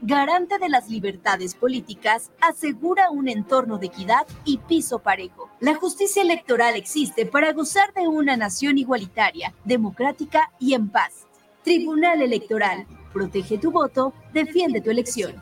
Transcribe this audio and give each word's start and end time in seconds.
garante 0.00 0.58
de 0.58 0.68
las 0.68 0.88
libertades 0.88 1.54
políticas, 1.54 2.30
asegura 2.40 3.10
un 3.10 3.28
entorno 3.28 3.78
de 3.78 3.86
equidad 3.86 4.26
y 4.44 4.58
piso 4.58 4.98
parejo. 4.98 5.50
La 5.60 5.74
justicia 5.74 6.22
electoral 6.22 6.76
existe 6.76 7.26
para 7.26 7.52
gozar 7.52 7.92
de 7.94 8.08
una 8.08 8.36
nación 8.36 8.78
igualitaria, 8.78 9.54
democrática 9.64 10.52
y 10.58 10.74
en 10.74 10.88
paz. 10.88 11.26
Tribunal 11.64 12.22
Electoral, 12.22 12.86
protege 13.12 13.58
tu 13.58 13.70
voto, 13.70 14.12
defiende 14.32 14.80
tu 14.80 14.90
elección. 14.90 15.34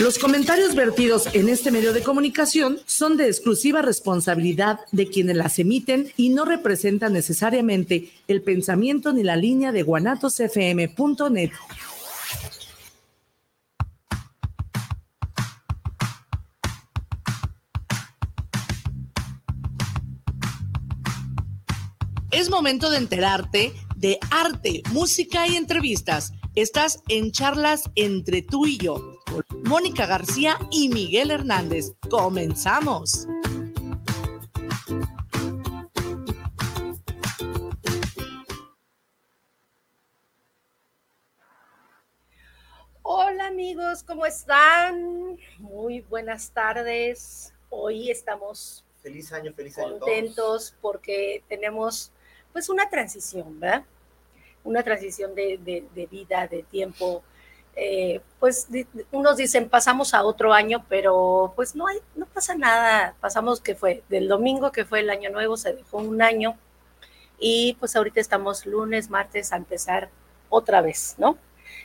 Los 0.00 0.20
comentarios 0.20 0.76
vertidos 0.76 1.26
en 1.34 1.48
este 1.48 1.72
medio 1.72 1.92
de 1.92 2.04
comunicación 2.04 2.78
son 2.86 3.16
de 3.16 3.26
exclusiva 3.26 3.82
responsabilidad 3.82 4.78
de 4.92 5.08
quienes 5.08 5.34
las 5.34 5.58
emiten 5.58 6.12
y 6.16 6.28
no 6.28 6.44
representan 6.44 7.12
necesariamente 7.12 8.12
el 8.28 8.42
pensamiento 8.42 9.12
ni 9.12 9.24
la 9.24 9.34
línea 9.34 9.72
de 9.72 9.82
guanatosfm.net. 9.82 11.50
Es 22.30 22.50
momento 22.50 22.88
de 22.90 22.98
enterarte 22.98 23.72
de 23.96 24.20
arte, 24.30 24.84
música 24.92 25.48
y 25.48 25.56
entrevistas. 25.56 26.34
Estás 26.54 27.00
en 27.08 27.32
charlas 27.32 27.90
entre 27.96 28.42
tú 28.42 28.64
y 28.64 28.78
yo 28.78 29.17
Mónica 29.64 30.06
García 30.06 30.58
y 30.70 30.88
Miguel 30.88 31.30
Hernández. 31.30 31.92
Comenzamos. 32.10 33.26
Hola 43.02 43.46
amigos, 43.46 44.02
¿cómo 44.02 44.26
están? 44.26 45.38
Muy 45.58 46.00
buenas 46.02 46.50
tardes. 46.50 47.54
Hoy 47.70 48.10
estamos 48.10 48.84
feliz 49.02 49.32
año, 49.32 49.52
feliz 49.54 49.76
contentos 49.76 50.74
porque 50.80 51.42
tenemos 51.48 52.12
pues 52.52 52.68
una 52.68 52.88
transición, 52.90 53.58
¿verdad? 53.58 53.84
Una 54.64 54.82
transición 54.82 55.34
de, 55.34 55.58
de 55.94 56.06
vida, 56.06 56.46
de 56.46 56.62
tiempo 56.64 57.22
eh, 57.76 58.20
pues 58.40 58.68
unos 59.12 59.36
dicen 59.36 59.68
pasamos 59.68 60.14
a 60.14 60.24
otro 60.24 60.52
año, 60.52 60.84
pero 60.88 61.52
pues 61.54 61.74
no 61.74 61.86
hay, 61.86 61.98
no 62.16 62.26
pasa 62.26 62.54
nada. 62.54 63.14
Pasamos 63.20 63.60
que 63.60 63.74
fue 63.74 64.02
del 64.08 64.28
domingo 64.28 64.72
que 64.72 64.84
fue 64.84 65.00
el 65.00 65.10
año 65.10 65.30
nuevo, 65.30 65.56
se 65.56 65.72
dejó 65.72 65.98
un 65.98 66.20
año 66.22 66.58
y 67.38 67.76
pues 67.78 67.94
ahorita 67.94 68.20
estamos 68.20 68.66
lunes, 68.66 69.10
martes 69.10 69.52
a 69.52 69.56
empezar 69.56 70.10
otra 70.48 70.80
vez, 70.80 71.14
¿no? 71.18 71.38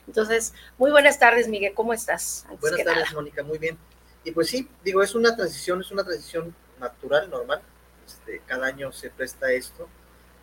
Entonces, 0.07 0.53
muy 0.77 0.91
buenas 0.91 1.19
tardes, 1.19 1.47
Miguel, 1.47 1.73
¿cómo 1.73 1.93
estás? 1.93 2.45
buenas 2.59 2.83
tardes, 2.83 3.13
Mónica, 3.13 3.43
muy 3.43 3.57
bien. 3.57 3.77
Y 4.23 4.31
pues 4.31 4.47
sí, 4.47 4.67
digo, 4.83 5.03
es 5.03 5.15
una 5.15 5.35
transición, 5.35 5.81
es 5.81 5.91
una 5.91 6.03
transición 6.03 6.55
natural, 6.79 7.29
normal. 7.29 7.61
Este, 8.05 8.41
cada 8.45 8.67
año 8.67 8.91
se 8.91 9.09
presta 9.09 9.51
esto. 9.51 9.87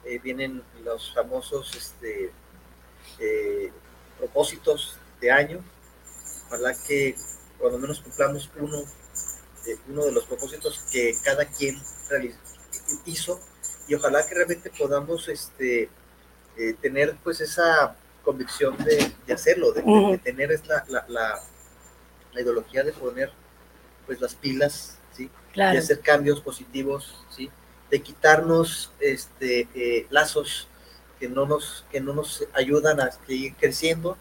Eh, 0.05 0.19
vienen 0.19 0.63
los 0.85 1.13
famosos 1.13 1.75
este, 1.75 2.33
eh, 3.19 3.73
propósitos 4.19 5.00
de 5.21 5.31
año. 5.31 5.65
Ojalá 6.47 6.75
que 6.87 7.15
cuando 7.59 7.79
menos 7.79 8.01
cumplamos 8.01 8.51
uno, 8.59 8.79
de, 9.65 9.79
uno 9.89 10.05
de 10.05 10.13
los 10.13 10.25
propósitos 10.25 10.85
que 10.91 11.15
cada 11.23 11.45
quien 11.45 11.81
hizo 13.05 13.41
y 13.87 13.95
ojalá 13.95 14.27
que 14.27 14.35
realmente 14.35 14.71
podamos 14.71 15.29
este, 15.29 15.89
eh, 16.57 16.75
tener 16.81 17.17
pues 17.23 17.41
esa 17.41 17.97
convicción 18.25 18.77
de, 18.85 19.33
hacerlo, 19.33 19.73
de, 19.73 19.83
tener 20.23 20.51
la, 20.67 20.85
la, 20.89 21.05
la, 21.09 22.41
ideología 22.41 22.85
de 22.85 22.93
poner 22.93 23.33
pues 24.07 24.21
las 24.21 24.35
pilas, 24.35 24.99
¿sí? 25.17 25.31
de 25.55 25.79
hacer 25.79 26.01
cambios 26.01 26.41
positivos, 26.41 27.25
¿sí? 27.35 27.51
de 27.91 28.01
quitarnos 28.01 28.93
este, 29.01 29.69
eh, 29.75 30.07
lazos 30.11 30.69
que 31.21 31.29
no 31.29 31.45
nos, 31.45 31.85
que 31.93 32.01
no 32.01 32.15
nos 32.15 32.45
ayudan 32.55 32.99
a 32.99 33.11
seguir 33.13 33.55
creciendo 33.55 34.17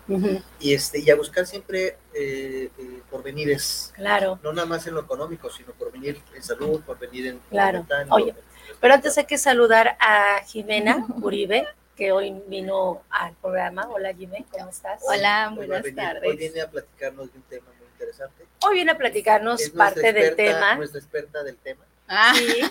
y, 0.59 0.73
este, 0.73 0.99
y 0.99 1.09
a 1.09 1.15
buscar 1.15 1.47
siempre 1.47 1.97
eh, 2.13 2.69
eh, 2.77 3.01
porvenires. 3.09 3.93
Claro. 3.95 4.37
No 4.43 4.51
nada 4.51 4.67
más 4.67 4.85
en 4.85 4.95
lo 4.95 5.01
económico, 5.01 5.49
sino 5.49 5.71
por 5.71 5.93
venir 5.93 6.21
en 6.35 6.43
salud, 6.43 6.81
por 6.81 6.99
venir 6.99 7.27
en... 7.27 7.39
Claro. 7.49 7.87
Oye, 8.09 8.35
pero 8.81 8.93
antes 8.93 9.17
hay 9.17 9.25
que 9.25 9.37
saludar 9.37 9.97
a 10.01 10.41
Jimena 10.45 11.07
Uribe, 11.21 11.67
que 11.95 12.11
hoy 12.11 12.35
vino 12.47 13.01
al 13.09 13.33
programa. 13.35 13.87
Hola 13.89 14.13
Jimena, 14.13 14.45
¿cómo 14.51 14.69
estás? 14.69 15.01
Hola, 15.07 15.53
buenas 15.55 15.85
tardes. 15.95 16.29
Hoy 16.29 16.35
viene 16.35 16.61
a 16.61 16.69
platicarnos 16.69 17.31
de 17.31 17.37
un 17.37 17.43
tema 17.45 17.67
muy 17.79 17.87
interesante. 17.93 18.45
Hoy 18.61 18.75
viene 18.75 18.91
a 18.91 18.97
platicarnos 18.97 19.69
parte 19.69 20.11
del 20.11 20.35
tema. 20.35 20.75
Nuestra 20.75 20.99
experta 20.99 21.43
del 21.43 21.55
tema. 21.55 21.85
Ah. 22.11 22.33
Sí, 22.35 22.61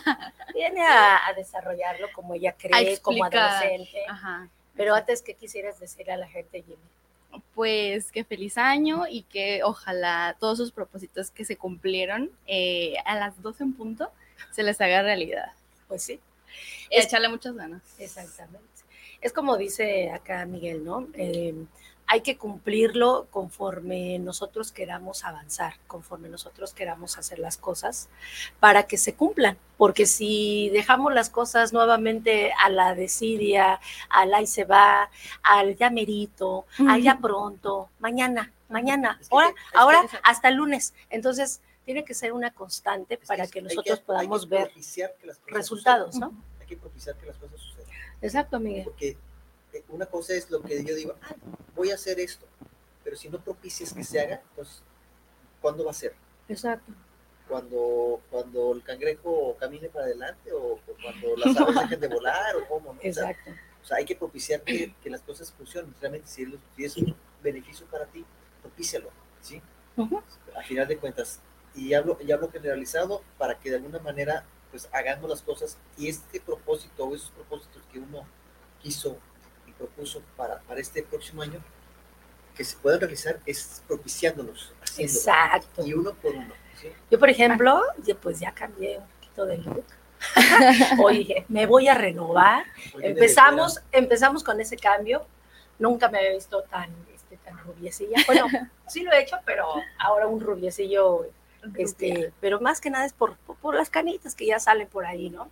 viene 0.53 0.85
a, 0.85 1.33
desarrollarlo 1.37 2.09
como 2.13 2.35
ella 2.35 2.55
cree, 2.59 2.99
como 2.99 3.25
adolescente. 3.25 4.05
Pero 4.75 4.95
antes, 4.95 5.23
¿qué 5.23 5.35
quisieras 5.35 5.79
decir 5.79 6.11
a 6.11 6.17
la 6.17 6.29
gente, 6.29 6.63
Jimmy? 6.63 7.43
Pues 7.55 8.11
que 8.11 8.25
feliz 8.25 8.59
año 8.59 9.05
y 9.09 9.23
que 9.23 9.63
ojalá 9.63 10.37
todos 10.41 10.59
sus 10.59 10.73
propósitos 10.73 11.31
que 11.31 11.45
se 11.45 11.57
cumplieron 11.57 12.31
eh, 12.47 12.95
a 13.05 13.17
las 13.17 13.41
12 13.43 13.65
en 13.65 13.73
punto 13.75 14.11
se 14.51 14.63
les 14.63 14.81
haga 14.81 15.03
realidad. 15.03 15.53
Pues 15.87 16.03
sí. 16.03 16.21
Es, 16.91 17.07
echarle 17.07 17.29
muchas 17.29 17.55
ganas. 17.55 17.83
Exactamente. 17.99 18.67
Es 19.21 19.33
como 19.33 19.57
dice 19.57 20.11
acá 20.11 20.47
Miguel, 20.47 20.85
¿no? 20.85 21.09
Eh, 21.15 21.55
hay 22.09 22.23
que 22.23 22.39
cumplirlo 22.39 23.29
conforme 23.31 24.19
nosotros 24.19 24.73
queramos 24.73 25.25
avanzar, 25.25 25.75
conforme 25.87 26.31
nosotros 26.31 26.73
queramos 26.73 27.19
hacer 27.19 27.39
las 27.39 27.59
cosas 27.59 28.09
para 28.61 28.85
que 28.85 28.97
se 28.97 29.15
cumplan. 29.15 29.59
Porque 29.77 30.07
si 30.07 30.71
dejamos 30.71 31.13
las 31.13 31.29
cosas 31.29 31.75
nuevamente 31.75 32.53
a 32.53 32.71
la 32.71 32.95
desidia, 32.95 33.79
al 34.09 34.33
ahí 34.33 34.47
se 34.47 34.65
va, 34.65 35.11
al 35.43 35.77
ya 35.77 35.91
merito, 35.91 36.65
al 36.89 37.03
ya 37.03 37.19
pronto, 37.19 37.91
mañana, 38.01 38.53
mañana, 38.71 39.21
ahora, 39.31 39.55
ahora 39.75 40.01
hasta 40.23 40.49
el 40.49 40.57
lunes. 40.57 40.95
Entonces, 41.11 41.61
tiene 41.85 42.05
que 42.05 42.15
ser 42.15 42.33
una 42.33 42.51
constante 42.51 43.19
para 43.19 43.47
que, 43.47 43.61
nosotros 43.61 44.01
podamos 44.01 44.49
ver 44.49 44.73
resultados, 45.47 46.17
¿no? 46.17 46.33
Hay 46.59 46.67
que 46.67 46.77
propiciar 46.79 47.17
que 47.17 47.27
las 47.27 47.37
cosas 47.37 47.61
sucedan. 47.61 47.87
Exacto, 48.23 48.59
Miguel. 48.59 48.85
Porque 48.85 49.17
una 49.89 50.07
cosa 50.07 50.35
es 50.35 50.51
lo 50.51 50.63
que 50.63 50.85
yo 50.85 50.95
digo, 50.95 51.15
ah, 51.23 51.35
voy 51.75 51.91
a 51.91 51.95
hacer 51.95 52.21
esto, 52.21 52.47
pero 53.05 53.17
si 53.17 53.29
no 53.29 53.43
propicias 53.43 53.93
que 53.93 54.05
se 54.05 54.21
haga, 54.21 54.43
pues, 54.55 54.83
¿cuándo 55.61 55.85
va 55.85 55.91
a 55.91 55.95
ser? 55.95 56.15
Exacto. 56.49 56.93
Cuando, 57.49 58.21
cuando 58.31 58.73
el 58.73 58.83
cangrejo 58.83 59.57
camine 59.59 59.89
para 59.89 60.07
adelante 60.07 60.53
o, 60.53 60.79
cuando 61.03 61.37
las 61.37 61.57
aves 61.57 61.75
dejen 61.77 62.01
de 62.01 62.09
volar 62.09 62.57
o 62.57 62.69
cómo, 62.69 62.93
¿no? 62.93 63.01
Exacto. 63.03 63.51
O 63.83 63.87
sea, 63.87 63.99
hay 63.99 64.05
que 64.05 64.17
propiciar 64.17 64.63
que, 64.63 64.93
las 65.05 65.23
cosas 65.23 65.53
funcionen. 65.53 65.95
Realmente, 66.01 66.29
si, 66.29 66.45
es 66.85 66.97
un 66.97 67.17
beneficio 67.43 67.87
para 67.87 68.07
ti, 68.07 68.25
propícialo, 68.61 69.11
¿sí? 69.41 69.63
A 70.55 70.63
final 70.63 70.87
de 70.87 70.99
cuentas. 70.99 71.41
Y 71.75 71.95
hablo, 71.95 72.19
y 72.21 72.31
hablo 72.33 72.51
generalizado 72.51 73.23
para 73.39 73.59
que 73.59 73.71
de 73.71 73.77
alguna 73.77 73.99
manera, 74.01 74.45
pues, 74.71 74.89
hagamos 74.93 75.31
las 75.31 75.43
cosas 75.43 75.79
y 75.97 76.09
este 76.09 76.41
propósito 76.41 77.05
o 77.05 77.15
esos 77.15 77.31
propósitos 77.31 77.83
que 77.91 77.99
uno 77.99 78.27
quiso 78.83 79.19
propuso 79.79 80.23
para, 80.37 80.59
para 80.61 80.81
este 80.81 81.03
próximo 81.03 81.43
año 81.43 81.61
que 82.59 82.65
se 82.65 82.77
puedan 82.77 83.01
realizar 83.01 83.39
es 83.47 83.83
propiciándolos. 83.87 84.73
Exacto. 84.99 85.87
Y 85.87 85.95
uno 85.95 86.13
por 86.15 86.35
uno. 86.35 86.53
Yo, 87.11 87.19
por 87.19 87.31
ejemplo, 87.31 87.83
pues 88.21 88.41
ya 88.41 88.53
cambié 88.53 88.99
un 88.99 89.07
poquito 89.07 89.47
de 89.47 89.59
look. 89.59 89.85
Oye, 91.03 91.45
me 91.49 91.67
voy 91.67 91.87
a 91.87 91.95
renovar. 91.95 92.65
empezamos, 93.01 93.81
empezamos 93.93 94.43
con 94.43 94.61
ese 94.61 94.77
cambio. 94.77 95.25
Nunca 95.79 96.09
me 96.09 96.19
había 96.19 96.33
visto 96.33 96.63
tan, 96.65 96.91
este, 97.15 97.37
tan 97.37 97.57
rubiecilla. 97.59 98.17
Bueno, 98.27 98.47
sí 98.89 99.03
lo 99.03 99.13
he 99.13 99.23
hecho, 99.23 99.37
pero 99.45 99.67
ahora 99.99 100.27
un 100.27 100.41
rubiecillo, 100.41 101.27
este, 101.77 102.33
pero 102.41 102.61
más 102.61 102.81
que 102.81 102.91
nada 102.91 103.05
es 103.07 103.13
por, 103.13 103.37
por, 103.37 103.77
las 103.77 103.89
canitas 103.89 104.35
que 104.35 104.47
ya 104.47 104.59
salen 104.59 104.89
por 104.89 105.07
ahí, 105.07 105.31
¿no? 105.31 105.49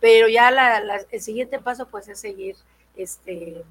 Pero 0.00 0.26
ya 0.26 0.50
la, 0.50 0.78
el 1.10 1.20
siguiente 1.20 1.60
paso 1.60 1.86
pues 1.86 2.08
es 2.08 2.18
seguir 2.18 2.56
este, 2.96 3.64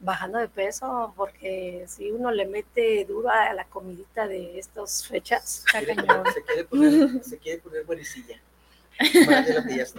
bajando 0.00 0.38
de 0.38 0.48
peso, 0.48 1.12
porque 1.16 1.84
si 1.88 2.10
uno 2.10 2.30
le 2.30 2.46
mete 2.46 3.04
duro 3.04 3.30
a 3.30 3.52
la 3.52 3.64
comidita 3.64 4.26
de 4.26 4.58
estas 4.58 5.06
fechas, 5.06 5.64
se 5.70 5.84
quiere, 5.84 6.64
poner, 6.64 7.24
se 7.24 7.38
quiere 7.38 7.58
poner 7.60 7.84
buenecilla. 7.86 8.40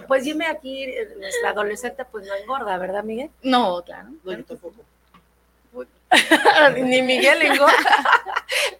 Pues 0.08 0.24
dime 0.24 0.46
aquí, 0.46 0.86
la 1.42 1.50
adolescente 1.50 2.04
pues 2.04 2.26
no 2.26 2.34
engorda, 2.34 2.76
¿verdad, 2.78 3.04
Miguel? 3.04 3.30
No, 3.42 3.82
claro. 3.84 4.08
No, 4.24 4.32
yo 4.32 4.44
tampoco. 4.44 4.84
Ni 6.74 7.02
Miguel 7.02 7.42
engorda. 7.42 7.74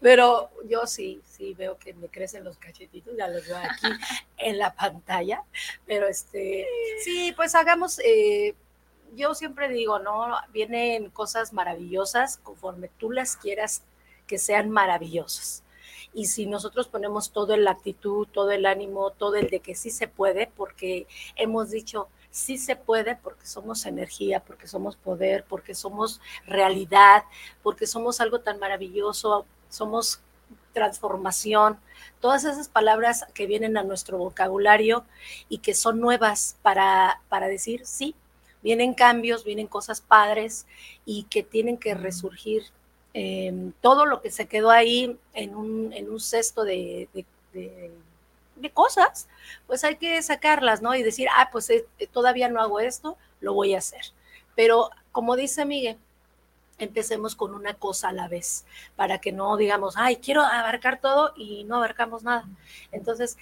Pero 0.01 0.51
yo 0.69 0.87
sí, 0.87 1.21
sí 1.29 1.55
veo 1.55 1.77
que 1.79 1.93
me 1.95 2.09
crecen 2.09 2.45
los 2.45 2.57
cachetitos, 2.57 3.17
ya 3.17 3.29
los 3.29 3.47
veo 3.47 3.57
aquí 3.57 3.87
en 4.39 4.59
la 4.59 4.73
pantalla. 4.73 5.43
Pero 5.87 6.09
este, 6.09 6.67
sí, 7.05 7.33
pues 7.37 7.55
hagamos 7.55 8.01
eh, 8.01 8.55
yo 9.15 9.35
siempre 9.35 9.69
digo, 9.69 9.99
¿no? 9.99 10.37
Vienen 10.53 11.11
cosas 11.11 11.53
maravillosas 11.53 12.39
conforme 12.39 12.89
tú 12.99 13.11
las 13.11 13.37
quieras 13.37 13.83
que 14.27 14.39
sean 14.39 14.71
maravillosas. 14.71 15.63
Y 16.15 16.27
si 16.27 16.47
nosotros 16.47 16.89
ponemos 16.89 17.33
todo 17.33 17.55
en 17.55 17.65
la 17.65 17.73
actitud, 17.73 18.27
todo 18.33 18.51
el 18.51 18.67
ánimo, 18.67 19.11
todo 19.11 19.37
el 19.37 19.49
de 19.49 19.61
que 19.61 19.75
sí 19.75 19.91
se 19.91 20.09
puede, 20.09 20.51
porque 20.57 21.07
hemos 21.37 21.71
dicho, 21.71 22.09
sí 22.31 22.59
se 22.59 22.77
puede 22.77 23.17
porque 23.17 23.47
somos 23.47 23.87
energía, 23.87 24.41
porque 24.41 24.67
somos 24.67 24.97
poder, 24.97 25.45
porque 25.49 25.75
somos 25.75 26.21
realidad, 26.47 27.25
porque 27.63 27.87
somos 27.87 28.21
algo 28.21 28.41
tan 28.41 28.59
maravilloso, 28.59 29.47
somos 29.69 30.21
transformación, 30.73 31.79
todas 32.21 32.45
esas 32.45 32.69
palabras 32.69 33.27
que 33.35 33.47
vienen 33.47 33.77
a 33.77 33.83
nuestro 33.83 34.19
vocabulario 34.19 35.05
y 35.49 35.59
que 35.59 35.75
son 35.75 36.01
nuevas 36.01 36.57
para, 36.63 37.21
para 37.29 37.49
decir, 37.49 37.85
sí, 37.85 38.15
vienen 38.63 38.95
cambios, 38.95 39.45
vienen 39.45 39.67
cosas 39.67 40.01
padres 40.01 40.67
y 41.05 41.25
que 41.25 41.43
tienen 41.43 41.77
que 41.77 41.95
resurgir. 41.95 42.65
Em, 43.15 43.73
todo 43.81 44.07
lo 44.07 44.21
que 44.21 44.31
se 44.31 44.47
quedó 44.47 44.71
ahí 44.71 45.19
en 45.35 45.57
un, 45.57 45.93
en 45.93 46.11
un 46.11 46.21
cesto 46.21 46.65
de, 46.65 47.09
de, 47.53 47.91
cosas, 48.75 49.29
pues 49.67 49.83
hay 49.85 49.97
que 49.97 50.21
sacarlas, 50.21 50.83
¿no? 50.83 50.95
Y 50.95 51.03
decir, 51.03 51.29
ah, 51.37 51.49
pues 51.51 51.71
eh, 51.71 51.87
todavía 52.13 52.49
no 52.49 52.61
hago 52.61 52.81
esto, 52.81 53.17
lo 53.41 53.55
voy 53.55 53.75
a 53.75 53.79
hacer. 53.79 54.03
Pero 54.55 54.91
como 55.13 55.37
dice 55.37 55.65
Miguel, 55.65 55.97
empecemos 56.79 57.35
con 57.35 57.55
una 57.55 57.75
cosa 57.75 58.09
a 58.09 58.13
la 58.13 58.29
vez, 58.29 58.65
para 58.97 59.19
que 59.19 59.33
no 59.33 59.57
digamos, 59.57 59.95
ay, 59.97 60.17
quiero 60.17 60.43
abarcar 60.43 61.01
todo 61.01 61.33
y 61.37 61.65
no 61.65 61.77
abarcamos 61.77 62.23
nada. 62.23 62.45
Entonces, 62.93 63.37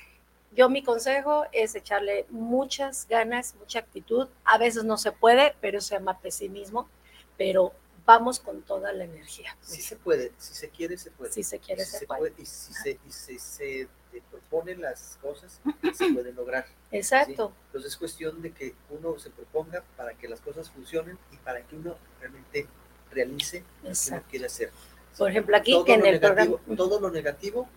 yo 0.56 0.70
mi 0.70 0.82
consejo 0.82 1.44
es 1.53 1.75
echarle 1.75 2.25
muchas 2.31 3.06
ganas, 3.08 3.55
mucha 3.56 3.81
actitud. 3.81 4.26
A 4.44 4.56
veces 4.56 4.85
no 4.85 4.97
se 4.97 5.12
puede, 5.12 5.55
pero 5.61 5.82
se 5.82 5.94
llama 5.94 6.19
pesimismo, 6.19 6.88
pero 7.37 7.73
vamos 8.06 8.41
con 8.41 8.62
toda 8.62 8.93
la 8.93 9.05
energía. 9.05 9.55
Sí 9.61 9.82
se 9.82 9.97
puede, 9.97 10.32
si 10.38 10.55
se 10.55 10.70
quiere, 10.70 10.97
se 10.97 11.11
puede. 11.11 11.31
Si 11.32 11.43
se 11.43 11.58
quiere, 11.58 11.85
se, 11.85 12.06
puede. 12.06 12.32
Y 12.38 12.47
si 12.47 12.73
se, 12.73 12.99
y 13.06 13.38
se, 13.38 13.88
proponen 14.31 14.81
las 14.81 15.19
cosas, 15.20 15.61
se 15.94 16.12
pueden 16.14 16.35
lograr. 16.35 16.67
Exacto. 16.91 17.52
Entonces 17.67 17.93
es 17.93 17.99
cuestión 17.99 18.41
de 18.41 18.52
que 18.52 18.75
uno 18.88 19.19
se 19.19 19.29
proponga 19.29 19.85
para 19.94 20.14
que 20.14 20.26
las 20.26 20.41
cosas 20.41 20.70
funcionen 20.70 21.19
y 21.32 21.37
para 21.37 21.61
que 21.61 21.76
uno 21.76 21.97
realmente 22.19 22.67
realice 23.11 23.62
lo 23.82 23.91
que 23.91 24.11
uno 24.11 24.23
quiere 24.31 24.47
hacer. 24.47 24.70
Por 25.19 25.31
ejemplo, 25.31 25.55
aquí 25.55 25.82
que 25.85 25.94
en 25.94 26.06
el 26.06 26.19
programa... 26.19 26.56
Todo 26.76 26.99
lo 26.99 27.11
negativo 27.11 27.69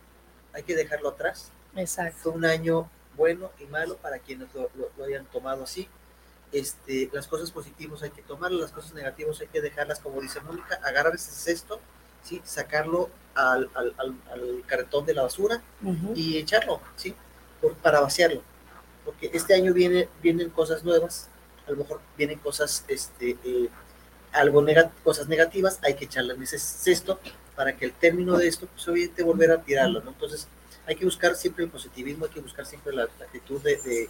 hay 0.53 0.63
que 0.63 0.75
dejarlo 0.75 1.09
atrás. 1.09 1.51
Exacto. 1.75 2.18
Fue 2.24 2.31
un 2.33 2.45
año 2.45 2.89
bueno 3.16 3.51
y 3.60 3.66
malo 3.66 3.98
para 3.98 4.19
quienes 4.19 4.48
lo, 4.54 4.69
hayan 5.04 5.25
tomado 5.25 5.63
así. 5.63 5.88
Este, 6.51 7.10
las 7.13 7.27
cosas 7.27 7.51
positivas 7.51 8.01
hay 8.01 8.10
que 8.10 8.24
tomarlas, 8.24 8.62
las 8.62 8.71
cosas 8.71 8.94
negativas 8.94 9.39
hay 9.42 9.48
que 9.48 9.62
dejarlas, 9.62 10.00
como 10.00 10.19
dice 10.19 10.39
Mónica, 10.42 10.80
agarrar 10.83 11.13
ese 11.13 11.31
cesto, 11.31 11.80
¿sí? 12.24 12.42
sacarlo 12.44 13.10
al, 13.36 13.69
al, 13.75 13.94
al, 13.98 14.63
carretón 14.66 15.06
de 15.06 15.13
la 15.13 15.24
basura 15.24 15.62
y 16.16 16.38
echarlo, 16.38 16.81
¿sí? 16.95 17.13
Por, 17.62 17.75
para 17.75 18.00
vaciarlo. 18.00 18.42
Porque 19.06 19.30
este 19.33 19.54
año 19.54 19.74
viene, 19.74 20.10
vienen 20.24 20.50
cosas 20.50 20.83
nuevas, 20.83 21.30
a 21.68 21.71
lo 21.71 21.77
mejor 21.77 22.01
vienen 22.18 22.39
cosas 22.39 22.83
este, 22.88 23.38
eh, 23.44 23.69
algo 24.31 24.66
cosas 25.04 25.27
negativas, 25.27 25.80
hay 25.83 25.95
que 25.95 26.06
echarlas 26.06 26.38
en 26.38 26.44
ese 26.44 26.60
cesto 26.60 27.19
para 27.56 27.75
que 27.75 27.86
el 27.86 27.94
término 27.94 28.38
de 28.38 28.48
esto, 28.48 28.68
pues 28.68 28.88
obviamente 28.88 29.24
volver 29.24 29.51
a 29.51 29.62
tirarlo, 29.62 30.01
¿no? 30.01 30.12
Entonces, 30.12 30.48
hay 30.89 30.95
que 30.95 31.06
buscar 31.06 31.36
siempre 31.36 31.63
el 31.63 31.69
positivismo, 31.69 32.25
hay 32.25 32.31
que 32.31 32.39
buscar 32.39 32.65
siempre 32.65 32.94
la, 32.94 33.03
actitud 33.03 33.62
de, 33.62 34.09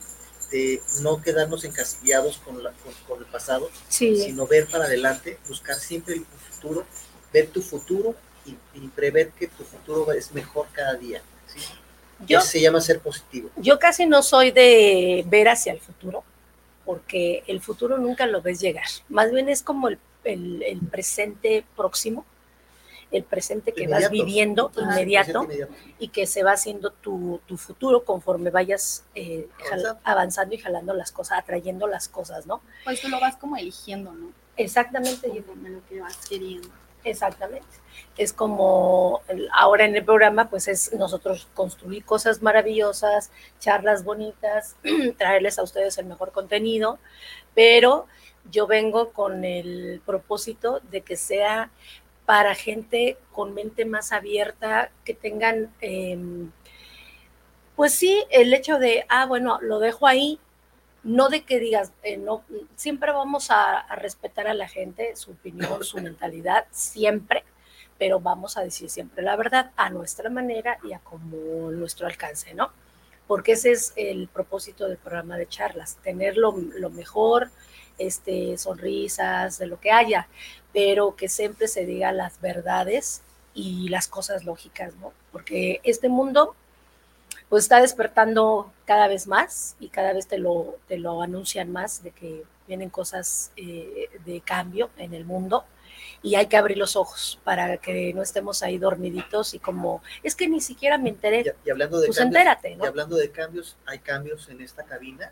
de, 0.52 0.82
no 1.02 1.22
quedarnos 1.22 1.66
encasillados 1.66 2.38
con, 2.38 2.64
la, 2.64 2.72
con, 3.06 3.20
el 3.20 3.26
pasado, 3.26 3.70
sino 3.90 4.48
ver 4.48 4.68
para 4.68 4.86
adelante, 4.86 5.38
buscar 5.48 5.76
siempre 5.76 6.16
el 6.16 6.26
futuro, 6.26 6.86
ver 7.34 7.48
tu 7.48 7.62
futuro 7.62 8.16
y, 8.46 8.56
prever 8.96 9.32
que 9.32 9.48
tu 9.48 9.64
futuro 9.66 10.12
es 10.14 10.32
mejor 10.32 10.68
cada 10.72 10.94
día. 10.94 11.22
¿sí? 11.48 11.60
Yo, 12.26 12.40
Eso 12.40 12.48
se 12.48 12.62
llama 12.62 12.80
ser 12.80 13.02
positivo. 13.02 13.50
Yo 13.58 13.78
casi 13.78 14.06
no 14.06 14.24
soy 14.24 14.52
de 14.52 15.26
ver 15.28 15.50
hacia 15.50 15.74
el 15.74 15.82
futuro, 15.82 16.24
porque 16.86 17.44
el 17.48 17.62
futuro 17.62 17.98
nunca 17.98 18.26
lo 18.26 18.42
ves 18.42 18.62
llegar. 18.62 18.88
Más 19.10 19.32
bien 19.32 19.50
es 19.50 19.62
como 19.62 19.90
el 19.90 20.00
el, 20.24 20.80
presente 20.92 21.64
próximo, 21.76 22.26
el 23.12 23.24
presente 23.24 23.74
que 23.74 23.88
vas 23.88 24.10
viviendo 24.10 24.72
inmediato, 24.78 25.48
y 25.98 26.10
que 26.10 26.28
se 26.28 26.44
va 26.44 26.54
haciendo 26.54 26.92
tu, 26.92 27.40
futuro 27.58 28.04
conforme 28.04 28.50
vayas 28.50 29.04
eh, 29.16 29.48
avanzando 30.04 30.56
y 30.56 30.58
jalando 30.58 30.94
las 30.94 31.12
cosas, 31.12 31.40
atrayendo 31.40 31.88
las 31.88 32.08
cosas, 32.08 32.46
¿no? 32.46 32.62
Pues 32.84 33.02
tú 33.02 33.10
lo 33.10 33.20
vas 33.20 33.36
como 33.36 33.58
eligiendo, 33.58 34.12
¿no? 34.14 34.32
Exactamente. 34.58 35.28
Lo 35.28 35.86
que 35.88 36.02
vas 36.02 36.18
queriendo. 36.28 36.70
Exactamente. 37.04 37.68
Es 38.18 38.34
como 38.34 39.22
ahora 39.54 39.86
en 39.86 39.96
el 39.96 40.04
programa, 40.04 40.50
pues 40.50 40.68
es 40.68 40.94
nosotros 40.94 41.48
construir 41.54 42.04
cosas 42.04 42.42
maravillosas, 42.42 43.32
charlas 43.60 44.04
bonitas, 44.04 44.76
traerles 45.18 45.58
a 45.60 45.64
ustedes 45.64 45.98
el 45.98 46.06
mejor 46.06 46.32
contenido, 46.32 47.00
pero 47.56 48.08
yo 48.52 48.68
vengo 48.68 49.12
con 49.12 49.46
el 49.46 50.02
propósito 50.06 50.82
de 50.92 51.02
que 51.02 51.16
sea 51.16 51.72
para 52.30 52.54
gente 52.54 53.18
con 53.32 53.56
mente 53.56 53.86
más 53.86 54.12
abierta, 54.12 54.92
que 55.04 55.16
tengan, 55.16 55.74
em, 55.82 56.52
pues 57.76 57.96
sí, 57.96 58.24
el 58.30 58.54
hecho 58.54 58.78
de, 58.78 59.04
ah, 59.10 59.26
bueno, 59.26 59.58
lo 59.64 59.80
dejo 59.80 60.06
ahí, 60.06 60.40
no 61.02 61.30
de 61.30 61.42
que 61.44 61.58
digas, 61.58 61.92
eh, 62.04 62.18
no, 62.18 62.44
siempre 62.76 63.12
vamos 63.12 63.50
a, 63.50 63.84
respetar 63.96 64.46
a 64.48 64.54
la 64.54 64.68
gente, 64.68 65.16
su 65.16 65.32
opinión, 65.32 65.84
su 65.84 65.98
mentalidad, 66.02 66.68
siempre, 66.70 67.44
pero 67.98 68.20
vamos 68.20 68.58
a 68.58 68.62
decir 68.62 68.92
siempre 68.92 69.24
la 69.24 69.36
verdad 69.36 69.72
a 69.76 69.90
nuestra 69.90 70.30
manera 70.30 70.78
y 70.84 70.94
a 70.94 71.00
como 71.00 71.72
nuestro 71.72 72.06
alcance, 72.06 72.54
¿no? 72.54 72.72
Porque 73.26 73.54
ese 73.54 73.72
es 73.72 73.92
el 73.96 74.28
propósito 74.28 74.88
del 74.88 74.98
programa 74.98 75.36
de 75.36 75.48
charlas, 75.48 75.98
tener 76.04 76.38
lo, 76.38 76.52
lo 76.52 76.92
mejor, 76.92 77.50
este, 78.00 78.58
sonrisas, 78.58 79.60
de 79.60 79.68
lo 79.68 79.80
que 79.80 79.92
haya, 79.92 80.28
pero 80.74 81.16
que 81.16 81.30
siempre 81.30 81.68
se 81.68 81.86
diga 81.86 82.12
las 82.12 82.42
verdades 82.42 83.22
y 83.54 83.90
las 83.90 84.08
cosas 84.08 84.46
lógicas, 84.46 84.96
¿no? 84.96 85.14
Porque 85.32 85.82
este 85.84 86.10
mundo 86.10 86.56
pues 87.50 87.64
está 87.64 87.82
despertando 87.82 88.72
cada 88.86 89.08
vez 89.08 89.28
más 89.28 89.76
y 89.80 89.90
cada 89.90 90.14
vez 90.14 90.28
te 90.28 90.38
lo, 90.38 90.78
te 90.88 90.98
lo 90.98 91.22
anuncian 91.22 91.72
más 91.72 92.04
de 92.04 92.12
que 92.12 92.44
vienen 92.68 92.90
cosas 92.90 93.52
eh, 93.58 94.10
de 94.24 94.42
cambio 94.42 94.92
en 94.98 95.16
el 95.16 95.26
mundo 95.26 95.66
y 96.22 96.36
hay 96.36 96.48
que 96.48 96.58
abrir 96.58 96.78
los 96.78 96.96
ojos 96.96 97.40
para 97.44 97.78
que 97.78 98.14
no 98.14 98.22
estemos 98.22 98.62
ahí 98.62 98.78
dormiditos 98.78 99.54
y 99.54 99.60
como, 99.60 100.04
es 100.22 100.36
que 100.36 100.48
ni 100.48 100.62
siquiera 100.62 100.98
me 100.98 101.10
enteré. 101.10 101.56
Y, 101.66 101.70
hablando 101.70 102.00
de 102.00 102.08
pues 102.08 102.18
cambios, 102.18 102.40
entérate, 102.40 102.76
¿no? 102.76 102.84
Y 102.84 102.88
hablando 102.88 103.16
de 103.16 103.32
cambios, 103.32 103.78
hay 103.86 104.00
cambios 104.00 104.50
en 104.50 104.62
esta 104.62 104.84
cabina 104.84 105.32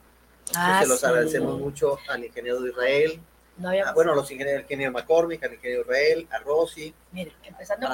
Ah, 0.56 0.82
se 0.82 0.88
los 0.88 1.04
agradecemos 1.04 1.60
mucho 1.60 1.98
al 2.08 2.24
ingeniero 2.24 2.62
de 2.62 2.70
Israel, 2.70 3.22
bueno, 3.96 4.12
a 4.12 4.16
los 4.16 4.30
ingenieros, 4.32 4.60
al 4.60 4.64
ingeniero 4.64 4.92
McCormick, 4.92 5.44
al 5.44 5.54
ingeniero 5.54 5.82
Israel, 5.82 6.28
a 6.32 6.40
Rosy. 6.40 6.94
Mire, 7.12 7.34
empezando 7.44 7.88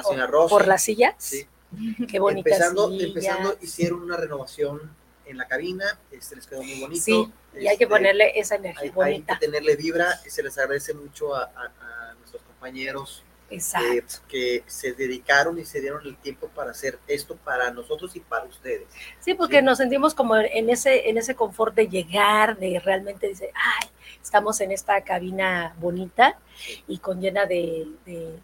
por, 0.48 0.66
las 0.66 0.82
sillas. 0.82 1.14
Sí. 1.18 1.46
Qué 2.08 2.18
bonita 2.18 2.50
empezando, 2.50 2.92
empezando, 2.92 3.56
hicieron 3.60 4.02
una 4.02 4.16
renovación 4.16 4.94
en 5.26 5.38
la 5.38 5.48
cabina, 5.48 5.98
este 6.10 6.36
les 6.36 6.46
quedó 6.46 6.62
muy 6.62 6.80
bonito. 6.80 7.02
Sí, 7.02 7.32
y 7.54 7.66
hay 7.66 7.78
que 7.78 7.84
este, 7.84 7.86
ponerle 7.88 8.38
esa 8.38 8.56
energía 8.56 8.92
bonita. 8.92 9.32
Hay 9.32 9.38
que 9.38 9.46
tenerle 9.46 9.76
vibra 9.76 10.20
y 10.24 10.30
se 10.30 10.42
les 10.42 10.56
agradece 10.58 10.92
mucho 10.92 11.34
a, 11.34 11.44
a 11.44 12.14
nuestros 12.18 12.42
compañeros 12.42 13.24
Exacto. 13.54 14.16
que 14.28 14.62
se 14.66 14.92
dedicaron 14.92 15.58
y 15.58 15.64
se 15.64 15.80
dieron 15.80 16.04
el 16.06 16.16
tiempo 16.16 16.48
para 16.48 16.70
hacer 16.70 16.98
esto 17.06 17.36
para 17.36 17.70
nosotros 17.70 18.14
y 18.16 18.20
para 18.20 18.44
ustedes. 18.44 18.86
Sí, 19.20 19.34
porque 19.34 19.62
nos 19.62 19.78
sentimos 19.78 20.14
como 20.14 20.36
en 20.36 20.70
ese, 20.70 21.08
en 21.08 21.18
ese 21.18 21.34
confort 21.34 21.74
de 21.74 21.88
llegar, 21.88 22.58
de 22.58 22.80
realmente 22.80 23.28
decir, 23.28 23.48
ay, 23.54 23.88
estamos 24.22 24.60
en 24.60 24.72
esta 24.72 25.00
cabina 25.02 25.74
bonita 25.78 26.38
y 26.86 26.98
con 26.98 27.20
llena 27.20 27.46
de, 27.46 27.86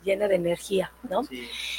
llena 0.04 0.28
de 0.28 0.34
energía, 0.34 0.92
¿no? 1.08 1.22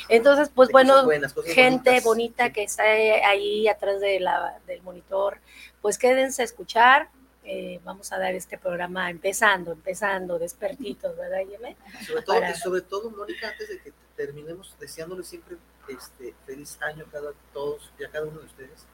Entonces, 0.10 0.52
pues 0.54 0.70
bueno, 0.70 1.08
gente 1.46 2.00
bonita 2.02 2.52
que 2.52 2.64
está 2.64 2.84
ahí 2.84 3.68
atrás 3.68 4.00
de 4.00 4.20
la, 4.20 4.60
del 4.68 4.82
monitor, 4.82 5.40
pues 5.82 5.98
quédense 5.98 6.42
a 6.42 6.46
escuchar, 6.46 7.10
eh, 7.44 7.80
vamos 7.84 8.12
a 8.12 8.20
dar 8.20 8.36
este 8.36 8.58
programa 8.58 9.10
empezando, 9.10 9.72
empezando, 9.72 10.38
despertitos, 10.38 11.18
¿verdad, 11.18 11.40
Yeme? 11.40 11.76
Sobre 12.06 12.22
todo, 12.22 12.42
sobre 12.62 12.82
todo, 12.82 13.10
Mónica, 13.10 13.50
antes 13.50 13.68
de 13.68 13.80
que 13.80 13.94
terminemos, 14.16 14.76
deseándole 14.80 15.24
siempre 15.24 15.58
este 15.88 16.36
feliz 16.46 16.78
año 16.82 17.06
a 17.12 17.54
todos 17.54 17.92
y 18.00 18.04
a 18.04 18.12
cada 18.12 18.28
uno 18.28 18.40
de 18.40 18.46
ustedes, 18.46 18.86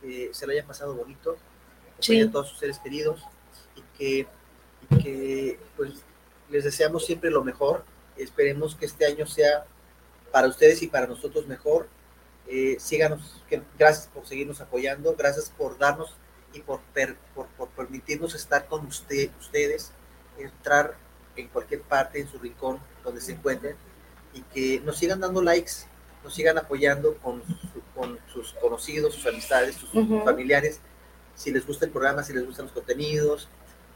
que 0.00 0.30
se 0.32 0.46
lo 0.46 0.52
hayan 0.52 0.66
pasado 0.66 0.94
bonito, 0.94 1.38
que 2.00 2.22
a 2.22 2.30
todos 2.30 2.50
sus 2.50 2.58
seres 2.58 2.78
queridos 2.78 3.22
y 3.74 3.82
que, 3.96 4.26
que 5.02 5.58
pues, 5.76 6.04
les 6.50 6.64
deseamos 6.64 7.06
siempre 7.06 7.30
lo 7.30 7.42
mejor. 7.42 7.84
Esperemos 8.18 8.74
que 8.74 8.84
este 8.84 9.06
año 9.06 9.26
sea 9.26 9.64
para 10.30 10.48
ustedes 10.48 10.82
y 10.82 10.88
para 10.88 11.06
nosotros 11.06 11.46
mejor. 11.46 11.88
Eh, 12.46 12.76
síganos, 12.78 13.42
que, 13.48 13.62
gracias 13.78 14.08
por 14.08 14.26
seguirnos 14.26 14.60
apoyando, 14.60 15.14
gracias 15.16 15.50
por 15.56 15.78
darnos 15.78 16.14
y 16.56 16.60
por, 16.60 16.80
por, 17.34 17.46
por, 17.48 17.68
permitirnos 17.68 18.34
estar 18.34 18.66
con 18.66 18.86
usted, 18.86 19.30
ustedes 19.38 19.92
entrar 20.38 20.96
en 21.36 21.48
cualquier 21.48 21.82
parte, 21.82 22.20
en 22.20 22.28
su 22.28 22.38
rincón, 22.38 22.80
donde 23.04 23.20
se 23.20 23.32
encuentren, 23.32 23.76
y 24.32 24.40
que 24.42 24.80
nos 24.80 24.96
sigan 24.96 25.20
dando 25.20 25.42
likes, 25.42 25.72
nos 26.24 26.34
sigan 26.34 26.56
apoyando 26.58 27.16
con, 27.18 27.42
con 27.94 28.18
sus 28.32 28.54
conocidos, 28.54 29.14
sus 29.14 29.26
amistades, 29.26 29.76
sus 29.76 29.90
familiares, 30.24 30.80
si 31.34 31.52
les 31.52 31.66
gusta 31.66 31.84
el 31.84 31.92
programa, 31.92 32.22
si 32.22 32.32
les 32.32 32.46
gustan 32.46 32.66
los 32.66 32.72
contenidos. 32.72 33.48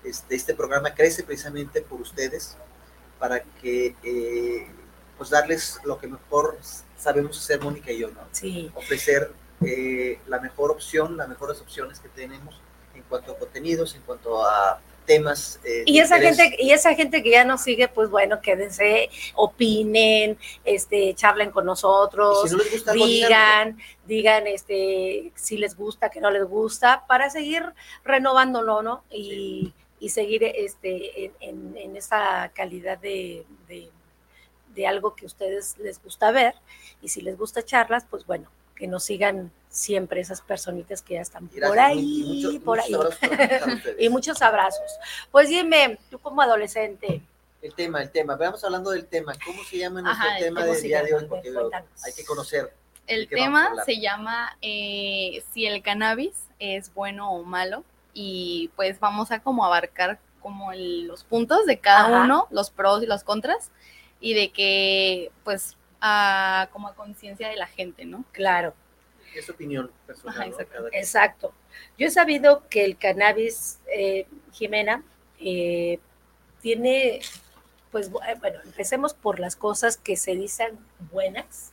Este, 0.05 0.35
este 0.35 0.55
programa 0.55 0.95
crece 0.95 1.23
precisamente 1.23 1.81
por 1.81 2.01
ustedes, 2.01 2.57
para 3.19 3.43
que 3.43 3.97
eh, 4.03 4.67
pues 5.17 5.31
darles 5.31 5.79
lo 5.85 5.99
que 5.99 6.09
mejor 6.09 6.59
sabemos 6.97 7.39
hacer 7.39 7.61
Mónica 7.61 7.91
y 7.91 7.99
yo, 7.99 8.11
¿no? 8.11 8.21
Sí. 8.33 8.71
Ofrecer 8.75 9.33
eh, 9.65 10.19
la 10.27 10.41
mejor 10.41 10.71
opción, 10.71 11.17
las 11.17 11.29
mejores 11.29 11.61
opciones 11.61 12.01
que 12.01 12.09
tenemos 12.09 12.61
en 12.95 13.03
cuanto 13.03 13.33
a 13.33 13.39
contenidos, 13.39 13.95
en 13.95 14.03
cuanto 14.03 14.45
a 14.45 14.81
temas. 15.07 15.61
Eh, 15.65 15.85
y 15.87 15.99
esa 15.99 16.19
gente 16.19 16.57
y 16.59 16.71
esa 16.71 16.95
gente 16.95 17.23
que 17.23 17.31
ya 17.31 17.45
nos 17.45 17.63
sigue, 17.63 17.89
pues 17.89 18.11
bueno, 18.11 18.41
quédense, 18.41 19.11
opinen, 19.35 20.39
este, 20.65 21.15
charlen 21.15 21.51
con 21.51 21.65
nosotros, 21.67 22.49
si 22.49 22.57
no 22.57 22.63
les 22.63 22.73
gusta, 22.73 22.93
digan, 22.93 23.79
digan, 24.07 24.47
este, 24.47 25.33
si 25.35 25.57
les 25.57 25.77
gusta, 25.77 26.11
que 26.11 26.21
no 26.21 26.31
les 26.31 26.45
gusta, 26.45 27.05
para 27.07 27.31
seguir 27.31 27.65
renovándolo, 28.05 28.83
¿no? 28.83 29.05
Y, 29.11 29.75
y 29.99 30.09
seguir, 30.11 30.45
este, 30.45 31.33
en, 31.41 31.77
en, 31.77 31.97
esa 31.97 32.51
calidad 32.55 32.99
de, 32.99 33.45
de 33.69 33.91
de 34.75 34.87
algo 34.87 35.15
que 35.15 35.25
a 35.25 35.27
ustedes 35.27 35.77
les 35.79 36.03
gusta 36.03 36.31
ver 36.31 36.55
y 37.03 37.09
si 37.09 37.21
les 37.21 37.37
gusta 37.37 37.65
charlas, 37.65 38.07
pues 38.09 38.25
bueno, 38.27 38.49
que 38.81 38.87
nos 38.87 39.05
sigan 39.05 39.53
siempre 39.69 40.23
esas 40.23 40.41
personitas 40.41 41.03
que 41.03 41.15
ya 41.15 41.21
están 41.21 41.49
por 41.49 41.79
ahí, 41.79 42.47
y 42.55 42.59
por 42.61 42.81
ahí. 42.81 42.91
y 43.99 44.09
muchos 44.09 44.41
abrazos. 44.41 44.91
Pues 45.31 45.51
dime, 45.51 45.99
tú 46.11 46.19
como 46.19 46.41
adolescente. 46.41 47.21
El 47.61 47.75
tema, 47.75 48.01
el 48.01 48.11
tema. 48.11 48.37
Veamos 48.37 48.65
hablando 48.65 48.91
del 48.91 49.05
tema. 49.05 49.35
¿Cómo 49.45 49.63
se 49.65 49.77
llama 49.77 50.01
nuestro 50.01 50.29
tema 50.39 50.65
del 50.65 50.81
día 50.81 51.03
de 51.03 51.15
hoy? 51.15 51.27
Porque 51.27 51.53
hay 52.03 52.13
que 52.15 52.25
conocer. 52.25 52.73
El 53.07 53.29
tema 53.29 53.75
se 53.85 54.01
llama 54.01 54.57
eh, 54.63 55.45
si 55.53 55.67
el 55.67 55.83
cannabis 55.83 56.33
es 56.59 56.95
bueno 56.95 57.31
o 57.31 57.43
malo 57.45 57.85
y 58.15 58.71
pues 58.77 58.99
vamos 58.99 59.31
a 59.31 59.41
como 59.41 59.67
abarcar 59.67 60.19
como 60.41 60.73
los 60.73 61.25
puntos 61.25 61.67
de 61.67 61.79
cada 61.81 62.23
uno, 62.23 62.49
los 62.51 62.71
pros 62.71 63.03
y 63.03 63.07
los 63.07 63.25
contras 63.25 63.71
y 64.21 64.35
de 64.35 64.51
que, 64.51 65.33
pues, 65.45 65.77
a, 66.01 66.69
como 66.73 66.89
a 66.89 66.95
conciencia 66.95 67.49
de 67.49 67.57
la 67.57 67.67
gente, 67.67 68.05
¿no? 68.05 68.25
Claro. 68.33 68.75
Es 69.35 69.49
opinión 69.49 69.91
personal. 70.07 70.55
exacto. 70.93 71.53
Yo 71.97 72.09
he 72.09 72.11
sabido 72.11 72.67
que 72.69 72.85
el 72.85 72.97
cannabis, 72.97 73.79
eh, 73.93 74.27
Jimena, 74.53 75.05
eh, 75.39 75.99
tiene, 76.61 77.21
pues, 77.93 78.09
eh, 78.09 78.35
bueno, 78.41 78.59
empecemos 78.65 79.15
por 79.15 79.39
las 79.39 79.55
cosas 79.55 79.97
que 79.97 80.17
se 80.17 80.35
dicen 80.35 80.79
buenas, 81.13 81.73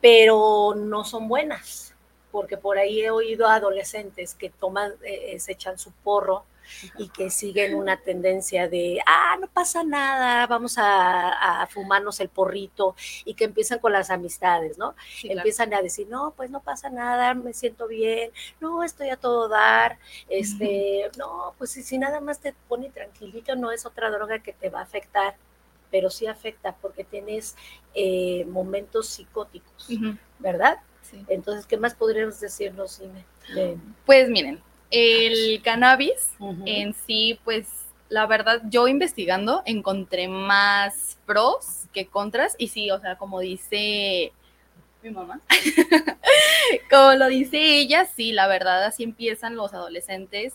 pero 0.00 0.74
no 0.76 1.04
son 1.04 1.28
buenas, 1.28 1.94
porque 2.32 2.56
por 2.56 2.78
ahí 2.78 3.02
he 3.02 3.10
oído 3.10 3.46
a 3.46 3.54
adolescentes 3.54 4.34
que 4.34 4.50
toman, 4.50 4.94
se 5.38 5.52
echan 5.52 5.78
su 5.78 5.92
porro 5.92 6.44
y 6.98 7.08
que 7.08 7.30
siguen 7.30 7.74
una 7.74 7.96
tendencia 7.96 8.68
de, 8.68 9.00
ah, 9.06 9.36
no 9.40 9.48
pasa 9.48 9.84
nada, 9.84 10.46
vamos 10.46 10.74
a, 10.78 11.66
fumarnos 11.70 12.20
el 12.20 12.28
porrito 12.28 12.94
y 13.24 13.34
que 13.34 13.44
empiezan 13.44 13.78
con 13.78 13.92
las 13.92 14.10
amistades, 14.10 14.78
¿no? 14.78 14.94
empiezan 15.22 15.72
a 15.74 15.82
decir, 15.82 16.08
no, 16.08 16.32
pues 16.36 16.50
no 16.50 16.60
pasa 16.60 16.90
nada, 16.90 17.34
me 17.34 17.52
siento 17.52 17.86
bien, 17.86 18.30
no, 18.60 18.82
estoy 18.82 19.10
a 19.10 19.16
todo 19.16 19.48
dar, 19.48 19.98
este, 20.28 21.10
no, 21.18 21.54
pues 21.58 21.70
si, 21.70 21.98
nada 21.98 22.20
más 22.20 22.40
te 22.40 22.54
pone 22.68 22.90
tranquilito, 22.90 23.54
no 23.56 23.70
es 23.72 23.86
otra 23.86 24.10
droga 24.10 24.40
que 24.40 24.52
te 24.52 24.70
va 24.70 24.80
a 24.80 24.84
afectar 24.84 25.36
pero 25.90 26.08
sí 26.08 26.28
afecta 26.28 26.76
porque 26.80 27.02
tienes 27.02 27.56
eh, 27.94 28.44
momentos 28.44 29.08
psicóticos, 29.08 29.88
¿verdad? 30.38 30.78
Sí. 31.02 31.24
Entonces, 31.28 31.66
¿qué 31.66 31.76
más 31.76 31.94
podríamos 31.94 32.38
decirnos, 32.38 33.00
Ine? 33.00 33.24
Pues 34.06 34.28
miren, 34.28 34.62
el 34.90 35.62
cannabis 35.62 36.34
en 36.66 36.94
sí, 36.94 37.38
pues 37.44 37.66
la 38.08 38.26
verdad, 38.26 38.60
yo 38.64 38.88
investigando 38.88 39.62
encontré 39.64 40.28
más 40.28 41.18
pros 41.26 41.86
que 41.92 42.06
contras. 42.06 42.56
Y 42.58 42.68
sí, 42.68 42.90
o 42.90 43.00
sea, 43.00 43.16
como 43.16 43.40
dice 43.40 44.32
mi 45.02 45.10
mamá, 45.10 45.40
como 46.90 47.14
lo 47.14 47.28
dice 47.28 47.78
ella, 47.78 48.04
sí, 48.04 48.32
la 48.32 48.46
verdad, 48.48 48.84
así 48.84 49.02
empiezan 49.02 49.56
los 49.56 49.72
adolescentes, 49.72 50.54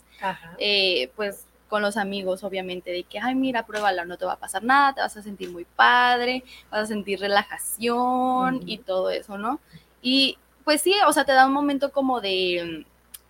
eh, 0.59 1.09
pues 1.15 1.45
con 1.67 1.81
los 1.81 1.97
amigos, 1.97 2.43
obviamente, 2.43 2.91
de 2.91 3.03
que, 3.03 3.19
ay, 3.19 3.33
mira, 3.33 3.65
pruébala, 3.65 4.05
no 4.05 4.17
te 4.17 4.25
va 4.25 4.33
a 4.33 4.39
pasar 4.39 4.63
nada, 4.63 4.93
te 4.93 5.01
vas 5.01 5.17
a 5.17 5.23
sentir 5.23 5.49
muy 5.49 5.65
padre, 5.65 6.43
vas 6.69 6.81
a 6.81 6.85
sentir 6.85 7.19
relajación 7.19 8.61
y 8.67 8.77
todo 8.77 9.09
eso, 9.09 9.37
¿no? 9.39 9.59
Y 10.01 10.37
pues 10.63 10.81
sí, 10.81 10.93
o 11.07 11.13
sea, 11.13 11.25
te 11.25 11.31
da 11.31 11.47
un 11.47 11.53
momento 11.53 11.91
como 11.91 12.21
de 12.21 12.85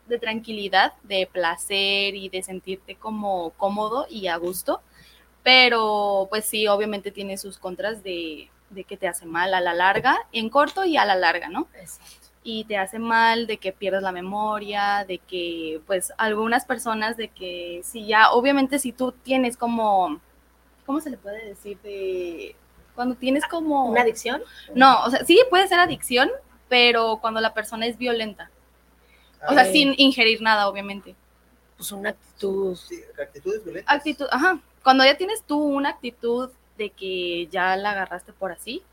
de 0.08 0.20
tranquilidad, 0.20 0.94
de 1.04 1.28
placer 1.32 2.16
y 2.16 2.30
de 2.30 2.44
sentirte 2.44 2.96
como 2.96 3.52
cómodo 3.52 4.06
y 4.10 4.28
a 4.28 4.38
gusto. 4.38 4.82
Pero 5.44 6.28
pues 6.30 6.46
sí, 6.46 6.68
obviamente 6.68 7.12
tiene 7.12 7.38
sus 7.38 7.58
contras 7.58 8.04
de, 8.04 8.50
que 8.88 8.98
te 8.98 9.08
hace 9.08 9.26
mal 9.26 9.54
a 9.54 9.62
la 9.62 9.74
larga, 9.74 10.18
en 10.32 10.50
corto 10.50 10.86
y 10.86 10.98
a 10.98 11.06
la 11.06 11.16
larga, 11.16 11.50
¿no? 11.50 11.68
Y 12.44 12.64
te 12.66 12.78
hace 12.78 13.00
mal 13.00 13.48
de 13.48 13.58
que 13.58 13.72
pierdas 13.72 14.04
la 14.04 14.12
memoria, 14.12 15.06
de 15.08 15.20
que 15.20 15.82
pues 15.86 16.14
algunas 16.18 16.66
personas 16.66 17.18
de 17.18 17.28
que 17.28 17.82
si 17.84 18.08
ya, 18.08 18.32
obviamente 18.32 18.80
si 18.80 18.92
tú 18.92 19.12
tienes 19.12 19.58
como, 19.58 20.20
¿cómo 20.86 21.00
se 21.00 21.10
le 21.10 21.18
puede 21.18 21.46
decir? 21.46 21.78
De 21.84 22.56
cuando 22.96 23.16
tienes 23.16 23.46
como... 23.46 23.86
¿Una 23.86 24.02
adicción? 24.02 24.42
No, 24.74 25.04
o 25.04 25.10
sea, 25.10 25.24
sí 25.26 25.40
puede 25.50 25.68
ser 25.68 25.80
adicción, 25.80 26.32
pero 26.70 27.20
cuando 27.22 27.42
la 27.42 27.54
persona 27.54 27.86
es 27.86 27.98
violenta. 27.98 28.50
O 29.48 29.54
sea, 29.54 29.66
sin 29.66 29.94
ingerir 29.98 30.42
nada, 30.42 30.68
obviamente. 30.68 31.16
Pues 31.78 31.92
una 31.92 32.12
actitud. 32.12 32.76
Sí, 32.76 33.02
actitudes 33.22 33.64
violentas. 33.64 33.96
Actitud, 33.96 34.28
ajá. 34.32 34.60
Cuando 34.84 35.04
ya 35.04 35.18
tienes 35.18 35.44
tú 35.44 35.58
una 35.58 35.90
actitud 35.90 36.50
de 36.78 36.90
que 36.90 37.48
ya 37.48 37.76
la 37.76 37.92
agarraste 37.92 38.34
por 38.34 38.52
así, 38.52 38.84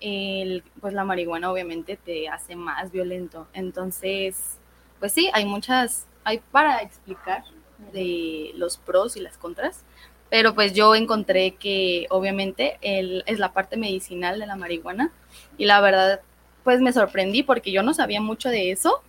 el, 0.00 0.62
pues 0.80 0.94
la 0.94 1.04
marihuana 1.04 1.50
obviamente 1.50 1.96
te 1.96 2.28
hace 2.28 2.56
más 2.56 2.92
violento. 2.92 3.46
Entonces, 3.52 4.58
pues 5.00 5.12
sí, 5.12 5.30
hay 5.32 5.44
muchas, 5.44 6.06
hay 6.24 6.38
para 6.38 6.82
explicar 6.82 7.44
de 7.92 8.52
los 8.54 8.76
pros 8.76 9.16
y 9.16 9.20
las 9.20 9.38
contras, 9.38 9.84
pero 10.30 10.54
pues 10.54 10.74
yo 10.74 10.94
encontré 10.94 11.52
que 11.52 12.06
obviamente 12.10 12.78
el, 12.80 13.22
es 13.26 13.38
la 13.38 13.52
parte 13.52 13.76
medicinal 13.76 14.38
de 14.38 14.46
la 14.46 14.56
marihuana 14.56 15.12
y 15.56 15.64
la 15.64 15.80
verdad 15.80 16.20
pues 16.64 16.80
me 16.80 16.92
sorprendí 16.92 17.42
porque 17.42 17.72
yo 17.72 17.82
no 17.82 17.94
sabía 17.94 18.20
mucho 18.20 18.50
de 18.50 18.72
eso 18.72 19.02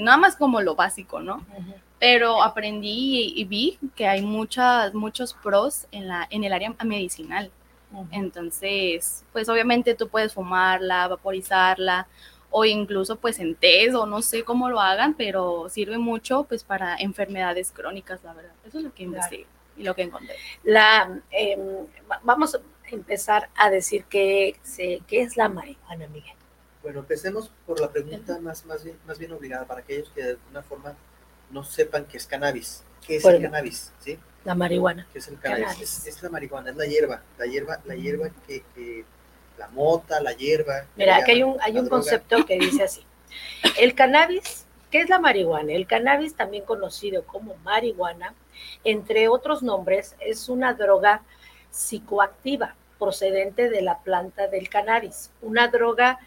nada 0.00 0.16
más 0.16 0.36
como 0.36 0.60
lo 0.60 0.74
básico, 0.74 1.20
¿no? 1.20 1.44
Pero 1.98 2.42
aprendí 2.42 3.32
y, 3.36 3.44
vi 3.44 3.78
que 3.94 4.06
hay 4.06 4.22
muchas, 4.22 4.94
muchos 4.94 5.34
pros 5.34 5.86
en, 5.90 6.08
la, 6.08 6.26
en 6.30 6.44
el 6.44 6.52
área 6.52 6.74
medicinal. 6.84 7.50
Entonces, 8.10 9.24
pues 9.32 9.48
obviamente 9.48 9.94
tú 9.94 10.08
puedes 10.08 10.34
fumarla, 10.34 11.06
vaporizarla 11.08 12.08
o 12.50 12.64
incluso 12.64 13.16
pues 13.16 13.38
en 13.38 13.54
test 13.54 13.94
o 13.94 14.06
no 14.06 14.22
sé 14.22 14.44
cómo 14.44 14.68
lo 14.68 14.80
hagan, 14.80 15.14
pero 15.14 15.68
sirve 15.68 15.98
mucho 15.98 16.44
pues 16.44 16.64
para 16.64 16.96
enfermedades 16.96 17.70
crónicas, 17.72 18.22
la 18.24 18.32
verdad. 18.32 18.52
Eso 18.64 18.78
es 18.78 18.84
lo 18.84 18.94
que 18.94 19.04
investigué 19.04 19.46
y 19.76 19.82
lo 19.82 19.94
que 19.94 20.02
encontré. 20.02 20.36
La, 20.62 21.20
em, 21.30 21.86
vamos 22.22 22.54
a 22.54 22.58
empezar 22.90 23.48
a 23.56 23.70
decir 23.70 24.04
qué, 24.04 24.56
qué 25.06 25.22
es 25.22 25.36
la 25.36 25.48
marihuana, 25.48 26.06
Miguel. 26.08 26.36
Bueno, 26.84 27.00
empecemos 27.00 27.50
por 27.66 27.80
la 27.80 27.90
pregunta 27.90 28.38
más, 28.40 28.66
más, 28.66 28.84
bien, 28.84 28.98
más 29.06 29.18
bien 29.18 29.32
obligada 29.32 29.64
para 29.64 29.80
aquellos 29.80 30.10
que 30.10 30.22
de 30.22 30.30
alguna 30.32 30.62
forma 30.62 30.94
no 31.50 31.64
sepan 31.64 32.04
qué 32.04 32.18
es 32.18 32.26
cannabis. 32.26 32.84
¿Qué 33.06 33.16
es 33.16 33.24
el 33.24 33.40
cannabis? 33.40 33.90
¿Sí? 34.00 34.18
La 34.44 34.54
marihuana. 34.54 35.08
¿Qué 35.10 35.18
es 35.18 35.28
el 35.28 35.40
cannabis? 35.40 36.06
Es, 36.06 36.22
la 36.22 36.28
marihuana, 36.28 36.70
es 36.70 36.76
la 36.76 36.84
hierba, 36.84 37.22
la 37.38 37.46
hierba, 37.46 37.80
la 37.86 37.94
hierba 37.94 38.28
que, 38.46 39.02
la 39.56 39.68
mota, 39.68 40.20
la 40.20 40.34
hierba. 40.34 40.84
Mira, 40.94 41.16
aquí 41.16 41.30
hay 41.30 41.42
un, 41.42 41.56
hay 41.62 41.78
un 41.78 41.88
concepto 41.88 42.44
que 42.44 42.58
dice 42.58 42.82
así. 42.82 43.02
El 43.78 43.94
cannabis, 43.94 44.66
¿qué 44.90 45.00
es 45.00 45.08
la 45.08 45.18
marihuana? 45.18 45.72
El 45.72 45.86
cannabis, 45.86 46.34
también 46.34 46.64
conocido 46.64 47.24
como 47.24 47.54
marihuana, 47.64 48.34
entre 48.84 49.28
otros 49.28 49.62
nombres, 49.62 50.16
es 50.20 50.50
una 50.50 50.74
droga 50.74 51.22
psicoactiva 51.70 52.74
procedente 52.98 53.70
de 53.70 53.82
la 53.82 53.98
planta 54.00 54.48
del 54.48 54.68
cannabis, 54.68 55.30
una 55.42 55.68
droga 55.68 56.18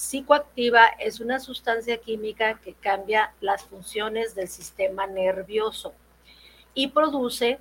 Psicoactiva 0.00 0.86
es 0.98 1.20
una 1.20 1.38
sustancia 1.40 1.98
química 1.98 2.58
que 2.58 2.72
cambia 2.72 3.34
las 3.42 3.64
funciones 3.64 4.34
del 4.34 4.48
sistema 4.48 5.06
nervioso 5.06 5.92
y 6.72 6.86
produce 6.86 7.58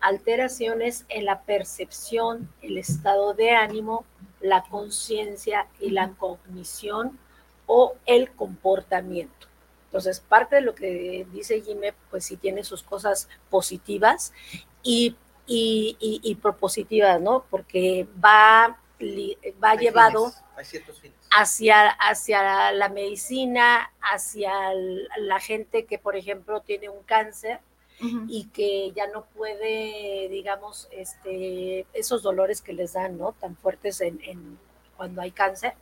alteraciones 0.00 1.04
en 1.10 1.26
la 1.26 1.42
percepción, 1.42 2.48
el 2.62 2.78
estado 2.78 3.34
de 3.34 3.50
ánimo, 3.50 4.06
la 4.40 4.62
conciencia 4.62 5.66
y 5.80 5.90
la 5.90 6.08
cognición 6.12 7.18
o 7.66 7.94
el 8.06 8.30
comportamiento. 8.30 9.48
Entonces, 9.84 10.20
parte 10.20 10.56
de 10.56 10.62
lo 10.62 10.74
que 10.74 11.26
dice 11.30 11.60
Jimé, 11.60 11.92
pues 12.10 12.24
sí 12.24 12.38
tiene 12.38 12.64
sus 12.64 12.82
cosas 12.82 13.28
positivas 13.50 14.32
y 14.82 15.14
y, 15.46 15.96
y, 16.00 16.20
y 16.22 16.36
propositivas, 16.36 17.20
¿no? 17.20 17.44
Porque 17.50 18.06
va, 18.24 18.78
va 19.62 19.70
Hay 19.70 19.78
llevado 19.78 20.30
fines, 20.30 20.44
hay 20.56 20.64
ciertos 20.64 21.00
fines. 21.00 21.16
hacia, 21.30 21.88
hacia 21.90 22.72
la 22.72 22.88
medicina, 22.88 23.90
hacia 24.00 24.72
el- 24.72 25.08
la 25.18 25.40
gente 25.40 25.84
que, 25.86 25.98
por 25.98 26.16
ejemplo, 26.16 26.60
tiene 26.60 26.88
un 26.88 27.02
cáncer 27.04 27.60
y 28.28 28.46
que 28.46 28.90
ya 28.96 29.06
no 29.06 29.22
puede, 29.36 30.28
digamos, 30.28 30.88
este, 30.90 31.86
esos 31.92 32.22
dolores 32.22 32.60
que 32.60 32.72
les 32.72 32.94
dan, 32.94 33.16
¿no? 33.16 33.32
Tan 33.40 33.54
fuertes 33.56 34.00
en, 34.00 34.18
en- 34.24 34.58
cuando 34.96 35.20
hay 35.22 35.30
cáncer, 35.30 35.74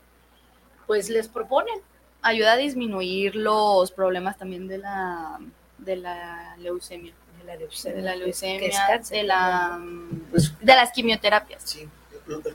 pues 0.86 1.08
les 1.08 1.28
proponen. 1.28 1.80
Ayuda 2.22 2.52
a 2.52 2.56
disminuir 2.56 3.34
los 3.36 3.90
problemas 3.92 4.36
también 4.36 4.68
de 4.68 4.76
la, 4.78 5.38
de 5.78 5.96
la 5.96 6.56
leucemia. 6.58 7.14
De 7.38 7.44
la 7.44 7.56
leucemia, 7.56 7.96
De 7.96 8.02
la 8.02 8.12
que 8.12 8.18
leucemia, 8.18 8.86
cáncer 8.86 9.16
de, 9.16 9.22
la, 9.24 9.80
Pues, 10.30 10.58
de 10.60 10.74
las 10.74 10.92
quimioterapias. 10.92 11.62
Sí, 11.64 11.88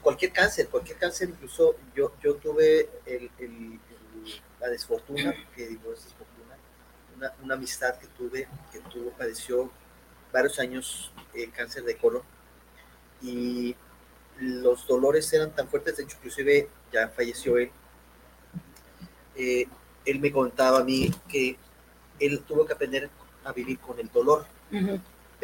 cualquier 0.01 0.31
cáncer, 0.31 0.67
cualquier 0.69 0.97
cáncer, 0.97 1.29
incluso 1.29 1.75
yo, 1.95 2.13
yo 2.23 2.35
tuve 2.35 2.89
el, 3.05 3.29
el- 3.39 3.79
la 4.59 4.69
desfortuna, 4.69 5.33
que 5.55 5.67
digo 5.67 5.93
es 5.93 6.03
desfortuna, 6.05 6.55
una, 7.43 7.53
amistad 7.55 7.95
que 7.99 8.07
tuve, 8.07 8.47
que 8.71 8.79
tuvo, 8.91 9.11
padeció 9.11 9.71
varios 10.33 10.57
años 10.59 11.11
eh, 11.33 11.49
cáncer 11.55 11.83
de 11.83 11.95
colon 11.97 12.23
y 13.21 13.75
los 14.39 14.87
dolores 14.87 15.31
eran 15.33 15.51
tan 15.55 15.67
fuertes, 15.67 15.97
de 15.97 16.03
hecho 16.03 16.17
inclusive 16.17 16.69
ya 16.91 17.09
falleció 17.09 17.57
él, 17.57 17.71
Eh, 19.37 19.67
él 20.05 20.19
me 20.19 20.31
contaba 20.31 20.79
a 20.79 20.83
mí 20.83 21.11
que 21.27 21.57
él 22.19 22.39
tuvo 22.47 22.65
que 22.65 22.73
aprender 22.73 23.09
a 23.43 23.51
vivir 23.51 23.77
con 23.79 23.99
el 23.99 24.09
dolor. 24.09 24.45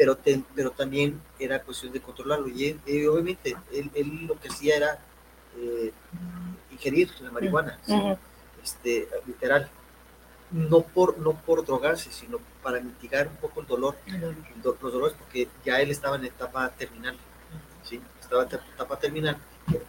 Pero, 0.02 0.16
te- 0.16 0.42
pero 0.56 0.72
también 0.72 1.20
era 1.38 1.62
cuestión 1.62 1.92
de 1.92 2.00
controlarlo. 2.00 2.48
Y, 2.48 2.76
y 2.86 3.06
obviamente 3.06 3.54
él, 3.72 3.88
él 3.94 4.26
lo 4.26 4.34
que 4.40 4.48
hacía 4.48 4.76
era 4.76 4.98
eh, 5.56 5.92
ingerir 6.72 7.08
la 7.20 7.30
marihuana, 7.30 7.78
¿sí? 7.86 7.92
Ujú. 7.92 8.18
este, 8.64 9.08
literal. 9.28 9.70
No 10.50 10.80
por, 10.80 11.18
no 11.18 11.34
por 11.34 11.64
drogarse, 11.64 12.10
sino 12.10 12.38
para 12.64 12.80
mitigar 12.80 13.28
un 13.28 13.36
poco 13.36 13.60
el 13.60 13.66
dolor, 13.68 13.96
el 14.06 14.34
do- 14.60 14.76
los 14.82 14.92
dolores, 14.92 15.16
porque 15.16 15.46
ya 15.64 15.80
él 15.80 15.92
estaba 15.92 16.16
en 16.16 16.24
etapa 16.24 16.68
terminal. 16.70 17.16
¿sí? 17.88 18.00
Estaba 18.20 18.42
en 18.42 18.48
etapa 18.74 18.98
terminal. 18.98 19.36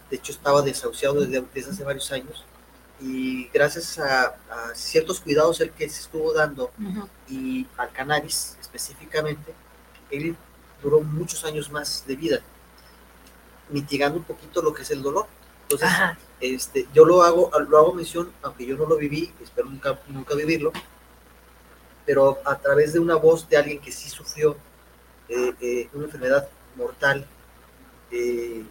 De 0.08 0.16
hecho, 0.16 0.30
estaba 0.30 0.62
desahuciado 0.62 1.20
desde, 1.22 1.44
desde 1.52 1.72
hace 1.72 1.82
varios 1.82 2.10
años. 2.12 2.44
Y 3.00 3.48
gracias 3.48 3.98
a, 3.98 4.26
a 4.48 4.74
ciertos 4.74 5.20
cuidados 5.20 5.60
él 5.60 5.72
que 5.72 5.88
se 5.88 6.02
estuvo 6.02 6.32
dando 6.32 6.70
Ujú. 6.80 7.08
y 7.28 7.66
al 7.76 7.90
cannabis 7.90 8.56
específicamente, 8.60 9.52
él 10.10 10.36
duró 10.82 11.00
muchos 11.00 11.44
años 11.44 11.70
más 11.70 12.04
de 12.06 12.16
vida, 12.16 12.40
mitigando 13.70 14.18
un 14.18 14.24
poquito 14.24 14.62
lo 14.62 14.72
que 14.72 14.82
es 14.82 14.90
el 14.90 15.02
dolor. 15.02 15.26
Entonces, 15.62 15.88
Ajá. 15.88 16.18
este, 16.40 16.86
yo 16.92 17.04
lo 17.04 17.22
hago, 17.22 17.50
lo 17.68 17.78
hago 17.78 17.94
mención, 17.94 18.30
aunque 18.42 18.66
yo 18.66 18.76
no 18.76 18.86
lo 18.86 18.96
viví, 18.96 19.32
espero 19.42 19.68
nunca, 19.68 19.98
nunca 20.08 20.34
vivirlo, 20.34 20.72
pero 22.04 22.38
a 22.44 22.58
través 22.58 22.92
de 22.92 22.98
una 22.98 23.16
voz 23.16 23.48
de 23.48 23.56
alguien 23.56 23.80
que 23.80 23.90
sí 23.90 24.10
sufrió 24.10 24.56
eh, 25.28 25.54
eh, 25.60 25.88
una 25.94 26.04
enfermedad 26.04 26.46
mortal 26.76 27.26
eh, 28.10 28.62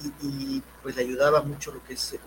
y, 0.00 0.26
y, 0.26 0.62
pues 0.82 0.96
le 0.96 1.02
ayudaba 1.02 1.42
mucho 1.42 1.72
lo 1.72 1.84
que 1.84 1.92
es 1.92 2.14
el, 2.14 2.20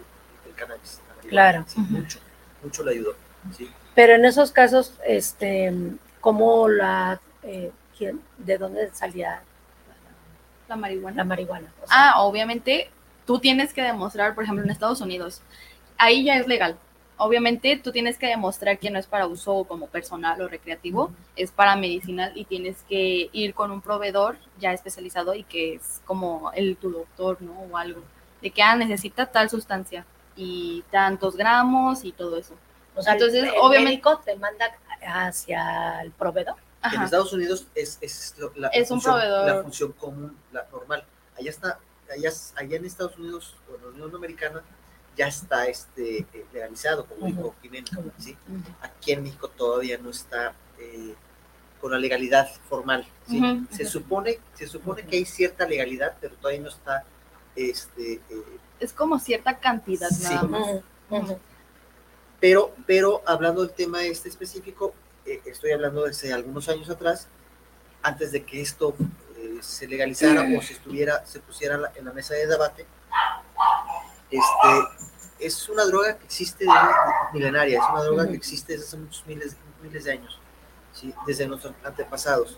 el 0.48 0.54
cannabis. 0.54 1.02
Claro. 1.28 1.66
sí, 1.68 1.80
mucho, 1.80 2.20
mucho 2.64 2.84
le 2.84 2.92
ayudó. 2.92 3.16
¿sí? 3.58 3.70
Pero 3.96 4.14
en 4.14 4.26
esos 4.26 4.52
casos, 4.52 4.94
este, 5.06 5.74
¿cómo 6.22 6.70
la, 6.70 7.20
quién, 7.98 8.22
de 8.38 8.58
dónde 8.58 8.90
salía 8.94 9.42
La 10.68 10.76
marihuana. 10.76 11.18
la 11.18 11.24
marihuana? 11.24 11.74
O 11.84 11.88
sea, 11.88 12.12
Ah, 12.12 12.22
obviamente 12.22 12.90
tú 13.26 13.40
tienes 13.40 13.74
que 13.74 13.82
demostrar, 13.82 14.36
por 14.36 14.44
ejemplo, 14.44 14.64
en 14.64 14.70
Estados 14.72 15.02
Unidos, 15.02 15.42
ahí 15.98 16.24
ya 16.24 16.36
es 16.38 16.48
legal. 16.48 16.78
Obviamente 17.20 17.78
tú 17.84 17.92
tienes 17.92 18.18
que 18.18 18.28
demostrar 18.28 18.78
que 18.78 18.92
no 18.92 19.00
es 19.00 19.08
para 19.08 19.26
uso 19.26 19.64
como 19.64 19.88
personal 19.88 20.40
o 20.42 20.48
recreativo, 20.48 21.12
es 21.36 21.52
para 21.52 21.76
medicinal 21.76 22.32
y 22.36 22.46
tienes 22.46 22.84
que 22.88 23.30
ir 23.34 23.54
con 23.56 23.72
un 23.72 23.82
proveedor 23.82 24.38
ya 24.60 24.72
especializado 24.72 25.34
y 25.34 25.44
que 25.44 25.76
es 25.76 26.02
como 26.06 26.52
el 26.54 26.78
tu 26.78 26.92
doctor, 26.92 27.42
¿no? 27.42 27.54
O 27.72 27.76
algo. 27.78 28.02
De 28.42 28.52
que 28.52 28.62
ah, 28.62 28.76
necesita 28.76 29.26
tal 29.26 29.50
sustancia 29.50 30.06
y 30.36 30.84
tantos 30.92 31.36
gramos 31.36 32.04
y 32.06 32.12
todo 32.12 32.38
eso. 32.38 32.54
o 32.96 33.02
sea, 33.02 33.14
entonces, 33.14 33.46
el 33.46 33.50
obviamente- 33.62 33.84
médico 33.94 34.20
te 34.24 34.36
manda 34.36 34.66
hacia 35.02 36.02
el 36.04 36.12
proveedor. 36.12 36.56
En. 36.84 37.02
Estados 37.02 37.34
Unidos 37.34 37.68
es, 37.76 37.98
es, 38.02 38.36
lo- 38.38 38.52
la, 38.56 38.68
Es 38.70 38.90
un 38.92 39.02
función, 39.02 39.16
proveedor. 39.16 39.46
la 39.48 39.64
función 39.64 39.92
común, 39.94 40.38
la 40.52 40.68
normal. 40.72 41.04
Allá 41.38 41.50
está, 41.50 41.80
allá, 42.14 42.32
allá 42.56 42.78
en 42.78 42.86
Estados 42.86 43.18
Unidos 43.18 43.56
o 43.72 43.76
en 43.76 43.82
la 43.82 43.88
Unión 43.90 44.16
Americana 44.16 44.62
ya 45.18 45.28
está 45.28 45.66
este, 45.68 46.20
eh, 46.34 46.46
legalizado, 46.54 47.06
como 47.06 47.22
Ujú. 47.26 47.36
dijo 47.36 47.56
Jimena. 47.62 47.88
Ujú. 47.98 48.12
¿sí? 48.20 48.38
Aquí 48.82 49.12
en 49.14 49.24
México 49.24 49.48
todavía 49.50 49.98
no 49.98 50.12
está 50.12 50.54
eh, 50.80 51.16
con 51.82 51.92
la 51.92 51.98
legalidad 52.00 52.50
formal. 52.70 53.08
Se 53.72 53.86
supone, 53.86 54.40
se 54.54 54.68
supone 54.68 55.04
que 55.04 55.18
hay 55.18 55.26
cierta 55.26 55.68
legalidad, 55.68 56.16
pero 56.22 56.36
todavía 56.36 56.62
no 56.62 56.70
está 56.70 57.04
este, 57.56 58.14
eh, 58.30 58.44
Es 58.80 58.94
como 58.94 59.18
cierta 59.20 59.58
cantidad 59.60 60.10
Sí. 60.10 60.24
nada 60.34 60.44
más. 60.44 60.68
Pero, 62.40 62.74
pero 62.86 63.24
hablando 63.26 63.62
del 63.66 63.72
tema 63.76 64.04
este 64.04 64.30
específico, 64.30 64.94
eh, 65.28 65.42
estoy 65.46 65.72
hablando 65.72 66.04
desde 66.06 66.34
algunos 66.34 66.68
años 66.70 66.90
atrás, 66.90 67.28
antes 68.02 68.32
de 68.32 68.44
que 68.44 68.62
esto 68.62 68.96
eh, 69.38 69.60
se 69.62 69.88
legalizara 69.88 70.42
o 70.58 70.62
se 70.62 70.74
estuviera, 70.74 71.26
se 71.26 71.40
pusiera 71.40 71.78
la- 71.78 71.92
en 71.96 72.06
la 72.06 72.14
mesa 72.14 72.34
de 72.34 72.48
debate, 72.48 72.86
este, 74.32 75.46
es 75.46 75.70
una 75.70 75.86
droga 75.86 76.18
que 76.18 76.26
existe 76.26 76.64
de 76.66 76.72
milenaria, 77.34 77.80
es 77.80 77.86
una 77.92 78.04
droga 78.04 78.28
que 78.28 78.36
existe 78.38 78.74
desde 78.74 78.86
hace 78.88 78.98
muchos 78.98 79.26
miles, 79.28 79.56
miles 79.84 80.04
de 80.06 80.12
años, 80.12 80.40
¿sí? 80.94 81.14
desde 81.26 81.48
nuestros 81.48 81.74
antepasados. 81.84 82.58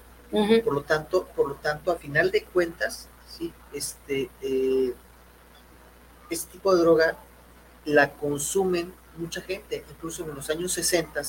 Por 0.63 0.73
lo 0.73 0.83
tanto, 0.83 1.25
por 1.35 1.47
lo 1.49 1.55
tanto, 1.55 1.91
a 1.91 1.95
final 1.97 2.31
de 2.31 2.43
cuentas, 2.43 3.07
sí, 3.27 3.53
este, 3.73 4.29
eh, 4.41 4.93
este 6.29 6.51
tipo 6.53 6.75
de 6.75 6.81
droga 6.81 7.17
la 7.85 8.11
consumen 8.13 8.93
mucha 9.17 9.41
gente, 9.41 9.83
incluso 9.89 10.23
en 10.23 10.35
los 10.35 10.49
años 10.49 10.71
60, 10.73 11.21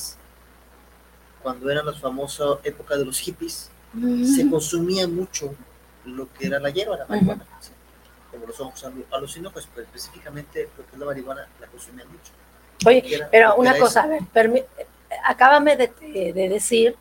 cuando 1.43 1.69
era 1.69 1.83
la 1.83 1.93
famosa 1.93 2.43
época 2.63 2.95
de 2.97 3.05
los 3.05 3.19
hippies, 3.19 3.69
se 4.35 4.49
consumía 4.49 5.07
mucho 5.07 5.53
lo 6.05 6.31
que 6.33 6.47
era 6.47 6.59
la 6.59 6.69
hierba, 6.69 6.97
la 6.97 7.05
marihuana. 7.05 7.45
¿sí? 7.59 7.71
Como 8.31 8.47
los 8.47 8.59
alu- 8.59 9.05
alucinógenos, 9.11 9.67
pues 9.73 9.85
específicamente 9.85 10.69
lo 10.77 10.85
que 10.85 10.91
es 10.93 10.97
la 10.99 11.05
marihuana 11.05 11.47
la 11.59 11.67
consumían 11.67 12.07
mucho. 12.07 12.31
Oye, 12.85 13.03
era- 13.15 13.29
pero 13.29 13.55
una 13.55 13.71
cosa, 13.77 14.03
a 14.03 14.07
ver, 14.07 14.21
acábame 15.25 15.75
de, 15.77 15.87
de 16.33 16.49
decir 16.49 16.95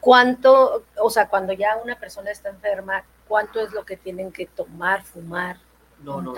cuánto, 0.00 0.84
o 1.00 1.10
sea, 1.10 1.28
cuando 1.28 1.52
ya 1.52 1.76
una 1.82 1.98
persona 1.98 2.30
está 2.30 2.48
enferma, 2.50 3.04
cuánto 3.28 3.60
es 3.60 3.72
lo 3.72 3.84
que 3.84 3.96
tienen 3.96 4.32
que 4.32 4.46
tomar, 4.46 5.02
fumar, 5.04 5.58
No, 6.02 6.20
no. 6.20 6.34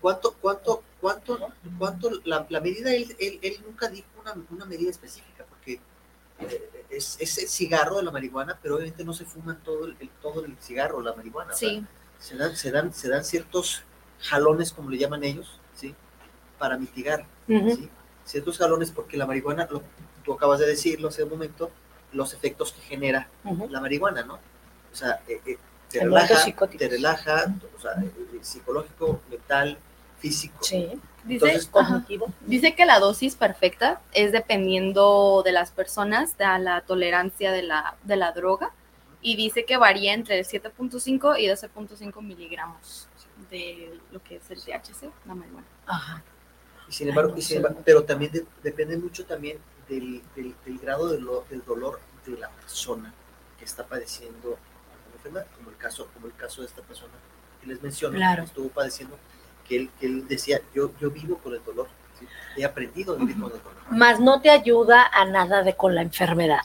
¿Cuánto, 0.00 0.34
cuánto, 0.40 0.82
cuánto, 1.00 1.38
cuánto, 1.78 2.10
la, 2.24 2.44
la 2.50 2.60
medida, 2.60 2.92
él, 2.92 3.16
él, 3.18 3.38
él 3.42 3.56
nunca 3.66 3.88
dijo 3.88 4.06
una, 4.20 4.34
una 4.50 4.64
medida 4.66 4.90
específica, 4.90 5.35
es, 6.90 7.16
es 7.20 7.38
el 7.38 7.48
cigarro 7.48 7.96
de 7.96 8.02
la 8.04 8.10
marihuana, 8.10 8.58
pero 8.62 8.76
obviamente 8.76 9.04
no 9.04 9.12
se 9.12 9.24
fuman 9.24 9.62
todo 9.62 9.86
el, 9.86 9.96
el- 10.00 10.10
todo 10.22 10.44
el 10.44 10.56
cigarro, 10.60 11.00
la 11.00 11.14
marihuana. 11.14 11.52
Sí. 11.54 11.84
se 12.18 12.36
dan, 12.36 12.56
se 12.56 12.70
dan, 12.70 12.92
se 12.94 13.08
dan 13.08 13.24
ciertos 13.24 13.82
jalones, 14.20 14.72
como 14.72 14.90
le 14.90 14.98
llaman 14.98 15.22
ellos, 15.24 15.60
¿sí? 15.74 15.94
Para 16.58 16.78
mitigar. 16.78 17.26
¿sí? 17.76 17.88
Ciertos 18.24 18.58
jalones, 18.58 18.90
porque 18.90 19.16
la 19.16 19.26
marihuana, 19.26 19.68
lo, 19.70 19.82
tú 20.24 20.32
acabas 20.32 20.58
de 20.60 20.66
decirlo 20.66 21.08
hace 21.08 21.22
un 21.24 21.30
momento, 21.30 21.70
los 22.12 22.32
efectos 22.34 22.72
que 22.72 22.80
genera 22.82 23.28
la 23.70 23.80
marihuana, 23.80 24.22
¿no? 24.22 24.34
O 24.34 24.96
sea, 24.96 25.20
eh, 25.28 25.40
eh, 25.46 25.58
te 25.90 25.98
relaja, 26.24 26.34
te 26.78 26.88
relaja, 26.88 27.54
o 27.76 27.80
sea, 27.80 27.92
eh, 28.02 28.10
eh, 28.34 28.38
psicológico, 28.42 29.20
mental, 29.30 29.78
físico. 30.18 30.58
Sí, 30.62 31.00
Dice, 31.24 31.44
Entonces, 31.46 31.66
cognitivo. 31.66 32.32
Dice 32.42 32.76
que 32.76 32.86
la 32.86 33.00
dosis 33.00 33.34
perfecta 33.34 34.00
es 34.12 34.30
dependiendo 34.30 35.42
de 35.44 35.50
las 35.50 35.72
personas, 35.72 36.38
de 36.38 36.44
la 36.60 36.82
tolerancia 36.82 37.50
de 37.50 37.62
la, 37.62 37.96
de 38.04 38.14
la 38.16 38.30
droga, 38.30 38.70
y 39.20 39.34
dice 39.34 39.64
que 39.64 39.76
varía 39.76 40.12
entre 40.14 40.40
7.5 40.44 41.36
y 41.40 41.48
12.5 41.48 42.22
miligramos 42.22 43.08
de 43.50 43.98
lo 44.12 44.22
que 44.22 44.36
es 44.36 44.50
el 44.50 44.60
THC, 44.62 45.10
la 45.26 45.34
marihuana. 45.34 45.66
Ajá. 45.86 46.22
Y 46.88 46.92
sin 46.92 47.08
embargo, 47.08 47.30
Ay, 47.30 47.34
no 47.34 47.38
y 47.38 47.42
sin 47.42 47.48
sé. 47.48 47.56
embargo- 47.56 47.82
pero 47.84 48.04
también 48.04 48.30
de- 48.30 48.46
depende 48.62 48.96
mucho 48.96 49.24
también 49.26 49.58
del, 49.88 50.22
del- 50.36 50.54
del 50.64 50.78
grado 50.78 51.08
de 51.08 51.20
lo- 51.20 51.44
del 51.50 51.64
dolor 51.64 51.98
de 52.24 52.38
la 52.38 52.48
persona 52.50 53.12
que 53.58 53.64
está 53.64 53.84
padeciendo 53.84 54.56
alguna 54.92 55.16
enfermedad, 55.16 55.46
como 55.56 55.70
el 55.70 55.76
caso, 55.76 56.08
como 56.14 56.26
el 56.28 56.34
caso 56.36 56.60
de 56.60 56.68
esta 56.68 56.82
persona 56.82 57.14
que 57.60 57.66
les 57.66 57.82
menciono, 57.82 58.14
Claro. 58.16 58.44
que 58.44 58.46
estuvo 58.48 58.68
padeciendo, 58.68 59.18
que 59.68 59.76
él, 59.76 59.90
que 60.00 60.06
él 60.06 60.26
decía, 60.28 60.60
yo, 60.74 60.90
yo 61.00 61.10
vivo 61.10 61.38
con 61.38 61.54
el 61.54 61.62
dolor, 61.64 61.88
¿sí? 62.18 62.26
he 62.56 62.64
aprendido 62.64 63.14
a 63.14 63.16
vivir 63.16 63.38
con 63.40 63.52
el 63.52 63.58
dolor. 63.62 63.76
Más 63.90 64.20
no 64.20 64.40
te 64.40 64.50
ayuda 64.50 65.06
a 65.12 65.24
nada 65.24 65.62
de 65.62 65.76
con 65.76 65.94
la 65.94 66.02
enfermedad. 66.02 66.60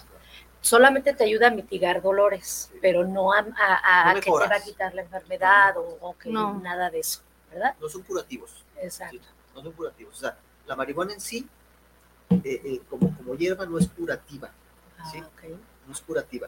solamente 0.63 1.13
te 1.13 1.23
ayuda 1.23 1.47
a 1.47 1.51
mitigar 1.51 2.01
dolores, 2.03 2.71
pero 2.81 3.03
no 3.03 3.33
a, 3.33 3.39
a- 3.57 4.09
a 4.11 4.13
No 4.13 4.19
que 4.19 4.25
te 4.31 4.47
va 4.47 4.55
a 4.55 4.59
quitar 4.61 4.93
la 4.93 5.01
enfermedad 5.01 5.75
o, 5.77 5.97
o 6.01 6.15
que 6.17 6.29
No. 6.29 6.59
nada 6.59 6.89
de 6.91 6.99
eso, 6.99 7.21
¿verdad? 7.51 7.73
No 7.81 7.89
son 7.89 8.03
curativos. 8.03 8.63
Exacto. 8.79 9.17
Sí, 9.17 9.23
no 9.55 9.63
son 9.63 9.71
curativos. 9.71 10.15
O 10.15 10.19
sea, 10.19 10.37
la 10.67 10.75
marihuana 10.75 11.13
en 11.13 11.19
sí, 11.19 11.47
eh, 12.29 12.61
eh, 12.63 12.81
como, 12.89 13.15
como 13.17 13.33
hierba, 13.35 13.65
no 13.65 13.79
es 13.79 13.87
curativa. 13.87 14.51
Ah, 14.99 15.09
Sí. 15.11 15.19
No 15.87 15.93
es 15.93 16.01
curativa. 16.01 16.47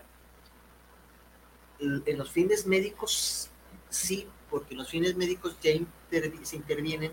En, 1.80 2.04
en 2.06 2.18
los 2.18 2.30
fines 2.32 2.66
médicos, 2.68 3.50
sí, 3.90 4.28
porque 4.54 4.76
los 4.76 4.88
fines 4.88 5.16
médicos 5.16 5.58
ya 5.64 5.72
intervi- 5.72 6.44
se 6.44 6.56
intervienen 6.58 7.12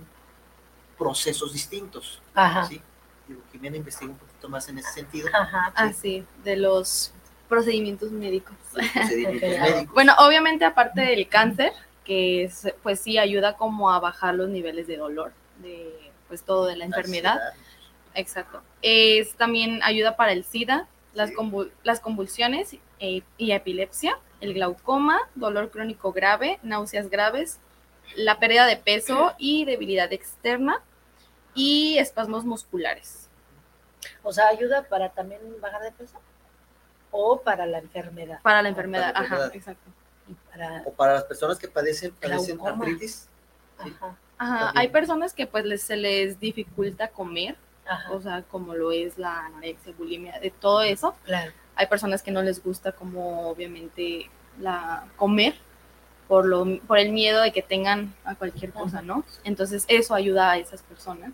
procesos 0.99 1.55
distintos. 1.55 2.21
Ajá. 2.35 2.67
¿sí? 2.67 2.83
Digo, 3.27 3.41
Jimena 3.51 3.79
investiga 3.79 4.11
un 4.11 4.19
poquito 4.19 4.51
más 4.51 4.69
en 4.69 4.77
ese 4.77 4.93
sentido. 4.93 5.31
Ajá. 5.33 5.73
Ah, 5.75 5.91
sí, 5.91 6.23
de 6.45 6.57
los 6.57 7.15
procedimientos 7.49 8.11
médicos. 8.13 8.55
procedimientos 8.75 9.49
médicos. 9.49 9.95
Bueno, 9.95 10.15
obviamente 10.19 10.67
aparte 10.67 11.01
del 11.01 11.27
cáncer, 11.29 11.73
que 12.05 12.45
es, 12.45 12.69
pues 12.83 13.01
sí 13.01 13.17
ayuda 13.17 13.57
como 13.57 13.91
a 13.91 13.99
bajar 14.01 14.35
los 14.35 14.51
niveles 14.51 14.87
de 14.87 14.99
dolor, 14.99 15.33
de 15.63 16.13
pues 16.29 16.43
todo 16.43 16.67
de 16.67 16.77
la 16.77 16.85
enfermedad. 16.85 17.39
Exacto. 18.15 18.63
Es 18.83 19.33
también 19.35 19.83
ayuda 19.83 20.15
para 20.15 20.33
el 20.33 20.45
SIDA, 20.45 20.87
las, 21.15 21.31
convul- 21.31 21.71
las 21.83 22.01
convulsiones 22.01 22.77
eh, 23.01 23.23
y 23.39 23.53
epilepsia, 23.53 24.19
el 24.41 24.55
glaucoma, 24.55 25.19
dolor 25.35 25.71
crónico 25.71 26.13
grave, 26.13 26.59
náuseas 26.63 27.11
graves, 27.11 27.59
la 28.17 28.39
pérdida 28.39 28.67
de 28.67 28.77
peso 28.77 29.35
y 29.39 29.65
debilidad 29.65 30.13
externa 30.13 30.83
y 31.55 31.99
espasmos 31.99 32.45
musculares. 32.45 33.29
O 34.23 34.33
sea, 34.33 34.49
ayuda 34.49 34.83
para 34.85 35.11
también 35.11 35.41
bajar 35.61 35.83
de 35.83 35.93
peso 35.93 36.19
o 37.11 37.41
para 37.41 37.67
la 37.67 37.79
enfermedad. 37.79 38.41
Para 38.43 38.63
la 38.63 38.69
enfermedad, 38.71 39.13
Para 39.13 39.21
la 39.21 39.27
ajá, 39.27 39.35
enfermedad. 39.47 39.57
exacto. 39.57 39.91
Y 40.29 40.35
para, 40.51 40.83
O 40.87 40.93
para 40.93 41.15
las 41.15 41.25
personas 41.25 41.59
que 41.59 41.69
padecen, 41.69 42.13
padecen 42.13 42.57
Glaucoma. 42.57 42.85
artritis. 42.85 43.29
Sí. 43.83 43.91
ajá, 44.01 44.17
Ajá, 44.39 44.73
hay 44.75 44.89
personas 44.89 45.35
que 45.35 45.47
pues 45.47 45.65
les, 45.65 45.83
se 45.83 45.97
les 45.97 46.39
dificulta 46.41 47.09
comer, 47.09 47.57
ajá, 47.91 48.13
o 48.13 48.21
sea, 48.21 48.43
como 48.43 48.75
lo 48.75 48.93
es 48.93 49.19
la 49.19 49.47
anorexia, 49.47 49.93
bulimia, 49.99 50.39
de 50.41 50.51
todo 50.51 50.83
eso. 50.83 51.15
claro. 51.25 51.53
Hay 51.77 51.87
personas 51.87 52.23
que 52.23 52.31
no 52.31 52.43
les 52.43 52.63
gusta 52.63 52.93
como 52.93 53.49
obviamente 53.49 54.29
la 54.59 55.05
comer 55.17 55.55
por 56.29 56.45
lo 56.45 56.79
por 56.87 56.99
el 56.99 57.11
miedo 57.11 57.41
de 57.41 57.53
que 57.53 57.63
tengan 57.63 58.15
a 58.25 58.35
cualquier 58.35 58.71
cosa, 58.73 59.01
¿no? 59.03 59.25
Entonces 59.45 59.85
eso 59.89 60.15
ayuda 60.15 60.51
a 60.53 60.59
esas 60.59 60.83
personas 60.83 61.33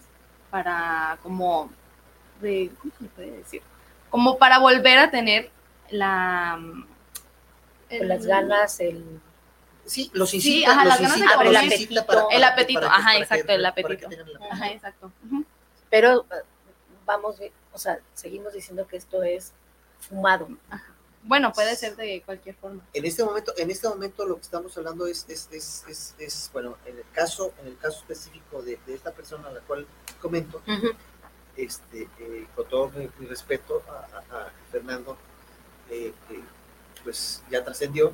para 0.50 1.18
como 1.22 1.70
de 2.40 2.70
¿cómo 2.80 2.92
se 3.00 3.04
puede 3.08 3.30
decir? 3.32 3.62
Como 4.08 4.38
para 4.38 4.58
volver 4.58 4.98
a 4.98 5.10
tener 5.10 5.50
la 5.90 6.58
Con 7.88 8.08
las 8.08 8.24
ganas, 8.26 8.80
el 8.80 9.20
Sí, 9.84 10.10
los 10.14 10.30
Sí, 10.30 10.36
incita, 10.38 10.72
ajá, 10.72 10.84
los 10.84 10.88
las 10.88 11.00
ganas 11.00 11.20
de 11.20 11.26
comer. 11.34 11.46
El 11.48 11.56
apetito. 11.56 12.06
para- 12.06 12.20
El 12.30 12.74
para 12.74 12.86
ajá, 12.96 13.18
exacto, 13.18 13.52
el 13.52 13.66
apetito. 13.66 14.08
Ajá, 14.50 14.70
exacto. 14.72 15.12
Ujú. 15.26 15.44
Pero 15.90 16.26
eh, 16.30 16.42
vamos, 17.04 17.36
o 17.72 17.78
sea, 17.78 18.00
seguimos 18.14 18.52
diciendo 18.52 18.86
que 18.86 18.96
esto 18.96 19.22
es 19.22 19.52
fumado. 20.00 20.48
Bueno, 21.22 21.52
puede 21.52 21.74
ser 21.74 21.96
de 21.96 22.22
cualquier 22.24 22.54
forma. 22.54 22.82
En 22.94 23.04
este 23.04 23.24
momento, 23.24 23.52
en 23.56 23.68
este 23.70 23.88
momento 23.88 24.24
lo 24.26 24.36
que 24.36 24.42
estamos 24.42 24.76
hablando 24.78 25.06
es, 25.08 25.26
es, 25.28 25.48
es, 25.50 25.84
es, 25.88 26.14
es, 26.18 26.50
bueno, 26.52 26.76
en 26.86 26.98
el 26.98 27.04
caso, 27.12 27.52
en 27.62 27.66
el 27.68 27.78
caso 27.78 27.98
específico 27.98 28.62
de, 28.62 28.78
de 28.86 28.94
esta 28.94 29.10
persona 29.12 29.48
a 29.48 29.52
la 29.52 29.60
cual 29.60 29.86
comento, 30.20 30.62
este, 31.56 32.08
eh, 32.20 32.46
con 32.54 32.68
todo 32.68 32.90
mi, 32.90 33.08
mi 33.18 33.26
respeto 33.26 33.82
a, 33.88 33.92
a- 34.36 34.42
a 34.42 34.52
Fernando, 34.70 35.16
eh, 35.90 36.12
eh, 36.30 36.40
pues 37.02 37.42
ya 37.50 37.64
trascendió, 37.64 38.12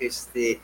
este, 0.00 0.60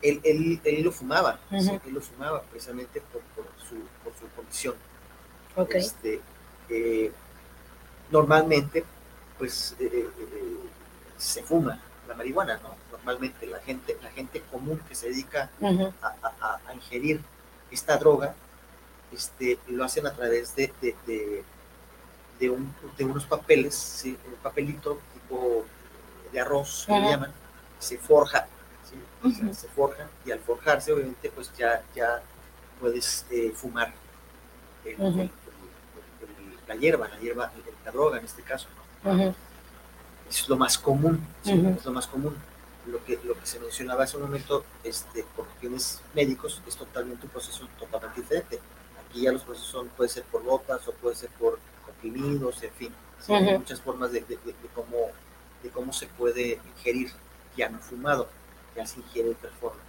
él, 0.00 0.20
él, 0.24 0.60
él 0.64 0.82
lo 0.82 0.92
fumaba, 0.92 1.38
sí, 1.50 1.80
él 1.86 1.94
lo 1.94 2.00
fumaba 2.00 2.42
precisamente 2.42 3.00
por, 3.12 3.20
por 3.34 3.44
su, 3.58 3.74
por 4.04 4.14
su 4.18 4.26
condición. 4.34 4.74
Este, 5.78 6.20
eh, 6.68 7.12
normalmente, 8.10 8.84
pues, 9.38 9.74
eh, 9.78 9.90
eh, 9.92 10.56
se 11.16 11.42
fuma 11.42 11.80
la 12.06 12.14
marihuana, 12.14 12.58
¿no? 12.62 12.76
Normalmente 12.92 13.46
la 13.46 13.60
gente, 13.60 13.96
la 14.02 14.10
gente 14.10 14.42
común 14.50 14.80
que 14.88 14.94
se 14.94 15.08
dedica 15.08 15.50
Ujú, 15.60 15.92
a, 16.02 16.06
a- 16.22 16.34
a- 16.40 16.60
a 16.68 16.74
ingerir 16.74 17.20
esta 17.70 17.96
droga, 17.98 18.34
este, 19.12 19.58
lo 19.68 19.84
hacen 19.84 20.06
a 20.06 20.12
través 20.14 20.54
de, 20.56 20.72
de, 20.80 20.94
de, 21.06 21.44
de 22.40 22.50
un- 22.50 22.74
de 22.96 23.04
unos 23.04 23.26
papeles, 23.26 23.74
¿sí? 23.74 24.16
un 24.26 24.34
papelito 24.36 25.00
tipo 25.14 25.64
de 26.32 26.40
arroz, 26.40 26.84
que 26.86 26.92
le 27.00 27.08
llaman, 27.08 27.32
se 27.78 27.98
forja, 27.98 28.46
¿sí? 28.88 28.96
O 29.22 29.30
sea, 29.30 29.44
Ujú. 29.44 29.54
se 29.54 29.68
forja, 29.68 30.08
y 30.24 30.30
al 30.30 30.40
forjarse, 30.40 30.92
obviamente, 30.92 31.30
pues 31.30 31.50
ya, 31.56 31.82
ya 31.94 32.22
puedes 32.80 33.26
eh, 33.30 33.52
fumar 33.54 33.92
el- 34.84 34.92
el- 35.20 35.30
la 36.68 36.76
hierba, 36.76 37.08
la 37.08 37.18
hierba, 37.18 37.50
la 37.84 37.90
droga 37.90 38.18
en 38.18 38.24
este 38.26 38.42
caso. 38.42 38.68
¿no? 39.04 39.12
ujú, 39.12 39.34
es 40.30 40.48
lo 40.48 40.56
más 40.56 40.78
común, 40.78 41.26
¿sí? 41.42 41.54
Ujú. 41.54 41.76
es 41.78 41.84
lo 41.84 41.92
más 41.92 42.06
común. 42.06 42.36
Lo 42.86 43.04
que, 43.04 43.18
lo 43.24 43.34
que 43.38 43.46
se 43.46 43.58
mencionaba 43.60 44.04
hace 44.04 44.16
un 44.16 44.22
momento, 44.24 44.64
este, 44.84 45.22
por 45.36 45.46
cuestiones 45.46 46.00
médicos, 46.14 46.62
es 46.66 46.76
totalmente 46.76 47.26
un 47.26 47.30
proceso 47.32 47.66
totalmente 47.78 48.20
diferente. 48.22 48.60
Aquí 49.08 49.22
ya 49.22 49.32
los 49.32 49.42
procesos 49.42 49.68
son, 49.70 49.88
puede 49.88 50.08
ser 50.10 50.22
por 50.24 50.42
gotas 50.44 50.86
o 50.88 50.92
puede 50.92 51.16
ser 51.16 51.30
por 51.30 51.58
comprimidos, 51.84 52.62
en 52.62 52.72
fin. 52.72 52.94
¿sí? 53.20 53.32
Hay 53.34 53.44
Ujú. 53.44 53.58
muchas 53.58 53.80
formas 53.80 54.12
de, 54.12 54.20
de- 54.20 54.36
de- 54.36 54.52
de 54.52 54.68
cómo, 54.74 54.96
de 55.62 55.68
cómo 55.70 55.92
se 55.92 56.06
puede 56.06 56.60
ingerir 56.76 57.10
ya 57.56 57.68
no 57.68 57.78
fumado, 57.78 58.28
ya 58.76 58.86
se 58.86 59.00
ingiere 59.00 59.30
de 59.30 59.34
otra 59.34 59.50
forma. 59.60 59.80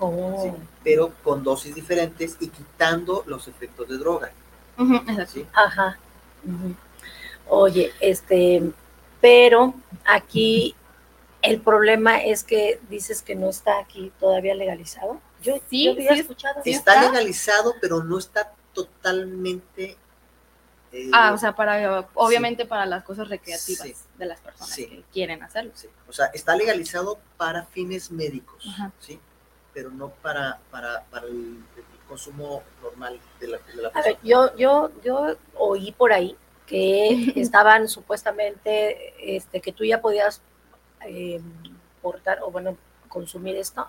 Oh, 0.00 0.40
¿sí? 0.44 0.62
Pero 0.84 1.12
con 1.24 1.42
dosis 1.42 1.74
diferentes 1.74 2.36
y 2.40 2.48
quitando 2.48 3.24
los 3.26 3.48
efectos 3.48 3.88
de 3.88 3.98
droga. 3.98 4.30
Ujú, 4.76 4.94
exacto. 4.94 5.32
¿sí? 5.32 5.46
Ajá. 5.54 5.98
Oye, 7.48 7.92
este, 8.00 8.62
pero 9.20 9.74
aquí 10.04 10.74
el 11.42 11.60
problema 11.60 12.22
es 12.22 12.44
que 12.44 12.80
dices 12.90 13.22
que 13.22 13.34
no 13.34 13.48
está 13.48 13.78
aquí 13.78 14.12
todavía 14.20 14.54
legalizado. 14.54 15.20
Yo, 15.42 15.58
Sí, 15.70 15.84
yo 15.84 15.92
había 15.92 16.14
sí, 16.14 16.20
escuchado. 16.20 16.60
sí 16.64 16.70
está, 16.70 16.94
está. 16.94 17.10
legalizado, 17.10 17.74
pero 17.80 18.02
no 18.02 18.18
está 18.18 18.52
totalmente... 18.74 19.96
eh, 20.92 21.10
Ah, 21.12 21.32
o 21.32 21.38
sea, 21.38 21.54
para 21.54 22.08
obviamente 22.14 22.66
para 22.66 22.86
las 22.86 23.04
cosas 23.04 23.28
recreativas 23.28 24.04
de 24.18 24.26
las 24.26 24.40
personas 24.40 24.74
que 24.74 25.04
quieren 25.12 25.42
hacerlo. 25.42 25.72
O 26.08 26.12
sea, 26.12 26.26
está 26.34 26.56
legalizado 26.56 27.18
para 27.36 27.64
fines 27.66 28.10
médicos, 28.10 28.64
Ajá. 28.68 28.92
¿sí? 28.98 29.20
Pero 29.72 29.90
no 29.90 30.08
para, 30.10 30.58
para, 30.70 31.04
para 31.04 31.26
el, 31.28 31.62
el 31.76 31.84
consumo 32.08 32.62
normal 32.82 33.20
de 33.40 33.48
la, 33.48 33.58
de 33.58 33.82
la 33.82 33.88
A 33.88 33.92
persona. 33.92 34.14
ver, 34.14 34.18
yo, 34.22 34.56
yo, 34.56 34.90
yo 35.04 35.36
oí 35.56 35.92
por 35.92 36.12
ahí 36.12 36.36
que 36.66 37.32
estaban 37.36 37.88
supuestamente, 37.88 39.14
este, 39.36 39.60
que 39.60 39.72
tú 39.72 39.84
ya 39.84 40.00
podías 40.00 40.40
eh, 41.06 41.40
portar 42.02 42.40
o 42.42 42.50
bueno, 42.50 42.76
consumir 43.08 43.56
esto, 43.56 43.86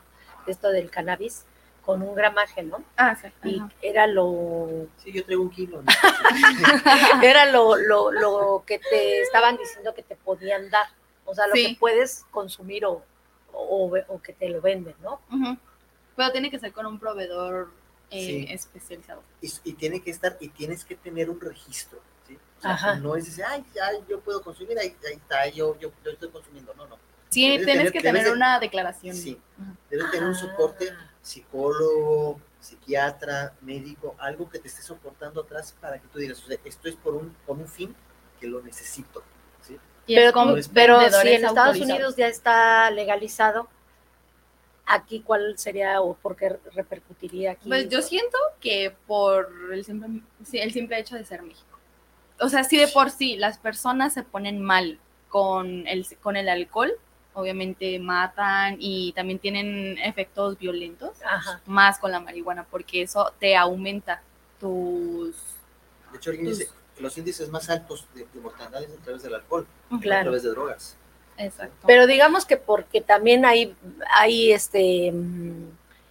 esto 0.48 0.70
del 0.70 0.90
cannabis 0.92 1.46
con 1.86 2.02
un 2.04 2.14
gramaje, 2.14 2.62
¿no? 2.62 2.84
Ah, 2.98 3.16
sí. 3.16 3.28
Y 3.44 3.60
ajá. 3.60 3.72
era 3.82 4.06
lo, 4.08 4.88
Sí, 4.98 5.12
yo 5.12 5.26
traigo 5.26 5.42
un 5.42 5.50
kilo. 5.50 5.82
¿no? 5.82 5.88
era 7.24 7.46
lo, 7.46 7.76
lo, 7.78 8.12
lo 8.12 8.64
que 8.66 8.80
te 8.80 9.22
estaban 9.22 9.58
diciendo 9.58 9.94
que 9.94 10.04
te 10.04 10.16
podían 10.16 10.70
dar. 10.70 10.86
O 11.26 11.34
sea, 11.34 11.48
lo 11.48 11.56
Sí. 11.56 11.74
que 11.74 11.80
puedes 11.80 12.26
consumir 12.32 12.86
o, 12.86 13.02
o, 13.54 13.92
o 14.08 14.22
que 14.22 14.34
te 14.34 14.50
lo 14.50 14.62
venden, 14.62 14.96
¿no? 15.02 15.20
Pero 16.16 16.32
tiene 16.32 16.52
que 16.52 16.60
ser 16.60 16.74
con 16.74 16.86
un 16.86 17.00
proveedor 17.00 17.70
eh, 18.12 18.26
Sí. 18.26 18.48
especializado. 18.50 19.22
y, 19.42 19.52
y 19.64 19.74
tiene 19.74 20.02
que 20.02 20.12
estar, 20.12 20.38
y 20.40 20.50
tienes 20.50 20.84
que 20.86 20.96
tener 20.96 21.30
un 21.30 21.40
registro, 21.40 22.00
¿sí? 22.28 22.38
O 22.58 22.62
sea, 22.62 22.72
Ajá. 22.72 22.96
no 22.96 23.16
es 23.16 23.26
decir, 23.26 23.44
ay, 23.48 23.64
ya, 23.74 23.90
yo 24.08 24.20
puedo 24.20 24.42
consumir, 24.42 24.78
ahí, 24.80 24.96
ahí 25.08 25.14
está, 25.16 25.48
yo, 25.48 25.78
yo, 25.80 25.92
yo 26.04 26.12
estoy 26.12 26.30
consumiendo. 26.30 26.74
No, 26.76 26.88
no. 26.88 26.98
Sí, 27.30 27.44
Debes 27.48 27.66
tienes 27.66 27.92
tener- 27.92 27.92
que 27.94 28.02
tener 28.02 28.32
una 28.34 28.60
declaración. 28.60 29.16
Sí. 29.16 29.40
Ajá. 29.62 29.76
Debes 29.90 30.12
tener 30.12 30.28
un 30.28 30.36
Ah. 30.36 30.40
soporte 30.40 30.90
psicólogo, 31.22 32.40
psiquiatra, 32.60 33.54
médico, 33.62 34.16
algo 34.20 34.50
que 34.50 34.60
te 34.60 34.68
esté 34.68 34.82
soportando 34.82 35.42
atrás 35.42 35.76
para 35.80 36.00
que 36.00 36.08
tú 36.08 36.20
digas, 36.20 36.42
o 36.44 36.48
sea, 36.48 36.58
esto 36.64 36.88
es 36.90 36.96
por 36.96 37.16
un, 37.16 37.34
por 37.46 37.58
un 37.58 37.68
fin 37.68 37.96
que 38.40 38.48
lo 38.48 38.62
necesito, 38.62 39.24
¿sí? 39.62 39.78
Pero, 40.08 40.32
tú- 40.34 40.70
pero 40.74 41.00
si 41.10 41.28
en 41.30 41.46
Estados. 41.46 41.80
Unidos 41.80 42.16
ya 42.16 42.28
está 42.28 42.90
legalizado, 42.92 43.70
aquí 44.90 45.22
cuál 45.22 45.58
sería 45.58 46.02
o 46.02 46.16
por 46.16 46.36
qué 46.36 46.58
repercutiría 46.74 47.52
aquí. 47.52 47.70
Pues 47.70 47.90
yo 47.90 48.02
siento 48.02 48.38
que 48.60 48.94
por 49.08 49.50
el 49.72 49.86
simple, 49.86 50.22
sí, 50.44 50.58
el 50.58 50.74
simple 50.74 51.00
hecho 51.00 51.16
de 51.16 51.24
ser 51.24 51.44
México. 51.44 51.78
O 52.40 52.50
sea, 52.50 52.64
si 52.64 52.78
de 52.78 52.88
por 52.88 53.12
sí 53.12 53.38
las 53.38 53.60
personas 53.60 54.14
se 54.14 54.24
ponen 54.24 54.62
mal 54.62 55.00
con 55.30 55.88
el, 55.88 56.06
con 56.22 56.36
el 56.36 56.50
alcohol, 56.50 56.92
obviamente 57.34 58.00
matan 58.00 58.78
y 58.80 59.14
también 59.14 59.40
tienen 59.40 59.98
efectos 60.00 60.58
violentos, 60.58 61.12
Ajá. 61.24 61.62
más 61.68 62.00
con 62.00 62.12
la 62.12 62.20
marihuana, 62.20 62.66
porque 62.66 63.04
eso 63.04 63.32
te 63.40 63.56
aumenta 63.56 64.22
tus... 64.60 65.36
De 66.12 66.18
hecho, 66.18 66.32
el 66.32 66.40
índice, 66.40 66.68
los 66.98 67.16
índices 67.18 67.50
más 67.50 67.70
altos 67.70 68.08
de, 68.16 68.26
de 68.34 68.40
mortalidad 68.40 68.82
es 68.84 68.92
a 68.92 69.04
través 69.04 69.22
del 69.22 69.36
alcohol, 69.36 69.68
no 69.92 69.98
a 69.98 70.02
través 70.02 70.44
de 70.44 70.50
drogas. 70.50 70.98
Exacto. 71.40 71.88
Pero 71.88 72.06
digamos 72.06 72.46
que 72.46 72.58
porque 72.58 73.02
también 73.02 73.46
hay, 73.46 73.76
hay 74.14 74.52
este 74.52 75.12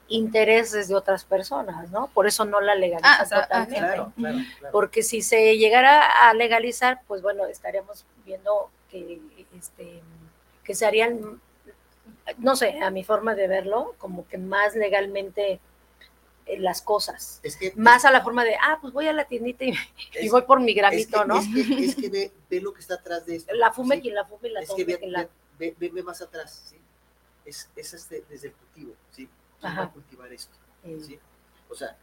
intereses 0.08 0.88
de 0.88 0.94
otras 0.94 1.24
personas, 1.24 1.90
¿no? 1.90 2.08
Por 2.08 2.26
eso 2.26 2.44
no 2.44 2.60
la 2.60 2.74
legalizan 2.74 3.12
Ah, 3.18 3.22
o 3.22 3.26
sea, 3.26 3.38
ah, 3.38 3.42
totalmente. 3.42 3.78
Claro, 3.78 4.12
claro, 4.16 4.38
claro. 4.58 4.72
Porque 4.72 5.02
si 5.02 5.22
se 5.22 5.56
llegara 5.58 6.28
a 6.28 6.34
legalizar, 6.34 7.02
pues 7.06 7.22
bueno, 7.22 7.44
estaríamos 7.46 8.04
viendo 8.24 8.70
que, 8.90 9.20
este, 9.56 10.02
que 10.64 10.74
se 10.74 10.86
harían, 10.86 11.40
no 12.38 12.56
sé, 12.56 12.80
a 12.80 12.90
mi 12.90 13.04
forma 13.04 13.34
de 13.34 13.48
verlo, 13.48 13.94
como 13.98 14.26
que 14.28 14.38
más 14.38 14.74
legalmente 14.74 15.60
las 16.58 16.80
cosas. 16.82 17.40
Es 17.42 17.56
que, 17.56 17.72
Más 17.76 18.04
a 18.04 18.10
la 18.10 18.22
forma 18.22 18.44
de, 18.44 18.54
ah, 18.56 18.78
pues 18.80 18.92
voy 18.94 19.06
a 19.08 19.12
la 19.12 19.26
tiendita 19.26 19.64
y, 19.64 19.70
y 20.14 20.26
es- 20.26 20.30
voy 20.30 20.42
por 20.42 20.60
mi 20.60 20.70
es 20.70 20.76
gramito, 20.76 21.20
que- 21.22 21.28
¿no? 21.28 21.38
Es 21.38 21.46
que, 21.48 21.84
es 21.84 21.94
que 21.96 22.08
ve, 22.08 22.32
ve 22.48 22.60
lo 22.60 22.72
que 22.72 22.80
está 22.80 22.94
atrás 22.94 23.26
de 23.26 23.36
esto. 23.36 23.52
La 23.54 23.72
fume 23.72 23.96
¿sí? 23.96 24.02
quien 24.02 24.14
la 24.14 24.24
fume 24.24 24.48
y 24.48 24.52
la 24.52 24.60
es 24.60 24.68
tome 24.68 24.76
que 24.78 24.92
ve, 24.92 24.98
quien 24.98 25.12
la... 25.12 25.22
ve- 25.24 25.28
ve- 25.58 25.74
ve- 25.78 25.90
ve 25.92 26.02
más 26.02 26.22
atrás, 26.22 26.62
¿sí? 26.70 26.76
Es, 27.44 27.68
es 27.76 27.92
este- 27.94 28.24
desde 28.28 28.48
el 28.48 28.54
cultivo, 28.54 28.94
¿sí? 29.10 29.28
¿Quién 29.60 29.76
va 29.76 29.82
a 29.82 29.90
cultivar 29.92 30.32
esto? 30.32 30.56
¿sí? 31.04 31.18
O 31.68 31.74
sea, 31.74 31.96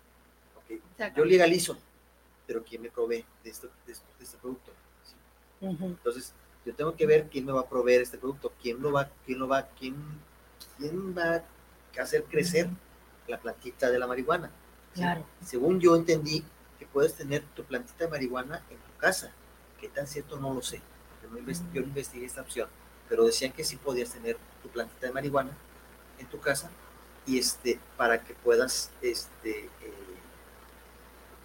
ok, 0.58 0.71
Exacto. 0.71 1.17
yo 1.19 1.25
legalizo, 1.25 1.77
pero 2.45 2.63
¿quién 2.63 2.81
me 2.81 2.91
provee 2.91 3.25
de, 3.43 3.49
esto, 3.49 3.69
de, 3.86 3.93
esto- 3.93 4.05
de 4.19 4.23
este 4.25 4.38
producto? 4.38 4.71
Entonces, 5.62 6.34
yo 6.65 6.75
tengo 6.75 6.95
que 6.95 7.05
ver 7.05 7.27
quién 7.29 7.45
me 7.45 7.51
va 7.51 7.62
a 7.62 7.69
proveer 7.69 8.01
este 8.01 8.17
producto, 8.17 8.53
quién 8.62 8.81
lo 8.81 8.91
va, 8.91 9.10
quién 9.25 9.39
lo 9.39 9.47
va, 9.47 9.67
quién, 9.79 9.95
quién 10.77 11.17
va 11.17 11.36
a 11.97 12.01
hacer 12.01 12.23
crecer 12.25 12.67
la 13.27 13.39
plantita 13.39 13.89
de 13.89 13.99
la 13.99 14.07
marihuana. 14.07 14.49
¿sí? 14.93 15.01
Claro. 15.01 15.23
Según 15.45 15.79
yo 15.79 15.95
entendí 15.95 16.43
que 16.79 16.85
puedes 16.85 17.13
tener 17.15 17.43
tu 17.55 17.63
plantita 17.63 18.05
de 18.05 18.09
marihuana 18.11 18.61
en 18.69 18.77
tu 18.77 18.97
casa. 18.99 19.31
¿Qué 19.79 19.88
tan 19.89 20.07
cierto? 20.07 20.38
No 20.38 20.53
lo 20.53 20.61
sé. 20.61 20.81
no 21.31 21.38
invest- 21.39 21.63
Yo 21.73 21.81
no 21.81 21.88
investigué 21.88 22.25
esta 22.25 22.41
opción, 22.41 22.67
pero 23.09 23.25
decían 23.25 23.51
que 23.51 23.63
sí 23.63 23.77
podías 23.77 24.09
tener 24.11 24.38
tu 24.61 24.69
plantita 24.69 25.07
de 25.07 25.13
marihuana 25.13 25.51
en 26.19 26.27
tu 26.27 26.39
casa 26.39 26.69
y 27.25 27.39
este 27.39 27.79
para 27.97 28.23
que 28.23 28.33
puedas 28.35 28.91
este 29.01 29.65
eh, 29.81 29.93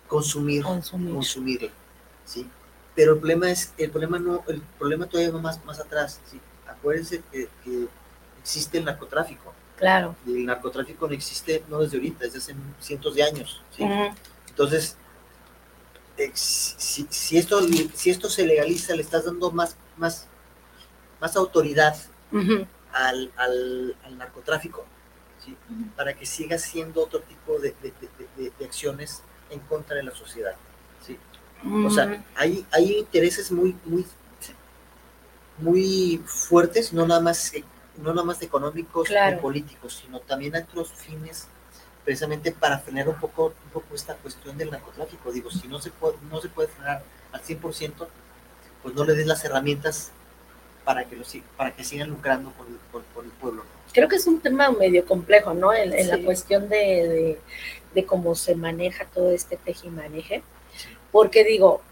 consumir 0.09 0.63
Consumir. 0.63 1.13
consumirla, 1.15 1.71
¿sí? 2.25 2.49
Pero 2.95 3.15
el 3.15 3.19
problema 3.21 3.51
es, 3.51 3.73
el 3.79 3.91
problema 3.91 4.19
no, 4.19 4.45
el 4.49 4.61
problema 4.79 5.07
todavía 5.07 5.33
va 5.33 5.41
más, 5.41 5.65
más 5.65 5.79
atrás, 5.81 6.21
¿sí? 6.31 6.41
Acuérdense 6.67 7.23
que, 7.31 7.49
que 7.65 7.87
existe 8.41 8.79
el 8.79 8.85
narcotráfico, 8.85 9.53
Claro. 9.81 10.15
y 10.27 10.33
el 10.37 10.47
narcotráfico 10.47 11.09
no 11.09 11.15
existe 11.15 11.65
no 11.69 11.81
desde 11.81 11.97
ahorita, 11.97 12.25
desde 12.27 12.39
hace 12.39 12.55
cientos 12.81 13.15
de 13.17 13.23
años. 13.25 13.61
Entonces, 14.49 14.97
si, 16.35 17.07
si 17.09 17.39
esto, 17.39 17.61
si 17.95 18.11
esto 18.11 18.29
se 18.29 18.47
legaliza, 18.47 18.95
le 18.95 19.03
estás 19.03 19.25
dando 19.25 19.51
más, 19.51 19.75
más, 19.97 20.27
más 21.21 21.35
autoridad 21.37 21.97
al, 22.93 23.33
al, 23.37 23.97
al 24.05 24.19
narcotráfico, 24.19 24.85
para 25.97 26.13
que 26.15 26.27
siga 26.27 26.59
siendo 26.59 27.03
otro 27.03 27.21
tipo 27.21 27.59
de, 27.59 27.75
de- 27.83 27.93
de- 28.37 28.53
de- 28.59 28.65
acciones 28.67 29.23
en 29.49 29.59
contra 29.61 29.97
de 29.97 30.03
la 30.03 30.15
sociedad. 30.15 30.55
¿sí? 31.07 31.17
O 31.87 31.91
sea, 31.91 32.23
hay, 32.37 32.65
hay 32.71 32.99
intereses 32.99 33.51
muy, 33.51 33.75
muy, 33.87 34.05
muy 35.59 36.23
fuertes, 36.27 36.93
no 36.93 37.07
nada 37.07 37.21
más, 37.21 37.53
no 37.99 38.11
nada 38.15 38.25
más 38.25 38.41
económicos 38.43 39.09
Claro. 39.09 39.39
o 39.39 39.41
políticos, 39.41 40.01
sino 40.05 40.21
también 40.21 40.55
hay 40.55 40.63
otros 40.63 40.93
fines 40.93 41.47
precisamente 42.05 42.51
para 42.53 42.79
frenar 42.79 43.09
un 43.09 43.17
poco, 43.21 43.47
un 43.65 43.71
poco 43.73 43.95
esta 43.95 44.15
cuestión 44.17 44.57
del 44.57 44.71
narcotráfico. 44.71 45.31
Digo, 45.33 45.51
si 45.51 45.69
no 45.69 45.81
se 45.81 45.91
puede, 45.91 46.15
no 46.31 46.41
se 46.41 46.49
puede 46.49 46.69
frenar 46.69 47.03
al 47.33 47.43
100%, 47.43 48.09
pues 48.83 48.95
no 48.95 49.05
le 49.05 49.15
des 49.15 49.27
las 49.27 49.45
herramientas 49.45 50.11
para 50.85 51.05
que, 51.05 51.15
lo, 51.17 51.25
para 51.57 51.75
que 51.77 51.85
sigan 51.85 52.09
lucrando 52.11 52.53
con 52.53 52.67
el, 52.69 52.79
con- 52.91 53.05
con 53.15 53.25
el 53.27 53.31
pueblo. 53.33 53.65
Creo 53.93 54.09
que 54.09 54.17
es 54.17 54.27
un 54.27 54.41
tema 54.41 54.71
medio 54.71 55.05
complejo, 55.05 55.53
¿no? 55.53 55.75
En, 55.75 55.93
en 55.93 56.09
la 56.09 56.19
cuestión 56.25 56.69
de, 56.69 56.77
de- 56.77 57.41
de 57.95 58.07
cómo 58.07 58.35
se 58.35 58.55
maneja 58.55 59.05
todo 59.05 59.31
este 59.33 59.57
tejimaneje. 59.57 60.43
Porque 61.13 61.45
digo, 61.45 61.83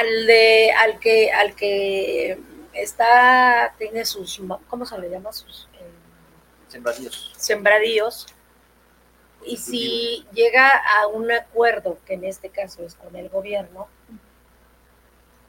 al 0.00 0.26
de, 0.26 0.70
al 0.72 0.98
que, 1.00 1.30
al 1.32 1.54
que 1.54 2.38
está, 2.74 3.74
tiene 3.78 4.04
sus, 4.04 4.40
¿cómo 4.68 4.84
se 4.86 4.98
le 4.98 5.10
llama? 5.10 5.32
Sus 5.32 5.68
eh, 5.74 5.90
Sembradíos. 6.68 7.32
sembradíos. 7.36 8.26
Y 9.44 9.56
si 9.56 10.24
llega 10.32 10.70
a 11.00 11.08
un 11.08 11.30
acuerdo, 11.32 11.98
que 12.06 12.14
en 12.14 12.24
este 12.24 12.48
caso 12.48 12.84
es 12.84 12.94
con 12.94 13.14
el 13.16 13.28
gobierno, 13.28 13.88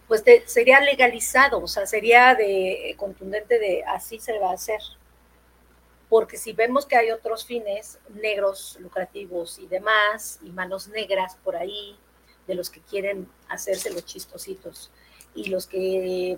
pues 0.08 0.24
te- 0.24 0.48
sería 0.48 0.80
legalizado, 0.80 1.62
o 1.62 1.68
sea, 1.68 1.86
sería 1.86 2.36
de 2.36 2.96
contundente 2.98 3.60
de 3.60 3.84
así 3.84 4.20
se 4.20 4.38
va 4.40 4.50
a 4.50 4.54
hacer. 4.54 4.82
Porque 6.10 6.38
si 6.38 6.54
vemos 6.54 6.86
que 6.86 6.96
hay 6.96 7.12
otros 7.12 7.46
fines 7.46 8.00
negros, 8.10 8.78
lucrativos 8.80 9.58
y 9.60 9.68
demás, 9.68 10.40
y 10.44 10.50
manos 10.52 10.88
negras 10.88 11.38
por 11.44 11.56
ahí, 11.56 11.98
de 12.48 12.56
los 12.56 12.70
que 12.70 12.82
quieren 12.82 13.30
hacerse 13.48 13.90
los 13.92 14.06
chistositos, 14.06 14.92
y 15.34 15.50
los 15.50 15.66
que 15.66 16.38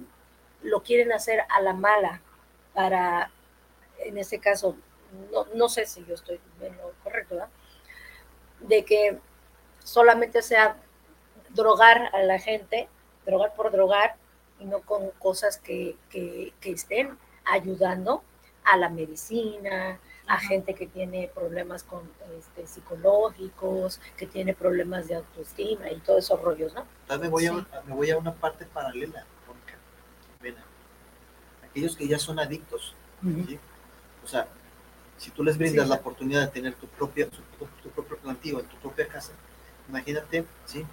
lo 0.65 0.81
quieren 0.83 1.11
hacer 1.11 1.41
a 1.49 1.61
la 1.61 1.73
mala 1.73 2.21
para, 2.73 3.31
en 3.99 4.17
este 4.17 4.39
caso, 4.39 4.75
no, 5.31 5.45
no 5.53 5.69
sé 5.69 5.85
si 5.85 6.03
yo 6.05 6.15
estoy 6.15 6.39
en 6.61 6.75
lo 6.77 6.91
correcto, 7.03 7.35
¿verdad? 7.35 7.49
De 8.59 8.83
que 8.83 9.19
solamente 9.83 10.41
sea 10.41 10.77
drogar 11.49 12.09
a 12.13 12.23
la 12.23 12.39
gente, 12.39 12.89
drogar 13.25 13.53
por 13.53 13.71
drogar, 13.71 14.15
y 14.59 14.65
no 14.65 14.81
con 14.81 15.11
cosas 15.11 15.57
que, 15.57 15.95
que, 16.09 16.53
que 16.61 16.71
estén 16.71 17.17
ayudando 17.45 18.23
a 18.63 18.77
la 18.77 18.89
medicina, 18.89 19.99
a 20.27 20.39
gente 20.39 20.73
que 20.73 20.87
tiene 20.87 21.29
problemas 21.33 21.83
con, 21.83 22.09
este, 22.39 22.65
psicológicos, 22.65 24.01
que 24.17 24.25
tiene 24.25 24.53
problemas 24.55 25.07
de 25.07 25.15
autoestima 25.15 25.91
y 25.91 25.99
todos 25.99 26.25
esos 26.25 26.41
rollos, 26.41 26.73
¿no? 26.73 26.85
Entonces 27.01 27.21
me 27.21 27.27
voy, 27.29 27.43
Sí. 27.47 27.49
a, 27.73 27.81
me 27.81 27.93
voy 27.93 28.09
a 28.09 28.17
una 28.17 28.33
parte 28.33 28.65
paralela, 28.65 29.25
Ven, 30.45 30.55
aquellos 31.69 31.95
que 31.97 32.07
ya 32.07 32.19
son 32.19 32.37
adictos, 32.39 32.93
¿sí? 33.47 33.57
o 34.23 34.27
sea, 34.27 34.47
si 35.17 35.31
tú 35.31 35.43
les 35.43 35.57
brindas 35.57 35.85
Sí. 35.85 35.89
la 35.89 35.95
oportunidad 35.95 36.41
de 36.41 36.47
tener 36.49 36.75
tu, 36.75 36.85
propia, 36.87 37.27
tu, 37.29 37.37
tu 37.81 37.89
propio 37.89 38.17
plantío 38.17 38.59
en 38.59 38.67
tu 38.67 38.75
propia 38.77 39.07
casa, 39.07 39.31
imagínate, 39.89 40.45
¿sí? 40.65 40.85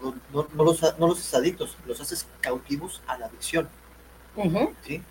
No, 0.00 0.14
no- 0.32 0.48
no 0.54 0.64
los, 0.64 0.80
no 0.98 1.08
los 1.08 1.18
haces 1.18 1.34
adictos, 1.34 1.76
los 1.86 2.00
haces 2.00 2.26
cautivos 2.40 3.02
a 3.08 3.18
la 3.18 3.26
adicción. 3.26 3.68
¿sí? 4.86 5.02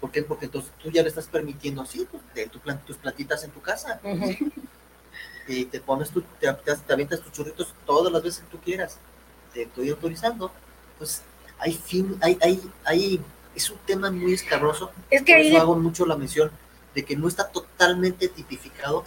¿Por 0.00 0.10
qué? 0.10 0.22
Porque 0.24 0.46
entonces 0.46 0.72
tú 0.82 0.90
ya 0.90 1.02
le 1.02 1.08
estás 1.08 1.28
permitiendo 1.28 1.82
así, 1.82 2.06
pues, 2.10 2.50
tu 2.50 2.58
tus 2.86 2.96
plantitas 2.96 3.44
en 3.44 3.52
tu 3.52 3.60
casa, 3.62 4.00
y 5.48 5.64
te 5.66 5.80
pones 5.80 6.10
tu, 6.10 6.22
te, 6.22 6.52
te, 6.52 6.76
te 6.76 6.92
avientas 6.92 7.20
tus 7.20 7.30
churritos 7.32 7.72
todas 7.86 8.12
las 8.12 8.22
veces 8.22 8.40
que 8.42 8.50
tú 8.50 8.58
quieras. 8.58 8.98
Te 9.54 9.62
estoy 9.62 9.90
autorizando. 9.90 10.50
Pues 10.98 11.22
hay 11.58 11.72
fin, 11.72 12.18
hay, 12.20 12.38
hay, 12.40 12.70
hay, 12.84 13.20
es 13.54 13.70
un 13.70 13.78
tema 13.78 14.10
muy 14.10 14.34
escabroso. 14.34 14.90
Es 15.10 15.22
que 15.22 15.32
Por 15.32 15.40
ahí 15.40 15.48
eso 15.48 15.60
hago 15.60 15.76
mucho 15.76 16.06
la 16.06 16.16
mención 16.16 16.50
de 16.94 17.04
que 17.04 17.16
no 17.16 17.28
está 17.28 17.48
totalmente 17.48 18.28
tipificado 18.28 19.04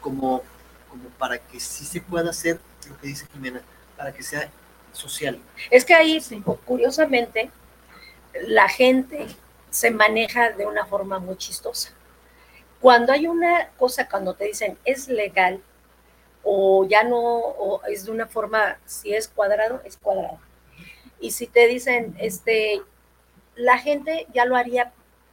como, 0.00 0.42
como 0.88 1.08
para 1.18 1.38
que 1.38 1.60
sí 1.60 1.84
se 1.84 2.00
pueda 2.00 2.30
hacer 2.30 2.60
lo 2.88 2.98
que 2.98 3.08
dice 3.08 3.26
Jimena, 3.32 3.62
para 3.96 4.12
que 4.12 4.22
sea 4.22 4.50
social. 4.92 5.38
Es 5.70 5.84
que 5.84 5.94
ahí, 5.94 6.22
curiosamente, 6.64 7.50
la 8.46 8.68
gente 8.68 9.26
se 9.70 9.90
maneja 9.90 10.50
de 10.50 10.66
una 10.66 10.84
forma 10.86 11.18
muy 11.18 11.36
chistosa. 11.36 11.90
Cuando 12.80 13.12
hay 13.12 13.26
una 13.26 13.68
cosa, 13.78 14.08
cuando 14.08 14.34
te 14.34 14.44
dicen 14.44 14.76
es 14.84 15.08
legal, 15.08 15.62
o 16.44 16.86
ya 16.88 17.04
no, 17.04 17.18
o 17.20 17.80
es 17.86 18.04
de 18.04 18.10
una 18.10 18.26
forma, 18.26 18.76
si 18.84 19.14
es 19.14 19.28
cuadrado, 19.28 19.80
es 19.84 19.96
cuadrado. 19.96 20.38
Y 21.22 21.30
si 21.30 21.46
te 21.46 21.66
dicen, 21.68 22.14
este, 22.18 22.82
la 23.54 23.78
gente 23.78 24.26
ya 24.34 24.44
lo 24.44 24.56
haría, 24.56 24.92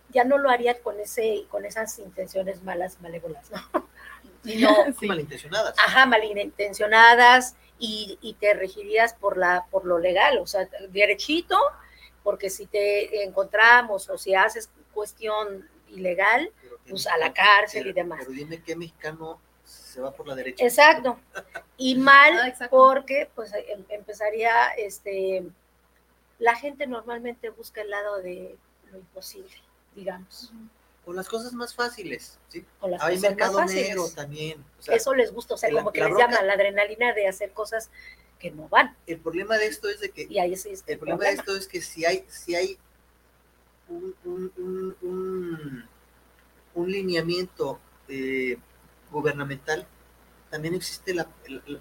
ya 0.09 0.23
no 0.23 0.37
lo 0.37 0.49
haría 0.49 0.79
con 0.81 0.99
ese, 0.99 1.45
con 1.49 1.65
esas 1.65 1.99
intenciones 1.99 2.63
malas, 2.63 3.01
malévolas, 3.01 3.49
¿no? 3.51 3.59
Sino, 4.45 4.69
Sí. 4.97 5.05
Malintencionadas. 5.07 5.75
ajá, 5.77 6.05
malintencionadas 6.05 7.55
y, 7.77 8.17
y 8.21 8.33
te 8.35 8.53
regirías 8.53 9.13
por 9.13 9.37
la 9.37 9.65
por 9.71 9.85
lo 9.85 9.99
legal, 9.99 10.37
o 10.39 10.47
sea, 10.47 10.67
derechito, 10.89 11.57
porque 12.23 12.49
si 12.49 12.65
te 12.65 13.23
encontramos 13.23 14.09
o 14.09 14.17
si 14.17 14.35
haces 14.35 14.69
cuestión 14.93 15.67
ilegal, 15.89 16.51
pues 16.89 17.07
a 17.07 17.17
la 17.17 17.33
cárcel 17.33 17.81
pero- 17.83 17.89
y 17.89 17.93
demás. 17.93 18.19
Pero 18.21 18.31
dime 18.31 18.61
qué 18.63 18.75
mexicano 18.75 19.39
se 19.65 20.01
va 20.01 20.11
por 20.11 20.27
la 20.27 20.35
derecha. 20.35 20.63
Exacto. 20.65 21.19
Y 21.77 21.95
mal 21.97 22.39
Ah, 22.39 22.47
exacto. 22.47 22.75
porque 22.75 23.29
pues 23.35 23.51
em- 23.53 23.85
empezaría 23.89 24.69
este 24.77 25.43
la 26.39 26.55
gente 26.55 26.87
normalmente 26.87 27.49
busca 27.49 27.81
el 27.81 27.89
lado 27.89 28.21
de 28.21 28.57
lo 28.91 28.97
imposible, 28.97 29.51
digamos, 29.95 30.51
Con 31.05 31.15
las 31.15 31.27
cosas 31.27 31.53
más 31.53 31.73
fáciles, 31.75 32.39
¿sí? 32.49 32.65
con 32.79 32.91
las 32.91 33.01
Hay 33.01 33.15
cosas 33.15 33.21
más 33.23 33.37
mercado 33.37 33.65
negro 33.65 34.09
también. 34.15 34.63
o 34.79 34.81
sea, 34.81 34.95
Eso 34.95 35.13
les 35.13 35.31
gusta, 35.33 35.53
o 35.55 35.57
sea, 35.57 35.69
la- 35.71 35.79
como 35.81 35.91
que 35.91 36.03
les 36.03 36.17
llama 36.17 36.41
la 36.41 36.53
adrenalina 36.53 37.13
de 37.13 37.27
hacer 37.27 37.51
cosas 37.51 37.89
que 38.39 38.51
no 38.51 38.67
van. 38.69 38.95
El 39.05 39.19
problema 39.19 39.57
de 39.57 39.67
esto 39.67 39.89
es 39.89 39.99
de 39.99 40.09
que 40.11 40.27
Y 40.29 40.39
ahí 40.39 40.55
sí 40.55 40.69
es 40.69 40.83
el 40.87 40.97
problema 40.97 41.25
de 41.25 41.31
esto 41.33 41.55
es 41.55 41.67
que 41.67 41.81
si 41.81 42.05
hay, 42.05 42.25
si 42.29 42.55
hay 42.55 42.77
un, 43.89 44.15
un, 44.23 44.53
un, 44.57 44.97
un- 45.01 45.89
un 46.75 46.91
lineamiento 46.91 47.79
eh, 48.07 48.57
gubernamental, 49.11 49.85
también 50.49 50.73
existe 50.75 51.13
la, 51.13 51.27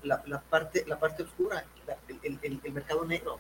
la- 0.03 0.23
la 0.27 0.41
parte, 0.41 0.85
la 0.87 0.99
parte 0.99 1.23
oscura, 1.23 1.65
la- 1.87 1.99
el, 2.09 2.39
el- 2.43 2.61
el 2.65 2.73
mercado 2.73 3.05
negro. 3.05 3.39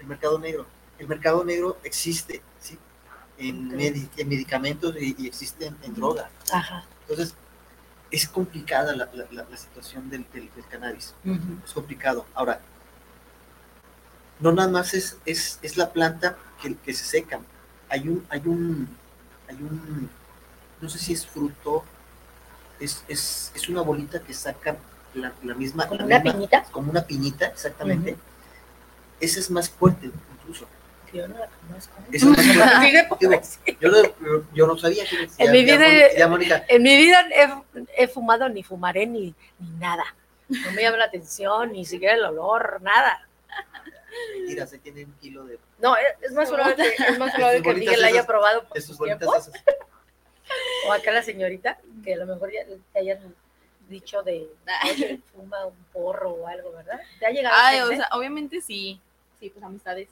El 0.00 0.06
mercado 0.06 0.38
negro. 0.38 0.66
El 0.98 1.08
mercado 1.08 1.44
negro 1.44 1.78
existe 1.84 2.40
¿sí? 2.60 2.78
en, 3.38 3.68
medicamentos 4.26 4.94
y, 4.98 5.14
y 5.18 5.26
existe 5.26 5.66
en, 5.66 5.76
en 5.82 5.94
droga. 5.94 6.30
Ajá. 6.52 6.84
Entonces, 7.02 7.34
es 8.10 8.28
complicada 8.28 8.94
la, 8.94 9.06
la- 9.12 9.26
la- 9.32 9.46
la 9.50 9.56
situación 9.56 10.08
del, 10.08 10.24
del- 10.32 10.50
del 10.54 10.66
cannabis. 10.68 11.14
Es 11.64 11.72
complicado. 11.72 12.26
Ahora, 12.34 12.60
no 14.40 14.52
nada 14.52 14.68
más 14.68 14.94
es, 14.94 15.16
es, 15.24 15.58
es 15.62 15.76
la 15.76 15.92
planta 15.92 16.36
que, 16.60 16.76
que 16.76 16.92
se 16.94 17.04
seca. 17.04 17.40
Hay 17.88 18.08
un, 18.08 18.24
hay 18.28 18.42
un, 18.46 18.88
hay 19.48 19.56
un, 19.56 20.08
no 20.80 20.88
sé 20.88 20.98
si 20.98 21.12
es 21.12 21.26
fruto, 21.26 21.84
es, 22.80 23.04
es, 23.08 23.52
es 23.54 23.68
una 23.68 23.82
bolita 23.82 24.20
que 24.22 24.32
saca 24.34 24.76
la, 25.14 25.32
la 25.42 25.54
misma, 25.54 25.86
Como 25.86 26.04
una 26.04 26.18
misma- 26.18 26.32
piñita. 26.32 26.62
como 26.72 26.90
una 26.90 27.02
piñita, 27.02 27.46
exactamente. 27.46 28.16
Ese 29.20 29.40
es 29.40 29.50
más 29.50 29.70
fuerte, 29.70 30.10
incluso. 30.40 30.66
Yo 31.12 31.28
no 31.28 31.38
la 31.38 31.46
conozco. 31.48 31.94
Ese 32.12 32.16
es 32.16 32.24
más 32.24 32.44
fuerte. 32.44 33.76
Yo, 33.80 33.90
no, 33.90 34.44
yo 34.52 34.66
no 34.66 34.76
sabía 34.76 35.04
que 35.06 35.28
En 35.38 35.52
mi 35.52 35.64
ya, 35.64 35.76
vida- 35.76 36.12
ya, 36.16 36.28
Mónica, 36.28 36.64
En 36.68 36.82
mi 36.82 36.96
vida 36.96 37.24
he, 37.30 38.02
he 38.04 38.08
fumado 38.08 38.48
ni 38.48 38.62
fumaré 38.62 39.06
ni, 39.06 39.34
ni 39.58 39.70
nada. 39.78 40.04
No 40.48 40.72
me 40.72 40.82
llama 40.82 40.96
la 40.98 41.04
atención, 41.06 41.72
ni 41.72 41.84
siquiera 41.84 42.14
el 42.14 42.24
olor, 42.24 42.80
nada. 42.82 43.26
mira, 44.46 44.66
se 44.66 44.78
tiene 44.78 45.04
un 45.04 45.12
kilo 45.14 45.44
de, 45.44 45.58
No, 45.78 45.96
es, 45.96 46.04
es 46.22 46.32
más 46.32 46.48
probable 46.48 46.76
que, 46.76 47.04
es 47.04 47.18
más 47.18 47.34
probable 47.34 47.62
que 47.62 47.68
bolitas 47.68 47.86
Miguel 47.86 48.00
la 48.02 48.06
haya 48.08 48.26
probado 48.26 48.64
por 48.68 48.78
bolitas 48.96 49.18
tiempos. 49.20 49.48
esas. 49.48 49.64
O 50.86 50.92
acá 50.92 51.10
la 51.10 51.22
señorita, 51.22 51.78
que 52.04 52.12
a 52.14 52.16
lo 52.18 52.26
mejor 52.26 52.50
ya 52.52 52.60
hayan 53.00 53.34
dicho 53.88 54.22
de, 54.22 54.48
oye, 54.90 55.20
fuma 55.34 55.66
un 55.66 55.76
porro 55.92 56.30
o 56.30 56.46
algo, 56.46 56.72
¿verdad? 56.72 57.00
¿Te 57.18 57.26
ha 57.26 57.30
llegado 57.30 57.54
Ay, 57.58 57.80
o 57.80 57.88
gente? 57.88 57.96
sea, 57.96 58.08
obviamente 58.16 58.60
sí. 58.60 59.00
Sí, 59.40 59.50
pues 59.50 59.64
amistades 59.64 60.08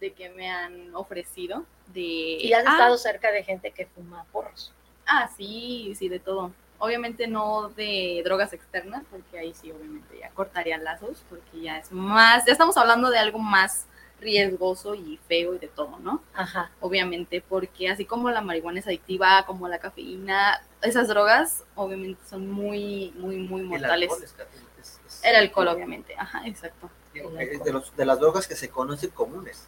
de 0.00 0.12
que 0.12 0.28
me 0.30 0.50
han 0.50 0.94
ofrecido 0.94 1.64
de... 1.92 2.00
¿Y 2.00 2.52
has 2.52 2.66
ah, 2.66 2.72
estado 2.72 2.98
cerca 2.98 3.30
de 3.32 3.42
gente 3.42 3.70
que 3.70 3.86
fuma 3.86 4.24
porros? 4.32 4.72
Ah, 5.06 5.30
sí, 5.36 5.94
sí, 5.96 6.08
de 6.08 6.18
todo. 6.18 6.52
Obviamente 6.78 7.26
no 7.26 7.70
de 7.70 8.20
drogas 8.24 8.52
externas, 8.52 9.04
porque 9.10 9.38
ahí 9.38 9.54
sí, 9.54 9.70
obviamente 9.70 10.18
ya 10.18 10.30
cortaría 10.30 10.76
lazos, 10.76 11.24
porque 11.28 11.60
ya 11.62 11.78
es 11.78 11.90
más, 11.90 12.44
ya 12.44 12.52
estamos 12.52 12.76
hablando 12.76 13.10
de 13.10 13.18
algo 13.18 13.38
más 13.38 13.86
riesgoso 14.20 14.94
y 14.94 15.18
feo 15.28 15.54
y 15.54 15.58
de 15.58 15.68
todo, 15.68 15.98
¿no? 15.98 16.22
Ajá. 16.34 16.70
Obviamente, 16.80 17.42
porque 17.46 17.88
así 17.90 18.04
como 18.04 18.30
la 18.30 18.40
marihuana 18.40 18.80
es 18.80 18.86
adictiva, 18.86 19.44
como 19.46 19.68
la 19.68 19.78
cafeína, 19.78 20.62
esas 20.82 21.08
drogas 21.08 21.64
obviamente 21.74 22.20
son 22.28 22.50
muy, 22.50 23.12
muy, 23.16 23.36
muy 23.36 23.62
El 23.62 23.66
mortales. 23.68 24.10
alcohol 24.10 24.24
es- 24.24 24.34
es- 24.80 25.00
es- 25.06 25.20
El 25.24 25.36
alcohol, 25.36 25.68
obviamente, 25.68 26.14
ajá, 26.16 26.46
exacto. 26.46 26.90
El 27.14 27.20
es 27.20 27.26
alcohol. 27.50 27.64
de, 27.64 27.72
los, 27.72 27.96
de 27.96 28.04
las 28.06 28.20
drogas 28.20 28.46
que 28.46 28.56
se 28.56 28.68
conocen 28.70 29.10
comunes. 29.10 29.66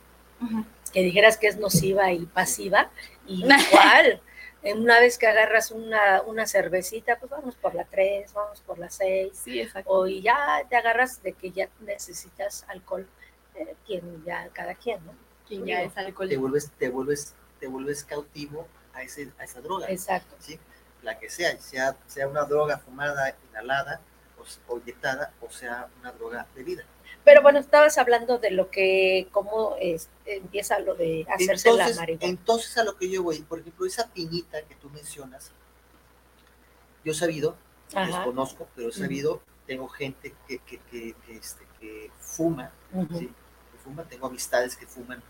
Que 0.93 1.03
dijeras 1.03 1.37
que 1.37 1.49
es 1.49 1.57
nociva 1.59 2.13
y 2.13 2.25
pasiva. 2.27 2.91
Y 3.27 3.45
igual, 3.45 4.21
una 4.77 5.01
vez 5.01 5.19
que 5.19 5.27
agarras 5.27 5.71
una, 5.73 6.23
una 6.23 6.47
cervecita, 6.47 7.17
pues 7.19 7.31
vamos 7.31 7.55
por 7.57 7.75
la 7.75 7.85
3, 7.85 8.33
vamos 8.33 8.61
por 8.61 8.79
la 8.79 8.89
6. 8.89 9.33
Sí, 9.45 9.61
exacto. 9.61 9.91
O 9.91 10.07
y 10.07 10.23
ya 10.23 10.65
te 10.69 10.77
agarras 10.77 11.23
de 11.23 11.33
que 11.33 11.51
ya 11.51 11.69
necesitas 11.81 12.65
alcohol. 12.69 13.07
Eh, 13.59 13.77
quien 13.87 14.25
ya, 14.25 14.49
cada 14.53 14.75
quien, 14.75 15.05
¿no? 15.05 15.13
Quien 15.47 15.65
ya 15.65 15.83
es 15.83 15.95
Te 15.95 16.01
alcohólico. 16.01 16.41
vuelves, 16.41 16.71
te 16.79 16.89
vuelves, 16.89 17.35
te 17.61 17.67
vuelves 17.67 18.05
cautivo 18.05 18.67
a, 18.95 19.03
ese, 19.03 19.33
a 19.39 19.45
esa 19.45 19.61
droga. 19.61 19.87
Exacto. 19.89 20.35
¿sí? 20.39 20.59
La 21.03 21.19
que 21.19 21.31
sea, 21.31 21.59
sea, 21.61 21.97
sea 22.07 22.29
una 22.29 22.45
droga 22.45 22.79
fumada, 22.79 23.35
inhalada 23.51 24.01
o, 24.69 24.79
inyectada, 24.79 25.33
o 25.41 25.51
sea 25.51 25.89
una 26.01 26.13
droga 26.13 26.47
bebida. 26.55 26.85
Pero 27.25 27.43
bueno, 27.43 27.59
estabas 27.59 27.99
hablando 27.99 28.39
de 28.39 28.51
lo 28.51 28.71
que, 28.71 29.29
cómo 29.33 29.77
es- 29.81 30.09
empieza 30.25 30.79
lo 30.79 30.95
de 30.95 31.27
hacerse 31.29 31.69
Entonces, 31.69 31.97
la 31.97 32.03
marihuana. 32.03 32.27
entonces 32.29 32.79
a 32.79 32.85
lo 32.85 32.97
que 32.97 33.11
yo 33.11 33.23
voy, 33.23 33.41
por 33.43 33.59
ejemplo, 33.61 33.87
esa 33.87 34.09
piñita 34.13 34.63
que 34.63 34.75
tú 34.77 34.89
mencionas, 34.91 35.51
yo 37.05 37.13
he 37.13 37.15
sabido, 37.15 37.57
Ajá. 37.95 38.07
desconozco, 38.07 38.69
pero 38.75 38.89
he 38.89 38.93
sabido, 38.93 39.43
tengo 39.67 39.89
gente 39.89 40.35
que, 40.47 40.59
que, 40.61 40.79
que, 40.91 41.15
que, 41.27 41.37
este, 41.37 41.67
que 41.81 42.11
fuma. 42.19 42.71
¿sí? 43.19 43.31
Fuma, 43.89 44.05
tengo 44.05 44.27
amistades 44.27 44.77
que 44.77 44.87
fuman 44.87 45.23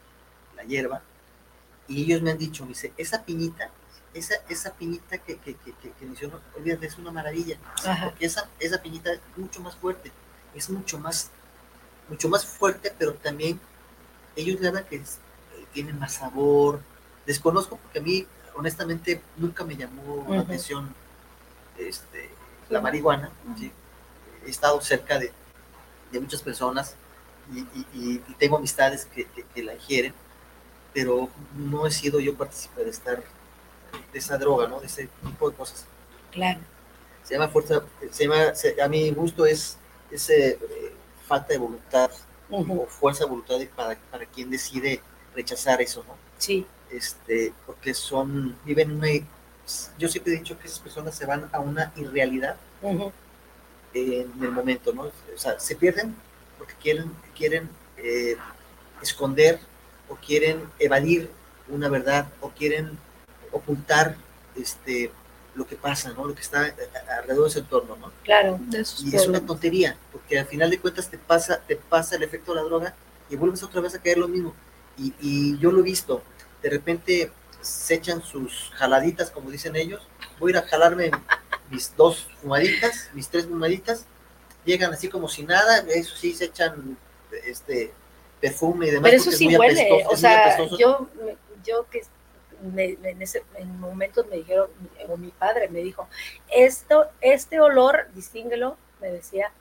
la 0.56 0.64
hierba, 0.64 1.02
y 1.86 2.02
ellos 2.04 2.22
me 2.22 2.30
han 2.32 2.38
dicho, 2.38 2.64
me 2.64 2.70
dice, 2.70 2.92
esa 2.96 3.24
piñita, 3.24 3.70
esa, 4.14 4.34
esa 4.48 4.72
piñita 4.74 5.18
que, 5.18 5.36
que, 5.38 5.54
que, 5.54 5.72
que, 5.74 5.92
que 5.92 6.06
menciono, 6.06 6.40
olvídate, 6.56 6.86
es 6.86 6.98
una 6.98 7.10
maravilla, 7.12 7.56
porque 8.04 8.26
esa, 8.26 8.48
esa 8.58 8.82
piñita 8.82 9.12
es 9.12 9.20
mucho 9.36 9.60
más 9.60 9.76
fuerte, 9.76 10.10
es 10.54 10.68
mucho 10.70 10.98
más, 10.98 11.30
mucho 12.08 12.28
más 12.28 12.44
fuerte, 12.46 12.92
pero 12.98 13.14
también 13.14 13.60
ellos 14.36 14.60
le 14.60 14.70
dan 14.72 14.84
que 14.84 14.96
es- 14.96 15.18
eh, 15.56 15.66
tiene 15.72 15.92
más 15.92 16.14
sabor, 16.14 16.80
desconozco 17.26 17.76
porque 17.76 17.98
a 18.00 18.02
mí, 18.02 18.26
honestamente, 18.54 19.22
nunca 19.36 19.64
me 19.64 19.76
llamó 19.76 20.24
la 20.28 20.40
atención 20.42 20.94
este, 21.78 22.30
la 22.70 22.80
marihuana, 22.80 23.30
¿sí? 23.58 23.72
he 24.46 24.50
estado 24.50 24.80
cerca 24.80 25.18
de, 25.18 25.32
de 26.12 26.20
muchas 26.20 26.42
personas 26.42 26.94
y, 27.52 27.60
y- 27.94 28.18
tengo 28.38 28.56
amistades 28.56 29.06
que, 29.06 29.24
que- 29.26 29.44
que 29.44 29.62
la 29.62 29.74
ingieren, 29.74 30.12
pero 30.92 31.28
no 31.56 31.86
he 31.86 31.90
sido 31.90 32.20
yo 32.20 32.34
partícipe 32.36 32.84
de 32.84 32.90
estar 32.90 33.22
de 34.12 34.18
esa 34.18 34.36
droga, 34.38 34.68
¿no? 34.68 34.80
De 34.80 34.86
ese 34.86 35.08
tipo 35.24 35.50
de 35.50 35.56
cosas. 35.56 35.86
Claro. 36.32 36.60
Se 37.24 37.34
llama 37.34 37.48
fuerza, 37.48 37.82
se 38.10 38.24
llama, 38.24 38.54
se- 38.54 38.80
a 38.80 38.88
mi 38.88 39.10
gusto 39.12 39.44
es, 39.46 39.76
es 40.10 40.28
eh, 40.30 40.58
falta 41.26 41.48
de 41.52 41.58
voluntad 41.58 42.10
o 42.50 42.86
fuerza 42.86 43.24
de 43.24 43.30
voluntad 43.30 43.56
para, 43.76 43.98
para 44.10 44.24
quien 44.26 44.50
decide 44.50 45.00
rechazar 45.34 45.80
eso, 45.82 46.04
¿no? 46.08 46.14
Sí. 46.38 46.66
Este, 46.90 47.52
porque 47.66 47.92
son, 47.92 48.56
viven 48.64 48.92
una, 48.92 49.08
yo 49.98 50.08
siempre 50.08 50.32
he 50.32 50.38
dicho 50.38 50.58
que 50.58 50.66
esas 50.66 50.80
personas 50.80 51.14
se 51.14 51.26
van 51.26 51.48
a 51.52 51.60
una 51.60 51.92
irrealidad 51.96 52.56
en 53.92 54.32
el 54.42 54.50
momento, 54.52 54.92
¿no? 54.92 55.02
O 55.02 55.12
sea, 55.38 55.58
se 55.60 55.76
pierden 55.76 56.14
porque 56.58 56.74
quieren, 56.82 57.10
quieren 57.36 57.68
eh, 57.96 58.36
esconder 59.02 59.58
o 60.08 60.16
quieren 60.16 60.62
evadir 60.78 61.30
una 61.68 61.88
verdad 61.88 62.28
o 62.40 62.50
quieren 62.50 62.98
ocultar 63.52 64.16
este, 64.56 65.10
lo 65.54 65.66
que 65.66 65.76
pasa, 65.76 66.12
¿no? 66.12 66.24
Lo 66.26 66.34
que 66.34 66.40
está 66.42 66.60
a- 66.62 67.16
alrededor 67.18 67.44
de 67.44 67.50
ese 67.50 67.58
entorno, 67.60 67.96
¿no? 67.96 68.12
Claro. 68.24 68.58
De 68.60 68.84
sus 68.84 69.04
Y 69.04 69.14
es 69.16 69.26
una 69.26 69.40
tontería, 69.44 69.96
porque 70.12 70.38
al 70.38 70.46
final 70.46 70.70
de 70.70 70.78
cuentas 70.78 71.08
te 71.08 71.18
pasa, 71.18 71.60
te 71.66 71.76
pasa 71.76 72.16
el 72.16 72.22
efecto 72.22 72.52
de 72.54 72.60
la 72.62 72.66
droga 72.66 72.94
y 73.30 73.36
vuelves 73.36 73.62
otra 73.62 73.80
vez 73.80 73.94
a 73.94 73.98
caer 74.00 74.18
lo 74.18 74.28
mismo. 74.28 74.54
Y, 74.96 75.14
y 75.20 75.58
yo 75.58 75.70
lo 75.70 75.80
he 75.80 75.84
visto, 75.84 76.22
de 76.62 76.70
repente 76.70 77.30
se 77.60 77.94
echan 77.94 78.22
sus 78.22 78.70
jaladitas, 78.74 79.30
como 79.30 79.50
dicen 79.50 79.76
ellos, 79.76 80.06
voy 80.38 80.50
a 80.52 80.58
ir 80.58 80.58
a 80.64 80.68
jalarme 80.68 81.10
mis 81.70 81.94
dos 81.96 82.26
fumaditas, 82.40 83.10
mis 83.14 83.28
tres 83.28 83.46
fumaditas, 83.46 84.06
llegan 84.68 84.92
así 84.92 85.08
como 85.08 85.28
si 85.28 85.42
nada, 85.42 85.78
eso 85.88 86.14
sí 86.16 86.34
se 86.34 86.46
echan 86.46 86.96
este 87.44 87.92
perfume 88.40 88.86
y 88.86 88.90
demás. 88.90 89.10
Pero 89.10 89.20
eso 89.22 89.30
es 89.30 89.38
sí 89.38 89.46
muy 89.46 89.56
huele. 89.56 89.80
apestoso, 89.82 90.10
O 90.10 90.16
sea, 90.16 90.66
yo, 90.78 91.08
yo 91.64 91.86
que 91.90 92.02
me- 92.74 92.96
en, 93.02 93.22
ese, 93.22 93.42
en 93.56 93.80
momentos 93.80 94.26
me 94.28 94.36
dijeron, 94.36 94.70
o 95.08 95.16
mi 95.16 95.30
padre 95.30 95.68
me 95.68 95.80
dijo, 95.80 96.08
esto, 96.50 97.06
este 97.20 97.60
olor, 97.60 98.08
distínguelo, 98.14 98.76
me 99.00 99.10
decía, 99.10 99.52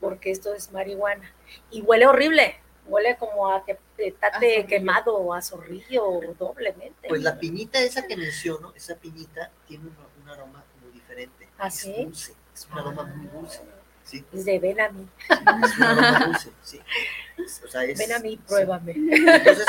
porque 0.00 0.30
esto 0.30 0.54
es 0.54 0.72
marihuana. 0.72 1.32
Y 1.70 1.82
huele 1.82 2.06
horrible, 2.06 2.56
huele 2.86 3.16
como 3.16 3.48
a 3.52 3.64
que 3.64 3.78
petate 3.96 4.62
zorrillo. 4.62 4.66
quemado 4.66 5.16
o 5.16 5.32
a 5.34 5.42
zorrillo 5.42 6.04
doblemente. 6.38 7.08
Pues 7.08 7.22
la 7.22 7.38
piñita 7.38 7.78
esa 7.80 8.06
que 8.06 8.16
menciono, 8.16 8.72
esa 8.74 8.96
piñita 8.96 9.50
tiene 9.66 9.84
un, 9.84 9.96
un 10.22 10.28
aroma 10.28 10.64
muy 10.82 10.90
diferente. 10.92 11.48
¿Ah, 11.58 11.68
es 11.68 11.74
sí? 11.74 11.94
dulce, 11.96 12.34
es 12.54 12.66
un 12.66 12.78
aroma 12.78 13.04
muy 13.04 13.26
dulce. 13.28 13.60
¿Sí? 14.18 14.24
Es 14.32 14.44
de 14.44 14.58
ven 14.58 14.80
a 14.80 14.88
mí, 14.90 15.06
sí. 16.62 16.80
O 17.64 17.68
sea, 17.68 17.84
es- 17.84 17.98
ven 17.98 18.12
a 18.12 18.18
mí, 18.18 18.36
pruébame. 18.46 18.92
Entonces, 18.92 19.66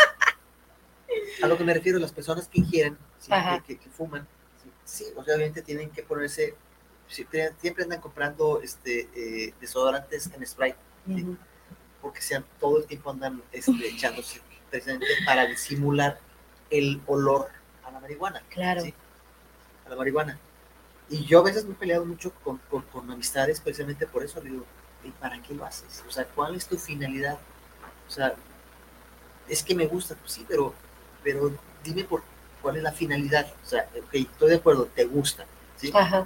a 1.42 1.48
lo 1.48 1.58
que 1.58 1.64
me 1.64 1.74
refiero, 1.74 2.00
las 2.00 2.12
personas 2.12 2.48
que 2.48 2.60
ingieren, 2.60 2.98
que, 3.62 3.76
que- 3.76 3.80
que 3.80 3.90
fuman, 3.90 4.28
sí, 4.62 4.70
sí, 5.06 5.06
o 5.16 5.24
sea, 5.24 5.36
obviamente 5.36 5.62
tienen 5.62 5.90
que 5.92 6.04
ponerse, 6.04 6.56
siempre, 7.08 7.52
andan 7.84 8.02
comprando 8.02 8.62
este, 8.62 9.10
eh, 9.16 9.54
desodorantes 9.62 10.30
en 10.36 10.46
spray, 10.46 10.76
porque 12.02 12.22
sean, 12.22 12.46
todo 12.60 12.80
el 12.80 12.86
tiempo 12.86 13.10
andan 13.12 13.42
este, 13.52 13.72
echándose 13.88 14.42
precisamente 14.70 15.08
para 15.26 15.46
disimular 15.46 16.20
el 16.70 17.02
olor 17.08 17.50
a 17.84 17.92
la 17.92 18.00
marihuana. 18.00 18.42
Claro. 18.50 18.84
A 19.86 19.90
la 19.90 19.96
marihuana. 19.96 20.38
Y 21.14 21.26
yo 21.26 21.40
a 21.40 21.44
veces 21.44 21.66
me 21.66 21.74
he 21.74 21.76
peleado 21.76 22.06
mucho 22.06 22.32
con, 22.44 22.58
con, 22.70 22.82
con 22.84 23.10
amistades 23.12 23.60
precisamente 23.62 24.08
por 24.08 24.24
eso. 24.24 24.42
Digo, 24.42 24.66
¿y 25.04 25.12
para 25.12 25.42
qué 25.42 25.54
lo 25.54 25.66
haces? 25.66 26.04
O 26.08 26.12
sea, 26.12 26.26
¿cuál 26.26 26.56
es 26.56 26.66
tu 26.68 26.78
finalidad? 26.78 27.38
O 28.08 28.12
sea, 28.12 28.36
es 29.48 29.64
que 29.64 29.76
me 29.76 29.88
gusta, 29.88 30.16
pues 30.16 30.32
sí, 30.34 30.46
pero, 30.48 30.74
pero 31.24 31.52
dime 31.84 32.04
por 32.04 32.24
cuál 32.62 32.78
es 32.78 32.84
la 32.84 32.92
finalidad. 32.92 33.46
O 33.64 33.66
sea, 33.66 33.88
ok, 33.98 34.14
estoy 34.14 34.50
de 34.50 34.56
acuerdo, 34.56 34.86
te 34.86 35.06
gusta, 35.06 35.46
¿sí? 35.78 35.92
Ajá. 35.94 36.26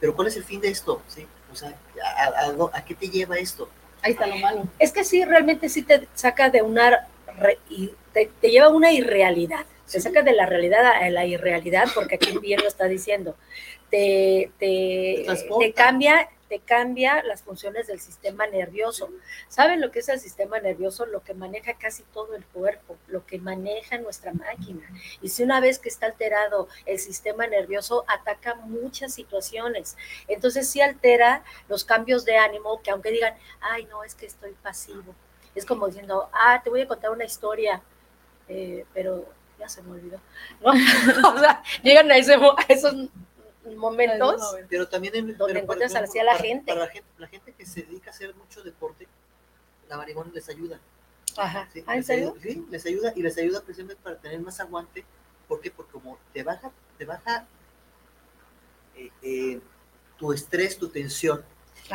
Pero 0.00 0.14
¿cuál 0.14 0.28
es 0.28 0.36
el 0.36 0.44
fin 0.44 0.60
de 0.60 0.68
esto? 0.68 1.02
¿Sí? 1.08 1.26
O 1.52 1.56
sea, 1.56 1.74
¿a, 2.04 2.24
a- 2.24 2.78
a 2.78 2.84
qué 2.84 2.94
te 2.94 3.08
lleva 3.08 3.36
esto? 3.36 3.68
Ahí 4.02 4.12
está 4.12 4.26
lo 4.26 4.36
malo. 4.36 4.64
Es 4.78 4.92
que 4.92 5.04
sí, 5.04 5.24
realmente 5.24 5.68
sí 5.68 5.82
te 5.82 6.06
saca 6.14 6.50
de 6.50 6.62
una, 6.62 7.08
re- 7.38 7.58
y 7.68 7.92
te, 8.12 8.30
te 8.40 8.50
lleva 8.50 8.66
a 8.66 8.70
una 8.70 8.92
irrealidad. 8.92 9.66
Sí. 9.88 10.00
saca 10.00 10.22
de 10.22 10.32
la 10.32 10.46
realidad 10.46 10.86
a 10.86 11.08
la 11.10 11.24
irrealidad, 11.24 11.86
porque 11.94 12.16
aquí 12.16 12.38
bien 12.38 12.60
lo 12.60 12.68
está 12.68 12.84
diciendo. 12.86 13.36
Te, 13.90 14.52
te 14.58 15.72
cambia, 15.74 16.28
te 16.48 16.60
cambia 16.60 17.22
las 17.22 17.42
funciones 17.42 17.86
del 17.86 17.98
sistema 17.98 18.46
nervioso. 18.46 19.10
¿Saben 19.48 19.80
lo 19.80 19.90
que 19.90 20.00
es 20.00 20.08
el 20.08 20.20
sistema 20.20 20.60
nervioso? 20.60 21.06
Lo 21.06 21.22
que 21.22 21.32
maneja 21.32 21.74
casi 21.74 22.02
todo 22.12 22.34
el 22.36 22.44
cuerpo, 22.44 22.96
lo 23.06 23.24
que 23.24 23.38
maneja 23.38 23.98
nuestra 23.98 24.32
máquina. 24.34 24.82
Y 25.22 25.30
si 25.30 25.42
una 25.42 25.60
vez 25.60 25.78
que 25.78 25.88
está 25.88 26.06
alterado 26.06 26.68
el 26.84 26.98
sistema 26.98 27.46
nervioso, 27.46 28.04
ataca 28.08 28.56
muchas 28.56 29.14
situaciones. 29.14 29.96
Entonces 30.26 30.68
sí 30.68 30.82
altera 30.82 31.44
los 31.68 31.84
cambios 31.84 32.26
de 32.26 32.36
ánimo, 32.36 32.82
que 32.82 32.90
aunque 32.90 33.10
digan, 33.10 33.34
ay, 33.60 33.86
no, 33.86 34.04
es 34.04 34.14
que 34.14 34.26
estoy 34.26 34.52
pasivo. 34.62 35.14
Es 35.54 35.64
como 35.64 35.86
diciendo, 35.86 36.28
ah, 36.32 36.60
te 36.62 36.70
voy 36.70 36.82
a 36.82 36.88
contar 36.88 37.10
una 37.10 37.24
historia, 37.24 37.82
eh, 38.48 38.84
pero 38.94 39.26
ya 39.58 39.68
se 39.68 39.82
me 39.82 39.92
olvidó. 39.92 40.20
¿no? 40.60 40.70
o 41.34 41.38
sea, 41.38 41.62
llegan 41.82 42.10
a, 42.10 42.16
ese 42.16 42.34
a 42.34 42.54
esos 42.68 42.94
momentos. 43.76 44.40
Pero 44.68 44.88
también 44.88 45.14
en, 45.16 45.26
Donde 45.36 45.54
pero, 45.54 45.60
encuentras 45.64 45.90
ejemplo, 45.92 46.10
así 46.10 46.18
a 46.18 46.24
la 46.24 46.32
para- 46.32 46.44
gente. 46.44 46.66
Para 46.72 46.80
la 46.86 46.90
gente, 46.90 47.08
la 47.18 47.26
gente 47.28 47.52
que 47.52 47.66
se 47.66 47.82
dedica 47.82 48.10
a 48.10 48.14
hacer 48.14 48.34
mucho 48.34 48.62
deporte, 48.62 49.06
la 49.88 49.96
marihuana 49.96 50.30
les 50.32 50.48
ayuda. 50.48 50.78
Ajá. 51.36 51.68
¿sí? 51.72 51.84
Ah, 51.86 51.92
¿en 51.92 51.98
Les 51.98 52.06
serio? 52.06 52.34
ayuda- 52.38 52.42
sí, 52.42 52.66
les 52.70 52.86
ayuda 52.86 53.12
y 53.16 53.22
les 53.22 53.38
ayuda 53.38 53.60
precisamente 53.62 54.00
para 54.02 54.16
tener 54.16 54.40
más 54.40 54.58
aguante. 54.60 55.04
¿Por 55.46 55.60
qué? 55.60 55.70
Porque 55.70 55.92
como 55.92 56.18
te 56.32 56.42
baja, 56.42 56.70
te 56.98 57.04
baja 57.04 57.46
eh, 58.96 59.10
eh, 59.22 59.60
tu 60.18 60.32
estrés, 60.32 60.78
tu 60.78 60.88
tensión, 60.88 61.42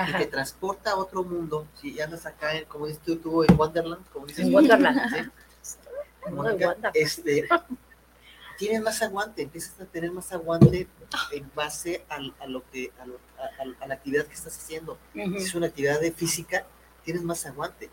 y 0.08 0.14
te 0.14 0.26
transporta 0.28 0.92
a 0.92 0.96
otro 0.96 1.24
mundo. 1.24 1.68
Si 1.76 2.00
andas 2.02 2.26
acá, 2.26 2.56
en, 2.56 2.66
como 2.66 2.88
dices 2.88 3.02
tú, 3.04 3.18
tú 3.18 3.44
en 3.44 3.56
Wonderland, 3.58 4.08
como 4.10 4.26
dices 4.26 4.46
En 4.46 4.54
Wonderland. 4.54 5.10
¿sí? 5.14 5.30
Mónica, 6.34 6.76
este, 6.94 7.48
tienes 8.58 8.82
más 8.82 9.02
aguante, 9.02 9.42
empiezas 9.42 9.80
a 9.80 9.86
tener 9.86 10.12
más 10.12 10.32
aguante 10.32 10.88
en 11.32 11.52
base 11.56 12.04
al- 12.10 12.34
a, 12.40 12.48
lo 12.48 12.64
que, 12.72 12.92
a, 13.02 13.06
lo- 13.06 13.20
a- 13.38 13.44
a- 13.64 13.84
a 13.84 13.88
la 13.88 13.94
actividad 13.96 14.26
que 14.26 14.34
estás 14.34 14.58
haciendo. 14.58 14.98
Si 15.14 15.46
es 15.46 15.56
una 15.56 15.68
actividad 15.68 16.00
de 16.00 16.12
física, 16.12 16.66
tienes 17.04 17.24
más 17.24 17.46
aguante. 17.46 17.90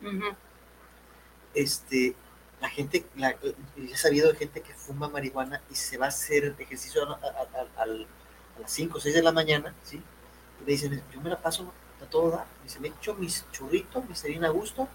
Este, 1.54 2.14
la 2.60 2.68
gente, 2.68 3.04
la, 3.16 3.34
he 3.76 3.96
sabido 3.96 4.30
de 4.30 4.36
gente 4.38 4.60
que 4.60 4.72
fuma 4.74 5.08
marihuana 5.08 5.62
y 5.70 5.74
se 5.74 5.96
va 5.96 6.06
a 6.06 6.08
hacer 6.10 6.54
ejercicio 6.58 7.02
a, 7.08 7.12
a- 7.14 7.16
a- 7.18 7.82
al- 7.82 8.06
a 8.56 8.60
las 8.60 8.70
5 8.70 8.98
o 8.98 9.00
6 9.00 9.14
de 9.14 9.22
la 9.22 9.32
mañana, 9.32 9.74
¿sí? 9.82 9.96
Y 10.60 10.64
le 10.66 10.72
dicen, 10.72 11.02
yo 11.12 11.20
me 11.20 11.30
la 11.30 11.40
paso 11.40 11.72
a 12.02 12.04
todo 12.06 12.30
dar. 12.30 12.46
Dice, 12.62 12.78
me 12.80 12.88
echo 12.88 13.14
mis 13.14 13.44
churritos, 13.50 14.06
mis 14.08 14.18
serina 14.18 14.48
a 14.48 14.50
gusto, 14.50 14.86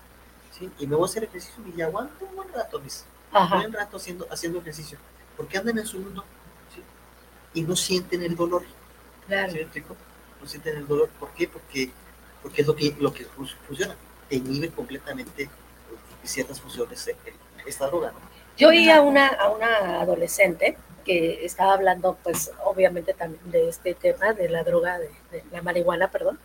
¿sí? 0.57 0.69
Y 0.79 0.87
me 0.87 0.95
voy 0.95 1.07
a 1.07 1.09
hacer 1.09 1.23
ejercicio 1.23 1.63
y 1.67 1.75
ya 1.77 1.85
aguanto 1.87 2.25
un 2.25 2.35
buen 2.35 2.53
rato, 2.53 2.79
mis, 2.79 3.05
Ajá. 3.43 3.67
rato 3.71 3.97
haciendo, 3.97 4.27
haciendo 4.31 4.59
ejercicio. 4.59 4.97
Porque 5.37 5.57
andan 5.57 5.77
en 5.79 5.85
su 5.85 5.99
mundo, 5.99 6.23
¿sí? 6.73 6.81
Y 7.59 7.61
no 7.63 7.75
sienten 7.75 8.23
el 8.23 8.35
dolor. 8.35 8.63
Claro. 9.27 9.53
No 10.41 10.47
sienten 10.47 10.77
el 10.77 10.87
dolor. 10.87 11.09
¿Por 11.19 11.29
qué? 11.33 11.47
Porque, 11.47 11.91
porque 12.41 12.61
es 12.61 12.67
lo 12.67 12.75
que, 12.75 12.95
lo 12.99 13.13
que 13.13 13.25
fun- 13.25 13.49
funciona. 13.67 13.95
Te 14.29 14.35
inhibe 14.37 14.69
completamente 14.69 15.49
ciertas 16.23 16.59
funciones 16.61 17.07
eh, 17.07 17.15
esta 17.65 17.87
droga, 17.87 18.11
¿no? 18.11 18.19
Yo 18.57 18.69
oí 18.69 18.89
a 18.89 19.01
una, 19.01 19.27
a 19.27 19.49
una 19.49 20.01
adolescente 20.01 20.77
que 21.03 21.45
estaba 21.45 21.73
hablando, 21.73 22.17
pues, 22.23 22.51
obviamente 22.63 23.13
también 23.13 23.51
de 23.51 23.69
este 23.69 23.93
tema 23.93 24.33
de 24.33 24.49
la 24.49 24.63
droga, 24.63 24.97
de, 24.97 25.09
de 25.31 25.43
la 25.51 25.61
marihuana, 25.61 26.09
perdón. 26.09 26.39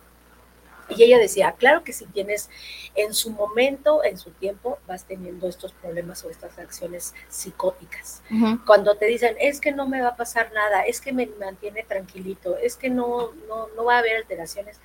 Y 0.95 1.03
ella 1.03 1.17
decía, 1.17 1.53
claro 1.53 1.83
que 1.83 1.93
si 1.93 2.05
tienes 2.05 2.49
en 2.95 3.13
su 3.13 3.31
momento, 3.31 4.03
en 4.03 4.17
su 4.17 4.31
tiempo, 4.31 4.79
vas 4.87 5.05
teniendo 5.05 5.47
estos 5.47 5.71
problemas 5.73 6.23
o 6.23 6.29
estas 6.29 6.57
acciones 6.59 7.13
psicóticas. 7.29 8.21
Cuando 8.65 8.95
te 8.95 9.05
dicen, 9.05 9.35
es 9.39 9.61
que 9.61 9.71
no 9.71 9.87
me 9.87 10.01
va 10.01 10.09
a 10.09 10.15
pasar 10.15 10.51
nada, 10.53 10.81
es 10.81 11.01
que 11.01 11.13
me 11.13 11.27
mantiene 11.39 11.83
tranquilito, 11.83 12.57
es 12.57 12.75
que 12.75 12.89
no, 12.89 13.31
no, 13.47 13.67
no 13.75 13.85
va 13.85 13.95
a 13.95 13.99
haber 13.99 14.17
alteraciones. 14.17 14.79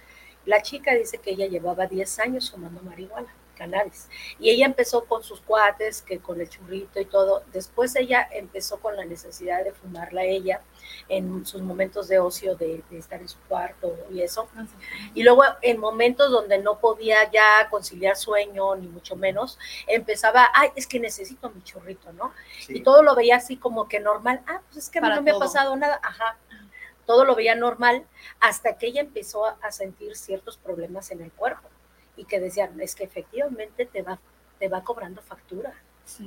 La 0.45 0.63
chica 0.63 0.95
dice 0.95 1.19
que 1.19 1.31
ella 1.31 1.47
llevaba 1.47 1.87
10 1.87 2.19
años 2.21 2.51
fumando 2.51 2.81
marihuana, 2.83 3.35
cannabis. 3.57 4.09
Y 4.39 4.51
ella 4.51 4.67
empezó 4.67 5.05
con 5.07 5.23
sus 5.23 5.41
cuates, 5.41 6.03
que 6.03 6.19
con 6.19 6.41
el 6.41 6.49
churrito 6.49 7.01
y 7.01 7.07
todo. 7.07 7.43
Después 7.53 7.97
ella 7.97 8.29
empezó 8.31 8.79
con 8.79 8.97
la 8.97 9.05
necesidad 9.05 9.65
de 9.65 9.73
fumarla 9.73 10.25
ella 10.25 10.61
en 11.09 11.45
sus 11.47 11.63
momentos 11.63 12.09
de 12.09 12.19
ocio, 12.19 12.55
de, 12.55 12.83
de 12.91 12.99
estar 12.99 13.21
en 13.21 13.29
su 13.29 13.39
cuarto 13.49 13.97
y 14.11 14.23
eso. 14.23 14.49
Y 15.15 15.23
luego 15.23 15.43
en 15.63 15.81
momentos 15.81 16.31
donde 16.31 16.59
no 16.59 16.79
podía 16.79 17.31
ya 17.31 17.69
conciliar 17.71 18.17
sueño, 18.17 18.77
ni 18.77 18.89
mucho 18.89 19.17
menos, 19.17 19.59
empezaba, 19.87 20.49
ay, 20.55 20.71
es 20.77 20.87
que 20.87 21.01
necesito 21.01 21.51
mi 21.51 21.63
churrito, 21.63 22.13
¿no? 22.13 22.33
Sí. 22.61 22.79
Y 22.79 22.83
todo 22.83 23.03
lo 23.03 23.15
veía 23.15 23.37
así 23.37 23.57
como 23.57 23.89
que 23.89 24.01
normal. 24.01 24.43
Ah, 24.47 24.61
pues 24.67 24.85
es 24.85 24.91
que 24.91 24.99
a 24.99 25.03
mí 25.03 25.09
no 25.09 25.23
me 25.23 25.31
ha 25.33 25.39
pasado 25.39 25.75
nada. 25.77 25.99
Ajá. 26.03 26.39
Todo 27.07 27.25
lo 27.25 27.37
veía 27.37 27.55
normal 27.55 28.05
hasta 28.41 28.77
que 28.79 28.89
ella 28.89 29.01
empezó 29.01 29.47
a 29.47 29.71
sentir 29.71 30.17
ciertos 30.17 30.57
problemas 30.57 31.13
en 31.13 31.21
el 31.21 31.31
cuerpo 31.31 31.69
y 32.17 32.25
que 32.25 32.41
decían, 32.41 32.81
es 32.81 32.95
que 32.95 33.05
efectivamente 33.05 33.87
te 33.87 34.03
va, 34.03 34.19
te 34.59 34.69
va 34.69 34.83
cobrando 34.83 35.21
factura. 35.23 35.75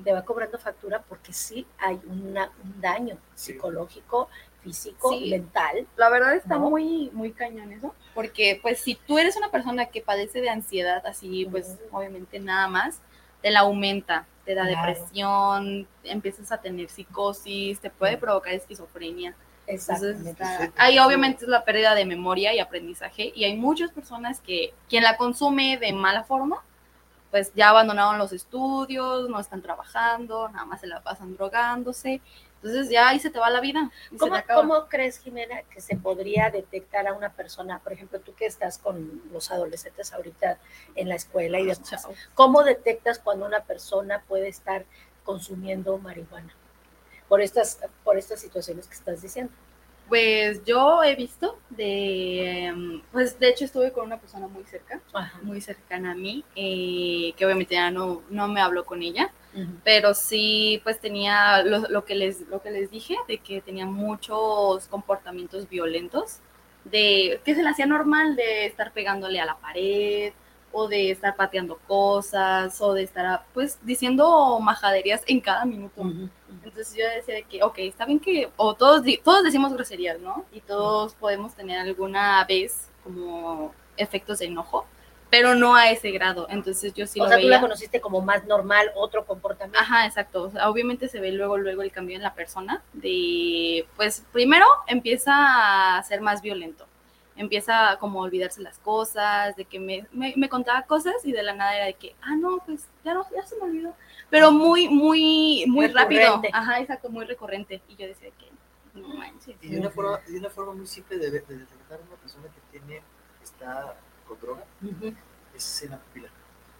Te 0.04 0.12
va 0.12 0.24
cobrando 0.24 0.58
factura 0.58 1.02
porque 1.08 1.32
sí 1.32 1.66
hay 1.78 1.98
una- 2.06 2.52
un 2.64 2.82
daño 2.82 3.16
Sí. 3.34 3.54
psicológico, 3.54 4.28
físico, 4.62 5.10
Sí. 5.14 5.30
mental. 5.30 5.88
La 5.96 6.10
verdad 6.10 6.36
está 6.36 6.56
¿No? 6.56 6.70
muy, 6.70 7.10
muy 7.14 7.32
cañón 7.32 7.72
eso, 7.72 7.96
porque 8.14 8.60
pues 8.62 8.82
si 8.82 8.96
tú 8.96 9.18
eres 9.18 9.38
una 9.38 9.50
persona 9.52 9.86
que 9.86 10.02
padece 10.02 10.42
de 10.42 10.50
ansiedad, 10.50 11.06
así 11.08 11.48
pues 11.50 11.78
obviamente 11.92 12.40
nada 12.42 12.68
más, 12.68 13.00
te 13.42 13.52
la 13.52 13.62
aumenta, 13.62 14.28
te 14.44 14.54
da 14.54 14.68
Claro. 14.68 14.88
depresión, 14.94 15.88
empiezas 16.04 16.52
a 16.52 16.60
tener 16.60 16.90
psicosis, 16.90 17.80
te 17.80 17.90
puede 17.90 18.18
provocar 18.18 18.52
esquizofrenia. 18.54 19.34
Exactamente. 19.70 20.44
ahí 20.78 20.98
obviamente 20.98 21.46
es 21.46 21.50
la 21.50 21.64
pérdida 21.64 21.94
de 21.94 22.04
memoria 22.04 22.54
y 22.54 22.60
aprendizaje 22.60 23.32
y 23.36 23.44
hay 23.44 23.56
muchas 23.56 23.92
personas 23.92 24.42
que 24.42 24.74
quien 24.90 25.04
la 25.04 25.16
consume 25.16 25.78
de 25.78 25.94
mala 25.94 26.24
forma, 26.24 26.64
pues 27.30 27.52
ya 27.54 27.70
abandonaron 27.70 28.18
los 28.18 28.34
estudios, 28.34 29.30
no 29.30 29.40
están 29.40 29.62
trabajando, 29.62 30.50
nada 30.50 30.66
más 30.66 30.82
se 30.82 30.88
la 30.88 31.02
pasan 31.02 31.36
drogándose. 31.36 32.22
Entonces 32.62 32.90
ya 32.90 33.10
ahí 33.10 33.20
se 33.20 33.30
te 33.30 33.40
va 33.40 33.50
la 33.50 33.62
vida. 33.62 33.90
¿Cómo, 34.18 34.36
cómo 34.54 34.88
crees, 34.88 35.20
Jimena, 35.20 35.62
que 35.70 35.80
se 35.80 35.96
podría 35.96 36.50
detectar 36.50 37.08
a 37.08 37.14
una 37.14 37.30
persona, 37.30 37.80
por 37.80 37.94
ejemplo, 37.94 38.20
tú 38.20 38.34
que 38.34 38.48
estás 38.48 38.80
con 38.80 39.22
los 39.32 39.52
adolescentes 39.52 40.12
ahorita 40.12 40.58
en 40.96 41.08
la 41.08 41.16
escuela 41.16 41.60
y 41.60 41.66
demás, 41.66 41.84
Chao. 41.84 42.12
¿cómo 42.34 42.64
detectas 42.64 43.20
cuando 43.20 43.46
una 43.46 43.62
persona 43.62 44.24
puede 44.28 44.50
estar 44.50 44.86
consumiendo 45.24 45.98
marihuana? 46.00 46.54
Por 47.30 47.42
estas, 47.42 47.80
por 48.04 48.18
estas 48.18 48.42
situaciones 48.42 48.88
que 48.88 48.96
estás 48.96 49.22
diciendo. 49.22 49.54
Pues 50.10 50.66
yo 50.66 51.04
he 51.04 51.16
visto 51.16 51.60
de, 51.70 52.66
em, 52.66 53.02
pues 53.12 53.40
de 53.40 53.50
hecho 53.50 53.66
estuve 53.66 53.92
con 53.92 54.08
una 54.08 54.18
persona 54.20 54.48
muy 54.48 54.64
cerca, 54.64 55.00
Ajá. 55.14 55.40
muy 55.44 55.62
cercana 55.62 56.14
a 56.14 56.16
mí, 56.16 56.44
eh, 56.56 57.34
que 57.38 57.46
obviamente 57.46 57.76
ya 57.76 57.92
no, 57.92 58.24
no 58.32 58.48
me 58.48 58.60
habló 58.60 58.86
con 58.86 59.04
ella, 59.04 59.32
pero 59.84 60.16
sí 60.16 60.80
pues 60.84 61.00
tenía 61.00 61.62
lo, 61.64 61.80
lo 61.90 62.06
que 62.06 62.16
les, 62.16 62.42
lo 62.50 62.60
que 62.62 62.72
les 62.72 62.90
dije, 62.90 63.16
de 63.28 63.38
que 63.38 63.62
tenía 63.62 63.86
muchos 63.86 64.88
comportamientos 64.88 65.70
violentos, 65.70 66.38
de 66.86 67.40
que 67.46 67.54
se 67.54 67.62
le 67.62 67.70
hacía 67.70 67.86
normal 67.86 68.36
de 68.36 68.66
estar 68.66 68.92
pegándole 68.94 69.40
a 69.40 69.46
la 69.46 69.58
pared 69.58 70.34
o 70.72 70.88
de 70.88 71.12
estar 71.12 71.36
pateando 71.36 71.78
cosas 71.88 72.80
o 72.82 72.94
de 72.94 73.04
estar 73.04 73.44
pues 73.54 73.78
diciendo 73.84 74.60
majaderías 74.60 75.24
en 75.28 75.40
cada 75.40 75.66
minuto. 75.66 76.02
Entonces 76.64 76.96
yo 76.96 77.06
decía 77.08 77.36
de 77.36 77.44
que, 77.44 77.64
ok, 77.64 77.80
está 77.80 78.06
bien 78.06 78.20
que, 78.20 78.50
o 78.58 78.74
todos, 78.74 79.04
todos 79.24 79.44
decimos 79.44 79.74
groserías, 79.74 80.20
¿no? 80.20 80.46
Y 80.52 80.62
todos 80.62 81.16
podemos 81.16 81.54
tener 81.56 81.80
alguna 81.80 82.44
vez 82.46 82.90
como 83.04 83.74
efectos 83.98 84.40
de 84.40 84.46
enojo, 84.46 84.86
pero 85.30 85.56
no 85.56 85.76
a 85.76 85.90
ese 85.92 86.12
grado. 86.12 86.48
Entonces 86.50 86.94
yo 86.94 87.06
sí 87.06 87.20
o 87.20 87.24
lo 87.24 87.30
sea, 87.30 87.38
tú 87.38 87.48
la 87.48 87.58
veía. 87.58 87.62
conociste 87.62 88.02
como 88.02 88.22
más 88.22 88.46
normal, 88.46 88.92
otro 88.96 89.26
comportamiento. 89.26 89.80
Ajá, 89.80 90.06
exacto. 90.06 90.44
O 90.44 90.50
sea, 90.50 90.70
obviamente 90.70 91.08
se 91.08 91.20
ve 91.20 91.32
luego, 91.32 91.58
luego 91.58 91.82
el 91.82 91.92
cambio 91.92 92.16
en 92.16 92.24
la 92.24 92.34
persona 92.34 92.82
de, 92.94 93.88
pues 93.96 94.26
primero 94.32 94.66
empieza 94.88 95.98
a 95.98 96.04
ser 96.04 96.22
más 96.22 96.42
violento. 96.42 96.88
Empieza 97.40 97.96
como 98.02 98.20
a 98.20 98.26
olvidarse 98.26 98.62
las 98.62 98.80
cosas, 98.80 99.56
de 99.56 99.64
que 99.64 99.80
me, 99.80 100.06
me, 100.12 100.34
me 100.36 100.50
contaba 100.50 100.82
cosas 100.82 101.16
y 101.24 101.32
de 101.32 101.42
la 101.42 101.54
nada 101.54 101.74
era 101.74 101.86
de 101.86 101.94
que, 101.94 102.14
ah, 102.22 102.36
no, 102.36 102.58
pues 102.66 102.82
ya 103.06 103.14
no, 103.14 103.26
ya 103.34 103.46
se 103.46 103.56
me 103.56 103.62
olvidó. 103.64 103.96
Pero 104.30 104.52
muy, 104.52 104.90
muy, 104.90 105.64
muy 105.68 105.88
rápido. 105.88 106.42
Ajá, 106.52 106.82
exacto, 106.82 107.10
muy 107.10 107.24
recurrente. 107.26 107.82
Y 107.88 107.96
yo 107.96 108.08
decía 108.08 108.30
que, 108.38 109.00
no 109.00 109.08
manches. 109.16 109.56
Y 109.62 109.70
de 109.70 109.80
una 109.80 109.90
forma, 109.90 110.20
de 110.28 110.38
una 110.38 110.50
forma 110.50 110.74
muy 110.74 110.86
simple 110.86 111.18
de, 111.18 111.32
de 111.32 111.40
detectar 111.40 112.00
a 112.00 112.04
una 112.08 112.16
persona 112.18 112.44
que 112.48 112.78
tiene, 112.78 113.02
está 113.42 113.96
con 114.28 114.38
droga, 114.42 114.66
es 115.56 115.84
en 115.84 115.92
la 115.92 115.98
pupila. 115.98 116.30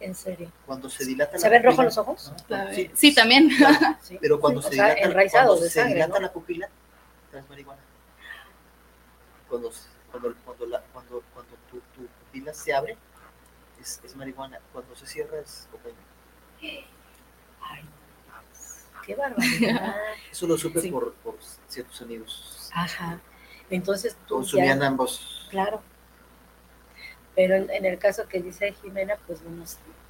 En 0.02 0.14
serio. 0.16 0.52
Cuando 0.66 0.90
se 0.90 1.06
dilata 1.06 1.38
¿Se 1.38 1.50
ven 1.50 1.64
rojos 1.64 1.86
los 1.86 1.98
ojos? 1.98 2.34
¿no? 2.50 2.74
Sí, 2.74 2.92
Sí, 2.94 3.16
también. 3.16 3.50
claro. 3.58 3.78
Sí. 4.02 4.18
Pero 4.20 4.40
cuando 4.42 4.60
O 4.60 4.64
se 4.64 4.76
sea, 4.76 4.86
dilata, 4.88 5.02
enraizados 5.08 5.48
cuando 5.48 5.64
de 5.64 5.70
se 5.70 5.80
sangre, 5.80 5.94
dilata 5.96 6.14
¿no? 6.16 6.20
la 6.20 6.34
pupila, 6.34 6.70
traes 7.32 7.50
marihuana. 7.50 7.82
Cuando, 9.50 9.72
cuando, 10.12 10.34
cuando, 10.46 10.66
la, 10.68 10.82
cuando, 10.94 11.24
cuando 11.34 11.56
tu, 11.70 11.78
tu 11.96 12.08
pupila 12.08 12.54
se 12.54 12.74
abre, 12.74 12.98
es, 13.82 14.02
es 14.04 14.16
marihuana. 14.16 14.60
Cuando 14.74 14.96
se 14.96 15.06
cierra, 15.08 15.40
es 15.40 15.68
cocaína. 15.72 15.98
Ay, 17.62 17.84
qué 19.06 19.16
barbaridad. 19.16 19.96
Eso 20.32 20.48
lo 20.48 20.58
supe 20.58 20.82
Sí. 20.82 20.92
por, 20.92 21.14
por 21.16 21.38
ciertos 21.68 22.02
amigos. 22.02 22.70
Ajá. 22.74 23.20
Entonces 23.70 24.16
tú 24.28 24.36
Consumían 24.36 24.80
ya, 24.80 24.88
ambos. 24.88 25.48
claro. 25.52 25.82
Pero 27.36 27.56
en, 27.56 27.70
en 27.70 27.86
el 27.86 27.98
caso 28.00 28.28
que 28.28 28.42
dice 28.42 28.74
Jimena, 28.74 29.16
pues 29.28 29.42
bueno, 29.44 29.64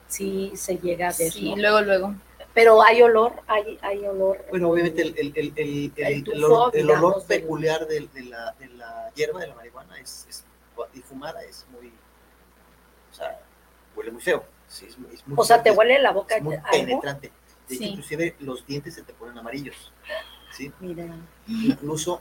sí 0.07 0.51
se 0.55 0.77
llega 0.77 1.09
a 1.09 1.13
ver, 1.17 1.31
Sí, 1.31 1.51
¿no? 1.51 1.57
luego, 1.61 1.81
luego. 1.81 2.15
Pero 2.53 2.81
hay 2.81 3.01
olor, 3.01 3.33
hay, 3.47 3.77
hay 3.81 4.05
olor. 4.05 4.43
Bueno, 4.49 4.69
obviamente 4.71 5.01
el, 5.03 5.15
el, 5.17 5.53
el, 5.55 5.93
el, 5.95 6.43
olor, 6.43 6.75
el 6.75 6.89
olor 6.89 7.23
peculiar 7.25 7.87
de, 7.87 8.07
de 8.07 8.23
la, 8.23 8.51
de 8.59 8.67
la 8.69 9.11
hierba, 9.15 9.39
de 9.41 9.47
la 9.47 9.55
marihuana, 9.55 9.97
es, 9.99 10.25
es, 10.27 10.45
y 10.93 10.99
fumada 11.01 11.41
es 11.43 11.65
muy, 11.71 11.87
o 13.11 13.13
sea, 13.15 13.39
huele 13.95 14.11
muy 14.11 14.21
feo. 14.21 14.43
Sí, 14.67 14.85
es, 14.87 14.97
muy- 14.97 15.13
es 15.13 15.25
muy 15.27 15.35
o 15.39 15.43
sea, 15.43 15.61
te 15.63 15.71
huele 15.71 15.99
la 15.99 16.11
boca 16.11 16.35
es 16.37 16.43
muy 16.43 16.55
algo. 16.55 16.69
penetrante. 16.71 17.31
De 17.67 17.75
hecho, 17.75 17.83
Sí. 17.83 17.89
inclusive 17.89 18.35
los 18.39 18.65
dientes 18.65 18.95
se 18.95 19.03
te 19.03 19.13
ponen 19.13 19.37
amarillos. 19.37 19.91
¿sí? 20.51 20.71
Mira, 20.79 21.05
Incluso, 21.47 22.19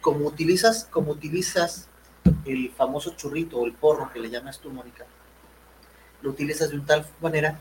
como 0.00 0.26
utilizas, 0.26 0.86
como 0.90 1.12
utilizas 1.12 1.88
el 2.46 2.70
famoso 2.72 3.14
churrito 3.14 3.58
o 3.58 3.66
el 3.66 3.72
porro 3.74 4.10
que 4.12 4.20
le 4.20 4.30
llamas 4.30 4.58
tú, 4.58 4.70
Mónica, 4.70 5.04
lo 6.22 6.30
utilizas 6.30 6.70
de 6.70 6.76
un 6.76 6.86
tal 6.86 7.06
manera, 7.20 7.58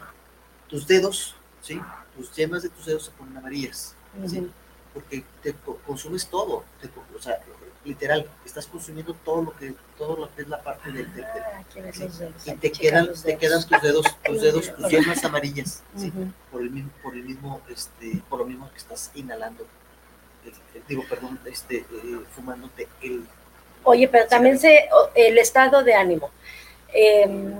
tus 0.73 0.87
dedos, 0.87 1.35
¿sí? 1.61 1.79
Tus 2.17 2.33
yemas 2.35 2.63
de 2.63 2.69
tus 2.69 2.85
dedos 2.87 3.05
se 3.05 3.11
ponen 3.11 3.37
amarillas. 3.37 3.95
¿sí? 4.27 4.49
porque 4.93 5.23
te 5.41 5.53
co- 5.53 5.79
consumes 5.87 6.27
todo, 6.27 6.63
te 6.79 6.87
o 6.87 7.19
sea, 7.21 7.39
literal, 7.83 8.29
estás 8.45 8.67
consumiendo 8.67 9.15
todo 9.25 9.41
lo 9.41 9.57
que, 9.57 9.73
todo 9.97 10.15
lo 10.17 10.35
que 10.35 10.43
es 10.43 10.47
la 10.47 10.61
parte 10.61 10.91
del, 10.91 11.07
del- 11.15 11.25
del- 11.25 11.43
Ah, 11.43 11.63
sí, 11.91 12.51
y 12.51 12.55
te 12.57 12.71
quedan, 12.71 13.09
te 13.23 13.37
quedan 13.37 13.67
tus 13.67 13.81
dedos, 13.81 14.05
tus 14.23 14.41
dedos, 14.41 14.75
tus 14.75 14.89
yemas 14.89 15.23
amarillas, 15.23 15.81
¿sí? 15.97 16.11
Por 16.51 16.61
el 16.61 16.69
mismo, 16.69 16.91
por 17.01 17.15
el 17.15 17.23
mismo, 17.23 17.61
este, 17.69 18.21
por 18.29 18.39
lo 18.39 18.45
mismo 18.45 18.69
que 18.71 18.77
estás 18.77 19.09
inhalando, 19.15 19.65
el- 20.45 20.53
el- 20.75 20.87
digo, 20.87 21.03
perdón, 21.09 21.39
este, 21.45 21.77
eh, 21.77 21.85
fumándote 22.35 22.87
el, 23.01 23.25
Oye, 23.85 24.07
pero 24.07 24.27
también 24.27 24.59
se, 24.59 24.87
el 25.15 25.37
estado 25.39 25.83
de 25.83 25.93
ánimo 25.95 26.29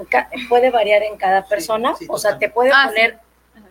ca- 0.09 0.29
puede 0.49 0.69
variar 0.71 1.03
en 1.03 1.17
cada 1.17 1.43
Sí, 1.43 1.49
persona, 1.49 1.95
sí, 1.95 2.05
o 2.09 2.17
sea, 2.17 2.38
te 2.38 2.49
puede 2.49 2.71
Ah, 2.73 2.84
sí. 2.89 2.95
poner 2.95 3.19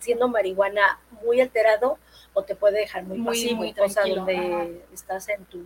siendo 0.01 0.29
marihuana 0.29 0.99
muy 1.25 1.41
alterado 1.41 1.99
o 2.35 2.43
te 2.45 2.57
puede 2.57 2.81
dejar 2.81 3.05
muy, 3.05 3.19
Muy, 3.19 3.27
pasivo, 3.27 3.57
muy 3.57 3.71
o 3.71 3.75
sea, 3.89 4.03
tranquilo, 4.03 4.17
donde 4.17 4.85
estás 4.93 5.29
en 5.29 5.45
tu... 5.47 5.65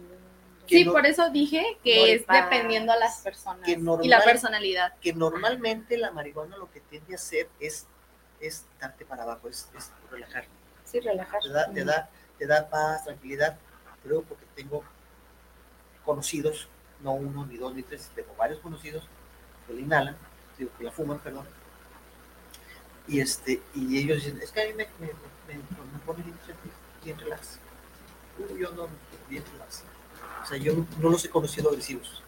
Sí, 0.67 0.85
no- 0.85 0.93
por 0.93 1.07
eso 1.07 1.31
dije 1.31 1.79
que 1.85 2.01
Muy 2.01 2.11
es 2.11 2.23
paz. 2.25 2.51
dependiendo 2.51 2.93
a 2.93 2.97
las 2.97 3.21
personas 3.21 3.65
Que 3.65 3.73
y 3.73 3.77
normal- 3.77 4.09
la 4.11 4.23
personalidad. 4.25 4.95
que 5.01 5.13
normalmente 5.13 5.97
la 5.97 6.11
marihuana 6.11 6.57
lo 6.57 6.71
que 6.71 6.81
tiende 6.81 7.13
a 7.15 7.17
hacer 7.17 7.49
es, 7.61 7.87
es 8.41 8.67
darte 8.81 9.05
para 9.07 9.23
abajo, 9.23 9.49
es, 9.49 9.71
es 9.77 9.93
relajar. 10.11 10.45
Sí, 10.85 10.99
relajar. 11.01 11.41
te 11.41 11.49
da, 11.51 11.71
te 11.73 11.85
da, 11.85 12.11
te 12.39 12.47
da 12.47 12.69
paz, 12.69 13.05
tranquilidad. 13.05 13.57
Creo 14.03 14.23
porque 14.23 14.45
tengo 14.57 14.83
conocidos, 16.05 16.69
no 17.01 17.13
uno, 17.15 17.47
ni 17.47 17.57
dos, 17.57 17.75
ni 17.75 17.83
tres, 17.83 18.11
tengo 18.15 18.35
varios 18.37 18.61
conocidos 18.61 19.09
que 19.67 19.75
la 19.75 19.81
inhalan, 19.81 20.17
digo, 20.59 20.71
que 20.79 20.85
la 20.85 20.91
fuman, 20.91 21.19
perdón. 21.19 21.47
Y 23.09 23.21
este, 23.21 23.63
y 23.75 23.99
ellos 23.99 24.19
dicen, 24.19 24.41
es 24.43 24.51
que 24.51 24.63
a 24.63 24.67
mí 24.67 24.73
me, 24.73 24.87
me, 24.99 25.07
me, 25.49 25.55
me 25.55 25.99
pone 26.05 26.23
bien, 26.25 26.37
bien 27.05 27.19
relax. 27.19 27.59
Uy, 28.39 28.61
yo 28.61 28.71
no, 28.73 28.89
bien 29.29 29.45
relax. 29.53 29.85
O 30.43 30.47
sea, 30.47 30.59
yo 30.59 30.75
no 31.01 31.11
los 31.11 31.25
he 31.25 31.31
conocido 31.31 31.71
agresivos. 31.71 32.23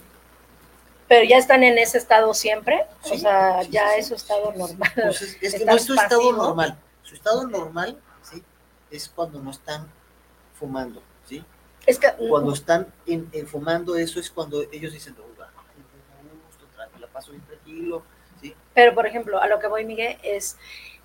Pero 1.09 1.25
ya 1.27 1.39
están 1.39 1.63
en 1.65 1.79
ese 1.79 1.97
estado 1.99 2.35
siempre, 2.35 2.85
o 3.03 3.17
sea, 3.17 3.63
sí, 3.63 3.71
ya 3.71 3.95
sí, 3.95 4.01
es 4.01 4.09
su 4.09 4.15
estado 4.15 4.53
normal. 4.53 4.93
Pues 4.95 5.23
es, 5.23 5.43
es 5.43 5.55
que 5.55 5.65
no 5.65 5.73
es 5.75 5.85
su 5.85 5.95
estado 5.95 6.33
normal. 6.33 6.79
Su 7.03 7.15
estado 7.15 7.47
normal, 7.49 7.99
¿sí? 8.23 8.43
Es 8.91 9.09
cuando 9.09 9.41
no 9.41 9.51
están 9.51 9.89
fumando, 10.59 11.03
¿sí? 11.27 11.43
Es 11.87 11.99
que 11.99 12.13
Cuando 12.29 12.53
están 12.53 12.93
en, 13.07 13.29
en 13.33 13.47
fumando, 13.47 13.97
eso 13.97 14.21
es 14.21 14.31
cuando 14.31 14.63
ellos 14.71 14.93
dicen, 14.93 15.17
"Oh, 15.19 15.41
va, 15.41 15.47
me 15.47 16.31
gusto, 16.47 16.67
Pero, 18.75 18.95
por 18.95 19.07
ejemplo, 19.07 19.41
a 19.41 19.47
lo 19.49 19.59
que 19.59 19.67
voy, 19.67 19.85
Miguel, 19.85 20.17
es 20.23 20.57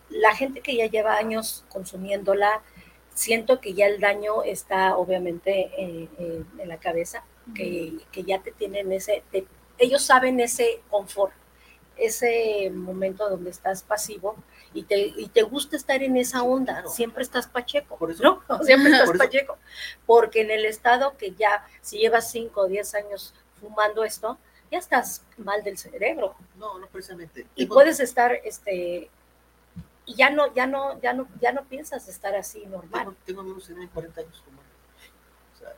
la 0.10 0.36
gente 0.36 0.62
que 0.62 0.76
ya 0.76 0.86
lleva 0.88 1.16
años 1.18 1.66
consumiéndola, 1.70 2.62
siento 3.16 3.60
que 3.60 3.74
ya 3.74 3.88
el 3.88 4.00
daño 4.00 4.44
está 4.44 4.96
obviamente 4.98 5.72
eh, 5.78 6.08
eh, 6.20 6.44
en 6.60 6.70
la 6.70 6.78
cabeza, 6.78 7.24
que, 7.56 7.94
que 8.12 8.24
ya 8.24 8.42
te 8.42 8.52
tienen 8.52 8.92
ese, 8.92 9.24
te- 9.32 9.46
ellos 9.78 10.04
saben 10.04 10.40
ese 10.40 10.82
confort, 10.90 11.34
ese 11.98 12.70
momento 12.74 13.30
donde 13.30 13.50
estás 13.50 13.84
pasivo 13.84 14.36
y 14.74 14.84
te, 14.84 14.98
y 14.98 15.28
te 15.28 15.42
gusta 15.44 15.76
estar 15.76 16.02
en 16.02 16.18
esa 16.18 16.42
onda, 16.44 16.84
siempre 16.90 17.22
estás 17.24 17.48
pacheco, 17.48 17.98
Por 17.98 18.12
eso- 18.12 18.24
¿no? 18.24 18.64
Siempre 18.64 18.92
estás 18.92 19.08
por 19.08 19.18
pacheco, 19.18 19.58
porque 20.06 20.42
en 20.42 20.52
el 20.52 20.66
estado 20.66 21.18
que 21.18 21.32
ya, 21.34 21.66
si 21.82 21.98
llevas 22.00 22.32
5 22.32 22.62
o 22.62 22.68
10 22.68 22.96
años 22.96 23.34
fumando 23.60 24.04
esto, 24.04 24.38
ya 24.74 24.80
estás 24.80 25.24
mal 25.38 25.64
del 25.64 25.78
cerebro. 25.78 26.36
No, 26.58 26.80
no 26.80 26.88
precisamente. 26.88 27.46
y 27.56 27.64
Tengo- 27.66 27.76
puedes 27.76 28.00
estar 28.00 28.34
este 28.44 29.10
y 30.06 30.16
ya 30.16 30.32
no 30.32 30.52
ya 30.54 30.66
no 30.66 31.00
ya 31.00 31.14
no 31.14 31.28
ya 31.40 31.52
no 31.52 31.64
piensas 31.66 32.08
estar 32.08 32.36
así 32.36 32.66
normal. 32.66 33.16
Tengo, 33.26 33.42
amigos 33.42 33.68
que 33.68 33.74
tienen 33.74 33.90
40 33.90 34.22
años 34.22 34.42
como 34.44 34.58
o 34.58 35.60
sea, 35.60 35.74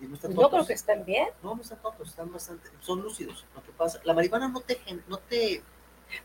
y 0.00 0.06
no 0.06 0.14
están 0.14 0.34
yo 0.34 0.48
creo 0.50 0.66
que 0.66 0.72
están 0.72 1.04
bien. 1.04 1.28
No, 1.42 1.54
no 1.54 1.60
están 1.62 1.80
tontos, 1.82 2.08
están 2.08 2.32
bastante, 2.32 2.70
son 2.80 3.02
lúcidos. 3.02 3.44
Lo 3.54 3.62
que 3.62 3.72
pasa, 3.72 4.00
la 4.04 4.14
marihuana 4.14 4.48
no 4.48 4.60
te, 4.60 4.80
no 5.06 5.18
te, 5.18 5.62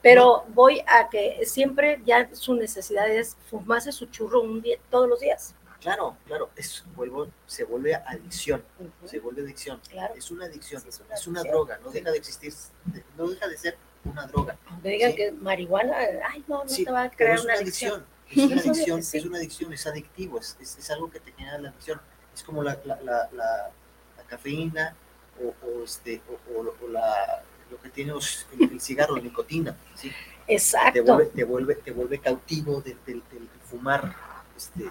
pero 0.02 0.46
voy 0.50 0.82
a 0.88 1.10
que 1.10 1.46
siempre 1.46 2.02
ya 2.06 2.34
su 2.34 2.54
necesidad 2.56 3.10
es 3.10 3.36
fumarse 3.50 3.92
su 3.92 4.06
churro 4.06 4.42
un 4.42 4.62
día 4.62 4.78
todos 4.90 5.10
los 5.10 5.20
días 5.20 5.54
claro, 5.84 6.18
claro, 6.26 6.50
es, 6.56 6.84
vuelvo, 6.96 7.28
se 7.46 7.64
vuelve 7.66 7.94
adicción, 7.96 8.64
se 9.06 9.20
vuelve 9.20 9.42
adicción. 9.44 9.80
claro 9.90 10.14
Es 10.16 10.32
una 10.32 10.46
adicción, 10.46 10.82
Sí, 10.82 10.90
es 10.90 10.96
es 10.96 11.02
una 11.02 11.08
una, 11.10 11.40
adicción. 11.42 11.44
droga, 11.68 11.80
no 11.84 11.92
deja 11.92 12.12
de 12.12 12.18
existir, 12.18 12.54
de- 12.86 13.04
no 13.18 13.28
deja 13.28 13.48
de 13.48 13.58
ser 13.58 13.78
una 14.06 14.26
droga. 14.28 14.58
me 14.84 14.90
digan 14.90 15.12
Sí. 15.12 15.18
que 15.18 15.32
marihuana 15.32 15.96
ay 16.30 16.44
no 16.48 16.64
no 16.64 16.70
Sí, 16.70 16.84
te 16.86 16.92
va 16.92 17.04
a 17.04 17.10
crear 17.12 17.36
es 17.36 17.44
una 17.44 17.54
una 17.54 17.62
adicción 17.62 17.94
adicción, 17.94 18.08
es 18.30 18.38
una 18.38 18.62
de- 18.64 18.70
adicción, 18.70 19.04
sí. 19.04 19.18
es 19.18 19.26
una 19.26 19.38
adicción, 19.38 19.74
es 19.74 19.88
adictivo, 19.88 20.40
es, 20.40 20.58
es, 20.60 20.78
es 20.78 20.90
algo 20.92 21.10
que 21.12 21.20
te 21.20 21.32
genera 21.34 21.58
la 21.60 21.70
adicción. 21.70 22.02
Es 22.34 22.42
como 22.44 22.64
la, 22.64 22.80
la, 22.86 23.00
la, 23.02 23.30
la- 23.32 23.72
la 24.18 24.24
cafeína 24.28 24.96
o, 25.42 25.54
o 25.68 25.84
este, 25.84 26.22
o, 26.30 26.60
o 26.60 26.88
la, 26.90 27.44
lo 27.70 27.80
que 27.82 27.90
tiene 27.90 28.12
el, 28.14 28.72
el 28.72 28.82
cigarro, 28.82 29.16
la 29.16 29.22
nicotina, 29.22 29.76
¿sí? 29.96 30.10
te, 30.46 30.54
exacto 30.56 31.04
vuelve, 31.04 31.26
te, 31.28 31.44
vuelve, 31.44 31.76
te 31.76 31.92
vuelve 31.92 32.20
cautivo 32.20 32.82
del, 32.82 32.98
del, 33.06 33.24
del 33.32 33.48
fumar 33.70 34.14
este, 34.58 34.84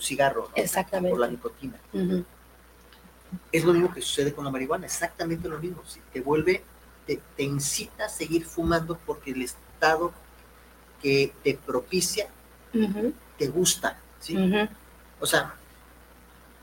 un 0.00 0.06
cigarro 0.06 0.48
¿no? 0.48 0.62
Exactamente. 0.62 1.10
por 1.10 1.20
la 1.20 1.28
nicotina. 1.28 1.78
Es 3.52 3.64
lo 3.64 3.72
mismo 3.72 3.92
que 3.92 4.00
sucede 4.00 4.32
con 4.32 4.44
la 4.44 4.50
marihuana, 4.50 4.86
exactamente 4.86 5.48
lo 5.48 5.58
mismo. 5.58 5.82
¿sí? 5.86 6.00
Te 6.12 6.20
vuelve, 6.20 6.64
te, 7.06 7.20
te 7.36 7.42
incita 7.42 8.06
a 8.06 8.08
seguir 8.08 8.44
fumando 8.44 8.98
porque 9.06 9.30
el 9.30 9.42
estado 9.42 10.12
que 11.00 11.32
te 11.44 11.54
propicia 11.54 12.28
te 13.38 13.48
gusta. 13.48 13.98
¿sí? 14.20 14.36
O 15.20 15.26
sea, 15.26 15.54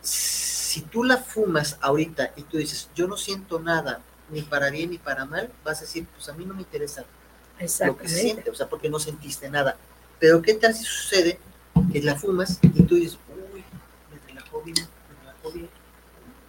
si 0.01 0.81
tú 0.81 1.03
la 1.03 1.17
fumas 1.17 1.77
ahorita 1.81 2.33
y 2.35 2.43
tú 2.43 2.57
dices, 2.57 2.89
yo 2.95 3.07
no 3.07 3.17
siento 3.17 3.59
nada, 3.59 4.01
ni 4.29 4.41
para 4.41 4.69
bien 4.69 4.91
ni 4.91 4.97
para 4.97 5.25
mal, 5.25 5.49
vas 5.63 5.79
a 5.79 5.81
decir, 5.81 6.05
pues 6.15 6.27
a 6.29 6.33
mí 6.33 6.43
no 6.45 6.53
me 6.53 6.61
interesa 6.61 7.05
lo 7.85 7.97
que 7.97 8.07
se 8.07 8.21
siente, 8.21 8.49
o 8.49 8.55
sea, 8.55 8.67
porque 8.67 8.89
no 8.89 8.99
sentiste 8.99 9.49
nada. 9.49 9.77
Pero 10.19 10.41
¿qué 10.41 10.53
tal 10.55 10.73
si 10.73 10.83
sucede 10.83 11.39
que 11.91 12.01
la 12.01 12.15
fumas 12.15 12.59
y 12.61 12.83
tú 12.83 12.95
dices, 12.95 13.17
me 14.67 14.73
bien, 14.73 14.87
me 15.09 15.19
relajó 15.31 15.51
bien, 15.51 15.69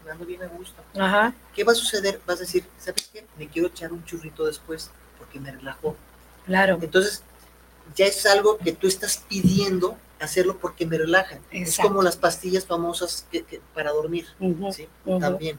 me 0.05 0.11
ando 0.11 0.25
bien 0.27 0.43
a 0.43 0.47
gusto? 0.47 0.83
ajá 0.99 1.35
¿Qué 1.55 1.65
va 1.65 1.73
a 1.73 1.75
suceder? 1.75 2.21
Vas 2.27 2.37
a 2.39 2.41
decir, 2.41 2.65
¿sabes 2.79 3.11
qué? 3.13 3.25
Me 3.37 3.49
quiero 3.49 3.69
echar 3.69 3.93
un 3.93 4.05
churrito 4.05 4.45
después 4.47 4.91
porque 5.19 5.41
me 5.41 5.51
relajó. 5.53 5.97
claro 6.47 6.79
Entonces, 6.81 7.23
ya 7.97 8.07
es 8.07 8.25
algo 8.27 8.59
que 8.59 8.73
tú 8.73 8.87
estás 8.87 9.25
pidiendo 9.29 9.97
hacerlo 10.21 10.59
porque 10.59 10.85
me 10.87 10.99
relaja. 10.99 11.39
Es 11.51 11.69
Exacto. 11.71 11.89
como 11.91 12.03
las 12.03 12.17
pastillas 12.17 12.67
famosas 12.67 13.27
que- 13.31 13.45
que- 13.45 13.61
para 13.75 13.93
dormir, 13.93 14.27
Ujú. 14.41 14.73
¿sí? 14.73 14.89
Ujú. 15.05 15.19
También, 15.21 15.59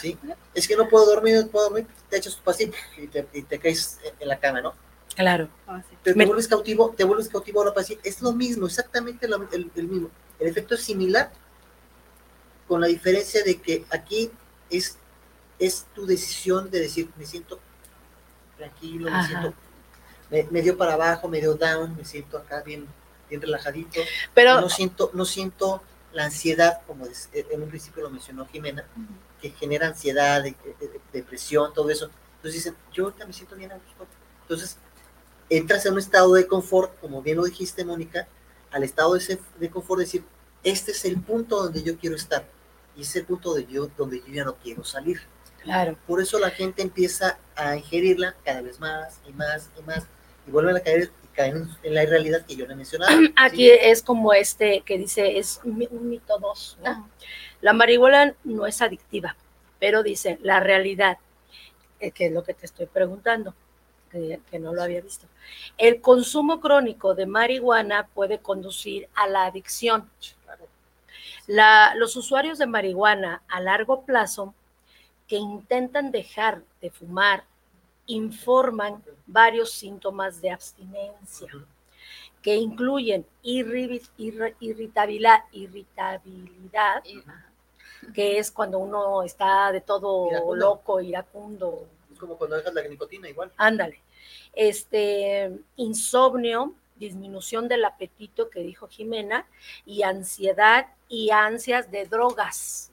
¿sí? 0.00 0.18
Es 0.54 0.66
que 0.68 0.76
no 0.76 0.88
puedo 0.88 1.06
dormir, 1.06 1.36
no 1.40 1.46
puedo 1.48 1.66
dormir, 1.70 1.86
te 2.10 2.16
echas 2.16 2.36
tu 2.36 2.42
pastilla 2.42 2.72
y 2.96 3.06
te, 3.06 3.26
y 3.32 3.42
te 3.42 3.58
caes 3.58 3.98
en- 4.20 4.28
la 4.28 4.38
cama, 4.38 4.60
¿no? 4.60 4.74
claro 5.16 5.48
Pero 6.02 6.16
Me- 6.16 6.24
te 6.24 6.26
vuelves 6.26 6.48
cautivo, 6.48 6.92
te 6.96 7.04
vuelves 7.04 7.28
cautivo 7.28 7.62
a 7.62 7.66
la 7.66 7.74
pastilla. 7.74 8.00
Es 8.02 8.20
lo 8.20 8.32
mismo, 8.32 8.66
exactamente 8.66 9.28
lo- 9.28 9.48
el, 9.52 9.70
el 9.76 9.86
mismo. 9.88 10.10
El 10.40 10.48
efecto 10.48 10.74
es 10.74 10.82
similar, 10.82 11.30
con 12.74 12.80
la 12.80 12.88
diferencia 12.88 13.44
de 13.44 13.60
que 13.60 13.84
aquí 13.88 14.32
es, 14.68 14.98
es 15.60 15.86
tu 15.94 16.06
decisión 16.06 16.68
de 16.72 16.80
decir, 16.80 17.08
me 17.16 17.24
siento 17.24 17.60
tranquilo, 18.58 19.12
me 19.12 19.16
siento 19.28 19.54
me- 20.28 20.42
medio 20.50 20.76
para 20.76 20.94
abajo, 20.94 21.28
medio 21.28 21.54
down, 21.54 21.94
me 21.96 22.04
siento 22.04 22.36
acá 22.36 22.62
bien, 22.62 22.84
bien 23.28 23.40
relajadito. 23.40 24.00
Pero, 24.34 24.54
no 24.62 24.68
siento, 24.68 25.10
no 25.14 25.24
siento 25.24 25.82
la 26.12 26.24
ansiedad, 26.24 26.80
como 26.88 27.06
es- 27.06 27.28
en 27.32 27.62
un 27.62 27.68
principio 27.68 28.02
lo 28.02 28.10
mencionó 28.10 28.44
Jimena, 28.48 28.84
que 29.40 29.50
genera 29.50 29.86
ansiedad, 29.86 30.42
de- 30.42 30.56
de- 30.80 30.88
de- 30.88 31.00
depresión, 31.12 31.72
todo 31.72 31.88
eso. 31.90 32.10
Entonces 32.38 32.54
dicen, 32.64 32.76
yo 32.92 33.04
ahorita 33.04 33.24
me 33.24 33.32
siento 33.32 33.54
bien 33.54 33.70
a 33.70 33.76
gusto. 33.76 34.04
Entonces, 34.42 34.78
entras 35.48 35.86
en 35.86 35.92
un 35.92 36.00
estado 36.00 36.34
de 36.34 36.48
confort, 36.48 36.98
como 37.00 37.22
bien 37.22 37.36
lo 37.36 37.44
dijiste, 37.44 37.84
Mónica, 37.84 38.26
al 38.72 38.82
estado 38.82 39.12
de, 39.12 39.20
ese- 39.20 39.38
de 39.60 39.70
confort, 39.70 40.00
decir, 40.00 40.24
este 40.64 40.90
es 40.90 41.04
el 41.04 41.20
punto 41.20 41.62
donde 41.62 41.84
yo 41.84 41.96
quiero 41.98 42.16
estar. 42.16 42.44
Y 42.96 43.02
es 43.02 43.16
el 43.16 43.24
punto 43.24 43.54
de 43.54 43.66
yo, 43.66 43.88
donde 43.96 44.20
yo 44.20 44.32
ya 44.32 44.44
no 44.44 44.56
quiero 44.56 44.84
salir. 44.84 45.20
claro, 45.62 45.96
Por 46.06 46.20
eso 46.20 46.38
la 46.38 46.50
gente 46.50 46.82
empieza 46.82 47.38
a 47.56 47.76
ingerirla 47.76 48.34
cada 48.44 48.62
vez 48.62 48.78
más 48.78 49.20
y 49.28 49.32
más 49.32 49.70
y 49.78 49.82
más. 49.82 50.06
Y 50.46 50.50
vuelven 50.50 50.76
a 50.76 50.80
caer, 50.80 51.10
y 51.22 51.26
caen 51.28 51.68
en, 51.82 51.94
la 51.94 52.04
irrealidad 52.04 52.44
que 52.44 52.56
yo 52.56 52.66
le 52.66 52.74
mencionaba. 52.74 53.12
aquí 53.36 53.70
es 53.70 54.02
como 54.02 54.32
este 54.32 54.82
que 54.82 54.98
dice, 54.98 55.38
es 55.38 55.60
un 55.64 56.08
mito 56.08 56.38
dos. 56.38 56.78
La 57.60 57.72
marihuana 57.72 58.34
no 58.44 58.66
es 58.66 58.82
adictiva, 58.82 59.36
pero 59.78 60.02
dice 60.02 60.38
la 60.42 60.60
realidad, 60.60 61.18
eh, 61.98 62.10
que 62.10 62.26
es 62.26 62.32
lo 62.32 62.44
que 62.44 62.52
te 62.52 62.66
estoy 62.66 62.86
preguntando, 62.86 63.54
que, 64.10 64.40
que 64.50 64.58
no 64.58 64.74
lo 64.74 64.82
había 64.82 65.00
visto. 65.00 65.26
El 65.78 66.00
consumo 66.02 66.60
crónico 66.60 67.14
de 67.14 67.26
marihuana 67.26 68.06
puede 68.12 68.38
conducir 68.38 69.08
a 69.14 69.26
la 69.26 69.46
adicción. 69.46 70.10
La- 71.46 71.94
los 71.96 72.16
usuarios 72.16 72.58
de 72.58 72.66
marihuana 72.66 73.42
a 73.48 73.60
largo 73.60 74.02
plazo 74.04 74.54
que 75.28 75.36
intentan 75.36 76.10
dejar 76.10 76.62
de 76.80 76.90
fumar 76.90 77.44
informan 78.06 79.02
varios 79.26 79.72
síntomas 79.72 80.40
de 80.42 80.50
abstinencia 80.50 81.48
que 82.42 82.54
incluyen 82.56 83.24
irri- 83.42 84.06
irri- 84.18 84.54
irritabilidad, 84.60 85.44
irritabilidad, 85.52 87.02
que 88.12 88.38
es 88.38 88.50
cuando 88.50 88.78
uno 88.78 89.22
está 89.22 89.72
de 89.72 89.80
todo 89.80 90.28
Iracundo. 90.30 90.54
loco, 90.56 91.00
iracundo, 91.00 91.88
Es 92.12 92.18
como 92.18 92.36
cuando 92.36 92.56
dejas 92.56 92.74
la 92.74 92.82
nicotina 92.86 93.28
igual. 93.30 93.50
ándale. 93.56 94.02
Este, 94.52 95.50
insomnio, 95.76 96.74
disminución 96.96 97.68
del 97.68 97.84
apetito 97.84 98.50
que 98.50 98.60
dijo 98.60 98.88
Jimena, 98.88 99.46
y 99.84 100.02
ansiedad 100.02 100.86
y 101.08 101.30
ansias 101.30 101.90
de 101.90 102.06
drogas. 102.06 102.90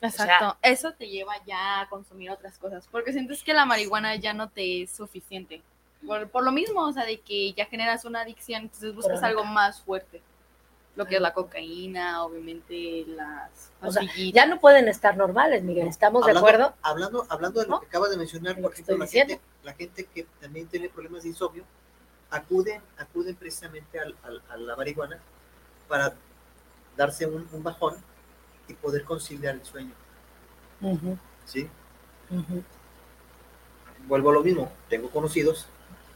Exacto. 0.00 0.56
Eso 0.62 0.92
te 0.92 1.08
lleva 1.08 1.32
ya 1.46 1.80
a 1.80 1.88
consumir 1.88 2.30
otras 2.30 2.58
cosas, 2.58 2.86
porque 2.90 3.12
sientes 3.12 3.42
que 3.42 3.54
la 3.54 3.64
marihuana 3.64 4.16
ya 4.16 4.34
no 4.34 4.50
te 4.50 4.82
es 4.82 4.90
suficiente. 4.90 5.62
Por, 6.06 6.28
por 6.28 6.44
lo 6.44 6.52
mismo, 6.52 6.82
o 6.82 6.92
sea, 6.92 7.04
de 7.06 7.20
que 7.20 7.52
ya 7.54 7.64
generas 7.66 8.04
una 8.04 8.20
adicción, 8.20 8.62
entonces 8.62 8.94
buscas 8.94 9.20
Crónica. 9.20 9.28
algo 9.28 9.44
más 9.44 9.80
fuerte. 9.80 10.22
Lo 10.96 11.06
que 11.06 11.16
es 11.16 11.20
la 11.20 11.32
cocaína, 11.32 12.22
obviamente 12.22 13.04
las 13.08 13.72
O 13.82 13.90
sea. 13.90 14.02
Ya 14.32 14.46
no 14.46 14.60
pueden 14.60 14.86
estar 14.86 15.16
normales, 15.16 15.64
Miguel, 15.64 15.88
¿estamos 15.88 16.24
de 16.24 16.32
acuerdo? 16.32 16.74
Hablando, 16.82 17.26
hablando 17.30 17.60
de 17.60 17.66
lo 17.66 17.72
¿No? 17.72 17.80
que 17.80 17.86
acabas 17.86 18.10
de 18.10 18.16
mencionar, 18.16 18.60
por 18.60 18.72
ejemplo, 18.72 18.98
la 18.98 19.06
gente, 19.06 19.40
la 19.64 19.72
gente 19.72 20.04
que 20.04 20.24
también 20.40 20.68
tiene 20.68 20.88
problemas 20.88 21.24
de 21.24 21.30
insomnio, 21.30 21.64
acuden, 22.30 22.80
acuden 22.98 23.34
precisamente 23.36 23.98
al- 24.00 24.14
al- 24.22 24.42
a 24.50 24.56
la 24.56 24.76
marihuana 24.76 25.18
para 25.88 26.14
darse 26.96 27.26
un, 27.26 27.46
un 27.52 27.62
bajón 27.62 27.96
y 28.68 28.74
poder 28.74 29.04
conciliar 29.04 29.54
el 29.54 29.64
sueño. 29.64 29.92
¿sí? 31.44 31.68
Vuelvo 34.06 34.30
a 34.30 34.34
lo 34.34 34.42
mismo, 34.42 34.70
tengo 34.88 35.10
conocidos 35.10 35.66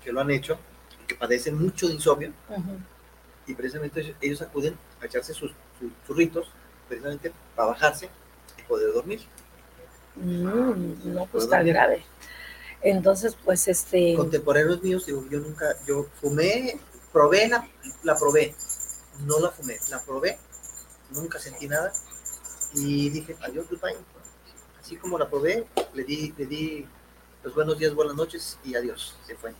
que 0.02 0.12
lo 0.12 0.20
han 0.20 0.30
hecho, 0.30 0.58
que 1.06 1.14
padecen 1.14 1.56
mucho 1.58 1.88
de 1.88 1.94
insomnio 1.94 2.32
y 3.46 3.54
precisamente 3.54 4.14
ellos- 4.20 4.42
acuden 4.42 4.76
a 5.00 5.06
echarse 5.06 5.32
sus, 5.32 5.52
sus 5.78 5.90
churritos 6.06 6.50
precisamente 6.88 7.32
para 7.56 7.68
bajarse 7.68 8.10
y 8.58 8.62
poder 8.62 8.92
dormir. 8.92 9.20
Mm, 10.16 11.14
no, 11.14 11.26
pues 11.26 11.44
está 11.44 11.62
grave. 11.62 12.04
Entonces, 12.82 13.36
pues 13.44 13.66
este, 13.68 14.14
contemporáneos 14.14 14.82
míos, 14.82 15.06
digo, 15.06 15.24
yo 15.30 15.40
nunca, 15.40 15.74
yo 15.86 16.06
fumé, 16.20 16.78
probé, 17.12 17.48
la, 17.48 17.68
la 18.04 18.16
probé, 18.16 18.54
no 19.26 19.40
la 19.40 19.50
fumé, 19.50 19.76
la 19.90 20.00
probé, 20.00 20.38
nunca 21.10 21.38
sentí 21.38 21.66
nada 21.66 21.92
y 22.74 23.10
dije, 23.10 23.36
adiós, 23.40 23.66
goodbye. 23.68 23.96
Así 24.80 24.96
como 24.96 25.18
la 25.18 25.28
probé, 25.28 25.66
le 25.94 26.04
di, 26.04 26.32
le 26.36 26.46
di 26.46 26.86
los 27.42 27.54
buenos 27.54 27.78
días, 27.78 27.94
buenas 27.94 28.14
noches 28.14 28.58
y 28.64 28.74
adiós, 28.74 29.16
se 29.26 29.34
fue. 29.34 29.52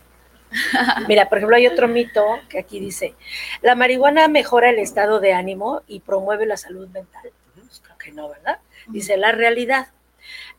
Mira, 1.07 1.29
por 1.29 1.37
ejemplo, 1.37 1.55
hay 1.57 1.67
otro 1.67 1.87
mito 1.87 2.23
que 2.49 2.59
aquí 2.59 2.79
dice, 2.79 3.15
la 3.61 3.75
marihuana 3.75 4.27
mejora 4.27 4.69
el 4.69 4.79
estado 4.79 5.19
de 5.19 5.33
ánimo 5.33 5.83
y 5.87 5.99
promueve 5.99 6.45
la 6.45 6.57
salud 6.57 6.87
mental. 6.89 7.31
Pues 7.55 7.81
creo 7.83 7.97
que 7.97 8.11
no, 8.11 8.29
¿verdad? 8.29 8.59
Dice 8.87 9.17
la 9.17 9.31
realidad. 9.31 9.89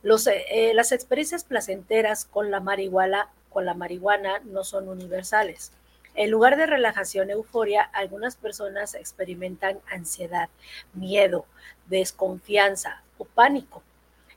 Los, 0.03 0.25
eh, 0.27 0.45
eh, 0.49 0.73
las 0.73 0.91
experiencias 0.91 1.43
placenteras 1.43 2.25
con 2.25 2.49
la 2.51 2.59
marihuana, 2.59 3.29
con 3.49 3.65
la 3.65 3.73
marihuana 3.73 4.39
no 4.45 4.63
son 4.63 4.89
universales. 4.89 5.71
En 6.15 6.31
lugar 6.31 6.57
de 6.57 6.65
relajación, 6.65 7.29
euforia, 7.29 7.83
algunas 7.83 8.35
personas 8.35 8.95
experimentan 8.95 9.79
ansiedad, 9.89 10.49
miedo, 10.93 11.45
desconfianza 11.87 13.01
o 13.17 13.25
pánico. 13.25 13.81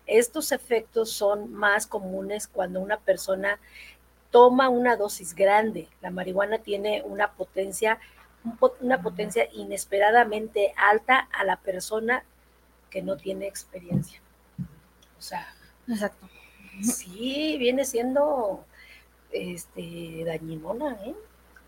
Estos 0.07 0.53
efectos 0.53 1.11
son 1.11 1.53
más 1.53 1.87
comunes 1.87 2.47
cuando 2.47 2.81
una 2.81 2.99
persona 2.99 3.59
toma 4.31 4.69
una 4.69 4.97
dosis 4.97 5.35
grande. 5.35 5.89
La 6.03 6.11
marihuana 6.11 6.59
tiene 6.59 7.03
una 7.03 7.33
potencia, 7.33 7.99
un 8.45 8.57
po- 8.57 8.77
una 8.81 9.01
potencia 9.01 9.49
inesperadamente 9.53 10.75
alta 10.77 11.29
a 11.33 11.45
la 11.45 11.57
persona 11.57 12.23
que 12.91 13.03
no 13.03 13.17
tiene 13.17 13.47
experiencia. 13.47 14.21
O 15.19 15.23
sea, 15.23 15.54
Exacto. 15.89 16.29
sí 16.83 17.57
viene 17.59 17.85
siendo 17.85 18.65
este 19.31 20.25
dañinona, 20.25 20.93
¿eh? 21.05 21.15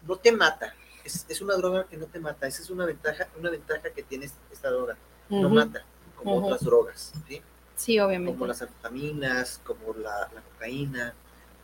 No 0.07 0.17
te 0.17 0.33
mata, 0.33 0.75
es, 1.05 1.27
es 1.29 1.41
una 1.41 1.55
droga 1.55 1.87
que 1.87 1.97
no 1.97 2.07
te 2.07 2.19
mata, 2.21 2.47
esa 2.47 2.63
es 2.63 2.71
una 2.71 2.85
ventaja, 2.87 3.29
una 3.39 3.51
ventaja 3.51 3.91
que 3.91 4.03
tiene 4.03 4.29
esta 4.53 4.71
droga, 4.71 4.97
no 5.29 5.49
mata, 5.49 5.85
como 6.17 6.37
otras 6.47 6.65
drogas, 6.65 7.13
¿sí? 7.29 7.43
Sí, 7.75 7.99
obviamente. 7.99 8.33
como 8.33 8.47
las 8.47 8.63
anfetaminas, 8.63 9.61
como 9.65 9.93
la, 9.95 10.31
la 10.35 10.41
cocaína, 10.41 11.13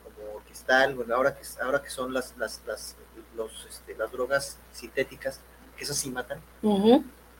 como 0.04 0.38
el 0.38 0.44
cristal, 0.44 0.94
bueno, 0.94 1.14
ahora 1.14 1.34
que, 1.34 1.42
ahora 1.62 1.80
que 1.82 1.88
son 1.90 2.12
las, 2.12 2.36
las, 2.36 2.60
las, 2.66 2.96
los, 3.36 3.66
este, 3.70 3.94
las 3.96 4.10
drogas 4.12 4.58
sintéticas, 4.72 5.40
que 5.76 5.84
esas 5.84 5.96
sí 5.96 6.10
matan, 6.10 6.40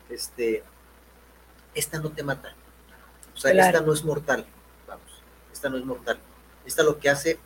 este, 0.08 0.62
esta 1.74 1.98
no 1.98 2.10
te 2.10 2.22
mata. 2.22 2.54
O 3.34 3.36
sea, 3.36 3.50
Claro. 3.52 3.68
esta 3.76 3.86
no 3.86 3.92
es 3.92 4.04
mortal, 4.04 4.46
esta 5.62 5.70
no 5.70 5.76
es 5.78 5.84
mortal. 5.84 6.18
Esta 6.66 6.82
lo 6.82 6.98
que 6.98 7.08
hace, 7.08 7.38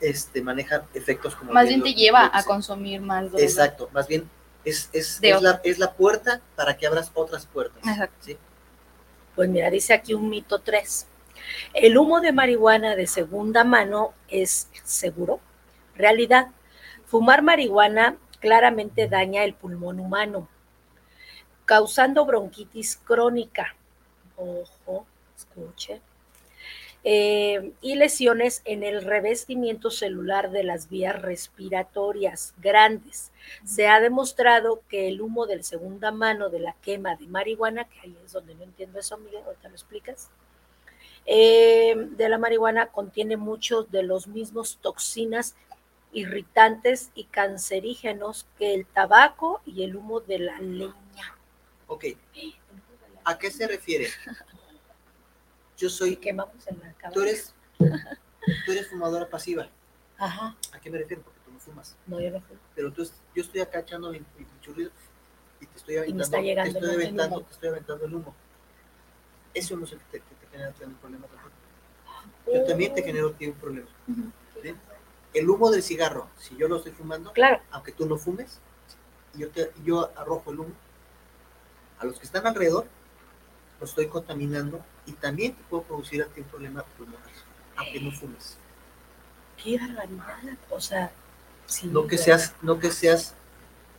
este, 0.00 0.40
maneja 0.42 0.84
efectos 0.94 1.34
como... 1.34 1.52
Más 1.52 1.66
bien 1.66 1.80
lo- 1.80 1.84
te 1.86 1.94
lleva 1.94 2.30
a 2.32 2.44
consumir 2.44 3.00
más 3.00 3.30
droga. 3.30 3.42
Exacto, 3.42 3.90
más 3.92 4.06
bien 4.06 4.30
es, 4.64 4.88
es, 4.92 5.18
la, 5.20 5.60
es 5.64 5.78
la 5.80 5.92
puerta 5.94 6.40
para 6.54 6.76
que 6.76 6.86
abras 6.86 7.10
otras 7.14 7.44
puertas. 7.46 7.78
Exacto. 7.84 8.14
¿sí? 8.20 8.38
Pues 9.34 9.48
mira, 9.48 9.70
dice 9.70 9.92
aquí 9.92 10.14
un 10.14 10.28
mito 10.30 10.60
3. 10.60 11.08
El 11.74 11.98
humo 11.98 12.20
de 12.20 12.30
marihuana 12.30 12.94
de 12.94 13.08
segunda 13.08 13.64
mano 13.64 14.14
es 14.28 14.68
seguro. 14.84 15.40
Realidad, 15.96 16.48
fumar 17.06 17.42
marihuana 17.42 18.18
claramente 18.40 19.08
daña 19.08 19.42
el 19.42 19.54
pulmón 19.54 19.98
humano, 19.98 20.48
causando 21.64 22.24
bronquitis 22.24 22.96
crónica. 23.04 23.74
Ojo, 24.36 25.06
escuche. 25.36 26.00
Eh, 27.08 27.70
y 27.82 27.94
lesiones 27.94 28.62
en 28.64 28.82
el 28.82 29.00
revestimiento 29.00 29.92
celular 29.92 30.50
de 30.50 30.64
las 30.64 30.90
vías 30.90 31.22
respiratorias 31.22 32.52
grandes. 32.58 33.30
Se 33.64 33.86
ha 33.86 34.00
demostrado 34.00 34.82
que 34.88 35.06
el 35.06 35.20
humo 35.20 35.46
de 35.46 35.62
segunda 35.62 36.10
mano 36.10 36.48
de 36.48 36.58
la 36.58 36.74
quema 36.82 37.14
de 37.14 37.28
marihuana, 37.28 37.84
que 37.84 38.00
ahí 38.00 38.18
es 38.24 38.32
donde 38.32 38.56
no 38.56 38.64
entiendo 38.64 38.98
eso, 38.98 39.18
Miguel, 39.18 39.44
ahorita 39.46 39.68
lo 39.68 39.76
explicas, 39.76 40.30
eh, 41.26 41.94
de 41.96 42.28
la 42.28 42.38
marihuana 42.38 42.88
contiene 42.88 43.36
muchos 43.36 43.88
de 43.92 44.02
los 44.02 44.26
mismos 44.26 44.80
toxinas 44.82 45.54
irritantes 46.12 47.12
y 47.14 47.26
cancerígenos 47.26 48.48
que 48.58 48.74
el 48.74 48.84
tabaco 48.84 49.60
y 49.64 49.84
el 49.84 49.94
humo 49.94 50.18
de 50.18 50.40
la 50.40 50.58
leña. 50.58 51.36
Ok, 51.86 52.06
¿a 53.22 53.38
qué 53.38 53.48
se 53.48 53.68
refiere? 53.68 54.08
Yo 55.76 55.90
soy 55.90 56.16
Quemamos 56.16 56.66
en 56.66 56.78
la 56.80 56.92
cabeza. 56.94 57.10
Tú 57.14 57.22
eres, 57.22 57.54
tú 57.78 58.72
eres 58.72 58.88
fumadora 58.88 59.28
pasiva. 59.28 59.68
Ajá, 60.18 60.56
¿A 60.72 60.80
qué 60.80 60.90
me 60.90 60.98
refiero? 60.98 61.22
Porque 61.22 61.38
tú 61.44 61.52
no 61.52 61.60
fumas. 61.60 61.96
no, 62.06 62.20
yo 62.20 62.30
no 62.30 62.40
fumo. 62.40 62.60
Pero 62.74 62.92
tú, 62.92 63.04
yo 63.34 63.42
estoy 63.42 63.60
acá 63.60 63.80
echando 63.80 64.10
mi, 64.10 64.20
mi 64.20 64.46
y 65.60 65.66
te 65.66 65.76
estoy 65.76 65.96
aventando, 65.96 66.22
está 66.24 66.40
llegando 66.40 66.72
te 66.72 66.78
estoy 66.78 66.94
aventando, 66.94 67.40
te 67.42 67.52
estoy 67.52 67.68
aventando 67.68 68.04
el 68.04 68.14
humo. 68.14 68.34
Eso 69.54 69.76
no 69.76 69.84
es 69.84 69.92
el 69.92 69.98
que 69.98 70.04
te, 70.04 70.18
que 70.20 70.34
te 70.34 70.46
genera 70.50 70.72
un 70.86 70.94
problema 70.94 71.26
tampoco. 71.26 71.54
Yo 72.52 72.64
también 72.64 72.94
te 72.94 73.02
genero 73.02 73.28
a 73.28 73.32
ti 73.32 73.46
un 73.46 73.54
problema. 73.54 73.88
¿sí? 74.62 74.74
el 75.34 75.50
humo 75.50 75.70
del 75.70 75.82
cigarro, 75.82 76.28
si 76.38 76.56
yo 76.56 76.66
lo 76.66 76.76
estoy 76.76 76.92
fumando, 76.92 77.30
Claro. 77.32 77.60
aunque 77.70 77.92
tú 77.92 78.06
no 78.06 78.16
fumes, 78.16 78.58
yo, 79.34 79.50
te, 79.50 79.70
yo 79.84 80.10
arrojo 80.16 80.50
el 80.50 80.60
humo, 80.60 80.74
a 81.98 82.06
los 82.06 82.18
que 82.18 82.24
están 82.24 82.46
alrededor, 82.46 82.86
los 83.80 83.90
estoy 83.90 84.06
contaminando 84.08 84.84
y 85.06 85.12
también 85.12 85.54
te 85.54 85.62
puedo 85.64 85.82
producir 85.84 86.22
a 86.22 86.26
ti 86.26 86.40
un 86.40 86.46
problema 86.46 86.82
pulmonar, 86.96 87.20
aunque 87.76 88.00
no 88.00 88.10
fumes. 88.10 88.56
Qué 89.62 89.78
barbaridad. 89.78 90.58
O 90.70 90.80
sea, 90.80 91.10
No 91.84 92.06
que 92.06 92.18
seas, 92.18 92.54
no 92.62 92.78
que 92.78 92.90
seas 92.90 93.34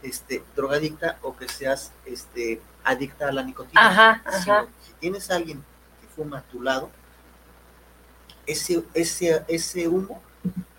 este, 0.02 0.44
drogadicta 0.56 1.18
o 1.22 1.36
que 1.36 1.48
seas 1.50 1.92
este, 2.06 2.62
adicta 2.84 3.28
a 3.28 3.32
la 3.32 3.44
nicotina. 3.44 3.90
Ajá, 3.90 4.22
ajá. 4.26 4.68
si 4.86 4.94
tienes 4.94 5.30
a 5.30 5.36
alguien 5.36 5.64
que 6.02 6.08
fuma 6.08 6.40
a 6.40 6.42
tu 6.44 6.62
lado, 6.62 6.90
ese, 8.46 8.84
ese, 8.94 9.44
ese 9.48 9.88
humo 9.88 10.22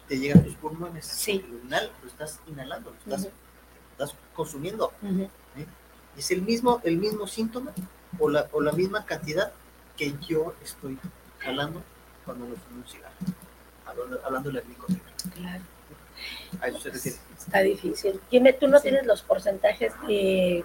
te 0.08 0.18
llega 0.18 0.40
a 0.40 0.42
tus 0.42 0.54
pulmones. 0.54 1.06
Sí. 1.06 1.44
Lo, 1.68 1.76
lo 2.02 2.08
estás 2.08 2.40
inhalando, 2.46 2.90
lo 2.90 2.96
estás, 2.96 3.20
Ujú. 3.20 3.32
estás 3.92 4.14
consumiendo. 4.34 4.92
Ujú. 5.02 5.28
Es 6.16 6.30
el 6.30 6.42
mismo, 6.42 6.80
el 6.84 6.96
mismo 6.96 7.26
síntoma 7.26 7.72
o 8.18 8.28
la, 8.28 8.46
o 8.52 8.60
la 8.60 8.72
misma 8.72 9.04
cantidad 9.04 9.52
que 9.96 10.14
yo 10.26 10.54
estoy 10.62 10.98
jalando 11.38 11.82
cuando 12.24 12.46
me 12.46 12.56
fumo 12.56 12.80
un 12.82 12.86
cigarro. 12.88 13.14
Hablando, 13.86 14.20
hablando 14.24 14.50
de 14.50 14.60
la 14.60 14.68
nicotina. 14.68 15.00
Claro. 15.34 15.62
A 16.60 16.68
eso 16.68 16.80
se 16.80 16.90
refiere. 16.90 17.18
Está 17.38 17.60
difícil. 17.60 18.20
Dime, 18.30 18.52
¿tú 18.52 18.68
no 18.68 18.78
Sí. 18.78 18.84
tienes 18.84 19.06
los 19.06 19.22
porcentajes 19.22 19.92
de 20.06 20.64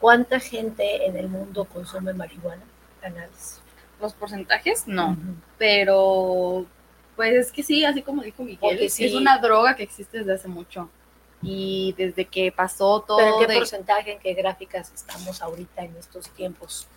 cuánta 0.00 0.40
gente 0.40 1.06
en 1.06 1.16
el 1.16 1.28
mundo 1.28 1.64
consume 1.66 2.12
marihuana? 2.14 2.62
Cannabis. 3.00 3.60
Los 4.00 4.14
porcentajes, 4.14 4.86
no. 4.86 5.16
Pero, 5.58 6.66
pues 7.16 7.34
es 7.46 7.52
que 7.52 7.62
sí, 7.62 7.84
así 7.84 8.02
como 8.02 8.22
dijo 8.22 8.42
Miguel, 8.44 8.88
sí. 8.90 9.04
es 9.06 9.14
una 9.14 9.38
droga 9.38 9.76
que 9.76 9.82
existe 9.82 10.18
desde 10.18 10.34
hace 10.34 10.48
mucho. 10.48 10.88
Y 11.42 11.94
desde 11.96 12.24
que 12.24 12.50
pasó 12.50 13.00
todo 13.06 13.18
¿Pero 13.18 13.34
en 13.34 13.46
qué 13.46 13.52
de- 13.52 13.58
porcentaje, 13.60 14.12
en 14.14 14.18
qué 14.18 14.34
gráficas 14.34 14.92
estamos 14.92 15.40
ahorita 15.40 15.82
en 15.84 15.96
estos 15.96 16.28
tiempos? 16.30 16.88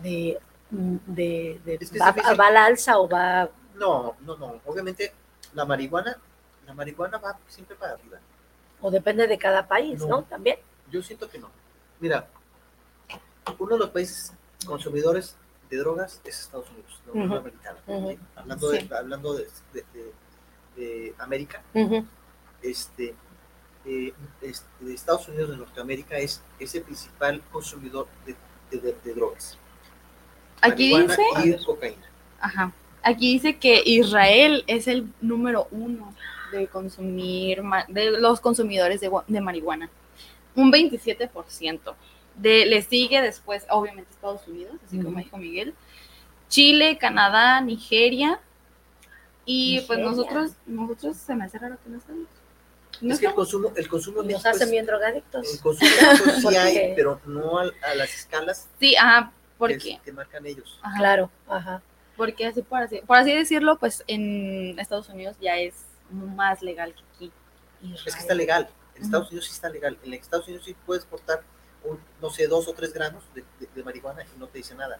De, 0.00 0.38
de, 0.70 1.60
de- 1.64 1.74
Es 1.80 1.90
que 1.90 1.96
es 1.98 2.02
va, 2.02 2.12
va 2.34 2.46
al 2.48 2.56
alza 2.56 2.98
o 2.98 3.08
va 3.08 3.48
No, 3.74 4.16
no, 4.20 4.36
no. 4.36 4.60
Obviamente 4.66 5.12
la 5.54 5.64
marihuana, 5.64 6.18
la 6.66 6.74
marihuana 6.74 7.18
va 7.18 7.38
siempre 7.46 7.76
para 7.76 7.92
arriba. 7.92 8.18
o 8.80 8.90
depende 8.90 9.26
de 9.26 9.38
cada 9.38 9.66
país, 9.66 9.98
¿no? 10.00 10.08
No. 10.08 10.22
También. 10.24 10.58
Yo 10.90 11.02
siento 11.02 11.28
que 11.28 11.38
no. 11.38 11.50
Mira, 12.00 12.26
uno 13.58 13.72
de 13.74 13.78
los 13.78 13.90
países 13.90 14.32
consumidores 14.66 15.36
de 15.70 15.76
drogas 15.78 16.20
es 16.24 16.40
Estados 16.40 16.68
Unidos, 16.70 17.00
la 17.06 17.12
Unión 17.12 17.28
Ujú. 17.30 17.38
Americana. 17.40 17.78
Hablando, 18.36 18.70
de, 18.70 18.80
Sí. 18.80 18.90
hablando 18.92 19.34
de, 19.34 19.48
de- 19.72 19.84
de- 19.94 20.12
de 20.76 21.14
América, 21.18 21.62
este, 22.62 23.14
eh, 23.88 24.12
de 24.80 24.94
Estados 24.94 25.26
Unidos 25.28 25.50
de 25.50 25.56
Norteamérica 25.56 26.18
es, 26.18 26.42
es 26.58 26.74
el 26.74 26.82
principal 26.82 27.42
consumidor 27.50 28.06
de, 28.26 28.34
de- 28.70 28.80
de- 28.82 28.96
de 29.04 29.14
drogas. 29.14 29.58
Aquí 30.60 30.92
dice, 31.08 31.22
y 31.44 31.64
cocaína. 31.64 32.02
ajá, 32.40 32.72
aquí 33.02 33.32
dice 33.32 33.56
que 33.58 33.82
Israel 33.84 34.64
es 34.66 34.88
el 34.88 35.12
número 35.20 35.68
uno 35.70 36.12
de 36.52 36.66
consumir, 36.66 37.62
de 37.88 38.10
los 38.12 38.40
consumidores 38.40 39.00
de, 39.00 39.10
de 39.26 39.40
marihuana. 39.40 39.88
Un 40.54 40.72
27%. 40.72 41.94
De, 42.34 42.66
le 42.66 42.82
sigue 42.82 43.20
después, 43.20 43.66
obviamente, 43.70 44.10
Estados 44.12 44.46
Unidos, 44.48 44.74
así 44.86 44.98
como 45.00 45.18
dijo 45.18 45.36
Miguel, 45.38 45.74
Chile, 46.48 46.96
Canadá, 46.98 47.60
Nigeria. 47.60 48.40
Y 49.44 49.80
pues 49.86 49.98
nosotros, 50.00 50.52
nosotros 50.66 51.16
se 51.16 51.34
me 51.34 51.44
hace 51.44 51.58
raro 51.58 51.76
que 51.82 51.90
no 51.90 51.98
estamos. 51.98 52.26
No 53.00 53.14
Es 53.14 53.20
que 53.20 53.26
el 53.26 53.34
consumo, 53.34 53.72
el 53.76 53.88
consumo 53.88 54.22
en 54.22 54.28
Nos 54.28 54.44
hacen 54.46 54.62
es- 54.64 54.70
bien 54.70 54.86
drogadictos. 54.86 55.52
el 55.54 55.60
consumo 55.60 55.90
sí 56.40 56.56
hay, 56.56 56.92
pero 56.96 57.20
no 57.26 57.58
a, 57.58 57.64
las 57.94 58.14
escalas 58.14 58.68
Sí, 58.80 58.96
ajá, 58.96 59.30
que, 59.30 59.56
porque, 59.58 60.00
que 60.04 60.12
marcan 60.12 60.44
ellos. 60.46 60.78
ajá, 60.82 60.98
Claro, 60.98 61.30
ajá. 61.48 61.82
porque 62.16 62.46
así 62.46 62.62
por, 62.62 62.82
así 62.82 63.00
por 63.06 63.16
así 63.16 63.32
decirlo, 63.34 63.78
pues 63.78 64.02
en 64.06 64.78
Estados 64.78 65.08
Unidos 65.08 65.36
ya 65.40 65.56
es 65.58 65.74
más 66.10 66.62
legal 66.62 66.94
que 66.94 67.02
aquí. 67.14 67.32
Es 67.94 68.02
que 68.14 68.20
está 68.20 68.34
legal. 68.34 68.68
En. 68.96 69.04
Estados 69.04 69.28
Unidos 69.28 69.46
sí 69.46 69.52
está 69.52 69.68
legal. 69.68 69.96
En 70.02 70.14
Estados 70.14 70.46
Unidos 70.48 70.64
sí 70.66 70.74
puedes 70.86 71.04
portar, 71.04 71.42
un, 71.84 72.00
no 72.20 72.30
sé, 72.30 72.48
dos 72.48 72.66
o 72.66 72.72
tres 72.72 72.92
gramos 72.92 73.22
de, 73.34 73.44
de- 73.60 73.68
de 73.74 73.84
marihuana 73.84 74.24
y 74.24 74.38
no 74.38 74.48
te 74.48 74.58
dice 74.58 74.74
nada. 74.74 74.98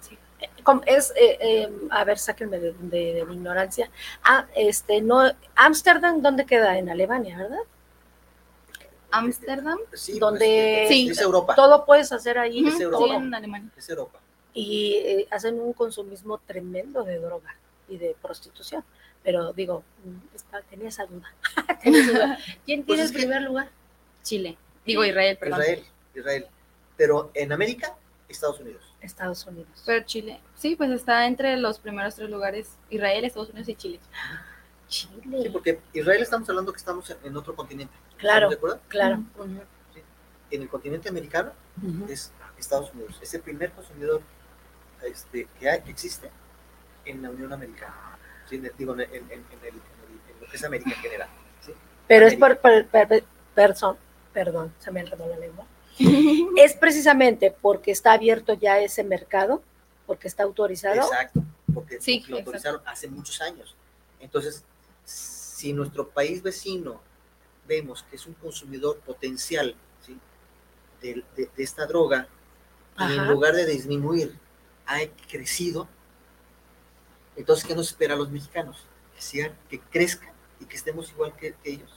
¿Sí? 0.00 0.18
Com- 0.64 0.82
Es, 0.86 1.10
eh, 1.16 1.38
eh, 1.40 1.72
a 1.90 2.04
ver, 2.04 2.18
sáquenme 2.18 2.58
de, 2.58 2.72
de- 2.72 3.14
de 3.14 3.24
mi 3.24 3.34
ignorancia. 3.34 3.90
Ah, 4.24 4.46
este, 4.56 5.00
no, 5.00 5.30
Ámsterdam, 5.54 6.20
¿dónde 6.22 6.46
queda? 6.46 6.78
En 6.78 6.88
Alemania, 6.88 7.38
¿verdad? 7.38 7.58
Ámsterdam, 9.10 9.78
Sí, 9.92 10.18
Donde- 10.18 10.84
pues, 10.86 10.88
Sí. 10.88 11.08
es 11.10 11.20
Europa. 11.20 11.54
Todo 11.54 11.84
puedes 11.84 12.10
hacer 12.12 12.38
ahí. 12.38 12.66
Es 12.66 12.80
Europa. 12.80 13.04
sí, 13.06 13.10
en 13.12 13.34
Alemania. 13.34 13.70
Es 13.76 13.88
Europa. 13.90 14.18
Y 14.54 14.94
eh, 15.04 15.28
hacen 15.30 15.60
un 15.60 15.72
consumismo 15.74 16.38
tremendo 16.38 17.02
de 17.04 17.18
droga 17.18 17.54
y 17.88 17.98
de 17.98 18.16
prostitución. 18.22 18.82
Pero 19.22 19.52
digo, 19.52 19.84
está- 20.34 20.62
tenía 20.62 20.88
esa 20.88 21.04
duda. 21.06 21.32
Tenía 21.82 22.00
esa 22.00 22.12
duda. 22.12 22.38
¿Quién 22.64 22.84
Pues 22.84 22.96
tiene 22.96 23.02
el 23.02 23.12
que- 23.12 23.18
primer 23.18 23.42
lugar? 23.42 23.68
Chile, 24.22 24.56
digo 24.86 25.04
Israel, 25.04 25.36
perdón. 25.38 25.60
Israel. 25.60 25.84
Israel. 26.14 26.46
Pero 26.96 27.30
en 27.34 27.52
América, 27.52 27.94
Estados 28.32 28.60
Unidos. 28.60 28.82
Estados 29.00 29.46
Unidos. 29.46 29.82
Pero 29.86 30.04
Chile, 30.04 30.40
sí, 30.56 30.76
pues 30.76 30.90
está 30.90 31.26
entre 31.26 31.56
los 31.56 31.78
primeros 31.78 32.14
tres 32.16 32.28
lugares, 32.30 32.76
Israel, 32.90 33.24
Estados 33.24 33.50
Unidos 33.50 33.68
y 33.68 33.74
Chile. 33.76 34.00
Sí, 34.88 35.08
Chile. 35.22 35.50
porque 35.50 35.80
Israel 35.92 36.20
estamos 36.22 36.48
hablando 36.48 36.72
que 36.72 36.78
estamos 36.78 37.08
en, 37.10 37.16
en 37.24 37.36
otro 37.36 37.54
continente. 37.54 37.94
Claro. 38.18 38.50
¿Estamos 38.50 38.50
de 38.50 38.56
acuerdo? 38.56 38.80
Claro. 38.88 39.22
En 40.50 40.62
el 40.62 40.68
continente 40.68 41.08
americano 41.08 41.52
Ujú. 41.82 42.12
es 42.12 42.30
Estados 42.58 42.92
Unidos. 42.92 43.18
Es 43.22 43.32
el 43.34 43.40
primer 43.40 43.70
consumidor 43.72 44.20
este, 45.02 45.48
que, 45.58 45.68
hay, 45.70 45.80
que 45.80 45.90
existe 45.90 46.30
en 47.06 47.22
la 47.22 47.30
Unión 47.30 47.52
Americana. 47.52 47.94
Sí, 48.48 48.56
en 48.56 48.66
el- 48.66 48.72
digo, 48.76 48.92
en, 48.94 49.00
en- 49.00 49.08
en 49.14 49.30
el- 49.30 49.30
en 49.30 49.64
el- 49.64 49.68
en 49.68 50.40
lo 50.40 50.46
que 50.46 50.56
es 50.56 50.64
América 50.64 50.90
en 50.90 50.96
general. 50.96 51.28
¿sí? 51.64 51.72
Pero 52.06 52.26
es 52.26 52.34
por, 52.36 52.58
por- 52.58 52.84
per- 52.86 53.24
person- 53.56 53.96
perdón, 54.34 54.74
se 54.78 54.90
me 54.90 55.00
enredó 55.00 55.26
la 55.26 55.38
lengua. 55.38 55.64
Es 56.56 56.74
precisamente 56.74 57.54
porque 57.60 57.90
está 57.90 58.12
abierto 58.12 58.54
ya 58.54 58.78
ese 58.80 59.04
mercado, 59.04 59.62
porque 60.06 60.28
está 60.28 60.42
autorizado. 60.42 60.96
Exacto, 60.96 61.42
porque, 61.74 62.00
Sí, 62.00 62.18
lo 62.28 62.36
exacto. 62.36 62.38
autorizaron 62.38 62.82
hace 62.86 63.08
muchos 63.08 63.40
años. 63.40 63.74
Entonces, 64.20 64.64
si 65.04 65.72
nuestro 65.72 66.08
país 66.08 66.42
vecino 66.42 67.00
vemos 67.66 68.02
que 68.04 68.16
es 68.16 68.26
un 68.26 68.34
consumidor 68.34 68.98
potencial 69.00 69.74
¿sí? 70.04 70.18
de, 71.00 71.24
de- 71.36 71.50
de 71.56 71.62
esta 71.62 71.86
droga, 71.86 72.26
y 72.98 73.04
en 73.16 73.28
lugar 73.28 73.54
de 73.54 73.64
disminuir, 73.66 74.36
ha 74.86 74.98
crecido, 75.30 75.88
entonces, 77.36 77.64
¿qué 77.64 77.74
nos 77.74 77.88
espera 77.88 78.14
a 78.14 78.16
los 78.16 78.30
mexicanos? 78.30 78.84
Que, 79.14 79.22
sigan, 79.22 79.56
que 79.70 79.80
crezca 79.80 80.32
y 80.60 80.66
que 80.66 80.76
estemos 80.76 81.10
igual 81.10 81.34
que, 81.34 81.54
que 81.62 81.70
ellos. 81.70 81.90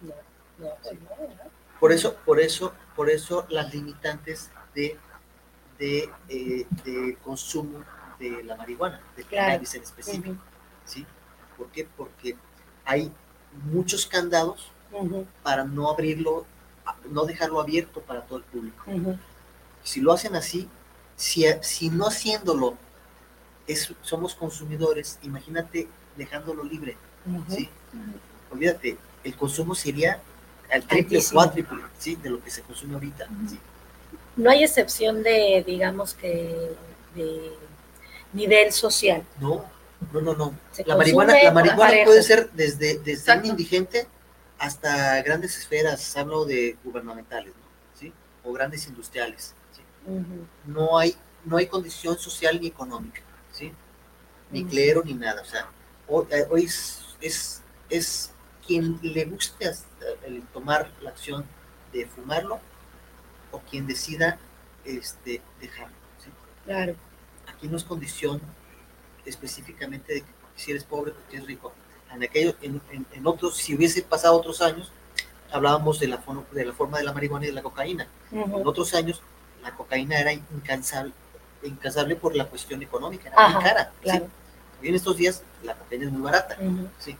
No, 0.00 0.14
no, 0.58 0.74
pues 0.82 0.94
no, 1.00 1.08
¿no? 1.10 1.50
Por 1.80 1.92
eso, 1.92 2.16
por 2.24 2.40
eso, 2.40 2.72
por 2.96 3.08
eso 3.10 3.46
las 3.48 3.72
limitantes 3.72 4.50
de, 4.74 4.98
de, 5.78 6.10
eh, 6.28 6.66
de 6.84 7.16
consumo 7.22 7.84
de 8.18 8.42
la 8.42 8.56
marihuana, 8.56 9.00
de 9.16 9.22
Claro. 9.24 9.46
cannabis 9.46 9.74
en 9.74 9.82
específico. 9.82 10.36
¿sí? 10.84 11.06
¿Por 11.56 11.68
qué? 11.68 11.86
Porque 11.96 12.36
hay 12.84 13.12
muchos 13.70 14.06
candados 14.06 14.70
para 15.42 15.64
no 15.64 15.90
abrirlo, 15.90 16.46
no 17.10 17.24
dejarlo 17.24 17.60
abierto 17.60 18.00
para 18.00 18.22
todo 18.22 18.38
el 18.38 18.44
público. 18.44 18.82
Si 19.84 20.00
lo 20.00 20.12
hacen 20.12 20.34
así, 20.34 20.68
si, 21.16 21.44
si 21.62 21.90
no 21.90 22.06
haciéndolo 22.06 22.76
es, 23.66 23.92
somos 24.02 24.34
consumidores, 24.34 25.18
imagínate 25.22 25.88
dejándolo 26.16 26.64
libre. 26.64 26.96
¿sí? 27.48 27.68
Olvídate, 28.50 28.96
el 29.24 29.36
consumo 29.36 29.74
sería 29.74 30.20
al 30.70 30.82
triple 30.84 31.16
o 31.16 31.20
Altísimo. 31.20 31.40
cuádruple, 31.40 31.82
¿sí? 31.98 32.16
De 32.16 32.30
lo 32.30 32.42
que 32.42 32.50
se 32.50 32.62
consume 32.62 32.94
ahorita, 32.94 33.26
¿sí? 33.48 33.58
No 34.36 34.50
hay 34.50 34.62
excepción 34.62 35.22
de, 35.22 35.64
digamos 35.66 36.14
que, 36.14 36.72
de 37.14 37.52
nivel 38.32 38.72
social. 38.72 39.24
No, 39.40 39.64
no, 40.12 40.20
no, 40.20 40.34
no. 40.34 40.54
La 40.86 40.96
marihuana, 40.96 41.34
la 41.42 41.50
marihuana 41.50 41.76
parejo. 41.76 42.06
puede 42.06 42.22
ser 42.22 42.50
desde, 42.52 42.98
desde 42.98 43.36
un 43.36 43.46
indigente 43.46 44.06
hasta 44.58 45.20
grandes 45.22 45.56
esferas, 45.56 46.16
hablo 46.16 46.44
de 46.44 46.76
gubernamentales, 46.84 47.52
¿no? 47.54 47.98
¿sí? 47.98 48.12
O 48.44 48.52
grandes 48.52 48.86
industriales. 48.86 49.54
¿sí? 49.72 49.82
No 50.66 50.98
hay, 50.98 51.16
no 51.44 51.56
hay 51.56 51.66
condición 51.66 52.18
social 52.18 52.60
ni 52.60 52.68
económica, 52.68 53.22
¿sí? 53.52 53.72
Ni 54.50 54.64
clero 54.64 55.02
ni 55.04 55.14
nada. 55.14 55.42
O 55.42 55.44
sea, 55.44 55.68
hoy, 56.06 56.26
eh, 56.30 56.46
hoy 56.50 56.64
es, 56.64 57.00
es, 57.20 57.62
es 57.90 58.30
quien 58.68 59.00
le 59.02 59.24
guste 59.24 59.72
el 60.26 60.42
tomar 60.52 60.90
la 61.00 61.10
acción 61.10 61.44
de 61.92 62.06
fumarlo 62.06 62.60
o 63.50 63.58
quien 63.60 63.86
decida 63.86 64.38
este, 64.84 65.40
dejarlo. 65.60 65.96
¿sí? 66.22 66.30
Claro. 66.66 66.94
Aquí 67.48 67.66
no 67.66 67.76
es 67.78 67.82
condición 67.84 68.40
específicamente 69.24 70.12
de 70.14 70.20
que 70.20 70.26
si 70.56 70.70
eres 70.70 70.84
pobre 70.84 71.12
o 71.12 71.14
si 71.30 71.36
eres 71.36 71.48
rico. 71.48 71.72
En, 72.12 72.22
aquellos, 72.22 72.54
en, 72.62 72.80
en- 72.92 73.06
en 73.12 73.26
otros, 73.26 73.56
si 73.56 73.74
hubiese 73.74 74.02
pasado 74.02 74.36
otros 74.36 74.60
años, 74.62 74.92
hablábamos 75.50 75.98
de 75.98 76.08
la, 76.08 76.22
de 76.52 76.64
la 76.66 76.72
forma 76.72 76.98
de 76.98 77.04
la 77.04 77.12
marihuana 77.12 77.46
y 77.46 77.48
de 77.48 77.54
la 77.54 77.62
cocaína. 77.62 78.06
En 78.30 78.40
Ujú. 78.40 78.68
otros 78.68 78.94
años, 78.94 79.22
la 79.62 79.74
cocaína 79.74 80.18
era 80.20 80.32
incansable, 80.32 81.12
incansable 81.62 82.16
por 82.16 82.36
la 82.36 82.46
cuestión 82.46 82.82
económica, 82.82 83.28
era 83.30 83.48
muy 83.48 83.62
cara. 83.62 83.84
¿sí? 83.84 83.98
claro. 84.02 84.28
Y 84.82 84.88
en 84.88 84.94
estos 84.94 85.16
días, 85.16 85.42
la 85.64 85.74
cocaína 85.74 86.04
es 86.06 86.12
muy 86.12 86.22
barata. 86.22 86.56
Sí. 86.98 87.16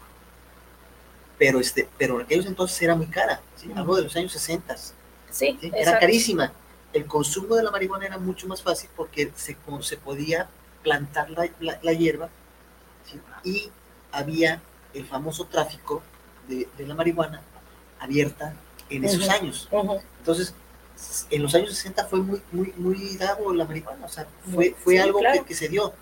Pero, 1.38 1.60
este, 1.60 1.88
pero 1.98 2.16
en 2.16 2.26
aquellos 2.26 2.46
entonces 2.46 2.80
era 2.82 2.94
muy 2.94 3.06
cara. 3.06 3.40
¿sí? 3.56 3.70
Hablo 3.74 3.96
de 3.96 4.02
los 4.02 4.16
años 4.16 4.32
60. 4.32 4.76
Sí, 4.76 4.92
¿sí? 5.30 5.58
Era 5.74 5.98
carísima. 5.98 6.52
El 6.92 7.06
consumo 7.06 7.54
de 7.54 7.62
la 7.62 7.70
marihuana 7.70 8.06
era 8.06 8.18
mucho 8.18 8.46
más 8.48 8.62
fácil 8.62 8.90
porque 8.96 9.30
se, 9.36 9.56
se 9.82 9.96
podía 9.98 10.48
plantar 10.82 11.30
la, 11.30 11.48
la- 11.60 11.78
la 11.82 11.92
hierba 11.92 12.28
¿sí? 13.04 13.20
y 13.44 13.70
había 14.10 14.60
el 14.94 15.04
famoso 15.06 15.44
tráfico 15.44 16.02
de, 16.48 16.66
de 16.78 16.86
la 16.86 16.94
marihuana 16.94 17.42
abierta 18.00 18.54
en 18.90 19.04
esos 19.04 19.28
años. 19.28 19.68
Entonces, 20.20 20.54
en 21.30 21.42
los 21.42 21.54
años 21.54 21.70
60 21.70 22.06
fue 22.06 22.20
muy, 22.20 22.42
muy, 22.50 22.72
muy 22.76 23.16
dado 23.16 23.52
la 23.52 23.64
marihuana, 23.66 24.06
o 24.06 24.08
sea, 24.08 24.26
fue, 24.52 24.74
fue 24.82 24.94
Sí, 24.94 24.98
algo 24.98 25.20
claro. 25.20 25.40
que, 25.42 25.48
que 25.48 25.54
se 25.54 25.68
dio. 25.68 25.92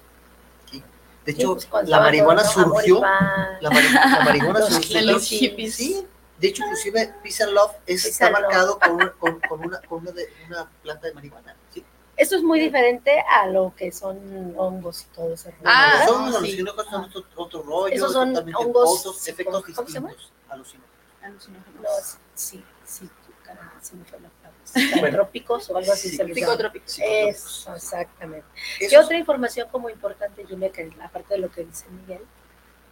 ¿Sí? 1.26 1.32
De 1.32 1.32
Sí, 1.32 1.42
hecho, 1.42 1.56
pues, 1.70 1.88
la 1.88 2.00
marihuana 2.00 2.42
todo, 2.42 2.52
surgió, 2.52 3.00
la, 3.00 3.58
mari- 3.70 3.92
la 3.92 4.24
marihuana 4.24 4.58
Los 4.60 4.68
surgió, 4.74 4.98
de 5.00 5.06
los 5.06 5.22
hippies. 5.28 5.50
hippies. 5.50 5.74
sí, 5.76 6.06
de 6.38 6.48
hecho, 6.48 6.62
inclusive 6.64 7.14
Peace 7.22 7.42
and 7.42 7.52
Love 7.52 7.72
es, 7.86 8.02
Peace 8.04 8.08
está 8.10 8.26
and 8.26 8.34
Love. 8.36 8.42
marcado 8.44 8.78
con, 8.78 8.90
una, 8.92 9.12
con, 9.18 9.40
con 9.40 9.60
una, 9.66 9.80
con 9.82 10.00
una, 10.02 10.12
de- 10.12 10.28
una 10.48 10.70
planta 10.82 11.06
de 11.08 11.14
marihuana, 11.14 11.56
¿sí? 11.72 11.84
Eso 12.16 12.36
es 12.36 12.42
muy 12.42 12.58
diferente 12.60 13.20
a 13.30 13.46
lo 13.46 13.74
que 13.76 13.92
son 13.92 14.54
hongos 14.56 15.02
y 15.02 15.14
todo 15.14 15.34
ese 15.34 15.50
rollo. 15.50 15.62
Ah, 15.66 15.90
¿verdad? 15.98 16.06
son 16.06 16.30
sí. 16.30 16.36
alucinógenos, 16.36 16.86
son 16.90 17.04
otro, 17.04 17.24
otro 17.36 17.62
rollo, 17.62 17.94
Esos 17.94 18.12
son 18.12 18.36
hongos 18.54 19.00
otros 19.00 19.28
efectos 19.28 19.64
¿cómo 19.74 19.86
se 19.88 19.92
llama? 19.94 20.08
distintos. 20.08 20.32
alucinógenos. 20.48 20.96
Alucinógenos. 21.22 21.82
Los, 21.82 22.16
sí, 22.34 22.64
sí, 22.84 23.10
caramba, 23.44 23.74
se 23.82 23.96
me 23.96 24.04
fue 24.06 24.18
la. 24.20 24.30
Psicotrópicos 24.66 25.70
o 25.70 25.76
algo 25.76 25.92
así. 25.92 26.10
Psicotrópicos. 26.10 26.98
Eso, 27.02 27.74
exactamente. 27.74 28.46
Esos- 28.80 28.90
¿Qué 28.90 28.98
otra 28.98 29.16
información 29.18 29.68
como 29.70 29.88
importante, 29.90 30.44
Julia, 30.44 30.70
que 30.72 30.90
aparte 31.02 31.34
de 31.34 31.40
lo 31.40 31.50
que 31.50 31.64
dice 31.64 31.86
Miguel, 31.90 32.20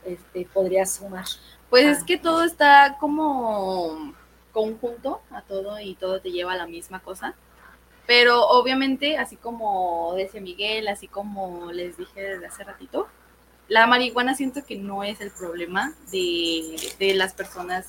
este, 0.04 0.46
podría 0.52 0.86
sumar? 0.86 1.24
Pues 1.70 1.84
Ah. 1.86 1.90
es 1.90 2.04
que 2.04 2.16
todo 2.18 2.44
está 2.44 2.96
como 3.00 4.14
conjunto 4.52 5.20
a 5.30 5.42
todo 5.42 5.78
y 5.80 5.94
todo 5.96 6.20
te 6.20 6.30
lleva 6.30 6.52
a 6.52 6.56
la 6.56 6.66
misma 6.66 7.00
cosa. 7.00 7.34
Pero 8.06 8.46
obviamente, 8.48 9.16
así 9.16 9.36
como 9.36 10.12
decía 10.14 10.40
Miguel, 10.40 10.88
así 10.88 11.08
como 11.08 11.72
les 11.72 11.96
dije 11.96 12.20
desde 12.20 12.46
hace 12.46 12.62
ratito, 12.62 13.08
la 13.66 13.86
marihuana 13.86 14.34
siento 14.34 14.64
que 14.64 14.76
no 14.76 15.02
es 15.02 15.20
el 15.22 15.30
problema 15.30 15.94
de, 16.12 16.76
de 16.98 17.14
las 17.14 17.32
personas. 17.32 17.86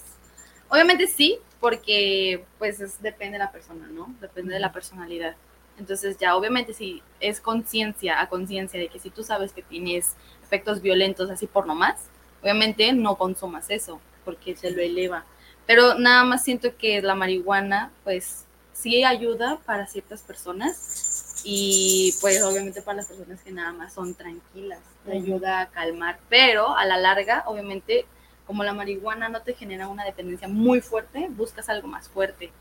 Obviamente 0.69 1.05
sí, 1.07 1.37
porque 1.65 2.45
pues 2.59 2.79
es- 2.79 3.01
depende 3.01 3.39
de 3.39 3.43
la 3.43 3.51
persona, 3.51 3.87
¿no? 3.87 4.13
Depende 4.21 4.53
de 4.53 4.59
la 4.59 4.71
personalidad. 4.71 5.33
Entonces 5.79 6.15
ya 6.19 6.35
obviamente 6.35 6.75
si 6.75 7.01
es 7.19 7.41
conciencia 7.41 8.21
a 8.21 8.29
conciencia 8.29 8.79
de 8.79 8.87
que 8.87 8.99
si 8.99 9.09
tú 9.09 9.23
sabes 9.23 9.51
que 9.51 9.63
tienes 9.63 10.13
efectos 10.43 10.79
violentos 10.79 11.31
así 11.31 11.47
por 11.47 11.65
nomás, 11.65 11.95
obviamente 12.43 12.93
no 12.93 13.15
consumas 13.15 13.71
eso 13.71 13.99
porque 14.23 14.53
te 14.53 14.69
lo 14.69 14.79
eleva. 14.79 15.25
Pero 15.65 15.95
nada 15.95 16.23
más 16.23 16.43
siento 16.43 16.77
que 16.77 17.01
la 17.01 17.15
marihuana 17.15 17.91
pues 18.03 18.45
sí 18.73 19.03
ayuda 19.03 19.57
para 19.65 19.87
ciertas 19.87 20.21
personas 20.21 21.41
y 21.43 22.13
pues 22.21 22.43
obviamente 22.43 22.83
para 22.83 22.97
las 22.97 23.07
personas 23.07 23.39
que 23.41 23.51
nada 23.51 23.73
más 23.73 23.91
son 23.91 24.13
tranquilas, 24.13 24.81
te 25.03 25.13
ayuda 25.13 25.61
a 25.61 25.69
calmar, 25.71 26.19
pero 26.29 26.77
a 26.77 26.85
la 26.85 26.97
larga 26.97 27.43
obviamente 27.47 28.05
como 28.45 28.63
la 28.63 28.73
marihuana 28.73 29.29
no 29.29 29.41
te 29.41 29.53
genera 29.53 29.87
una 29.87 30.03
dependencia 30.05 30.47
muy 30.47 30.81
fuerte, 30.81 31.27
buscas 31.29 31.69
algo 31.69 31.87
más 31.87 32.07
fuerte, 32.09 32.51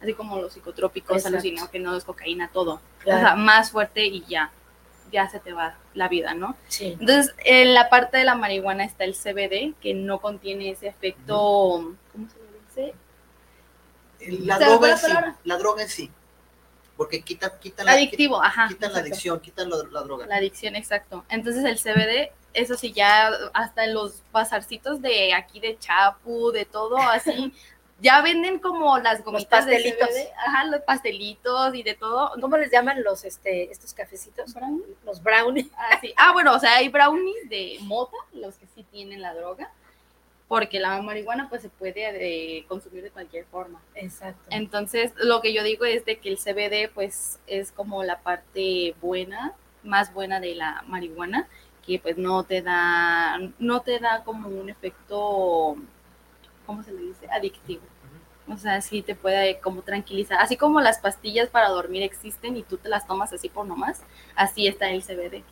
así 0.00 0.14
como 0.14 0.38
los 0.40 0.52
psicotrópicos, 0.52 1.16
Exacto. 1.16 1.36
alucinógenos, 1.38 2.04
cocaína, 2.04 2.50
todo. 2.52 2.80
Claro. 3.00 3.18
O 3.18 3.22
sea, 3.24 3.36
más 3.36 3.70
fuerte 3.70 4.04
y 4.06 4.24
ya, 4.26 4.52
ya 5.10 5.28
se 5.28 5.40
te 5.40 5.52
va 5.52 5.76
la 5.94 6.08
vida, 6.08 6.34
¿no? 6.34 6.56
Sí. 6.68 6.96
Entonces, 6.98 7.34
en 7.44 7.74
la 7.74 7.88
parte 7.88 8.18
de 8.18 8.24
la 8.24 8.34
marihuana 8.34 8.84
está 8.84 9.04
el 9.04 9.14
CBD, 9.14 9.74
que 9.80 9.94
no 9.94 10.20
contiene 10.20 10.70
ese 10.70 10.88
efecto, 10.88 11.94
¿cómo 12.12 12.28
se 12.28 12.38
le 12.38 12.90
dice? 12.90 14.44
La 14.44 14.58
¿Se 14.58 14.64
me 14.64 14.78
fue 14.78 14.88
droga 14.88 14.90
en 14.90 14.98
sí, 14.98 15.38
la 15.44 15.58
droga 15.58 15.82
en 15.82 15.88
sí, 15.88 16.10
porque 16.96 17.22
quita, 17.22 17.58
quita 17.58 17.82
la, 17.82 17.92
Adictivo, 17.92 18.40
ajá. 18.40 18.68
quitan 18.68 18.92
la 18.92 19.00
adicción, 19.00 19.40
quitan 19.40 19.68
la, 19.68 19.78
la 19.90 20.02
droga. 20.02 20.26
La 20.26 20.36
adicción, 20.36 20.76
exacto. 20.76 21.24
Entonces, 21.28 21.64
el 21.64 21.78
CBD, 21.78 22.30
eso 22.54 22.76
sí, 22.76 22.92
ya 22.92 23.30
hasta 23.54 23.84
en 23.84 23.94
los 23.94 24.22
bazarcitos 24.32 25.00
de 25.00 25.34
aquí 25.34 25.60
de 25.60 25.78
Chapu, 25.78 26.50
de 26.52 26.64
todo 26.64 26.98
así, 26.98 27.52
ya 28.02 28.20
venden 28.20 28.58
como 28.58 28.98
las 28.98 29.24
gomitas 29.24 29.64
de 29.64 29.74
pastelitos. 29.74 30.08
CBD, 30.08 30.32
ajá, 30.46 30.64
los 30.64 30.80
pastelitos 30.80 31.74
y 31.74 31.82
de 31.84 31.94
todo. 31.94 32.32
¿Cómo 32.40 32.56
les 32.56 32.70
llaman 32.70 33.02
los, 33.04 33.24
este, 33.24 33.70
estos 33.70 33.94
cafecitos? 33.94 34.54
Los 35.04 35.22
brownies. 35.22 35.68
Ah, 35.76 35.98
sí. 36.00 36.12
Ah, 36.16 36.32
bueno, 36.32 36.52
o 36.54 36.58
sea, 36.58 36.76
hay 36.76 36.88
brownies 36.88 37.48
de 37.48 37.78
mota, 37.82 38.16
los 38.32 38.56
que 38.56 38.66
sí 38.74 38.84
tienen 38.90 39.22
la 39.22 39.34
droga, 39.34 39.70
porque 40.48 40.80
la 40.80 41.00
marihuana 41.00 41.48
pues 41.48 41.62
se 41.62 41.68
puede 41.68 42.58
eh, 42.58 42.64
consumir 42.66 43.04
de 43.04 43.10
cualquier 43.10 43.44
forma. 43.46 43.80
Exacto. 43.94 44.48
Entonces, 44.50 45.12
lo 45.16 45.40
que 45.40 45.52
yo 45.52 45.62
digo 45.62 45.84
es 45.84 46.04
de 46.04 46.18
que 46.18 46.28
el 46.28 46.38
CBD 46.38 46.92
pues 46.92 47.38
es 47.46 47.70
como 47.70 48.02
la 48.02 48.18
parte 48.20 48.96
buena, 49.00 49.54
más 49.84 50.12
buena 50.12 50.40
de 50.40 50.56
la 50.56 50.82
marihuana, 50.88 51.48
que 51.86 51.98
pues 51.98 52.16
no 52.16 52.44
te 52.44 52.62
da, 52.62 53.38
no 53.58 53.80
te 53.82 53.98
da 53.98 54.22
como 54.24 54.48
un 54.48 54.68
efecto, 54.70 55.76
¿cómo 56.66 56.82
se 56.82 56.92
le 56.92 57.02
dice? 57.02 57.28
Adictivo. 57.30 57.82
O 58.48 58.56
sea, 58.56 58.80
sí 58.82 59.02
te 59.02 59.14
puede 59.14 59.58
como 59.60 59.82
tranquilizar. 59.82 60.40
Así 60.40 60.56
como 60.56 60.80
las 60.80 60.98
pastillas 60.98 61.48
para 61.48 61.68
dormir 61.68 62.02
existen 62.02 62.56
y 62.56 62.62
tú 62.62 62.76
te 62.76 62.88
las 62.88 63.06
tomas 63.06 63.32
así 63.32 63.48
por 63.48 63.66
nomás, 63.66 64.00
así 64.34 64.66
está 64.66 64.90
el 64.90 65.02
CBD. 65.02 65.42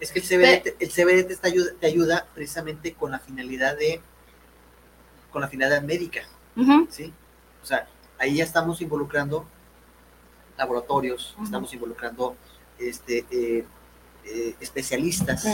Es 0.00 0.12
que 0.12 0.20
el 0.20 0.24
CBD, 0.24 0.62
te- 0.62 0.76
el 0.80 0.90
CBD 0.90 1.24
te, 1.26 1.32
está 1.34 1.48
ayuda, 1.48 1.70
te 1.78 1.86
ayuda 1.86 2.26
precisamente 2.34 2.94
con 2.94 3.10
la 3.10 3.18
finalidad 3.18 3.76
de 3.76 4.00
con 5.30 5.40
la 5.42 5.48
finalidad 5.48 5.82
médica. 5.82 6.22
¿sí? 6.90 7.12
O 7.62 7.66
sea, 7.66 7.86
ahí 8.18 8.36
ya 8.36 8.44
estamos 8.44 8.80
involucrando 8.80 9.46
laboratorios, 10.58 11.36
estamos 11.42 11.72
involucrando 11.72 12.36
este, 12.78 13.24
eh, 13.30 13.64
eh, 14.24 14.54
especialistas, 14.60 15.44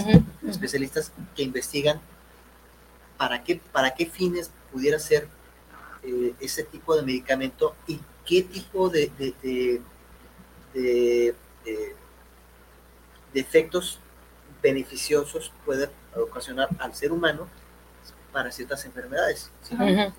especialistas 0.49 1.13
que 1.35 1.43
investigan 1.43 2.01
para 3.17 3.43
qué, 3.43 3.61
para 3.73 3.95
qué 3.95 4.07
fines 4.07 4.51
pudiera 4.73 4.99
ser 4.99 5.29
eh, 6.03 6.35
ese 6.41 6.63
tipo 6.65 6.95
de 6.97 7.03
medicamento 7.03 7.75
y 7.87 7.99
qué 8.25 8.43
tipo 8.43 8.89
de, 8.91 9.11
de, 9.19 9.35
de- 9.43 9.83
de- 10.75 11.35
de- 11.65 11.97
de 13.33 13.41
efectos 13.41 13.99
beneficiosos 14.63 15.53
puede 15.65 15.91
ocasionar 16.17 16.69
al 16.79 16.95
ser 16.95 17.13
humano 17.13 17.49
para 18.33 18.51
ciertas 18.53 18.85
enfermedades. 18.85 19.51
¿sí? 19.63 19.75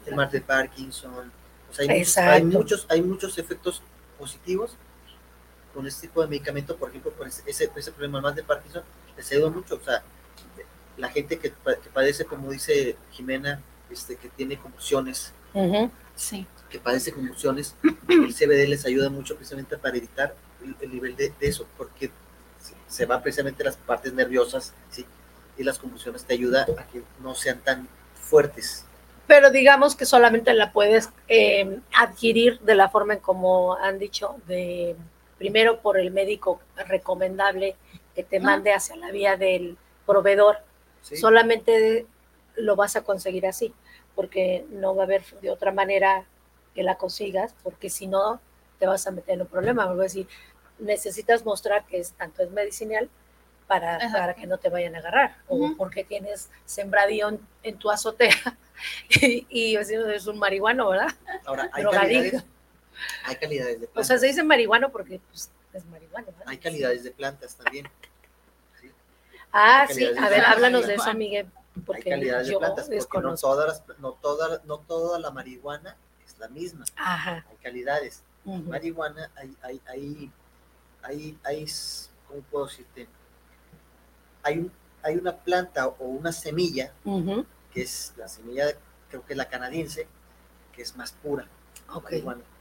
El 0.05 0.15
mal 0.15 0.29
de 0.31 0.41
Parkinson, 0.41 1.31
o 1.69 1.73
sea, 1.73 1.83
hay, 1.83 1.89
muchos, 1.99 2.07
Exacto. 2.09 2.31
hay, 2.31 2.43
muchos, 2.43 2.85
hay 2.89 3.01
muchos 3.01 3.37
efectos 3.37 3.81
positivos 4.17 4.71
con 5.77 5.85
este 5.85 6.07
tipo 6.07 6.23
de 6.23 6.27
medicamento, 6.27 6.75
por 6.75 6.89
ejemplo, 6.89 7.11
por 7.11 7.27
ese, 7.27 7.43
ese, 7.45 7.91
problema 7.91 8.19
más 8.19 8.35
de 8.35 8.41
Parkinson, 8.41 8.81
les 9.15 9.31
ayuda 9.31 9.51
mucho, 9.51 9.75
o 9.75 9.79
sea, 9.79 10.01
la 10.97 11.07
gente 11.09 11.37
que, 11.37 11.51
que 11.51 11.89
padece, 11.93 12.25
como 12.25 12.49
dice 12.49 12.97
Jimena, 13.11 13.61
este, 13.91 14.15
que 14.15 14.27
tiene 14.29 14.57
convulsiones. 14.57 15.33
Sí. 16.15 16.47
que 16.71 16.79
padece 16.79 17.11
convulsiones, 17.11 17.75
el 18.09 18.33
CBD 18.33 18.67
les 18.67 18.87
ayuda 18.87 19.11
mucho 19.11 19.35
precisamente 19.35 19.77
para 19.77 19.95
evitar 19.95 20.33
el, 20.63 20.75
el 20.81 20.91
nivel 20.91 21.15
de, 21.15 21.31
de 21.39 21.47
eso, 21.47 21.67
porque 21.77 22.09
se, 22.59 22.73
se 22.87 23.05
va 23.05 23.21
precisamente 23.21 23.63
las 23.63 23.77
partes 23.77 24.13
nerviosas, 24.13 24.73
¿sí? 24.89 25.05
y 25.59 25.63
las 25.63 25.77
convulsiones 25.77 26.23
te 26.23 26.33
ayuda 26.33 26.65
a 26.75 26.87
que 26.87 27.03
no 27.21 27.35
sean 27.35 27.59
tan 27.59 27.87
fuertes. 28.19 28.83
Pero 29.27 29.51
digamos 29.51 29.95
que 29.95 30.07
solamente 30.07 30.55
la 30.55 30.71
puedes 30.71 31.11
eh, 31.27 31.81
adquirir 31.93 32.59
de 32.61 32.73
la 32.73 32.89
forma 32.89 33.13
en 33.13 33.19
como 33.19 33.75
han 33.75 33.99
dicho, 33.99 34.37
de 34.47 34.95
primero 35.37 35.81
por 35.81 35.97
el 35.97 36.11
médico 36.11 36.59
recomendable 36.87 37.75
que 38.15 38.23
te 38.23 38.37
Ajá. 38.37 38.45
mande 38.45 38.73
hacia 38.73 38.95
la 38.95 39.11
vía 39.11 39.37
del 39.37 39.77
proveedor. 40.05 40.57
¿sí? 41.01 41.17
Solamente 41.17 42.05
lo 42.55 42.75
vas 42.75 42.95
a 42.95 43.03
conseguir 43.03 43.45
así, 43.45 43.73
porque 44.15 44.65
no 44.69 44.95
va 44.95 45.03
a 45.03 45.05
haber 45.05 45.23
de 45.41 45.51
otra 45.51 45.71
manera 45.71 46.25
que 46.73 46.83
la 46.83 46.95
consigas, 46.95 47.55
porque 47.63 47.89
si 47.89 48.07
no 48.07 48.39
te 48.79 48.87
vas 48.87 49.05
a 49.07 49.11
meter 49.11 49.35
en 49.35 49.41
un 49.41 49.47
problema. 49.47 49.85
Vas 49.85 49.99
a 49.99 50.03
decir, 50.03 50.27
necesitas 50.79 51.45
mostrar 51.45 51.85
que 51.85 51.99
es 51.99 52.13
tanto 52.13 52.43
es 52.43 52.51
medicinal 52.51 53.09
para, 53.67 53.99
para 54.11 54.33
que 54.33 54.47
no 54.47 54.57
te 54.57 54.69
vayan 54.69 54.95
a 54.95 54.99
agarrar, 54.99 55.35
o 55.47 55.73
porque 55.77 56.05
tienes 56.05 56.49
sembradío 56.65 57.29
en, 57.29 57.39
en 57.63 57.77
tu 57.77 57.91
azotea 57.91 58.57
y, 59.09 59.75
es 59.75 60.27
un 60.27 60.39
marihuano, 60.39 60.89
¿verdad? 60.89 61.13
Ahora, 61.45 61.69
hay 61.73 62.31
hay 63.25 63.35
calidades 63.35 63.79
de 63.79 63.85
O 63.85 63.89
plantas. 63.89 64.07
sea, 64.07 64.17
se 64.17 64.27
dice 64.27 64.43
marihuano 64.43 64.91
porque 64.91 65.19
pues, 65.29 65.49
es 65.73 65.85
marihuana, 65.85 66.27
¿verdad? 66.27 66.43
hay 66.47 66.57
calidades 66.57 67.03
de 67.03 67.11
plantas 67.11 67.55
también. 67.55 67.87
¿sí? 68.81 68.91
Ah, 69.51 69.87
sí, 69.89 70.05
a 70.05 70.29
ver, 70.29 70.43
háblanos 70.45 70.87
de 70.87 70.95
eso, 70.95 71.13
Miguel. 71.13 71.47
Porque 71.85 72.11
hay 72.13 72.19
calidades 72.19 72.47
de 72.47 72.57
plantas, 72.57 72.89
porque 72.89 73.19
no 73.27 73.35
todas 73.35 73.67
las- 73.87 73.99
no 73.99 74.11
toda, 74.13 74.61
no 74.65 74.79
toda 74.79 75.19
la 75.19 75.29
marihuana 75.31 75.95
es 76.25 76.37
la 76.39 76.47
misma. 76.47 76.85
Ajá. 76.95 77.45
Hay 77.49 77.55
calidades. 77.57 78.23
ujú, 78.45 78.63
Marihuana, 78.69 79.29
hay, 79.35 79.55
hay, 79.61 79.81
hay, 79.87 80.31
hay, 81.03 81.37
hay 81.43 81.65
¿cómo 82.27 82.41
puedo 82.49 82.65
decirte? 82.65 83.07
Hay, 84.43 84.59
un, 84.59 84.71
hay 85.03 85.15
una 85.17 85.35
planta 85.35 85.87
o 85.87 86.05
una 86.05 86.31
semilla, 86.31 86.91
que 87.73 87.81
es 87.81 88.13
la 88.17 88.27
semilla, 88.27 88.65
creo 89.09 89.25
que 89.25 89.33
es 89.33 89.37
la 89.37 89.47
canadiense, 89.49 90.07
que 90.73 90.81
es 90.81 90.95
más 90.95 91.11
pura. 91.11 91.47
Ok. 91.93 92.05
marihuana, 92.05 92.41
sí. 92.41 92.56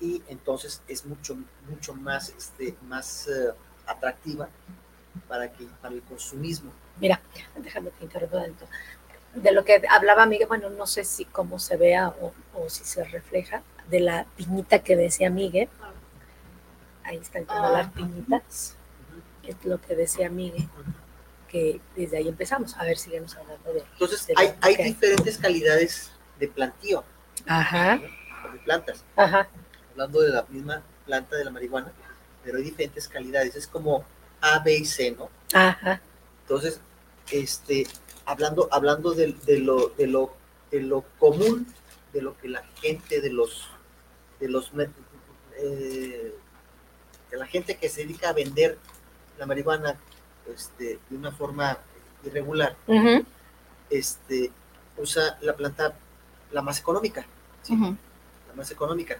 Y 0.00 0.22
entonces 0.28 0.82
es 0.88 1.06
mucho, 1.06 1.36
mucho 1.68 1.94
más, 1.94 2.28
este, 2.30 2.74
más 2.82 3.28
eh, 3.28 3.52
atractiva 3.86 4.48
para, 5.28 5.50
que, 5.52 5.64
para 5.80 5.94
el 5.94 6.02
consumismo. 6.02 6.70
Mira, 7.00 7.20
déjame 7.56 7.90
que 7.90 8.04
interrumpa. 8.04 8.44
De 9.34 9.52
lo 9.52 9.64
que 9.64 9.82
hablaba 9.90 10.26
Miguel, 10.26 10.48
bueno, 10.48 10.70
no 10.70 10.86
sé 10.86 11.04
si 11.04 11.24
cómo 11.26 11.58
se 11.58 11.76
vea 11.76 12.08
o, 12.08 12.32
o 12.54 12.68
si 12.68 12.84
se 12.84 13.04
refleja, 13.04 13.62
de 13.88 14.00
la 14.00 14.24
piñita 14.36 14.78
que 14.80 14.96
decía 14.96 15.30
Miguel. 15.30 15.68
Ahí 17.04 17.18
están 17.18 17.44
como 17.44 17.64
Ah. 17.66 17.70
las 17.72 17.92
piñitas. 17.92 18.76
Es 19.44 19.56
lo 19.64 19.80
que 19.80 19.94
decía 19.94 20.28
Miguel, 20.28 20.68
que 21.48 21.80
desde 21.94 22.16
ahí 22.18 22.28
empezamos. 22.28 22.76
A 22.76 22.82
ver, 22.84 22.98
sigamos 22.98 23.36
hablando 23.36 23.72
de. 23.72 23.80
Entonces 23.92 24.26
de 24.26 24.34
hay, 24.36 24.54
hay 24.60 24.76
diferentes 24.76 25.38
calidades 25.38 26.10
de 26.40 26.48
plantío, 26.48 27.04
Ajá, 27.46 27.96
¿no? 27.96 28.52
de 28.52 28.58
plantas. 28.60 29.04
ajá, 29.14 29.48
hablando 29.96 30.20
de 30.20 30.28
la 30.28 30.44
misma 30.50 30.82
planta 31.06 31.36
de 31.36 31.44
la 31.44 31.50
marihuana, 31.50 31.90
pero 32.44 32.58
hay 32.58 32.64
diferentes 32.64 33.08
calidades. 33.08 33.56
Es 33.56 33.66
como 33.66 34.04
A, 34.42 34.58
B 34.58 34.76
y 34.76 34.84
C, 34.84 35.16
¿no? 35.18 35.30
ajá. 35.54 36.02
Entonces, 36.42 36.80
este, 37.32 37.86
hablando, 38.26 38.68
hablando 38.70 39.12
de, 39.14 39.32
de 39.46 39.58
lo, 39.58 39.88
de, 39.96 40.06
lo, 40.06 40.34
de 40.70 40.82
lo 40.82 41.02
común, 41.18 41.66
de 42.12 42.20
lo 42.20 42.36
que 42.36 42.48
la 42.48 42.62
gente, 42.82 43.22
de 43.22 43.32
los, 43.32 43.68
de 44.38 44.48
los, 44.48 44.70
eh, 45.58 46.34
de 47.30 47.36
la 47.36 47.46
gente 47.46 47.78
que 47.78 47.88
se 47.88 48.02
dedica 48.02 48.28
a 48.28 48.32
vender 48.34 48.78
la 49.38 49.46
marihuana, 49.46 49.98
este, 50.54 50.98
de 51.08 51.16
una 51.16 51.32
forma 51.32 51.78
irregular, 52.22 52.76
este, 53.90 54.52
usa 54.98 55.38
la 55.40 55.56
planta 55.56 55.94
la 56.52 56.62
más 56.62 56.78
económica, 56.78 57.26
¿sí? 57.62 57.74
La 58.48 58.54
más 58.54 58.70
económica. 58.70 59.18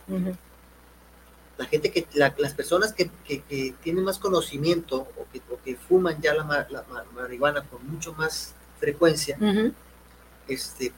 La 1.59 1.65
gente 1.67 1.91
que, 1.91 2.07
la- 2.15 2.35
las 2.39 2.53
personas 2.55 2.93
que, 2.93 3.11
que- 3.25 3.43
que 3.43 3.75
tienen 3.83 4.05
más 4.05 4.19
conocimiento 4.19 5.09
o 5.17 5.27
que, 5.33 5.41
o 5.51 5.59
que 5.65 5.77
fuman 5.77 6.21
ya 6.21 6.35
la, 6.35 6.45
ma- 6.45 6.67
la 6.69 6.83
ma- 6.91 7.05
marihuana 7.15 7.63
con 7.65 7.87
mucho 7.91 8.13
más 8.13 8.55
frecuencia, 8.79 9.37
este, 10.49 10.93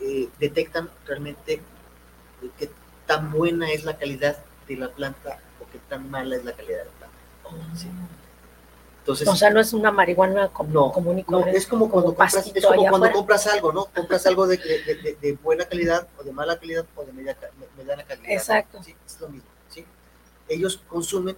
eh, 0.00 0.28
detectan 0.38 0.90
realmente 1.06 1.60
qué 2.58 2.70
tan 3.06 3.30
buena 3.32 3.70
es 3.70 3.84
la 3.84 3.96
calidad 3.98 4.38
de 4.66 4.76
la 4.76 4.88
planta 4.88 5.38
o 5.60 5.70
qué 5.70 5.78
tan 5.88 6.10
mala 6.10 6.36
es 6.36 6.44
la 6.44 6.52
calidad 6.52 6.78
de 6.78 6.84
la 6.86 6.90
planta. 6.92 7.16
Sí. 7.78 7.88
Entonces, 9.00 9.26
O 9.28 9.34
sea, 9.36 9.50
no 9.50 9.58
es 9.60 9.72
una 9.72 9.90
marihuana 9.90 10.48
com- 10.48 10.72
no, 10.72 10.92
común 10.92 11.18
y 11.18 11.24
no, 11.28 11.44
es 11.46 11.66
como 11.66 11.90
cuando 11.90 12.14
como 12.14 12.16
compras, 12.16 12.46
es 12.46 12.64
como 12.64 12.88
cuando 12.88 13.10
compras 13.12 13.46
algo, 13.48 13.72
¿no? 13.72 13.84
Compras 13.86 14.26
algo 14.26 14.46
de, 14.46 14.56
de- 14.58 14.94
de- 14.94 15.18
de 15.20 15.32
buena 15.42 15.64
calidad 15.64 16.06
o 16.18 16.22
de 16.22 16.32
mala 16.32 16.56
calidad 16.58 16.86
o 16.94 17.04
de 17.04 17.12
media, 17.12 17.36
mediana 17.76 18.04
calidad. 18.04 18.30
Exacto. 18.30 18.80
Sí, 18.82 18.94
es 19.04 19.20
lo 19.20 19.28
mismo. 19.28 19.48
Ellos 20.48 20.80
consumen, 20.88 21.36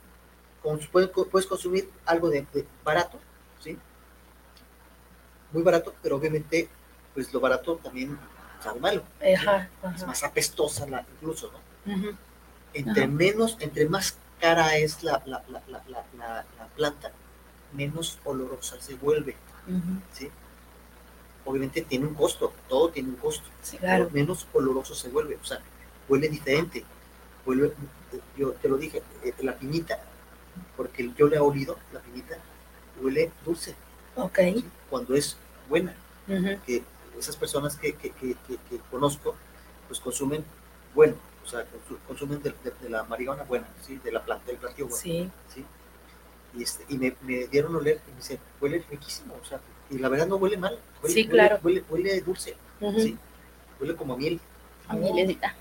cons- 0.62 0.88
pueden- 0.90 1.10
puedes 1.30 1.46
consumir 1.46 1.90
algo 2.06 2.30
de, 2.30 2.46
de 2.52 2.66
barato, 2.84 3.18
¿sí? 3.60 3.78
Muy 5.52 5.62
barato, 5.62 5.94
pero 6.02 6.16
obviamente, 6.16 6.68
pues 7.14 7.32
lo 7.32 7.40
barato 7.40 7.76
también 7.76 8.18
sabe 8.62 8.80
malo. 8.80 9.02
Ajá, 9.20 9.68
Es 9.82 9.84
ajá. 10.02 10.06
más 10.06 10.22
apestosa 10.24 10.86
la, 10.86 11.04
incluso, 11.16 11.52
¿no? 11.52 11.58
Entre 12.72 13.04
Ajá. 13.04 13.12
menos, 13.12 13.56
entre 13.60 13.88
más 13.88 14.16
cara 14.40 14.76
es 14.76 15.02
la, 15.04 15.22
la, 15.26 15.42
la, 15.48 15.62
la, 15.68 15.82
la, 15.88 16.04
la- 16.18 16.44
la 16.58 16.66
planta, 16.74 17.12
menos 17.72 18.18
olorosa 18.24 18.80
se 18.80 18.94
vuelve, 18.94 19.36
¿sí? 20.12 20.28
Obviamente 21.44 21.82
tiene 21.82 22.06
un 22.06 22.14
costo, 22.14 22.52
todo 22.68 22.88
tiene 22.88 23.10
un 23.10 23.16
costo. 23.16 23.44
Sí, 23.62 23.76
pero 23.80 24.08
menos 24.10 24.46
oloroso 24.54 24.94
se 24.94 25.08
vuelve, 25.10 25.36
o 25.40 25.44
sea, 25.44 25.60
huele 26.08 26.28
diferente. 26.28 26.84
Huele, 27.46 27.72
yo 28.36 28.52
te 28.52 28.68
lo 28.68 28.76
dije, 28.76 29.02
eh, 29.22 29.32
la 29.42 29.56
piñita, 29.56 29.98
porque 30.76 31.10
yo 31.16 31.28
le 31.28 31.36
he 31.36 31.40
olido, 31.40 31.78
la 31.92 32.00
piñita 32.00 32.36
huele 33.02 33.30
dulce, 33.44 33.74
Ok. 34.16 34.38
¿sí? 34.38 34.64
cuando 34.90 35.14
es 35.14 35.36
buena. 35.68 35.94
Que 36.66 36.82
esas 37.18 37.36
personas 37.36 37.76
que, 37.76 37.92
que, 37.94 38.10
que, 38.10 38.34
que- 38.46 38.56
que 38.70 38.78
conozco, 38.90 39.34
pues 39.88 40.00
consumen 40.00 40.44
bueno, 40.94 41.14
o 41.44 41.46
sea, 41.48 41.60
consu- 41.60 41.98
consumen 42.06 42.42
de, 42.42 42.50
de- 42.64 42.72
de 42.80 42.88
la 42.88 43.02
marihuana 43.04 43.42
buena, 43.44 43.66
¿sí? 43.86 44.00
de 44.02 44.10
la 44.12 44.24
planta, 44.24 44.46
del 44.46 44.56
platillo 44.56 44.86
bueno. 44.86 45.00
Sí. 45.02 45.30
¿sí? 45.52 45.64
Y, 46.56 46.62
este, 46.62 46.84
y 46.88 46.96
me, 46.98 47.14
me 47.22 47.46
dieron 47.48 47.74
a 47.74 47.78
oler 47.78 48.00
y 48.06 48.10
me 48.12 48.16
dice, 48.18 48.38
huele 48.60 48.84
riquísimo, 48.90 49.34
o 49.40 49.44
sea, 49.44 49.60
y 49.90 49.98
la 49.98 50.08
verdad 50.08 50.26
no 50.28 50.36
huele 50.36 50.56
mal, 50.56 50.78
huele, 51.02 51.14
Sí, 51.14 51.26
claro. 51.28 51.58
huele, 51.62 51.84
huele 51.90 52.20
dulce. 52.20 52.56
¿sí? 52.96 53.18
huele 53.80 53.96
como 53.96 54.14
a 54.14 54.16
miel, 54.16 54.40
A 54.88 54.94
mielecita. 54.94 55.54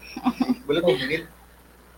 huele 0.68 0.82
como 0.82 0.96
a 0.96 1.08
miel. 1.08 1.28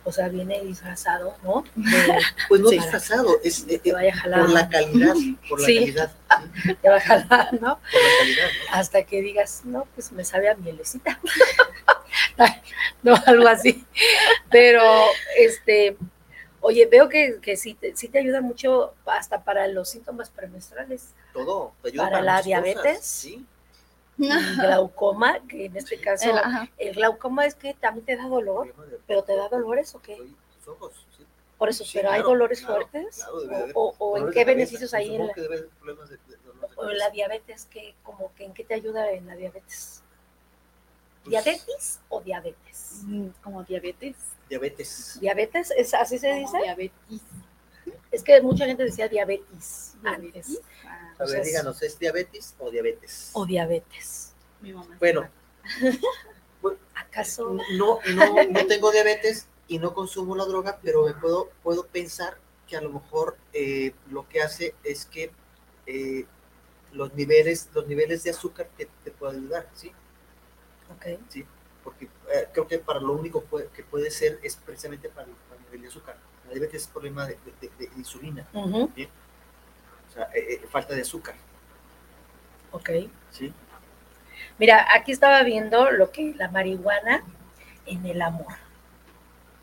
O 0.08 0.12
sea, 0.12 0.28
viene 0.30 0.62
disfrazado, 0.62 1.36
¿no? 1.44 1.64
De- 1.76 2.20
Pues 2.48 2.62
no 2.62 2.70
Sí. 2.70 2.76
disfrazado, 2.78 3.40
es 3.44 3.66
eh, 3.68 3.80
te 3.80 3.90
eh, 3.90 3.94
vaya 3.94 4.14
a 4.14 4.18
jalar. 4.18 4.40
por 4.42 4.50
la 4.52 4.70
calidad, 4.70 5.16
por 5.50 5.60
la 5.60 5.66
Sí. 5.66 5.76
calidad, 5.80 6.12
¿sí? 6.64 6.76
Te 6.76 6.90
va 6.90 6.96
a 6.98 7.02
jalar, 7.02 7.54
¿no? 7.54 7.80
por 7.80 8.02
la 8.04 8.10
calidad, 8.20 8.46
¿no? 8.46 8.74
Hasta 8.78 9.04
que 9.04 9.22
digas, 9.22 9.62
no, 9.66 9.88
pues 9.96 10.12
me 10.12 10.24
sabe 10.24 10.50
a 10.50 10.56
mielecita. 10.56 11.20
no, 13.04 13.16
algo 13.26 13.48
así. 13.48 13.84
Pero, 14.52 14.84
este, 15.38 15.98
oye, 16.62 16.86
veo 16.86 17.10
que, 17.10 17.40
que 17.42 17.58
sí, 17.58 17.74
te, 17.74 17.96
sí 17.96 18.08
te 18.08 18.20
ayuda 18.20 18.42
mucho 18.42 18.94
hasta 19.06 19.44
para 19.44 19.68
los 19.68 19.90
síntomas 19.90 20.30
premenstruales. 20.30 21.10
Todo, 21.34 21.74
te 21.82 21.90
ayuda 21.90 22.04
Para 22.04 22.22
la 22.22 22.32
muchas 22.34 22.46
diabetes. 22.46 22.76
cosas, 22.98 23.06
sí. 23.06 23.46
Glaucoma, 24.18 25.40
que 25.48 25.66
en 25.66 25.76
este 25.78 26.00
caso, 26.00 26.30
El- 26.78 26.96
glaucoma 26.96 27.46
es 27.46 27.56
que 27.56 27.74
también 27.74 28.06
te 28.06 28.16
da 28.16 28.28
dolor, 28.28 28.74
pero 29.08 29.24
te 29.24 29.36
da 29.36 29.50
dolores 29.50 29.94
o 29.96 30.02
qué? 30.02 30.18
Ojos, 30.68 31.06
sí. 31.18 31.26
Por 31.58 31.70
eso, 31.70 31.84
Sí, 31.86 31.92
pero 31.98 32.12
hay 32.12 32.22
dolores 32.22 32.60
claro, 32.62 32.88
fuertes. 32.88 33.16
claro, 33.18 33.40
debe 33.42 33.72
o, 33.76 33.94
o- 33.98 34.08
o 34.14 34.18
en 34.18 34.26
qué 34.28 34.32
cabeza, 34.42 34.46
beneficios 34.46 34.94
hay 34.94 35.16
en 35.16 35.28
la, 35.28 35.34
que 35.34 35.42
debe 35.42 35.56
de- 35.58 35.64
de 35.64 35.70
o 36.76 36.90
en 36.90 36.98
la 36.98 37.10
diabetes? 37.12 37.66
que 37.66 37.96
como 38.04 38.34
que 38.36 38.46
en 38.46 38.54
qué 38.54 38.64
te 38.64 38.74
ayuda 38.74 39.10
en 39.12 39.26
la 39.28 39.36
diabetes? 39.36 40.02
Pues, 41.24 41.32
¿Diabetes 41.32 42.00
o 42.10 42.22
diabetes? 42.22 43.02
Mm, 43.04 43.28
Como 43.44 43.64
diabetes. 43.64 44.16
Diabetes. 44.50 45.18
¿Diabetes? 45.20 45.72
¿Es, 45.78 45.94
¿Así 45.94 46.18
se 46.20 46.30
Como 46.30 46.40
dice? 46.42 46.58
Diabetes. 46.62 47.22
Es 48.12 48.24
que 48.24 48.42
mucha 48.42 48.66
gente 48.66 48.84
decía 48.84 49.08
diabetes 49.08 49.96
antes. 50.04 50.22
Diabetes. 50.48 50.62
Ah, 50.86 50.95
A 51.18 51.24
ver, 51.24 51.30
Entonces- 51.30 51.46
díganos, 51.46 51.82
¿es 51.82 52.00
diabetes 52.00 52.56
o 52.60 52.70
diabetes? 52.72 53.30
O 53.34 53.46
diabetes. 53.46 54.34
mi 54.62 54.74
mamá. 54.74 54.96
Bueno, 55.00 55.30
¿Acaso? 56.96 57.58
no, 57.78 58.00
no, 58.16 58.44
no 58.50 58.68
tengo 58.68 58.92
diabetes 58.92 59.48
y 59.68 59.80
no 59.80 59.94
consumo 59.94 60.36
la 60.36 60.46
droga, 60.46 60.80
pero 60.82 61.06
me 61.06 61.14
puedo, 61.14 61.50
puedo 61.64 61.86
pensar 61.88 62.38
que 62.68 62.76
a 62.78 62.82
lo 62.82 62.90
mejor 62.90 63.38
eh, 63.54 63.94
lo 64.10 64.28
que 64.28 64.42
hace 64.42 64.74
es 64.84 65.06
que 65.06 65.32
eh, 65.86 66.26
los 66.92 67.14
niveles, 67.14 67.70
los 67.74 67.88
niveles 67.88 68.24
de 68.24 68.32
azúcar 68.32 68.70
te, 68.78 68.88
te 69.04 69.12
pueden 69.12 69.38
ayudar, 69.42 69.70
¿sí? 69.76 69.92
Ok. 70.92 71.20
Porque 71.84 72.06
eh, 72.06 72.48
creo 72.52 72.68
que 72.68 72.80
para 72.80 73.00
lo 73.00 73.14
único 73.14 73.44
que 73.74 73.84
puede 73.84 74.10
ser 74.10 74.40
es 74.42 74.56
precisamente 74.56 75.10
para 75.10 75.28
el, 75.28 75.34
para 75.48 75.60
el 75.60 75.66
nivel 75.68 75.82
de 75.84 75.88
azúcar. 75.90 76.18
La 76.46 76.52
diabetes 76.52 76.84
es 76.84 76.88
problema 76.88 77.26
de, 77.28 77.38
de- 77.46 77.70
de- 77.70 77.86
de 77.88 77.92
insulina, 77.98 78.48
o 78.54 78.90
sea, 80.16 80.30
eh, 80.34 80.54
eh, 80.64 80.68
falta 80.70 80.94
de 80.96 81.02
azúcar, 81.02 81.36
Ok. 82.72 82.90
¿sí? 83.32 83.54
Mira, 84.58 84.88
aquí 84.94 85.12
estaba 85.12 85.44
viendo 85.44 85.92
lo 85.92 86.12
que 86.12 86.34
la 86.36 86.50
marihuana 86.50 87.24
en 87.86 88.06
el 88.06 88.22
amor. 88.22 88.54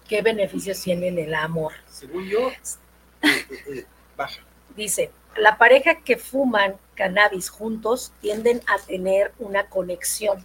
¿Qué 0.08 0.22
beneficios 0.22 0.80
tiene 0.82 1.08
en 1.08 1.18
el 1.18 1.34
amor? 1.34 1.72
Según 1.86 2.26
yo, 2.28 2.50
eh, 3.22 3.86
baja. 4.16 4.42
Dice, 4.68 5.10
la 5.36 5.58
pareja 5.58 5.96
que 6.02 6.16
fuman 6.18 6.76
cannabis 6.94 7.48
juntos 7.50 8.12
tienden 8.20 8.60
a 8.66 8.78
tener 8.78 9.32
una 9.38 9.68
conexión 9.68 10.44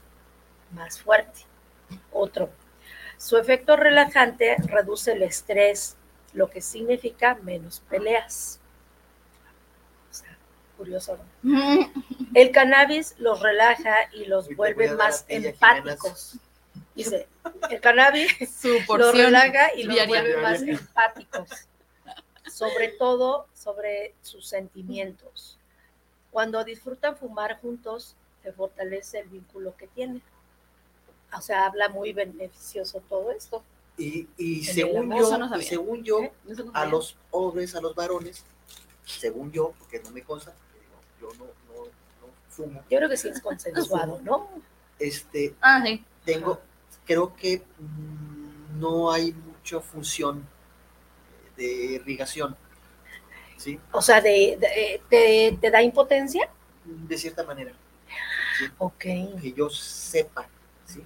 más 0.72 0.99
fuerte. 1.01 1.41
Otro, 2.12 2.49
su 3.18 3.38
efecto 3.38 3.76
relajante 3.76 4.58
reduce 4.68 5.14
el 5.14 5.24
estrés, 5.24 5.97
lo 6.34 6.49
que 6.49 6.62
significa 6.62 7.36
menos 7.36 7.82
peleas. 7.89 8.57
Curioso. 10.78 11.17
¿no? 11.41 11.91
El 12.34 12.51
cannabis 12.51 13.15
los 13.17 13.41
relaja 13.41 13.95
y 14.13 14.25
los 14.25 14.55
vuelve 14.55 14.91
más 14.91 15.25
empáticos. 15.28 16.38
Dice, 16.95 17.28
el 17.69 17.82
cannabis 17.82 18.32
Su 18.61 18.80
los 18.97 19.15
relaja 19.15 19.73
y 19.75 19.84
los 19.84 19.95
diaria. 19.95 20.21
vuelve 20.21 20.41
más 20.41 20.61
empáticos. 20.61 21.49
Sobre 22.47 22.89
todo 22.89 23.47
sobre 23.53 24.13
sus 24.21 24.47
sentimientos. 24.47 25.57
cuando 26.32 26.63
disfrutan 26.63 27.17
fumar 27.17 27.59
juntos, 27.59 28.15
se 28.43 28.51
fortalece 28.53 29.19
el 29.19 29.30
vínculo 29.30 29.75
que 29.75 29.88
tienen. 29.88 30.21
O 31.36 31.41
sea, 31.41 31.65
habla 31.65 31.89
muy 31.89 32.13
beneficioso 32.13 33.01
todo 33.09 33.32
esto. 33.32 33.63
Y, 33.97 34.63
según 34.63 35.09
yo, 35.09 35.38
no 35.38 35.49
sabía. 35.49 35.67
según 35.67 36.03
yo, 36.03 36.21
¿Eh? 36.21 36.32
No 36.45 36.71
a 36.73 36.86
los 36.86 37.17
hombres, 37.32 37.75
a 37.75 37.82
los 37.82 37.95
varones, 37.95 38.43
según 39.05 39.51
yo, 39.51 39.73
porque 39.80 39.99
no 39.99 40.11
me 40.11 40.21
consta, 40.21 40.53
yo 41.22 41.30
no, 41.39 41.45
no, 41.45 41.84
no 41.86 42.28
fumo, 42.49 42.84
Yo 42.89 42.97
creo 42.97 43.09
que 43.09 43.18
sí 43.18 43.30
es 43.30 43.41
consensuado, 43.41 44.20
¿no? 44.24 44.49
este, 44.99 45.55
Ah, 45.61 45.82
sí. 45.86 46.03
tengo, 46.26 46.59
creo 47.05 47.36
que 47.36 47.61
mm, 47.80 48.80
no 48.80 49.11
hay 49.11 49.32
mucha 49.34 49.80
función 49.80 50.47
de 51.55 51.65
irrigación, 51.65 52.55
¿sí? 53.57 53.80
O 53.91 54.01
sea, 54.01 54.22
de, 54.22 54.57
de- 54.59 55.01
te, 55.09 55.57
te 55.59 55.72
da 55.72 55.82
impotencia. 55.82 56.49
De 56.86 57.18
cierta 57.18 57.43
manera, 57.43 57.74
¿sí? 58.57 58.65
Ok. 58.78 58.99
que 58.99 59.53
yo 59.55 59.70
sepa, 59.70 60.47
¿sí? 60.86 61.03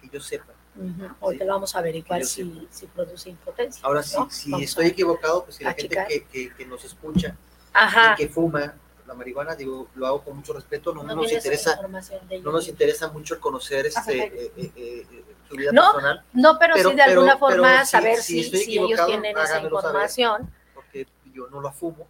Que 0.00 0.08
yo 0.08 0.20
sepa. 0.20 0.52
Ujú. 0.76 1.08
Ahorita 1.20 1.44
lo 1.44 1.52
vamos 1.52 1.74
a 1.76 1.78
averiguar 1.78 2.24
si, 2.24 2.66
si 2.70 2.86
produce 2.86 3.30
impotencia. 3.30 3.80
Ahora, 3.86 4.02
sí, 4.02 4.16
¿no? 4.18 4.28
si 4.30 4.50
Vamos 4.50 4.64
estoy 4.64 4.86
equivocado, 4.86 5.44
pues 5.44 5.56
si 5.56 5.64
la 5.64 5.70
a 5.70 5.74
gente 5.74 6.04
que, 6.08 6.24
que- 6.24 6.52
que 6.54 6.66
nos 6.66 6.84
escucha 6.84 7.36
Ajá. 7.72 8.14
y 8.14 8.16
que 8.16 8.28
fuma 8.28 8.74
la 9.06 9.14
marihuana, 9.14 9.54
digo, 9.54 9.88
lo 9.94 10.06
hago 10.06 10.22
con 10.24 10.36
mucho 10.36 10.52
respeto, 10.54 10.94
no, 10.94 11.02
No 11.02 11.14
nos 11.16 11.30
interesa, 11.30 11.78
no 11.82 12.52
nos 12.52 12.68
interesa 12.68 13.08
mucho 13.08 13.34
el 13.34 13.40
conocer 13.40 13.86
este, 13.86 14.24
eh, 14.24 14.52
eh, 14.56 14.72
eh, 14.76 15.24
su 15.48 15.56
vida 15.56 15.70
No, 15.72 15.92
personal, 15.92 16.24
No, 16.32 16.58
pero, 16.58 16.74
Pero- 16.74 16.90
sí 16.90 16.96
de 16.96 17.02
alguna 17.02 17.34
pero- 17.34 17.38
forma 17.38 17.84
saber 17.84 18.16
si 18.18 18.42
si, 18.44 18.78
ellos 18.78 19.04
tienen 19.06 19.36
esa 19.36 19.46
saber. 19.46 19.64
información. 19.64 20.50
porque 20.74 21.06
yo 21.34 21.48
no 21.48 21.60
la 21.60 21.70
fumo, 21.72 22.06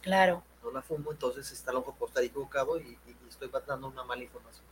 Claro. 0.00 0.42
no 0.64 0.70
la 0.72 0.82
fumo, 0.82 1.12
entonces 1.12 1.50
está 1.52 1.70
a 1.70 1.74
lo 1.74 1.80
mejor 1.80 2.08
estar 2.08 2.22
equivocado 2.24 2.78
y, 2.78 2.82
y- 2.82 3.16
y 3.24 3.28
estoy 3.28 3.50
dando 3.66 3.88
una 3.88 4.02
mala 4.02 4.22
información. 4.22 4.64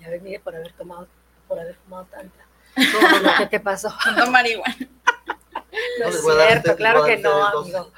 Ya 0.00 0.10
ves, 0.10 0.20
mire, 0.22 0.40
por 0.40 0.54
haber 0.54 0.72
tomado, 0.74 1.08
por 1.48 1.58
haber 1.58 1.74
fumado 1.76 2.06
tanta. 2.10 2.44
No, 2.76 3.00
no, 3.00 3.20
no, 3.22 3.38
¿Qué 3.38 3.46
te 3.46 3.60
pasó? 3.60 3.88
Tanta 4.04 4.26
marihuana. 4.30 4.76
No, 4.78 6.04
No 6.04 6.08
es 6.08 6.20
cierto, 6.48 6.76
claro 6.76 7.04
que 7.04 7.16
no, 7.16 7.42
amigo. 7.46 7.90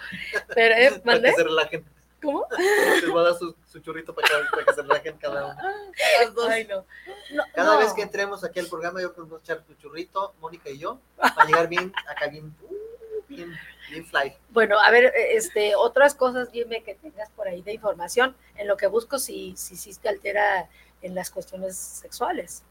Pero, 0.54 0.74
¿eh? 0.76 1.00
para 1.04 1.20
que 1.20 1.32
se 1.32 1.42
relajen. 1.44 1.84
¿Cómo? 2.22 2.46
Les 2.58 3.08
voy 3.08 3.20
a 3.20 3.28
dar 3.30 3.38
su, 3.38 3.54
su 3.70 3.78
churrito 3.80 4.12
para, 4.14 4.26
que- 4.26 4.34
para 4.50 4.64
que 4.64 4.72
se 4.72 4.82
relajen 4.82 5.16
cada 5.18 5.46
uno. 5.46 5.56
Ay, 6.50 6.66
no. 6.66 6.84
No, 7.32 7.44
Cada 7.54 7.74
no. 7.74 7.78
vez 7.78 7.92
que 7.92 8.02
entremos 8.02 8.42
aquí 8.44 8.58
al 8.58 8.66
programa, 8.66 9.00
yo 9.00 9.12
creo 9.12 9.26
que 9.26 9.30
vamos 9.32 9.48
a 9.48 9.52
echar 9.52 9.64
tu 9.64 9.74
churrito, 9.74 10.34
Mónica 10.40 10.68
y 10.70 10.78
yo, 10.78 10.98
para 11.16 11.44
llegar 11.46 11.68
bien, 11.68 11.92
acá 12.08 12.26
bien, 12.28 12.54
uh, 12.62 13.22
bien, 13.28 13.52
bien 13.90 14.04
fly. 14.06 14.36
Bueno, 14.50 14.78
a 14.80 14.90
ver, 14.90 15.12
este, 15.14 15.76
otras 15.76 16.14
cosas, 16.14 16.50
dime 16.50 16.82
que 16.82 16.94
tengas 16.96 17.30
por 17.30 17.46
ahí 17.46 17.62
de 17.62 17.74
información, 17.74 18.34
en 18.56 18.66
lo 18.66 18.76
que 18.76 18.86
busco 18.88 19.18
si, 19.18 19.54
si, 19.56 19.76
si 19.76 19.94
te 19.94 20.08
altera 20.08 20.68
en 21.02 21.14
las 21.14 21.30
cuestiones 21.30 21.76
sexuales. 21.76 22.62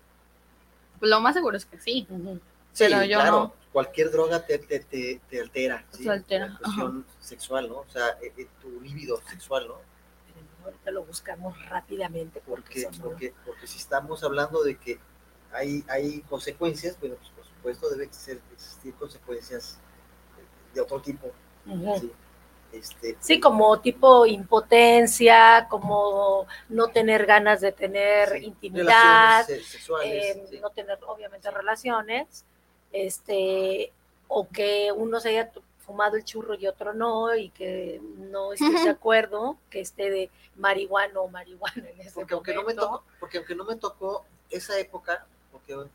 Pues 0.99 1.09
lo 1.09 1.21
más 1.21 1.35
seguro 1.35 1.55
es 1.55 1.65
que 1.65 1.79
sí. 1.79 2.05
Sí, 2.09 2.85
Pero 2.89 3.03
yo 3.03 3.19
claro, 3.19 3.31
no. 3.31 3.53
Cualquier 3.77 4.09
droga 4.09 4.43
te, 4.43 4.57
te, 4.57 4.79
te, 4.79 5.21
te 5.29 5.39
altera. 5.39 5.85
Te 5.91 5.97
¿sí? 5.97 6.09
altera, 6.09 6.47
La 6.47 6.57
cuestión 6.57 7.05
sexual, 7.19 7.69
¿no? 7.69 7.75
O 7.81 7.89
sea, 7.89 8.07
eh, 8.23 8.33
eh, 8.35 8.47
tu 8.59 8.81
líbido 8.81 9.21
sexual, 9.29 9.67
¿no? 9.67 9.75
Ahorita 10.65 10.89
lo 10.89 11.03
buscamos 11.03 11.53
rápidamente 11.69 12.41
porque, 12.43 12.83
Porque, 12.85 12.99
porque, 13.03 13.33
porque 13.45 13.67
si 13.67 13.77
estamos 13.77 14.23
hablando 14.23 14.63
de 14.63 14.77
que 14.79 14.99
hay, 15.51 15.83
hay 15.89 16.21
consecuencias, 16.21 16.99
bueno, 16.99 17.17
pues 17.17 17.29
por 17.29 17.45
supuesto 17.45 17.89
debe 17.91 18.11
ser- 18.11 18.41
existir 18.51 18.95
consecuencias 18.95 19.77
de 20.73 20.81
otro 20.81 20.99
tipo. 20.99 21.31
¿sí? 21.99 22.11
Este, 22.71 23.15
Sí, 23.19 23.39
como 23.39 23.79
tipo 23.79 24.25
impotencia, 24.25 25.67
como 25.69 26.47
no 26.69 26.87
tener 26.87 27.27
ganas 27.27 27.61
de 27.61 27.71
tener 27.73 28.29
sí, 28.39 28.45
intimidad, 28.45 29.45
sexuales. 29.45 30.35
eh, 30.35 30.45
sí. 30.49 30.59
no 30.59 30.71
tener 30.71 30.97
obviamente 31.05 31.51
relaciones, 31.51 32.43
este, 32.91 33.91
o 34.27 34.47
que 34.49 34.91
uno 34.91 35.19
se 35.19 35.29
haya 35.29 35.51
fumado 35.79 36.17
el 36.17 36.25
churro 36.25 36.55
y 36.55 36.67
otro 36.67 36.93
no, 36.93 37.33
y 37.35 37.49
que 37.49 38.01
no 38.17 38.53
estés 38.53 38.83
de 38.83 38.89
acuerdo, 38.89 39.57
que 39.69 39.79
esté 39.79 40.09
de 40.09 40.29
marihuana 40.57 41.19
o 41.21 41.27
marihuana 41.29 41.89
en 41.89 42.01
ese 42.01 42.11
porque 42.11 42.33
aunque 42.33 42.53
no 42.53 42.61
me 42.61 42.73
momento. 42.73 42.81
tocó, 42.81 43.03
porque 43.19 43.37
aunque 43.37 43.55
no 43.55 43.63
me 43.63 43.75
tocó 43.77 44.25
esa 44.49 44.77
época, 44.79 45.25
porque 45.51 45.73
yo, 45.73 45.85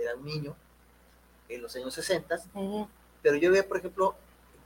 era 0.00 0.14
un 0.14 0.24
niño 0.24 0.56
en 1.48 1.62
los 1.62 1.74
años 1.76 1.94
60, 1.94 2.36
Ujú. 2.54 2.88
pero 3.22 3.36
yo 3.36 3.50
veo, 3.50 3.66
por 3.66 3.78
ejemplo, 3.78 4.14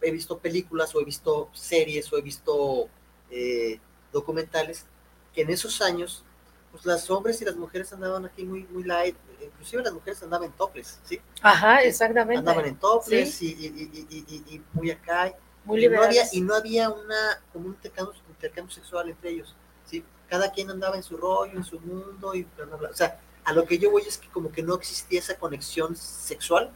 he 0.00 0.10
visto 0.10 0.38
películas 0.38 0.94
o 0.94 1.00
he 1.00 1.04
visto 1.04 1.48
series 1.52 2.12
o 2.12 2.18
he 2.18 2.22
visto 2.22 2.88
eh, 3.30 3.80
documentales 4.12 4.86
que 5.34 5.42
en 5.42 5.50
esos 5.50 5.80
años, 5.82 6.24
pues 6.72 6.84
los 6.84 7.10
hombres 7.10 7.40
y 7.42 7.44
las 7.44 7.56
mujeres 7.56 7.92
andaban 7.92 8.24
aquí 8.26 8.44
muy, 8.44 8.64
muy 8.70 8.84
light, 8.84 9.16
inclusive 9.42 9.82
las 9.82 9.92
mujeres 9.92 10.22
andaban 10.22 10.46
en 10.46 10.52
toples, 10.52 11.00
¿sí? 11.04 11.20
Ajá, 11.42 11.80
Sí, 11.80 11.88
exactamente. 11.88 12.38
Andaban 12.38 12.66
en 12.66 12.76
toples 12.76 13.42
y, 13.42 13.46
y, 13.52 13.66
y, 13.66 14.06
y, 14.10 14.24
y- 14.28 14.54
y 14.56 14.62
muy 14.72 14.90
acá, 14.90 15.32
Muy 15.64 15.84
y 15.84 15.88
no 15.88 16.02
había, 16.02 16.22
y 16.32 16.40
no 16.40 16.54
había 16.54 16.90
una, 16.90 17.42
como 17.52 17.66
un 17.66 17.72
intercambio, 17.74 18.14
intercambio 18.28 18.74
sexual 18.74 19.08
entre 19.08 19.30
ellos, 19.30 19.54
¿sí? 19.84 20.04
Cada 20.28 20.50
quien 20.52 20.70
andaba 20.70 20.96
en 20.96 21.02
su 21.02 21.16
rollo, 21.16 21.52
en 21.56 21.64
su 21.64 21.80
mundo, 21.80 22.34
y 22.34 22.44
bla, 22.56 22.66
bla, 22.66 22.76
bla. 22.76 22.88
O 22.90 22.94
sea, 22.94 23.20
a 23.44 23.52
lo 23.52 23.64
que 23.64 23.78
yo 23.78 23.90
voy 23.90 24.02
es 24.02 24.18
que 24.18 24.28
como 24.28 24.52
que 24.52 24.62
no 24.62 24.74
existía 24.74 25.18
esa 25.20 25.36
conexión 25.38 25.96
sexual 25.96 26.70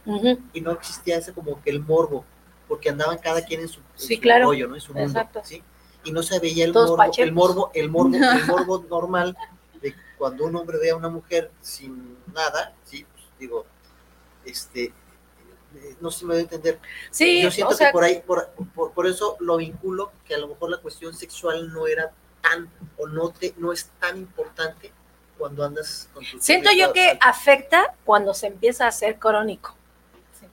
y 0.53 0.61
no 0.61 0.71
existía 0.71 1.17
ese 1.17 1.33
como 1.33 1.61
que 1.61 1.69
el 1.69 1.81
morbo, 1.81 2.25
porque 2.67 2.89
andaban 2.89 3.17
cada 3.19 3.43
quien 3.45 3.61
en 3.61 3.67
su, 3.67 3.79
en 3.79 3.85
Sí, 3.95 4.15
su 4.15 4.21
claro. 4.21 4.45
rollo, 4.47 4.67
¿no? 4.67 4.75
En 4.75 4.81
su 4.81 4.93
mundo, 4.93 5.07
Exacto. 5.19 5.41
¿sí? 5.43 5.61
Y 6.03 6.11
no 6.11 6.23
se 6.23 6.39
veía 6.39 6.65
el 6.65 6.73
Todos 6.73 6.89
morbo, 6.97 7.13
el 7.17 7.31
morbo, 7.31 7.71
el 7.73 7.89
morbo, 7.89 8.15
el 8.15 8.45
morbo 8.47 8.85
normal 8.89 9.37
cuando 10.23 10.45
un 10.45 10.55
hombre 10.55 10.77
ve 10.77 10.91
a 10.91 10.95
una 10.95 11.09
mujer 11.09 11.51
sin 11.59 12.17
nada, 12.33 12.73
¿sí? 12.85 13.05
Pues, 13.11 13.25
digo, 13.37 13.65
este, 14.45 14.85
eh, 14.85 15.95
no 15.99 16.09
se 16.11 16.23
me 16.25 16.35
va 16.35 16.39
a 16.39 16.43
entender. 16.43 16.79
Sí, 17.11 17.41
Yo 17.41 17.51
siento 17.51 17.73
o 17.73 17.77
sea, 17.77 17.87
que 17.87 17.91
por 17.91 18.03
ahí, 18.05 18.23
por, 18.25 18.47
por, 18.73 18.93
por 18.93 19.05
eso 19.05 19.35
lo 19.41 19.57
vinculo, 19.57 20.13
que 20.25 20.35
a 20.35 20.37
lo 20.37 20.47
mejor 20.47 20.69
la 20.69 20.77
cuestión 20.77 21.13
sexual 21.13 21.73
no 21.73 21.87
era 21.87 22.13
tan, 22.41 22.69
o 22.97 23.05
no, 23.05 23.31
te, 23.31 23.53
no 23.57 23.73
es 23.73 23.89
tan 23.99 24.15
importante 24.17 24.93
cuando 25.37 25.65
andas 25.65 26.07
con 26.13 26.23
tu 26.23 26.39
siento 26.39 26.71
yo 26.71 26.93
que 26.93 27.09
al- 27.09 27.17
afecta 27.19 27.93
cuando 28.05 28.33
se 28.33 28.47
empieza 28.47 28.85
a 28.85 28.87
hacer 28.87 29.19
crónico, 29.19 29.75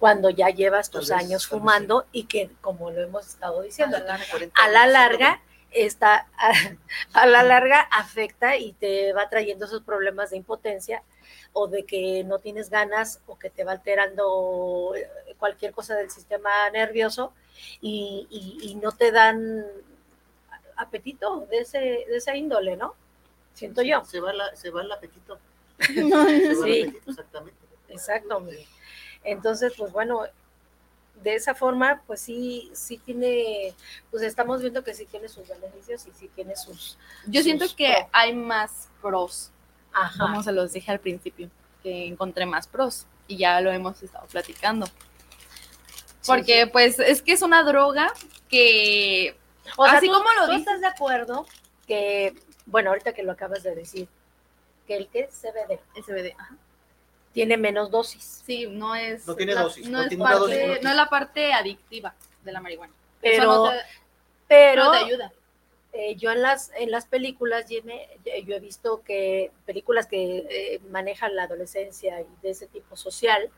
cuando 0.01 0.31
ya 0.31 0.49
llevas 0.49 0.91
tus 0.91 1.11
vez, 1.11 1.17
años 1.17 1.47
fumando 1.47 2.07
y 2.11 2.25
que, 2.25 2.51
como 2.61 2.91
lo 2.91 3.03
hemos 3.03 3.25
estado 3.25 3.63
diciendo, 3.63 3.99
A 3.99 4.01
la 4.01 4.07
larga. 4.07 4.27
40 4.33 4.61
a 4.65 4.69
la 4.69 4.87
larga 4.89 5.43
está 5.73 6.27
a, 6.37 6.53
a 7.15 7.27
la 7.27 7.43
larga 7.43 7.81
afecta 7.81 8.57
y 8.57 8.73
te 8.75 9.13
va 9.13 9.29
trayendo 9.29 9.67
esos 9.67 9.83
problemas 9.83 10.31
de 10.31 10.37
impotencia 10.39 11.03
o 11.53 11.67
de 11.67 11.85
que 11.85 12.23
no 12.25 12.39
tienes 12.39 12.71
ganas 12.71 13.21
o 13.27 13.39
que 13.39 13.51
te 13.51 13.65
va 13.65 13.73
alterando 13.73 14.93
eh, 14.97 15.09
cualquier 15.39 15.73
cosa 15.73 15.95
del 15.97 16.11
sistema 16.11 16.71
nervioso 16.71 17.33
y, 17.81 18.27
y- 18.31 18.71
y 18.71 18.75
no 18.77 18.93
te 18.93 19.11
dan 19.13 19.65
apetito 20.77 21.47
de 21.51 21.59
ese 21.59 21.79
de 21.79 22.17
esa 22.17 22.37
índole, 22.37 22.77
¿no? 22.77 22.95
Siento 23.55 23.83
yo. 23.83 24.05
Se 24.05 24.21
va, 24.21 24.33
la, 24.33 24.55
se 24.57 24.71
va 24.71 24.83
el 24.83 24.93
apetito. 24.93 25.39
Se 25.81 26.03
va 26.05 26.31
el 26.31 26.57
Sí. 26.57 26.83
apetito, 26.83 27.11
exactamente. 27.11 27.59
Exacto. 27.89 28.47
Entonces, 29.25 29.73
pues 29.77 29.93
bueno, 29.93 30.23
de 31.23 31.35
esa 31.35 31.55
forma, 31.55 32.03
pues 32.07 32.21
sí, 32.21 32.71
sí 32.75 32.99
tiene, 32.99 33.75
pues 34.11 34.23
estamos 34.23 34.61
viendo 34.63 34.83
que 34.85 34.95
sí 34.95 35.07
tiene 35.07 35.29
sus 35.29 35.49
beneficios 35.49 36.07
y 36.07 36.13
sí 36.13 36.31
tiene 36.35 36.57
sus, 36.57 36.97
Yo 37.27 37.43
siento 37.43 37.67
que 37.77 38.07
hay 38.13 38.35
más 38.35 38.89
pros, 39.03 39.51
ajá, 39.93 40.19
como 40.19 40.43
se 40.43 40.53
los 40.53 40.73
dije 40.73 40.91
al 40.91 41.01
principio, 41.01 41.51
que 41.83 42.07
encontré 42.07 42.47
más 42.47 42.67
pros 42.67 43.07
y 43.29 43.37
ya 43.37 43.61
lo 43.61 43.71
hemos 43.71 44.03
estado 44.03 44.27
platicando. 44.27 44.87
Porque 46.27 46.67
pues 46.67 46.99
es 46.99 47.23
que 47.23 47.33
es 47.33 47.43
una 47.43 47.63
droga 47.63 48.13
que 48.49 49.37
O 49.77 49.85
sea, 49.87 49.99
Así 49.99 50.07
tú- 50.07 50.13
como 50.13 50.29
lo 50.33 50.47
tú 50.47 50.53
estás 50.53 50.81
de 50.81 50.87
acuerdo 50.87 51.47
que, 51.87 52.35
bueno, 52.67 52.91
ahorita 52.91 53.13
que 53.15 53.23
lo 53.23 53.33
acabas 53.33 53.63
de 53.63 53.75
decir, 53.75 54.09
que 54.87 54.97
el 54.97 55.09
que 55.09 55.21
es 55.21 55.35
CBD 55.35 55.81
el 55.95 56.05
CBD, 56.05 56.35
ajá. 56.39 56.57
Tiene 57.33 57.57
menos 57.57 57.91
dosis, 57.91 58.43
sí, 58.45 58.67
no 58.67 58.95
es 58.95 59.27
No 59.27 59.37
tiene 59.37 59.55
la- 59.55 59.63
dosis, 59.63 59.89
no, 59.89 59.99
no 59.99 60.03
es 60.03 60.09
tiene 60.09 60.25
parte, 60.25 60.39
dosis, 60.41 60.59
no- 60.67 60.83
no 60.83 60.91
es 60.91 60.97
la 60.97 61.07
parte 61.09 61.53
adictiva 61.53 62.15
de 62.45 62.53
la 62.53 62.61
marihuana. 62.61 62.93
Eso 63.23 63.41
pero, 63.41 63.45
no 63.47 63.71
te, 63.71 63.77
pero 64.49 64.85
no 64.85 64.91
te 64.93 64.97
ayuda. 64.99 65.33
eh, 65.93 66.17
yo 66.17 66.31
en 66.33 66.43
las, 66.43 66.71
en 66.77 66.91
las 66.91 67.07
películas, 67.07 67.67
Jimmy, 67.69 68.01
yo 68.25 68.33
yo 68.47 68.55
he 68.57 68.61
visto 68.61 69.03
que 69.03 69.51
películas 69.67 70.07
que 70.07 70.47
eh, 70.49 70.81
manejan 70.91 71.35
la 71.37 71.45
adolescencia 71.45 72.21
y 72.21 72.27
de 72.43 72.51
ese 72.51 72.67
tipo 72.67 72.97
social, 72.97 73.51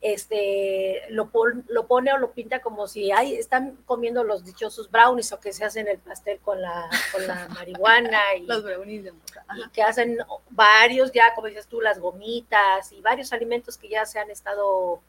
este, 0.00 1.02
lo, 1.10 1.28
pon- 1.30 1.64
lo 1.68 1.86
pone 1.88 2.12
o 2.12 2.18
lo 2.18 2.30
pinta 2.30 2.60
como 2.60 2.86
si 2.86 3.10
ay, 3.10 3.34
están 3.34 3.76
comiendo 3.84 4.22
los 4.22 4.44
dichosos 4.44 4.90
brownies 4.90 5.32
o 5.32 5.40
que 5.40 5.52
se 5.52 5.64
hacen 5.64 5.88
el 5.88 5.98
pastel 5.98 6.38
con 6.38 6.62
la, 6.62 6.88
con 7.12 7.26
la 7.26 7.48
marihuana 7.54 8.20
y, 8.36 8.46
Los 8.46 8.62
brownies 8.62 9.04
de 9.04 9.12
moca. 9.12 9.44
y 9.56 9.60
Ajá. 9.62 9.70
que 9.72 9.82
hacen 9.82 10.18
varios 10.50 11.10
ya, 11.12 11.34
como 11.34 11.48
dices 11.48 11.66
tú, 11.66 11.80
las 11.80 11.98
gomitas 11.98 12.92
y 12.92 13.00
varios 13.00 13.32
alimentos 13.32 13.76
que 13.76 13.88
ya 13.88 14.06
se 14.06 14.18
han 14.20 14.30
estado 14.30 15.00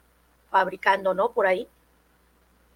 fabricando, 0.49 1.13
¿no? 1.13 1.31
Por 1.33 1.45
ahí. 1.45 1.67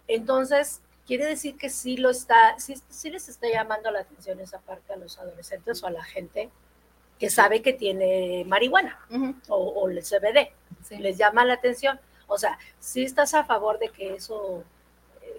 Entonces, 0.06 0.80
quiere 1.06 1.24
decir 1.26 1.56
que 1.56 1.70
sí 1.70 1.96
lo 1.96 2.10
está, 2.10 2.58
sí, 2.58 2.74
sí 2.88 3.10
les 3.10 3.28
está 3.28 3.48
llamando 3.48 3.90
la 3.90 4.00
atención 4.00 4.38
esa 4.40 4.58
parte 4.60 4.92
a 4.92 4.96
los 4.96 5.18
adolescentes 5.18 5.82
o 5.82 5.86
a 5.86 5.90
la 5.90 6.04
gente 6.04 6.50
que 7.18 7.30
sabe 7.30 7.62
que 7.62 7.72
tiene 7.72 8.44
marihuana 8.46 8.98
Ujú, 9.10 9.34
o, 9.48 9.56
o 9.56 9.88
el 9.88 10.02
CBD. 10.02 10.50
sí. 10.86 10.96
Les 10.98 11.16
llama 11.16 11.44
la 11.44 11.54
atención. 11.54 11.98
O 12.26 12.38
sea, 12.38 12.58
sí 12.80 13.04
estás 13.04 13.34
a 13.34 13.44
favor 13.44 13.78
de 13.78 13.90
que 13.90 14.14
eso 14.14 14.64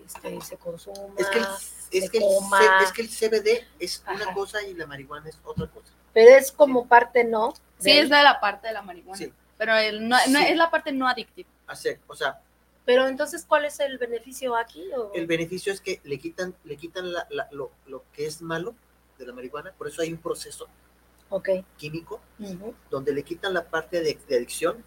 este, 0.05 0.39
se 0.41 0.57
consuma. 0.57 1.13
Es 1.17 1.27
que 1.27 1.39
el, 1.39 1.45
es 1.91 2.03
se 2.05 2.09
que 2.09 2.17
el 2.19 2.23
coma. 2.23 2.59
C- 2.59 2.83
es 2.85 2.91
que 2.93 3.01
el 3.01 3.09
CBD 3.09 3.65
es 3.79 4.03
una 4.07 4.23
Ajá. 4.25 4.33
cosa 4.33 4.63
y 4.63 4.73
la 4.73 4.85
marihuana 4.85 5.29
es 5.29 5.37
otra 5.43 5.67
cosa. 5.67 5.91
Pero 6.13 6.35
es 6.35 6.51
como 6.51 6.87
parte, 6.87 7.23
¿no? 7.23 7.53
Sí, 7.79 7.91
de- 7.91 7.99
es 8.01 8.09
de 8.09 8.23
la 8.23 8.39
parte 8.39 8.67
de 8.67 8.73
la 8.73 8.81
marihuana. 8.81 9.17
Sí. 9.17 9.33
Pero 9.57 9.75
el 9.75 10.07
no, 10.07 10.15
no- 10.29 10.39
Sí. 10.39 10.45
es 10.47 10.55
la 10.57 10.69
parte 10.69 10.91
no 10.91 11.07
adictiva. 11.07 11.49
Hacer, 11.67 11.99
o 12.07 12.15
sea, 12.15 12.39
Pero 12.85 13.07
entonces, 13.07 13.43
¿cuál 13.47 13.65
es 13.65 13.79
el 13.79 13.97
beneficio 13.97 14.55
aquí? 14.55 14.87
o- 14.95 15.11
el 15.15 15.25
beneficio 15.25 15.73
es 15.73 15.81
que 15.81 15.99
le 16.03 16.19
quitan, 16.19 16.53
le 16.65 16.77
quitan 16.77 17.11
la- 17.11 17.25
la- 17.31 17.47
lo, 17.51 17.71
lo 17.87 18.03
que 18.13 18.27
es 18.27 18.41
malo 18.43 18.75
de 19.17 19.25
la 19.25 19.33
marihuana, 19.33 19.71
por 19.75 19.87
eso 19.87 20.01
hay 20.03 20.11
un 20.13 20.19
proceso 20.19 20.67
Ok. 21.29 21.49
químico 21.77 22.21
donde 22.89 23.13
le 23.13 23.23
quitan 23.23 23.53
la 23.53 23.63
parte 23.65 24.01
de, 24.01 24.17
de 24.27 24.35
adicción 24.37 24.83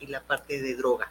y 0.00 0.06
la 0.06 0.20
parte 0.22 0.60
de 0.60 0.74
droga, 0.76 1.10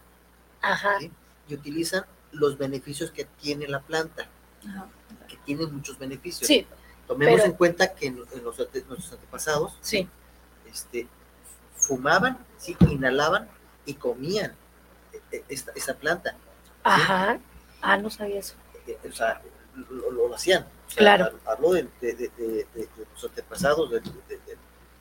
Ajá. 0.62 1.00
¿sí? 1.00 1.12
y 1.48 1.54
utilizan 1.54 2.06
los 2.32 2.58
beneficios 2.58 3.12
que 3.12 3.26
tiene 3.26 3.68
la 3.68 3.82
planta, 3.82 4.28
Ajá. 4.68 4.88
que 5.28 5.38
tiene 5.46 5.66
muchos 5.68 5.98
beneficios. 6.00 6.48
Sí, 6.48 6.66
Tomemos 7.08 7.36
pero- 7.42 7.52
en 7.52 7.58
cuenta 7.58 7.94
que 7.94 8.08
en, 8.08 8.24
en 8.34 8.44
los 8.44 8.60
ante- 8.60 8.84
nuestros 8.86 9.14
antepasados 9.14 9.78
sí. 9.82 10.08
este, 10.66 11.08
fumaban, 11.76 12.38
¿sí? 12.58 12.76
inhalaban 12.90 13.50
y 13.86 13.96
comían 13.96 14.56
eh, 15.14 15.22
eh, 15.32 15.44
esta, 15.50 15.72
esta 15.76 15.94
planta. 15.96 16.36
Ajá. 16.84 17.40
Ah, 17.82 17.98
no 17.98 18.10
sabía 18.10 18.40
eso. 18.40 18.56
Eh, 18.88 18.98
o 19.10 19.12
sea, 19.14 19.42
lo, 19.76 20.12
lo- 20.12 20.28
lo 20.30 20.36
hacían. 20.36 20.64
O 20.64 20.90
sea, 20.90 20.98
Claro. 20.98 21.26
hab- 21.26 21.52
Hablo 21.52 21.72
de, 21.74 21.84
de, 22.00 22.14
de, 22.14 22.30
de- 22.38 22.90
los 23.14 23.24
antepasados, 23.24 23.90
de 23.92 24.02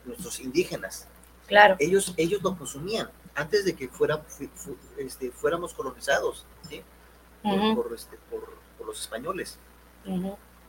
nuestros 0.04 0.40
indígenas. 0.40 1.06
Claro. 1.46 1.76
Ellos, 1.78 2.14
ellos 2.16 2.42
lo 2.42 2.56
consumían 2.56 3.10
antes 3.34 3.64
de 3.64 3.74
que 3.74 3.88
fuera, 3.88 4.18
fu- 4.18 4.48
fu- 4.54 4.76
este, 4.98 5.30
fuéramos 5.30 5.74
colonizados 5.74 6.44
¿sí? 6.68 6.82
por, 7.42 7.92
este, 7.94 8.16
por- 8.30 8.54
por 8.78 8.86
los 8.86 9.00
españoles. 9.00 9.58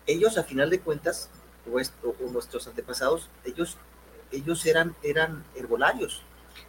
Ellos, 0.07 0.37
a 0.37 0.43
final 0.43 0.69
de 0.69 0.79
cuentas, 0.79 1.29
o, 1.71 1.79
est- 1.79 1.93
o- 2.03 2.15
nuestros 2.31 2.67
antepasados, 2.67 3.29
ellos, 3.45 3.77
ellos 4.31 4.65
eran, 4.65 4.95
eran 5.03 5.43
herbolarios. 5.55 6.21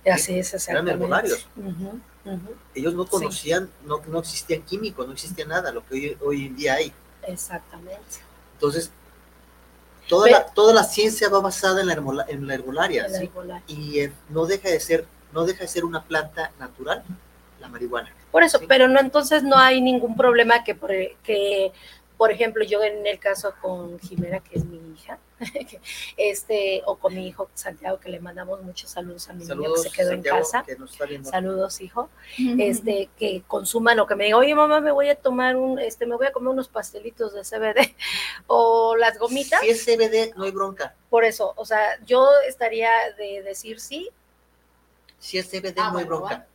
Así 0.06 0.39
es, 0.39 0.48
Eran 0.52 0.56
exactamente. 0.56 0.90
herbolarios. 0.93 1.47
Ujú, 1.56 2.01
ujú. 2.24 2.55
Ellos 2.74 2.94
no 2.94 3.05
Sí. 3.05 3.10
conocían, 3.10 3.70
no, 3.84 4.01
no 4.06 4.18
existían 4.20 4.62
químicos, 4.62 5.06
no 5.06 5.12
existía 5.12 5.44
nada, 5.47 5.72
lo 5.72 5.84
que 5.86 5.94
hoy, 5.94 6.18
hoy 6.20 6.47
en 6.47 6.56
día 6.56 6.74
hay. 6.74 6.93
Exactamente. 7.22 8.20
Entonces, 8.55 8.90
toda, 10.12 10.24
Pero- 10.26 10.39
la, 10.39 10.44
toda 10.47 10.74
la 10.74 10.84
ciencia 10.84 11.28
va 11.28 11.40
basada 11.40 11.80
en 11.80 11.86
la, 11.86 11.94
herbola- 11.94 12.26
en 12.28 12.47
la 12.47 12.55
herbolaria, 12.55 13.06
y 13.66 14.01
eh, 14.01 14.12
no 14.28 14.44
deja 14.47 14.68
de 14.68 14.78
ser 14.80 15.06
no 15.32 15.44
deja 15.47 15.60
de 15.60 15.68
ser 15.68 15.84
una 15.86 16.02
planta 16.02 16.51
natural, 16.59 17.02
la 17.59 17.68
marihuana. 17.68 18.10
Por 18.30 18.43
eso, 18.43 18.59
Sí. 18.59 18.66
pero 18.68 18.86
no, 18.89 19.01
entonces 19.01 19.43
no 19.43 19.56
hay 19.56 19.80
ningún 19.80 20.14
problema 20.14 20.62
que 20.62 20.74
por, 20.74 20.90
que, 21.22 21.72
por 22.23 22.31
ejemplo, 22.31 22.62
yo 22.62 22.85
en 22.85 23.05
el 23.05 23.19
caso 23.19 23.53
con 23.61 23.99
Jimena, 23.99 24.39
que 24.39 24.57
es 24.57 24.65
mi 24.65 24.78
hija, 24.93 25.19
este, 26.16 26.81
o 26.86 26.94
con 26.94 27.16
mi 27.16 27.27
hijo 27.27 27.51
Santiago, 27.53 27.99
que 27.99 28.11
le 28.11 28.20
mandamos 28.20 28.62
muchos 28.62 28.90
saludos 28.90 29.28
a 29.28 29.32
mi 29.32 29.40
niño 29.40 29.49
Saludos, 29.49 29.82
que 29.82 29.89
se 29.89 29.97
quedó 29.97 30.11
Santiago, 30.11 30.36
en 30.36 30.43
casa. 30.44 30.62
que 30.65 30.77
nos 30.77 30.93
está 30.93 31.07
viendo. 31.07 31.28
Saludos, 31.28 31.81
hijo. 31.81 32.11
Este, 32.61 33.11
que 33.19 33.43
consuman 33.49 33.99
o 33.99 34.07
que 34.07 34.15
me 34.15 34.27
diga, 34.27 34.36
oye 34.36 34.55
mamá, 34.55 34.81
me 34.81 34.93
voy 34.93 35.09
a 35.09 35.16
tomar 35.16 35.57
un, 35.57 35.81
este, 35.81 36.07
me 36.07 36.15
voy 36.15 36.28
a 36.28 36.32
comer 36.32 36.51
unos 36.51 36.69
pastelitos 36.69 37.35
de 37.35 37.40
CBD 37.43 37.93
o 38.47 38.94
las 38.94 39.19
gomitas. 39.19 39.61
Si 39.61 39.70
es 39.70 39.85
CBD, 39.85 40.32
no 40.36 40.44
hay 40.44 40.53
bronca. 40.53 40.94
Por 41.11 41.24
eso, 41.24 41.55
o 41.57 41.65
sea, 41.65 41.99
yo 42.07 42.28
estaría 42.47 42.89
de 43.19 43.43
decir 43.43 43.81
sí, 43.81 44.11
Si 45.19 45.39
es 45.39 45.49
CBD, 45.51 45.74
Ah, 45.77 45.90
no 45.90 45.99
hay 45.99 46.05
bueno, 46.05 46.20
bronca. 46.20 46.47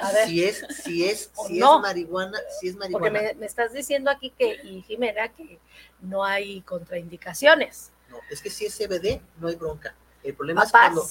A 0.00 0.12
ver, 0.12 0.28
Si 0.28 0.44
es, 0.44 0.64
si 0.84 1.04
es, 1.08 1.30
O 1.36 1.46
si 1.46 1.58
no. 1.58 1.76
es 1.76 1.82
marihuana, 1.82 2.38
si 2.60 2.68
es 2.68 2.76
porque 2.76 2.90
marihuana. 3.10 3.20
me, 3.28 3.34
me 3.34 3.46
estás 3.46 3.72
diciendo 3.72 4.10
aquí 4.10 4.30
que, 4.38 4.54
y 4.64 4.82
Jimena, 4.82 5.28
que 5.28 5.58
no 6.00 6.24
hay 6.24 6.60
contraindicaciones. 6.62 7.90
No, 8.08 8.18
es 8.30 8.40
que 8.42 8.50
si 8.50 8.66
es 8.66 8.76
CBD, 8.76 9.20
no 9.38 9.48
hay 9.48 9.54
bronca. 9.56 9.94
El 10.22 10.34
problema 10.34 10.62
es 10.64 10.70
cuando, 10.70 11.04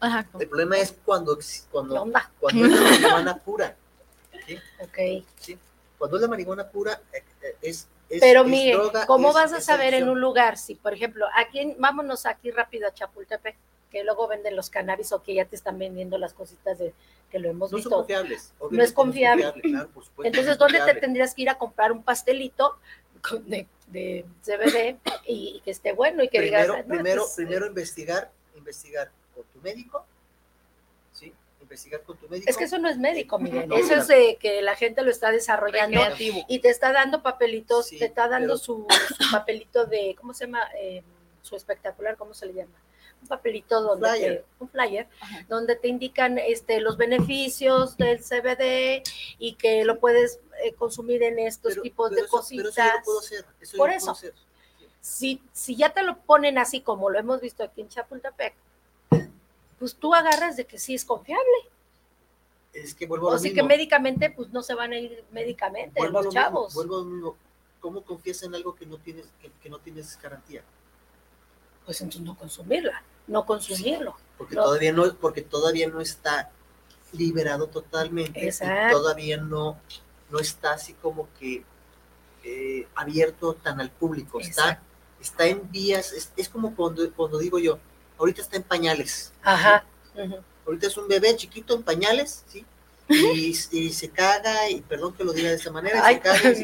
Ajá. 0.00 0.26
el 0.38 0.48
problema 0.48 0.78
es 0.78 0.94
cuando, 1.04 1.36
¿qué 1.38 1.44
cuando, 1.70 2.00
onda? 2.02 2.30
cuando 2.40 2.64
es 2.66 2.70
la 2.72 2.80
marihuana 2.80 3.36
pura. 3.38 3.76
¿sí? 4.46 4.58
Ok. 4.80 5.24
¿sí? 5.38 5.58
Cuando 5.98 6.16
es 6.16 6.22
la 6.22 6.28
marihuana 6.28 6.68
pura, 6.68 7.00
eh, 7.12 7.22
eh, 7.42 7.56
es, 7.62 7.88
es- 8.08 8.20
Pero 8.20 8.42
es 8.42 8.46
mire, 8.46 8.72
droga, 8.74 9.06
¿cómo 9.06 9.28
es- 9.28 9.34
vas 9.34 9.52
a 9.52 9.60
saber 9.60 9.94
en 9.94 10.08
un 10.08 10.20
lugar 10.20 10.56
si, 10.56 10.74
por 10.76 10.94
ejemplo, 10.94 11.26
aquí, 11.34 11.74
vámonos 11.78 12.24
aquí 12.26 12.50
rápido 12.50 12.86
a 12.88 12.94
Chapultepec, 12.94 13.56
que 13.94 14.02
luego 14.04 14.26
venden 14.26 14.56
los 14.56 14.70
cannabis 14.70 15.12
o 15.12 15.22
que 15.22 15.34
ya 15.34 15.44
te 15.44 15.54
están 15.54 15.78
vendiendo 15.78 16.18
las 16.18 16.34
cositas 16.34 16.78
de 16.78 16.92
que 17.30 17.38
lo 17.38 17.48
hemos 17.48 17.70
No 17.70 17.78
son 17.78 17.84
visto? 17.84 17.96
confiables. 17.96 18.52
No 18.72 18.82
es 18.82 18.92
confiable. 18.92 19.52
claro, 19.62 19.88
por 19.90 20.04
supuesto, 20.04 20.22
no 20.22 20.26
Entonces, 20.26 20.52
es 20.52 20.58
¿dónde 20.58 20.80
te 20.80 21.00
tendrías 21.00 21.32
que 21.34 21.42
ir 21.42 21.48
a 21.50 21.56
comprar 21.58 21.92
un 21.92 22.02
pastelito 22.02 22.76
de, 23.46 23.68
de 23.86 24.24
CBD 24.42 24.98
y, 25.26 25.56
y 25.56 25.60
que 25.60 25.70
esté 25.70 25.92
bueno 25.92 26.24
y 26.24 26.28
que 26.28 26.38
primero, 26.38 26.62
digas, 26.74 26.76
"Ah, 26.80 26.82
no, 26.88 26.94
primero, 26.94 27.22
pues, 27.22 27.34
primero 27.36 27.66
investigar, 27.66 28.32
investigar 28.56 29.12
con 29.32 29.44
tu 29.44 29.60
médico, 29.60 30.04
¿sí? 31.12 31.32
Investigar 31.62 32.02
con 32.02 32.16
tu 32.18 32.28
médico. 32.28 32.50
Es 32.50 32.56
que 32.56 32.64
eso 32.64 32.78
no 32.78 32.88
es 32.88 32.98
médico, 32.98 33.38
Miguel. 33.38 33.68
No, 33.68 33.76
eso 33.76 33.94
no. 33.94 34.02
es 34.02 34.08
de 34.08 34.36
que 34.40 34.60
la 34.60 34.74
gente 34.74 35.02
lo 35.02 35.10
está 35.12 35.30
desarrollando 35.30 35.98
Recreativo. 36.00 36.44
y 36.48 36.58
te 36.58 36.68
está 36.68 36.92
dando 36.92 37.22
papelitos, 37.22 37.86
Sí, 37.86 37.98
te 38.00 38.06
está 38.06 38.26
dando 38.28 38.54
pero- 38.54 38.58
su, 38.58 38.86
su 39.18 39.30
papelito 39.30 39.86
de, 39.86 40.16
¿cómo 40.20 40.34
se 40.34 40.46
llama? 40.46 40.68
Eh, 40.80 41.02
su 41.42 41.54
espectacular, 41.56 42.16
¿cómo 42.16 42.32
se 42.34 42.46
le 42.46 42.54
llama? 42.54 42.72
Un 43.24 43.28
papelito 43.28 43.80
donde 43.80 44.06
flyer. 44.10 44.36
te, 44.42 44.44
un 44.62 44.68
flyer, 44.68 45.08
Ajá. 45.20 45.46
donde 45.48 45.76
te 45.76 45.88
indican 45.88 46.36
este, 46.38 46.80
los 46.80 46.98
beneficios 46.98 47.96
del 47.96 48.18
CBD 48.20 49.02
y 49.38 49.54
que 49.54 49.82
lo 49.86 49.98
puedes 49.98 50.40
eh, 50.62 50.74
consumir 50.74 51.22
en 51.22 51.38
estos 51.38 51.72
Pero- 51.72 51.82
tipos 51.82 52.10
pero 52.10 52.20
de 52.20 52.26
eso- 52.26 52.36
cositas. 52.36 52.62
Pero 52.62 52.68
eso 52.68 52.82
yo 52.92 52.98
lo 52.98 53.04
puedo 53.04 53.18
hacer. 53.20 53.44
Eso 53.60 53.76
Por 53.78 53.90
yo 53.90 53.96
eso. 53.96 54.04
puedo 54.06 54.16
hacer. 54.16 54.34
si, 55.00 55.42
si 55.54 55.74
ya 55.74 55.90
te 55.94 56.02
lo 56.02 56.18
ponen 56.18 56.58
así 56.58 56.82
como 56.82 57.08
lo 57.08 57.18
hemos 57.18 57.40
visto 57.40 57.62
aquí 57.64 57.80
en 57.80 57.88
Chapultepec, 57.88 58.54
pues 59.78 59.94
tú 59.96 60.14
agarras 60.14 60.56
de 60.56 60.66
que 60.66 60.78
sí 60.78 60.94
es 60.94 61.04
confiable. 61.04 61.42
Es 62.74 62.94
que 62.94 63.06
vuelvo 63.06 63.28
a 63.30 63.34
O 63.34 63.36
lo 63.36 63.42
que 63.42 63.62
médicamente, 63.62 64.30
pues 64.30 64.50
no 64.50 64.62
se 64.62 64.74
van 64.74 64.92
a 64.92 64.98
ir 64.98 65.24
médicamente 65.32 65.98
Vuelvo 65.98 66.18
a 66.18 66.22
los 66.22 66.34
mismo, 66.34 66.42
chavos. 66.42 66.74
vuelvo 66.74 66.96
a 66.96 66.98
lo 66.98 67.04
mismo. 67.04 67.36
¿Cómo 67.80 68.02
confías 68.02 68.42
en 68.42 68.54
algo 68.54 68.74
que 68.74 68.84
no 68.86 68.98
tienes, 68.98 69.26
que, 69.40 69.50
que 69.62 69.68
no 69.70 69.78
tienes 69.78 70.20
garantía? 70.20 70.62
Pues 71.84 72.00
entonces 72.00 72.22
no 72.22 72.36
consumirla, 72.36 73.02
no 73.26 73.44
consumirlo. 73.46 74.16
Porque 74.38 74.54
No. 74.56 74.64
todavía 74.64 74.92
no, 74.92 75.14
porque 75.16 75.42
todavía 75.42 75.88
no 75.88 76.00
está 76.00 76.50
liberado 77.12 77.68
totalmente. 77.68 78.44
y 78.44 78.48
Exacto. 78.48 78.96
todavía 78.98 79.36
no, 79.36 79.78
no 80.30 80.38
está 80.40 80.72
así 80.74 80.94
como 80.94 81.28
que 81.38 81.64
eh, 82.42 82.86
abierto 82.94 83.54
tan 83.54 83.80
al 83.80 83.90
público. 83.90 84.40
Está, 84.40 84.62
Exacto. 84.62 84.84
está 85.20 85.46
en 85.46 85.70
vías, 85.70 86.12
es, 86.12 86.32
es 86.36 86.48
como 86.48 86.74
cuando, 86.74 87.10
cuando 87.14 87.38
digo 87.38 87.58
yo, 87.58 87.78
ahorita 88.18 88.42
está 88.42 88.56
en 88.56 88.64
pañales. 88.64 89.32
Ajá. 89.42 89.84
Ahorita 90.66 90.86
es 90.86 90.96
un 90.96 91.08
bebé 91.08 91.34
chiquito 91.36 91.74
en 91.74 91.82
pañales, 91.82 92.44
¿sí? 92.48 92.64
Y, 93.08 93.54
y 93.72 93.92
se 93.92 94.08
caga, 94.10 94.68
y 94.70 94.80
perdón 94.80 95.14
que 95.14 95.24
lo 95.24 95.32
diga 95.32 95.50
de 95.50 95.56
esta 95.56 95.70
manera, 95.70 96.00
Ay. 96.04 96.14
se 96.16 96.20
caga 96.22 96.50
y, 96.50 96.62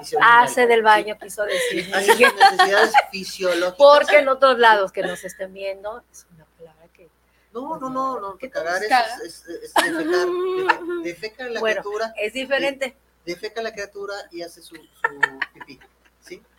y- 0.00 0.04
se. 0.04 0.16
Hace 0.20 0.66
del 0.66 0.82
baño, 0.82 1.16
quiso 1.18 1.44
decir. 1.44 1.90
Hace 1.94 2.12
sus 2.12 2.34
necesidades 2.34 2.92
fisiológicas. 3.10 3.74
Porque 3.78 4.18
en 4.18 4.28
otros 4.28 4.58
lados 4.58 4.92
que 4.92 5.02
nos 5.02 5.24
estén 5.24 5.52
viendo, 5.54 6.02
es 6.12 6.26
una 6.34 6.44
palabra 6.58 6.86
que. 6.92 7.08
No, 7.54 7.78
no, 7.78 7.88
no, 7.88 8.20
no, 8.20 8.36
¿Qué 8.36 8.50
cagar 8.50 8.82
es, 8.82 9.44
defecar, 9.44 10.28
defe- 10.28 11.02
defeca 11.02 11.48
la 11.48 11.60
Bueno. 11.60 11.80
criatura, 11.82 12.14
Es 12.18 12.32
diferente. 12.34 12.94
defeca 13.24 13.62
la 13.62 13.72
criatura 13.72 14.14
y 14.30 14.42
hace 14.42 14.60
su, 14.62 14.74
su 14.76 14.80
pipí, 15.54 15.78
¿sí? 16.20 16.42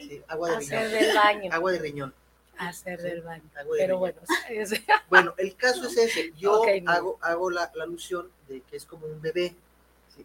Sí, 0.00 0.22
agua 0.28 0.50
de 0.50 0.58
riñón, 0.60 0.90
del 0.92 1.14
baño. 1.16 1.52
agua 1.52 1.72
de 1.72 1.78
riñón. 1.80 2.14
Hacer 2.58 3.00
del 3.00 3.22
baño. 3.22 3.42
de 3.54 3.64
Pero 3.78 3.98
bueno, 3.98 4.20
es- 4.50 4.72
Bueno, 5.08 5.34
el 5.38 5.54
caso 5.56 5.86
es 5.86 5.96
ese. 5.96 6.32
Yo 6.36 6.62
hago, 6.86 7.18
hago 7.20 7.50
la, 7.50 7.70
la 7.74 7.84
alusión 7.84 8.30
de 8.48 8.60
que 8.62 8.76
es 8.76 8.84
como 8.84 9.06
un 9.06 9.20
bebé. 9.20 9.54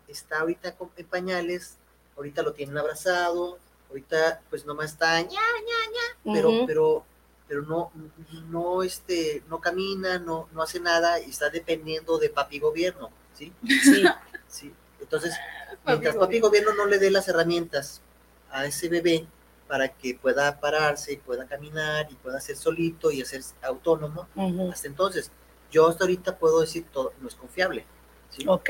Está 0.08 0.40
ahorita 0.40 0.76
en 0.98 1.06
pañales, 1.06 1.78
ahorita 2.18 2.42
lo 2.42 2.54
tienen 2.54 2.78
abrazado, 2.78 3.60
ahorita 3.90 4.42
pues 4.50 4.66
nomás 4.66 4.92
está 4.92 5.22
ña, 5.22 5.40
pero, 6.24 6.50
Ujú. 6.50 6.66
pero, 6.66 7.06
pero 7.48 7.62
no, 7.62 7.92
no, 8.50 8.82
este, 8.82 9.44
no 9.50 9.62
camina, 9.62 10.18
no, 10.18 10.50
no 10.52 10.64
hace 10.64 10.80
nada 10.80 11.20
y 11.20 11.30
está 11.30 11.52
dependiendo 11.52 12.18
de 12.18 12.32
papi 12.32 12.58
gobierno, 12.58 13.12
¿sí? 13.38 13.54
Sí. 13.68 14.04
¿sí? 14.48 14.74
Entonces, 15.00 15.36
mientras 15.86 16.16
papi 16.16 16.40
gobierno 16.40 16.74
no 16.74 16.88
le 16.88 16.98
dé 16.98 17.12
las 17.12 17.28
herramientas 17.28 18.02
a 18.50 18.66
ese 18.66 18.90
bebé 18.90 19.28
para 19.68 19.90
que 19.90 20.16
pueda 20.16 20.60
pararse 20.60 21.14
y 21.14 21.18
pueda 21.18 21.46
caminar 21.48 22.08
y 22.12 22.16
pueda 22.16 22.40
ser 22.40 22.56
solito 22.56 23.12
y 23.12 23.22
hacer 23.22 23.42
autónomo, 23.62 24.28
Ujú. 24.36 24.72
hasta 24.72 24.88
entonces, 24.88 25.32
yo 25.72 25.88
hasta 25.88 26.04
ahorita 26.04 26.38
puedo 26.38 26.62
decir 26.62 26.86
todo 26.92 27.14
no 27.20 27.28
es 27.28 27.36
confiable. 27.36 27.86
¿sí? 28.30 28.46
Ok. 28.48 28.70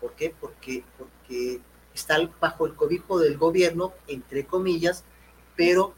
¿Por 0.00 0.12
qué? 0.12 0.34
Porque, 0.38 0.84
porque 0.98 1.60
está 1.94 2.18
bajo 2.40 2.66
el 2.66 2.74
cobijo 2.74 3.18
del 3.18 3.38
gobierno, 3.38 3.94
entre 4.06 4.44
comillas, 4.44 5.04
pero 5.56 5.94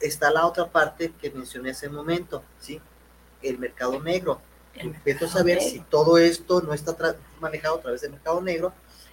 está 0.00 0.30
la 0.30 0.46
otra 0.46 0.70
parte 0.70 1.12
que 1.20 1.30
mencioné 1.30 1.70
hace 1.70 1.88
un 1.88 1.96
momento, 1.96 2.42
¿sí? 2.60 2.80
El 3.42 3.58
mercado 3.58 4.00
negro. 4.00 4.40
Intento 4.80 5.26
saber 5.26 5.60
si 5.60 5.80
todo 5.80 6.18
esto 6.18 6.60
no 6.62 6.72
está 6.72 6.96
manejado 7.40 7.76
a 7.76 7.80
través 7.80 8.00
del 8.00 8.12
mercado 8.12 8.40
negro 8.40 8.72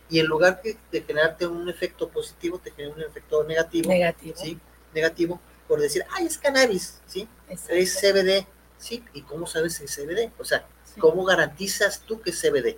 y 0.09 0.19
en 0.19 0.27
lugar 0.27 0.61
de 0.63 1.01
generarte 1.01 1.47
un 1.47 1.67
efecto 1.69 2.09
positivo, 2.09 2.59
te 2.59 2.71
genera 2.71 2.95
un 2.95 3.01
efecto 3.01 3.43
negativo. 3.43 3.89
Negativo. 3.89 4.35
¿sí? 4.37 4.59
Negativo 4.93 5.39
por 5.67 5.79
decir, 5.79 6.03
ay, 6.11 6.25
es 6.25 6.37
cannabis, 6.37 7.01
¿sí? 7.07 7.27
Es 7.49 7.99
CBD, 7.99 8.45
¿sí? 8.77 9.03
¿Y 9.13 9.21
cómo 9.21 9.47
sabes 9.47 9.79
que 9.79 9.85
es 9.85 9.95
CBD? 9.95 10.31
O 10.39 10.45
sea, 10.45 10.65
¿cómo 10.99 11.25
garantizas 11.25 12.01
tú 12.01 12.21
que 12.21 12.29
es 12.29 12.41
CBD? 12.41 12.77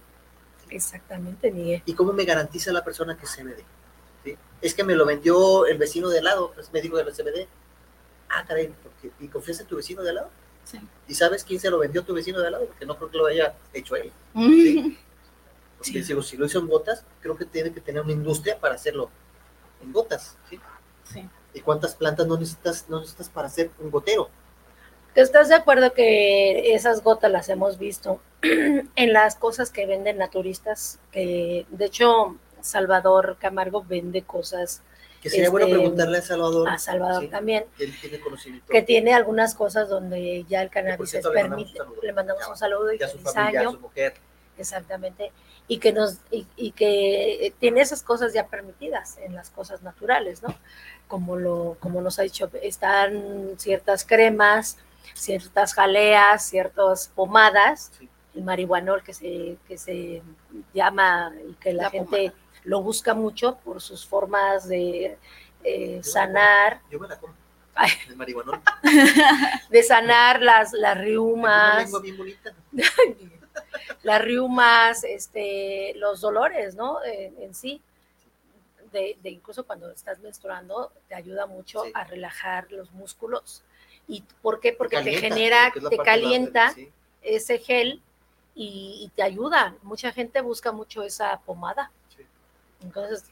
Exactamente, 0.70 1.52
Miguel. 1.52 1.82
¿Y 1.86 1.94
cómo 1.94 2.14
me 2.14 2.26
garantiza 2.26 2.72
la 2.72 2.84
persona 2.84 3.18
que 3.18 3.26
es 3.26 3.36
CBD? 3.36 3.64
¿Sí? 4.24 4.38
Es 4.62 4.74
que 4.74 4.84
me 4.84 4.96
lo 4.96 5.06
vendió 5.06 5.66
el 5.66 5.78
vecino 5.78 6.10
de 6.10 6.20
al 6.20 6.26
lado, 6.26 6.52
pues 6.54 6.72
me 6.72 6.82
dijo 6.82 6.98
de 6.98 7.06
la 7.06 7.12
CBD. 7.12 7.48
Ah, 8.30 8.46
caray, 8.46 8.74
¿y 9.20 9.28
confías 9.28 9.60
en 9.60 9.68
tu 9.68 9.78
vecino 9.78 10.02
de 10.02 10.10
al 10.10 10.16
lado? 10.16 10.30
Sí. 10.64 10.80
¿Y 11.08 11.16
sabes 11.16 11.44
quién 11.46 11.60
se 11.60 11.70
lo 11.70 11.80
vendió 11.80 12.04
tu 12.04 12.14
vecino 12.14 12.40
de 12.40 12.48
al 12.48 12.54
lado? 12.54 12.66
Porque 12.68 12.86
no 12.86 12.98
creo 12.98 13.10
que 13.10 13.18
lo 13.18 13.26
haya 13.28 13.54
hecho 13.74 13.96
él. 13.96 14.12
¿sí? 14.36 14.98
Porque 15.78 16.04
si 16.04 16.38
lo 16.38 16.46
hizo 16.46 16.60
en 16.60 16.68
gotas, 16.68 17.06
creo 17.22 17.38
que 17.38 17.46
tiene 17.46 17.72
que 17.72 17.82
tener 17.82 18.02
una 18.02 18.12
industria 18.12 18.60
para 18.60 18.76
hacerlo 18.76 19.10
en 19.82 19.92
gotas. 19.92 20.38
¿sí? 20.50 20.60
Sí. 21.04 21.30
¿Y 21.54 21.62
cuántas 21.62 21.96
plantas 21.96 22.28
no 22.28 22.38
necesitas, 22.38 22.86
no 22.90 23.00
necesitas 23.00 23.30
para 23.30 23.48
hacer 23.48 23.72
un 23.80 23.92
gotero? 23.92 24.30
¿Estás 25.16 25.50
de 25.50 25.56
acuerdo 25.56 25.94
que 25.94 26.76
esas 26.76 27.04
gotas 27.04 27.32
las 27.32 27.50
hemos 27.50 27.80
visto 27.80 28.22
en 28.42 29.14
las 29.14 29.36
cosas 29.36 29.72
que 29.72 29.88
venden 29.88 30.18
naturistas? 30.20 31.00
Que 31.12 31.66
de 31.70 31.86
hecho 31.86 32.38
Salvador 32.62 33.38
Camargo 33.40 33.84
vende 33.84 34.22
cosas. 34.22 34.84
Que 35.22 35.32
sería 35.32 35.50
bueno 35.50 35.66
este, 35.66 35.80
preguntarle 35.80 36.20
a 36.20 36.22
Salvador. 36.22 36.70
A 36.70 36.78
Salvador 36.78 37.28
también. 37.30 37.66
Él 37.80 37.96
tiene 38.00 38.20
conocimiento. 38.20 38.72
Que 38.72 38.84
tiene 38.84 39.14
algunas 39.14 39.56
cosas 39.56 39.90
donde 39.90 40.46
ya 40.48 40.62
el 40.62 40.70
cannabis 40.70 41.16
es 41.16 41.28
permite. 41.28 41.80
Le 42.04 42.14
mandamos 42.14 42.48
un 42.48 42.58
saludo 42.58 42.94
y, 42.94 43.02
a 43.02 43.08
su 43.08 43.18
familia, 43.18 43.62
a 43.62 43.72
su 43.72 43.80
mujer. 43.80 44.14
Exactamente. 44.58 45.32
Y 45.68 45.80
que 45.80 45.92
nos 45.94 46.20
y, 46.32 46.72
que 46.72 47.54
tiene 47.60 47.82
esas 47.82 48.04
cosas 48.04 48.34
ya 48.34 48.48
permitidas 48.48 49.18
en 49.20 49.36
las 49.36 49.50
cosas 49.50 49.82
naturales, 49.84 50.42
¿no? 50.42 50.56
Como 51.08 51.36
lo 51.36 51.78
como 51.80 52.02
nos 52.02 52.20
ha 52.20 52.24
dicho, 52.24 52.50
están 52.62 53.54
ciertas 53.58 54.06
cremas, 54.06 54.78
ciertas 55.14 55.74
jaleas, 55.74 56.48
ciertas 56.48 57.10
pomadas, 57.14 57.92
el 58.36 58.44
marihuanol 58.44 59.04
que 59.04 59.14
se, 59.14 59.58
que 59.68 59.78
se 59.78 60.22
llama 60.74 61.34
y 61.50 61.54
que 61.56 61.74
la, 61.74 61.90
gente 61.90 62.32
lo 62.64 62.82
busca 62.82 63.14
mucho 63.14 63.58
por 63.64 63.82
sus 63.82 64.06
formas 64.06 64.68
de 64.68 65.18
eh, 65.64 66.02
sanar. 66.04 66.82
Yo 66.90 67.00
me 67.00 67.08
la 67.08 67.20
como. 67.20 67.34
El 68.10 68.16
marihuanol. 68.16 68.62
de 69.70 69.84
sanar 69.84 70.42
las, 70.42 70.74
las 70.74 70.98
riumas. 70.98 71.92
las 74.04 74.22
riumas, 74.22 75.04
este, 75.04 75.94
los 75.96 76.22
dolores, 76.22 76.76
¿no? 76.76 77.04
en 77.04 77.54
sí. 77.54 77.82
De, 78.92 79.18
incluso 79.24 79.66
cuando 79.66 79.92
estás 79.92 80.20
menstruando, 80.20 80.92
te 81.08 81.16
ayuda 81.16 81.46
mucho 81.46 81.84
a 81.94 82.06
relajar 82.06 82.72
los 82.72 82.92
músculos. 82.94 83.64
¿Y 84.08 84.24
por 84.42 84.60
qué? 84.60 84.72
Porque 84.72 85.02
te, 85.02 85.18
genera, 85.18 85.74
te 85.90 85.98
calienta 85.98 86.74
ese 87.22 87.60
gel 87.60 88.02
y, 88.56 89.12
te 89.16 89.24
ayuda. 89.24 89.76
Mucha 89.84 90.12
gente 90.12 90.42
busca 90.42 90.72
mucho 90.72 91.04
esa 91.04 91.40
pomada. 91.42 91.92
Entonces, 92.82 93.26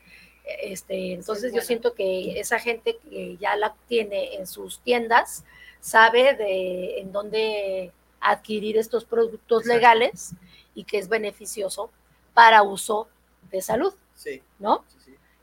este, 0.61 1.14
entonces 1.14 1.53
yo 1.53 1.61
siento 1.61 1.93
que 1.93 2.39
esa 2.39 2.60
gente 2.60 2.97
que 2.97 3.38
ya 3.38 3.56
la 3.56 3.76
tiene 3.88 4.35
en 4.35 4.45
sus 4.45 4.80
tiendas 4.81 5.43
sabe 5.80 6.35
de 6.35 6.99
en 6.99 7.11
dónde 7.11 7.91
adquirir 8.26 8.77
estos 8.77 9.06
productos 9.06 9.65
legales 9.65 10.31
y 10.73 10.84
que 10.84 10.97
es 10.97 11.07
beneficioso 11.07 11.91
para 12.34 12.64
uso 12.64 13.07
de 13.52 13.61
salud. 13.61 13.93
Sí. 14.15 14.41
¿No? 14.60 14.84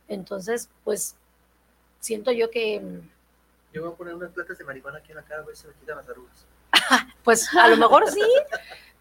Entonces, 0.08 0.68
pues 0.84 1.16
siento 2.00 2.32
yo 2.32 2.50
que 2.50 2.82
yo 3.72 3.82
voy 3.82 3.92
a 3.92 3.96
poner 3.96 4.14
unas 4.14 4.30
plantas 4.32 4.58
de 4.58 4.64
marihuana 4.64 4.98
aquí 4.98 5.12
en 5.12 5.16
la 5.16 5.22
cara 5.22 5.42
a 5.42 5.46
ver 5.46 5.56
si 5.56 5.66
me 5.66 5.72
quitan 5.74 5.96
las 5.96 6.08
arrugas. 6.08 6.46
pues 7.24 7.48
a 7.54 7.68
lo 7.68 7.76
mejor 7.76 8.10
sí. 8.10 8.20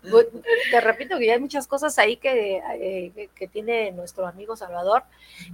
Pues, 0.09 0.27
te 0.71 0.81
repito 0.81 1.19
que 1.19 1.27
ya 1.27 1.33
hay 1.33 1.39
muchas 1.39 1.67
cosas 1.67 1.99
ahí 1.99 2.17
que, 2.17 2.61
eh, 2.73 3.29
que 3.35 3.47
tiene 3.47 3.91
nuestro 3.91 4.25
amigo 4.25 4.55
Salvador 4.55 5.03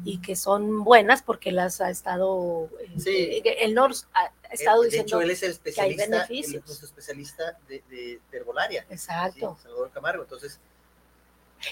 y 0.06 0.20
que 0.20 0.38
son 0.38 0.86
buenas 0.86 1.22
porque 1.22 1.52
las 1.52 1.82
ha 1.82 1.90
estado, 1.90 2.70
sí. 2.98 3.42
Eh, 3.44 3.58
el 3.60 3.74
NORS 3.74 4.08
ha 4.14 4.32
estado 4.54 4.82
de 4.82 4.88
diciendo 4.88 5.08
hecho, 5.08 5.22
él 5.22 5.32
es 5.32 5.44
el 5.44 5.52
especialista, 5.52 5.98
que 5.98 6.04
hay 6.04 6.10
beneficios. 6.10 6.64
Él 6.66 6.72
es 6.72 6.84
especialista 6.84 7.58
de, 7.68 7.84
de, 7.90 8.20
herbolaria. 8.32 8.86
Exacto. 8.90 9.58
Salvador 9.62 9.92
Camargo, 9.92 10.24
entonces. 10.24 10.60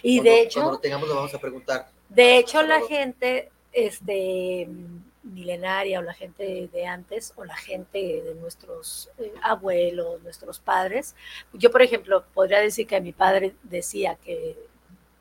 Y 0.02 0.20
de 0.20 0.42
hecho. 0.42 0.60
Cuando 0.60 0.74
lo 0.74 0.80
tengamos 0.80 1.08
lo 1.08 1.16
vamos 1.16 1.34
a 1.34 1.40
preguntar. 1.40 1.90
De 2.10 2.38
hecho, 2.38 2.62
la 2.62 2.82
gente, 2.82 3.52
este 3.72 4.68
milenaria 5.26 6.00
o 6.00 6.04
la 6.04 6.14
gente 6.14 6.70
de 6.72 6.86
antes 6.86 7.34
o 7.36 7.44
la 7.44 7.56
gente 7.56 8.22
de 8.24 8.36
nuestros 8.36 9.10
eh, 9.18 9.34
abuelos, 9.42 10.22
nuestros 10.22 10.60
padres. 10.60 11.16
Yo, 11.54 11.72
por 11.72 11.82
ejemplo, 11.82 12.24
podría 12.34 12.60
decir 12.60 12.88
que 12.88 13.02
mi 13.02 13.12
padre 13.12 13.56
decía 13.64 14.16
que 14.16 14.58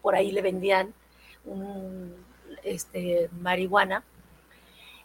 por 0.03 0.15
ahí 0.15 0.31
le 0.31 0.43
vendían 0.43 0.95
un, 1.45 2.15
este, 2.63 3.31
marihuana 3.41 4.05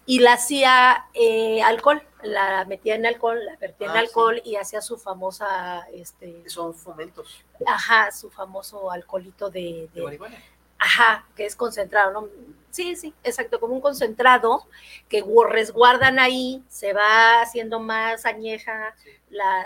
y 0.06 0.20
la 0.20 0.34
hacía 0.34 1.06
eh, 1.14 1.62
alcohol, 1.62 2.02
la 2.24 2.66
metía 2.66 2.96
en 2.96 3.06
alcohol, 3.06 3.40
la 3.46 3.56
vertía 3.58 3.88
en 3.88 3.96
ah, 3.96 4.00
alcohol 4.00 4.42
y 4.44 4.56
hacía 4.56 4.82
su 4.82 4.98
famosa... 4.98 5.88
Este, 5.94 6.50
Son 6.50 6.74
fomentos. 6.74 7.46
Ajá, 7.66 8.12
su 8.12 8.30
famoso 8.30 8.92
alcoholito 8.92 9.50
de... 9.50 9.88
¿De 9.94 10.02
marihuana? 10.02 10.38
Ajá, 10.80 11.26
que 11.36 11.46
es 11.46 11.56
concentrado, 11.56 12.12
¿no? 12.12 12.28
Sí, 12.72 12.96
sí, 12.96 13.14
exacto, 13.24 13.60
como 13.60 13.74
un 13.74 13.82
concentrado 13.82 14.68
que 15.08 15.24
resguardan 15.50 16.20
ahí, 16.20 16.64
se 16.70 16.94
va 16.94 17.42
haciendo 17.42 17.80
más 17.80 18.26
añeja 18.26 18.96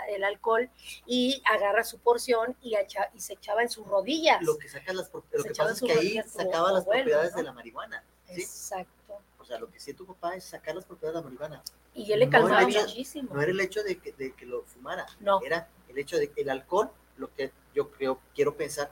el 0.08 0.24
alcohol 0.24 0.70
y 1.06 1.42
agarra 1.44 1.84
su 1.84 1.98
porción 1.98 2.56
y, 2.62 2.74
y, 3.14 3.20
se 3.20 3.34
echaba 3.34 3.62
en 3.62 3.68
sus 3.68 3.86
rodillas. 3.86 4.42
Lo 4.42 4.56
que, 4.58 4.68
saca 4.68 4.92
las, 4.92 5.10
lo 5.12 5.22
que 5.44 5.50
pasa 5.50 5.72
es 5.72 5.80
que 5.80 5.92
ahí 5.92 6.22
sacaba 6.26 6.72
las 6.72 6.84
propiedades 6.84 7.34
de 7.34 7.42
la 7.42 7.52
marihuana. 7.52 8.04
Exacto. 8.28 9.20
O 9.38 9.44
sea, 9.44 9.58
lo 9.58 9.70
que 9.70 9.76
hacía 9.76 9.94
tu 9.94 10.06
papá 10.06 10.34
es 10.36 10.44
sacar 10.44 10.74
las 10.74 10.84
propiedades 10.84 11.14
de 11.14 11.20
la 11.20 11.24
marihuana. 11.24 11.62
Y 11.94 12.10
él 12.12 12.20
le 12.20 12.28
calmaba 12.28 12.66
muchísimo. 12.66 13.34
No 13.34 13.42
era 13.42 13.52
el 13.52 13.60
hecho 13.60 13.82
de 13.82 13.98
que, 13.98 14.12
de 14.12 14.32
que 14.32 14.46
lo 14.46 14.62
fumara, 14.62 15.06
no. 15.20 15.40
era 15.42 15.68
el 15.88 15.98
hecho 15.98 16.16
de 16.16 16.30
que 16.30 16.40
el 16.40 16.50
alcohol, 16.50 16.90
lo 17.18 17.32
que 17.32 17.52
yo 17.74 17.90
creo, 17.90 18.18
quiero 18.34 18.54
pensar, 18.54 18.90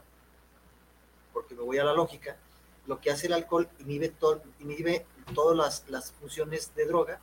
porque 1.33 1.55
me 1.55 1.63
voy 1.63 1.79
a 1.79 1.85
la 1.85 1.93
lógica, 1.95 2.37
lo 2.87 3.01
que 3.01 3.11
hace 3.11 3.27
el 3.27 3.35
alcohol 3.35 3.69
inhibe, 3.79 4.09
todo, 4.09 4.43
inhibe 4.61 5.07
todas 5.35 5.57
las, 5.57 5.85
las, 5.89 6.13
funciones 6.13 6.75
de 6.75 6.87
droga. 6.87 7.21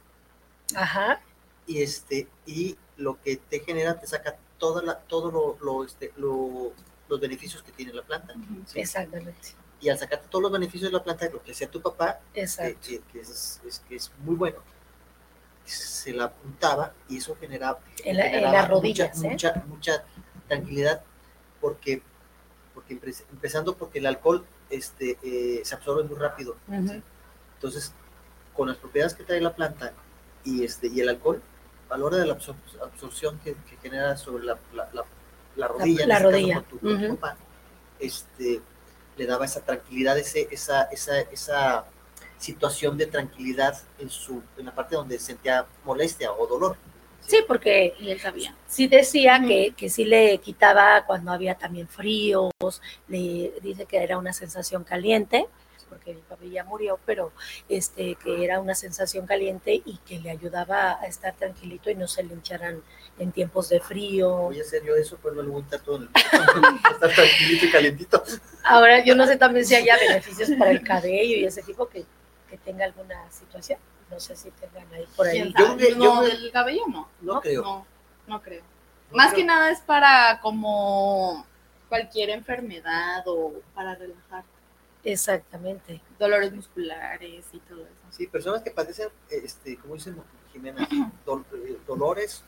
Ajá. 0.76 1.22
Y, 1.68 1.82
este, 1.82 2.28
y 2.46 2.78
lo 2.98 3.22
que 3.22 3.38
te 3.38 3.60
genera, 3.60 4.00
te 4.00 4.08
saca 4.08 4.38
toda 4.58 4.82
la, 4.82 5.00
todo 5.00 5.32
lo, 5.32 5.58
lo, 5.62 5.84
este, 5.84 6.12
lo, 6.18 6.74
los 7.08 7.20
beneficios 7.20 7.64
que 7.64 7.72
tiene 7.72 7.94
la 7.94 8.04
planta. 8.04 8.34
Exactamente. 8.74 9.50
Y 9.82 9.90
al 9.90 9.98
sacarte 9.98 10.28
todos 10.30 10.44
los 10.44 10.52
beneficios 10.52 10.92
de 10.92 10.98
la 10.98 11.04
planta, 11.04 11.30
lo 11.30 11.42
que 11.42 11.52
hacía 11.52 11.70
tu 11.70 11.82
papá, 11.82 12.20
que, 12.34 12.46
que, 13.12 13.20
es, 13.20 13.62
es, 13.66 13.80
que 13.88 13.96
es 13.96 14.12
muy 14.20 14.36
bueno, 14.36 14.58
se 15.66 16.14
la 16.14 16.26
apuntaba 16.26 16.94
y 17.08 17.18
eso 17.18 17.36
generaba, 17.40 17.80
en, 18.04 18.18
las 18.18 18.68
rodillas, 18.68 19.18
mucha, 19.18 19.50
¿eh? 19.50 19.64
mucha, 19.66 19.66
mucha, 19.68 20.04
tranquilidad 20.48 21.04
porque, 21.62 22.02
porque 22.74 22.94
empezando 23.32 23.78
porque 23.78 24.00
el 24.00 24.08
alcohol 24.08 24.46
este, 24.70 25.18
eh, 25.24 25.62
se 25.64 25.76
absorbe 25.76 26.04
muy 26.04 26.18
rápido. 26.18 26.56
Entonces, 27.56 27.94
con 28.56 28.68
las 28.68 28.78
propiedades 28.78 29.14
que 29.14 29.24
trae 29.24 29.42
la 29.42 29.56
planta 29.56 29.94
y, 30.44 30.64
este, 30.64 30.88
y 30.88 31.00
el 31.02 31.10
alcohol, 31.10 31.42
a 31.90 31.98
la 31.98 32.06
hora 32.06 32.18
de 32.18 32.28
la 32.28 32.34
absorción 32.34 33.40
que, 33.40 33.56
genera 33.82 34.16
sobre 34.18 34.44
la, 34.46 34.58
la, 35.56 35.68
rodilla, 35.68 36.06
la, 36.06 36.18
este 36.18 36.24
rodilla. 36.26 36.62
tu, 36.70 36.80
este, 38.00 38.62
le 39.18 39.26
daba 39.26 39.46
esa 39.46 39.62
tranquilidad, 39.62 40.18
ese, 40.18 40.48
esa, 40.52 40.84
esa, 40.84 41.20
esa 41.22 41.86
situación 42.38 42.98
de 42.98 43.08
tranquilidad 43.08 43.78
en, 43.98 44.10
su, 44.10 44.42
en 44.58 44.66
la 44.66 44.76
parte 44.76 44.96
donde 44.96 45.20
sentía 45.20 45.66
molestia 45.84 46.32
o 46.32 46.48
dolor. 46.48 46.78
Sí, 47.30 47.44
porque 47.48 47.94
él 48.00 48.20
sabía. 48.20 48.56
Sí 48.68 48.88
decía 48.88 49.40
que, 49.48 49.76
que 49.78 49.88
sí 49.92 50.04
le 50.04 50.40
quitaba 50.40 51.06
cuando 51.06 51.32
había 51.32 51.54
también 51.54 51.88
fríos, 51.88 52.52
le 53.08 53.54
dice 53.62 53.86
que 53.86 53.98
era 53.98 54.18
una 54.18 54.34
sensación 54.34 54.84
caliente, 54.84 55.46
porque 55.88 56.16
mi 56.16 56.22
papá 56.22 56.44
ya 56.46 56.64
murió, 56.64 57.00
pero 57.06 57.32
este 57.68 58.16
que 58.16 58.44
era 58.44 58.60
una 58.60 58.74
sensación 58.74 59.28
caliente 59.28 59.80
y 59.86 60.00
que 60.08 60.18
le 60.18 60.32
ayudaba 60.32 61.00
a 61.00 61.06
estar 61.06 61.36
tranquilito 61.36 61.92
y 61.92 61.96
no 61.96 62.08
se 62.08 62.24
le 62.24 62.34
hincharan 62.34 62.82
en 63.20 63.32
tiempos 63.32 63.70
de 63.70 63.80
frío. 63.80 64.32
Voy 64.32 64.60
a 64.60 64.64
hacer 64.64 64.84
yo 64.84 64.96
eso, 64.96 65.20
pero 65.22 65.36
no 65.36 65.44
le 65.44 65.50
gusta 65.50 65.78
todo 65.78 65.98
el 65.98 66.10
estar 66.92 67.14
tranquilito 67.14 67.68
y 67.68 67.72
calientito. 67.72 68.24
Ahora, 68.64 69.06
yo 69.06 69.14
no 69.16 69.28
sé 69.28 69.38
también 69.38 69.68
si 69.68 69.76
haya 69.76 70.00
beneficios 70.00 70.50
para 70.58 70.72
el 70.72 70.82
cabello 70.82 71.36
y 71.36 71.46
ese 71.46 71.62
tipo 71.62 71.88
que, 71.88 72.06
que 72.50 72.58
tenga 72.58 72.86
alguna 72.86 73.32
situación. 73.32 73.78
No 74.10 74.20
sé 74.20 74.36
si 74.36 74.50
tengan 74.52 74.92
ahí 74.94 75.06
por 75.16 75.28
ahí. 75.28 75.54
¿Quién 75.54 75.78
Yo 75.78 75.96
no, 75.96 76.22
del 76.24 76.52
cabello 76.52 76.84
no. 76.88 77.10
No 77.22 77.42
creo. 77.42 77.62
No, 77.62 77.86
no 78.28 78.42
creo. 78.42 78.64
No 79.12 79.18
Más 79.18 79.28
creo. 79.28 79.38
que 79.38 79.46
nada 79.46 79.72
es 79.72 79.80
para 79.82 80.40
como 80.42 81.46
cualquier 81.88 82.30
enfermedad 82.32 83.24
o 83.28 83.54
para 83.74 83.96
relajar 83.96 84.44
Exactamente. 85.04 86.02
dolores 86.20 86.52
musculares 86.54 87.46
y 87.52 87.60
todo 87.60 87.82
eso. 87.82 87.96
Sí, 88.12 88.28
personas 88.28 88.62
que 88.62 88.72
padecen, 88.72 89.10
este, 89.30 89.78
como 89.78 89.96
dice 89.96 90.14
Jimena, 90.52 90.88
eh, 91.32 91.78
dolores 91.88 92.44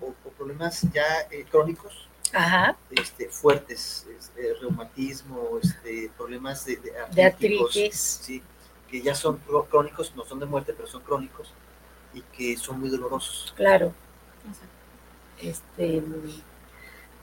o, 0.00 0.06
o 0.06 0.30
problemas 0.30 0.82
ya 0.92 1.04
eh, 1.30 1.44
crónicos, 1.50 2.08
Ajá. 2.32 2.76
este, 2.90 3.28
fuertes, 3.28 4.06
este, 4.18 4.54
reumatismo, 4.60 5.58
este, 5.62 6.10
problemas 6.16 6.64
de, 6.64 6.76
de 7.12 7.24
artritis. 7.24 7.96
sí, 8.22 8.42
que 8.96 9.02
ya 9.02 9.14
son 9.14 9.40
crónicos, 9.70 10.14
no 10.16 10.24
son 10.24 10.40
de 10.40 10.46
muerte, 10.46 10.72
pero 10.74 10.88
son 10.88 11.02
crónicos 11.02 11.52
y 12.14 12.22
que 12.22 12.56
son 12.56 12.80
muy 12.80 12.88
dolorosos. 12.88 13.52
Claro. 13.56 13.92
Este, 15.40 16.02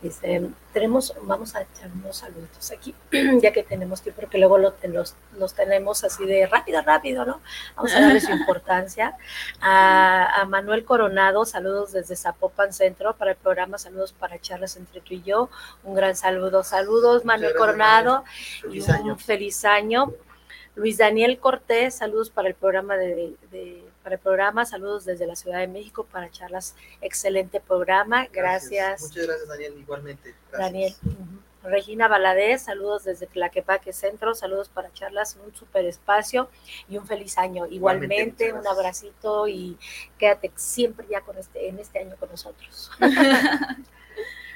este, 0.04 0.50
tenemos, 0.74 1.14
vamos 1.24 1.56
a 1.56 1.62
echar 1.62 1.90
unos 1.96 2.18
saludos 2.18 2.72
aquí, 2.72 2.94
ya 3.42 3.52
que 3.54 3.64
tenemos 3.64 4.02
tiempo, 4.02 4.22
porque 4.22 4.38
luego 4.38 4.58
lo- 4.60 4.76
los, 4.84 5.16
los 5.40 5.54
tenemos 5.56 6.04
así 6.04 6.26
de 6.26 6.46
rápido, 6.46 6.82
rápido, 6.82 7.26
¿no? 7.26 7.40
Vamos 7.76 7.94
a 7.96 8.02
darle 8.02 8.20
su 8.20 8.32
importancia. 8.40 9.16
A, 9.62 10.42
a 10.42 10.46
Manuel 10.46 10.84
Coronado, 10.86 11.46
saludos 11.46 11.94
desde 11.94 12.16
Zapopan 12.18 12.72
Centro 12.74 13.16
para 13.16 13.32
el 13.32 13.38
programa, 13.38 13.78
saludos 13.80 14.12
para 14.14 14.38
charlas 14.40 14.76
entre 14.76 15.00
tú 15.02 15.14
y 15.16 15.24
yo. 15.24 15.50
Un 15.84 15.96
gran 15.96 16.16
saludo, 16.16 16.64
saludos 16.64 17.24
Manuel 17.26 17.54
gracias, 17.54 17.60
Coronado 17.60 18.24
Feliz 18.62 18.88
y 18.88 18.92
un 18.92 18.96
año. 18.96 19.18
feliz 19.18 19.66
año. 19.66 20.12
Luis 20.76 20.98
Daniel 20.98 21.38
Cortés, 21.40 21.96
saludos 21.96 22.30
para 22.30 22.48
el 22.48 22.56
programa 22.56 22.96
de, 22.98 23.36
de- 23.52 23.84
para 24.04 24.16
el 24.16 24.22
programa, 24.22 24.66
saludos 24.66 25.06
desde 25.06 25.26
la 25.28 25.36
Ciudad 25.36 25.60
de 25.60 25.68
México 25.68 26.06
para 26.12 26.30
charlas, 26.30 26.76
excelente 27.02 27.62
programa, 27.62 28.28
gracias, 28.34 29.02
Muchas 29.02 29.28
gracias, 29.28 29.48
Daniel, 29.48 29.76
igualmente. 29.80 30.36
Gracias. 30.52 30.72
Daniel. 30.72 30.94
Regina 31.64 32.10
Valadez, 32.10 32.64
saludos 32.64 33.06
desde 33.06 33.26
Tlaquepaque 33.26 33.94
Centro, 33.94 34.36
saludos 34.36 34.68
para 34.68 34.92
charlas, 34.92 35.38
un 35.46 35.56
super 35.56 35.86
espacio 35.86 36.50
y 36.90 36.98
un 36.98 37.08
feliz 37.08 37.38
año. 37.38 37.66
Igualmente, 37.68 38.16
Igualmente, 38.16 38.54
un 38.54 38.68
abracito 38.68 39.48
y 39.48 39.78
quédate 40.18 40.52
siempre 40.58 41.08
ya 41.10 41.22
con 41.22 41.38
este, 41.38 41.70
en 41.70 41.80
este 41.80 42.00
año 42.00 42.18
con 42.20 42.30
nosotros. 42.30 42.92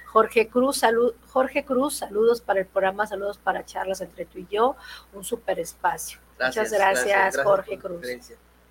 Jorge 0.07 0.47
Cruz, 0.47 0.77
salud, 0.77 1.13
Jorge 1.27 1.65
Cruz, 1.65 1.97
saludos 1.97 2.41
para 2.41 2.61
el 2.61 2.65
programa, 2.65 3.05
saludos 3.05 3.37
para 3.37 3.65
charlas 3.65 4.01
entre 4.01 4.25
tú 4.25 4.39
y 4.39 4.47
yo, 4.49 4.75
un 5.13 5.23
super 5.23 5.59
espacio. 5.59 6.19
Muchas 6.39 6.71
gracias, 6.71 7.37
Jorge 7.43 7.77
Cruz. 7.77 8.05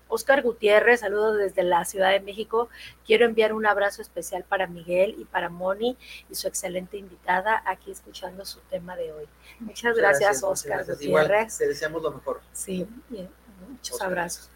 Oscar 0.09 0.41
Gutiérrez, 0.41 1.01
saludos 1.01 1.37
desde 1.37 1.63
la 1.63 1.83
Ciudad 1.85 2.11
de 2.11 2.19
México. 2.21 2.69
Quiero 3.05 3.25
enviar 3.25 3.53
un 3.53 3.65
abrazo 3.65 4.01
especial 4.01 4.43
para 4.43 4.67
Miguel 4.67 5.15
y 5.17 5.25
para 5.25 5.49
Moni 5.49 5.97
y 6.29 6.35
su 6.35 6.47
excelente 6.47 6.97
invitada 6.97 7.61
aquí 7.65 7.91
escuchando 7.91 8.45
su 8.45 8.59
tema 8.61 8.95
de 8.95 9.11
hoy. 9.11 9.25
Muchas 9.59 9.95
gracias, 9.95 10.43
Oscar 10.43 10.77
gracias. 10.77 11.01
Igual, 11.01 11.25
Gutiérrez. 11.25 11.57
te 11.57 11.67
deseamos 11.67 12.01
lo 12.01 12.11
mejor. 12.11 12.41
Sí, 12.53 12.87
bien, 13.09 13.29
muchos 13.69 13.95
Oscar. 13.95 14.07
abrazos. 14.09 14.49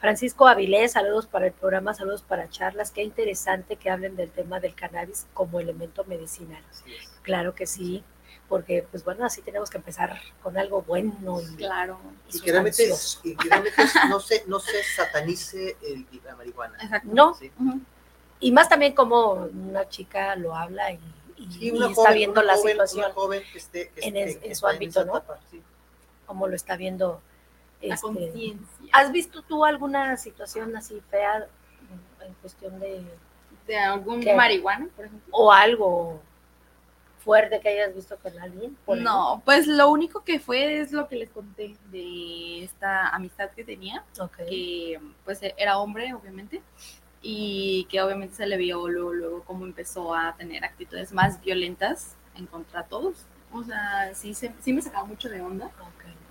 Francisco 0.00 0.46
Avilés, 0.46 0.92
saludos 0.92 1.26
para 1.26 1.46
el 1.46 1.52
programa, 1.52 1.94
saludos 1.94 2.22
para 2.22 2.48
charlas. 2.50 2.90
Qué 2.90 3.02
interesante 3.02 3.76
que 3.76 3.90
hablen 3.90 4.14
del 4.16 4.30
tema 4.30 4.60
del 4.60 4.74
cannabis 4.74 5.26
como 5.32 5.58
elemento 5.58 6.04
medicinal. 6.04 6.62
Claro 7.22 7.54
que 7.54 7.66
sí, 7.66 8.04
porque 8.48 8.86
pues 8.90 9.04
bueno, 9.04 9.24
así 9.24 9.40
tenemos 9.42 9.70
que 9.70 9.78
empezar 9.78 10.20
con 10.42 10.58
algo 10.58 10.82
bueno 10.82 11.40
y, 11.40 11.56
Claro. 11.56 11.98
y 12.30 12.36
Y 12.36 12.40
que 12.40 12.52
realmente, 12.52 12.86
sustancioso. 12.88 13.20
y 13.28 13.36
que 13.36 13.48
realmente 13.48 13.82
no, 14.08 14.20
se, 14.20 14.44
no 14.46 14.60
se 14.60 14.82
satanice 14.84 15.76
el- 15.82 16.06
la 16.24 16.36
marihuana. 16.36 16.76
Exacto. 16.82 17.08
No, 17.12 17.36
y 18.38 18.52
más 18.52 18.68
también 18.68 18.94
como 18.94 19.32
una 19.32 19.88
chica 19.88 20.36
lo 20.36 20.54
habla 20.54 20.92
y, 20.92 21.00
y- 21.38 21.52
Sí, 21.52 21.58
y 21.68 21.70
una 21.70 21.86
está 21.88 22.02
joven- 22.02 22.14
viendo 22.14 22.42
la 22.42 22.54
joven- 22.56 22.72
situación, 22.72 23.12
joven 23.12 23.42
que 23.50 23.58
esté, 23.58 23.88
que 23.90 24.00
en 24.06 24.16
es- 24.16 24.58
su 24.58 24.66
ámbito, 24.66 25.04
¿no? 25.06 25.16
etapa, 25.16 25.40
sí. 25.50 25.62
como 26.26 26.46
lo 26.48 26.54
está 26.54 26.76
viendo. 26.76 27.22
La 27.82 27.94
este, 27.94 28.06
conciencia. 28.06 28.86
¿Has 28.92 29.12
visto 29.12 29.42
tú 29.42 29.64
alguna 29.64 30.16
situación 30.16 30.74
así 30.76 31.00
fea 31.10 31.46
en 32.24 32.34
cuestión 32.40 32.78
de, 32.80 33.04
¿De 33.66 33.76
algún 33.78 34.24
marihuana, 34.36 34.88
por 34.96 35.04
ejemplo? 35.06 35.28
o 35.32 35.52
algo 35.52 36.20
fuerte 37.24 37.60
que 37.60 37.68
hayas 37.68 37.94
visto 37.94 38.16
con 38.18 38.38
alguien? 38.38 38.76
por 38.84 38.98
No, 38.98 39.42
pues 39.44 39.66
lo 39.66 39.90
único 39.90 40.22
que 40.24 40.38
fue 40.38 40.80
es 40.80 40.92
lo 40.92 41.08
que 41.08 41.16
les 41.16 41.30
conté 41.30 41.76
de 41.90 42.62
esta 42.64 43.08
amistad 43.08 43.50
que 43.50 43.64
tenía, 43.64 44.04
que 44.48 45.00
pues 45.24 45.40
era 45.56 45.78
hombre, 45.78 46.14
obviamente, 46.14 46.62
y 47.22 47.86
que 47.90 48.00
obviamente 48.00 48.36
se 48.36 48.46
le 48.46 48.56
vio 48.56 48.86
luego, 48.88 49.12
luego 49.12 49.42
cómo 49.42 49.64
empezó 49.64 50.14
a 50.14 50.36
tener 50.36 50.64
actitudes 50.64 51.12
más 51.12 51.40
violentas 51.42 52.14
en 52.36 52.46
contra 52.46 52.82
de 52.82 52.88
todos. 52.88 53.26
O 53.52 53.64
sea, 53.64 54.14
sí, 54.14 54.34
se- 54.34 54.52
sí 54.60 54.72
me 54.72 54.82
sacaba 54.82 55.04
mucho 55.04 55.28
de 55.28 55.40
onda. 55.40 55.70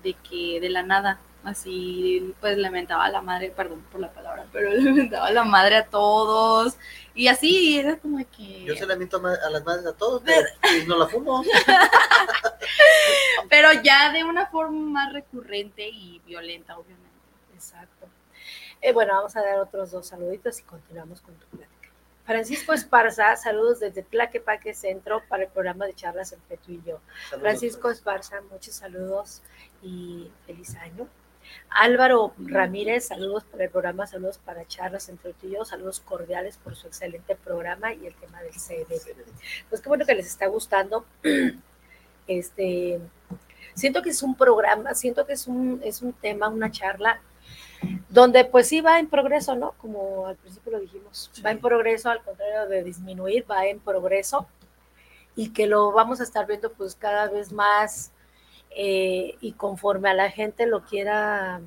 De 0.06 0.14
que 0.14 0.60
de 0.62 0.70
la 0.70 0.84
nada, 0.84 1.20
así, 1.44 2.34
pues 2.40 2.58
le 2.58 2.70
mentaba 2.70 3.06
a 3.06 3.10
la 3.10 3.22
madre, 3.22 3.52
perdón 3.52 3.82
por 3.92 4.00
la 4.00 4.14
palabra, 4.14 4.46
pero 4.54 4.70
le 4.74 4.92
mentaba 4.92 5.28
a 5.28 5.32
la 5.32 5.44
madre 5.44 5.78
a 5.78 5.86
todos, 5.88 6.78
y 7.16 7.28
así 7.28 7.80
era 7.80 7.98
como 7.98 8.20
que... 8.30 8.64
Yo 8.66 8.76
se 8.76 8.86
la 8.86 8.96
miento 8.96 9.18
a, 9.18 9.50
las 9.50 9.66
madres 9.66 9.86
a 9.88 9.94
todos, 9.94 10.22
pero 10.24 10.48
pues, 10.62 10.88
no 10.88 10.98
la 10.98 11.08
fumo. 11.08 11.44
Pero 13.50 13.72
ya 13.84 14.12
de 14.12 14.24
una 14.24 14.48
forma 14.48 14.80
más 14.80 15.14
recurrente 15.14 15.88
y 15.88 16.20
violenta, 16.26 16.78
obviamente. 16.78 17.06
Exacto. 17.54 18.08
Eh, 18.82 18.92
bueno, 18.92 19.14
vamos 19.14 19.36
a 19.36 19.42
dar 19.42 19.60
otros 19.60 19.92
dos 19.92 20.08
saluditos 20.08 20.60
y 20.60 20.64
continuamos 20.64 21.22
con 21.22 21.36
tu 21.36 21.46
plática. 21.48 21.75
Francisco 22.26 22.74
Esparza, 22.74 23.36
saludos 23.36 23.80
desde 23.80 24.02
Tlaquepaque 24.04 24.74
Centro 24.74 25.22
para 25.30 25.44
el 25.44 25.50
programa 25.50 25.86
de 25.86 25.94
charlas 25.94 26.32
entre 26.32 26.58
tú 26.58 26.72
y 26.72 26.82
yo. 26.86 27.00
Saludos, 27.30 27.42
Francisco 27.42 27.82
pues. 27.84 27.98
Esparza, 27.98 28.42
muchos 28.52 28.76
saludos 28.76 29.42
y 29.82 30.32
feliz 30.46 30.76
año. 30.76 31.08
Álvaro 31.70 32.34
Ramírez, 32.40 33.08
saludos 33.08 33.44
para 33.44 33.66
el 33.66 33.70
programa, 33.70 34.08
saludos 34.08 34.40
para 34.40 34.66
charlas 34.68 35.10
entre 35.10 35.34
tú 35.34 35.48
y 35.48 35.52
yo, 35.52 35.66
saludos 35.66 36.00
cordiales 36.00 36.58
por 36.58 36.76
su 36.76 36.88
excelente 36.88 37.36
programa 37.36 37.94
y 37.94 38.08
el 38.08 38.16
tema 38.16 38.42
del 38.42 38.54
CBD. 38.54 39.24
Pues 39.70 39.82
qué 39.82 39.90
bueno 39.90 40.06
que 40.06 40.16
les 40.16 40.28
está 40.28 40.48
gustando. 40.48 41.06
Este, 42.28 43.00
siento 43.76 44.02
que 44.02 44.10
es 44.10 44.24
un 44.24 44.34
programa, 44.34 44.96
siento 44.96 45.28
que 45.28 45.34
es 45.34 45.46
un, 45.46 45.80
es 45.84 46.02
un 46.02 46.12
tema, 46.12 46.50
una 46.50 46.72
charla, 46.72 47.22
donde 48.10 48.46
pues 48.46 48.68
sí 48.68 48.82
va 48.82 49.00
en 49.00 49.08
progreso, 49.10 49.56
¿no? 49.56 49.74
Como 49.74 50.28
al 50.28 50.36
principio 50.38 50.74
lo 50.74 50.80
dijimos, 50.80 51.32
va 51.46 51.52
en 51.52 51.60
progreso, 51.60 52.10
al 52.10 52.24
contrario 52.24 52.68
de 52.68 52.84
disminuir, 52.84 53.46
va 53.50 53.66
en 53.68 53.80
progreso, 53.80 54.48
y 55.36 55.50
que 55.52 55.68
lo 55.68 55.92
vamos 55.92 56.20
a 56.20 56.24
estar 56.24 56.46
viendo 56.48 56.72
pues 56.72 56.96
cada 56.96 57.28
vez 57.28 57.52
más, 57.52 58.12
eh, 58.72 59.36
y 59.42 59.54
conforme 59.54 60.10
a 60.10 60.14
la 60.14 60.30
gente 60.32 60.66
lo 60.66 60.84
quiera 60.84 61.62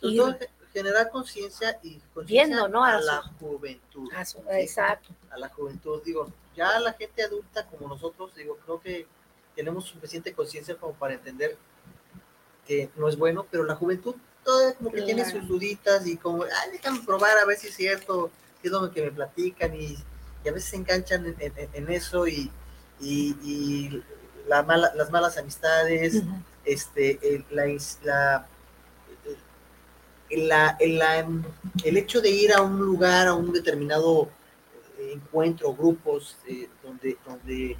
Sobre 0.00 0.14
ir 0.14 0.20
todo, 0.22 0.38
ge- 0.38 0.48
generar 0.72 1.10
conciencia 1.10 1.78
y 1.82 1.98
conciencia 2.14 2.24
Viendo, 2.56 2.68
¿no? 2.68 2.84
A 2.84 2.96
a, 2.96 3.00
su- 3.00 3.06
la 3.06 3.22
juventud. 3.40 4.12
a 4.14 4.24
su- 4.24 4.38
¿sí? 4.38 4.44
exacto, 4.52 5.08
a 5.30 5.38
la 5.38 5.48
juventud. 5.48 6.02
Digo, 6.04 6.28
ya 6.56 6.78
la 6.80 6.92
gente 6.92 7.22
adulta 7.22 7.66
como 7.66 7.88
nosotros, 7.88 8.34
digo, 8.34 8.56
creo 8.64 8.80
que 8.80 9.06
tenemos 9.56 9.84
suficiente 9.86 10.32
conciencia 10.32 10.76
como 10.76 10.92
para 10.92 11.14
entender 11.14 11.56
que 12.66 12.90
no 12.96 13.08
es 13.08 13.16
bueno, 13.16 13.46
pero 13.50 13.64
la 13.64 13.74
juventud 13.74 14.14
todavía 14.44 14.74
como 14.76 14.90
que 14.90 15.02
tiene 15.06 15.22
sus 15.30 15.48
duditas 15.48 16.06
y 16.06 16.16
como, 16.16 16.42
ay, 16.44 16.70
déjame 16.72 17.00
probar 17.04 17.36
a 17.38 17.44
ver 17.44 17.58
si 17.58 17.68
es 17.68 17.74
cierto, 17.76 18.30
qué 18.62 18.68
es 18.68 18.72
lo 18.72 18.90
que 18.90 19.02
me 19.02 19.10
platican 19.12 19.74
y, 19.74 19.96
y 20.44 20.48
a 20.48 20.52
veces 20.52 20.70
se 20.70 20.76
enganchan 20.76 21.26
en, 21.26 21.36
en- 21.38 21.68
en 21.72 21.90
eso 21.90 22.26
y, 22.26 22.50
y- 23.00 23.36
y 23.42 24.02
la 24.48 24.62
mala, 24.62 24.92
las 24.94 25.10
malas 25.10 25.36
amistades, 25.38 26.22
este, 26.64 27.18
el, 27.34 27.44
la, 27.50 27.66
la- 28.04 28.46
el- 30.30 30.48
la- 30.48 30.76
el- 30.78 31.96
hecho 31.96 32.20
de 32.20 32.30
ir 32.30 32.52
a 32.52 32.62
un 32.62 32.78
lugar, 32.78 33.28
a 33.28 33.34
un 33.34 33.52
determinado 33.52 34.28
eh, 34.98 35.12
encuentro, 35.14 35.74
grupos, 35.74 36.36
eh, 36.48 36.68
donde, 36.82 37.16
donde 37.26 37.72
eh, 37.72 37.76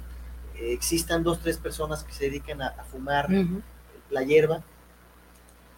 existan 0.73 1.23
dos, 1.23 1.39
tres 1.41 1.57
personas 1.57 2.03
que 2.03 2.13
se 2.13 2.25
dedican 2.25 2.61
a, 2.61 2.67
a 2.69 2.83
fumar 2.83 3.27
la 4.09 4.23
hierba 4.23 4.63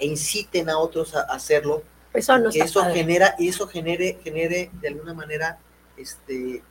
e 0.02 0.06
inciten 0.08 0.70
a 0.70 0.78
otros 0.78 1.16
a, 1.16 1.22
hacerlo, 1.22 1.84
Eso 2.14 2.38
no 2.38 2.50
que 2.50 2.58
está 2.60 2.66
eso 2.66 2.80
padre. 2.82 2.96
genera, 2.96 3.36
y 3.40 3.48
eso 3.48 3.68
genere, 3.68 4.20
genere 4.24 4.70
de 4.82 4.88
alguna 4.90 5.14
manera 5.14 5.60
este, 5.96 6.62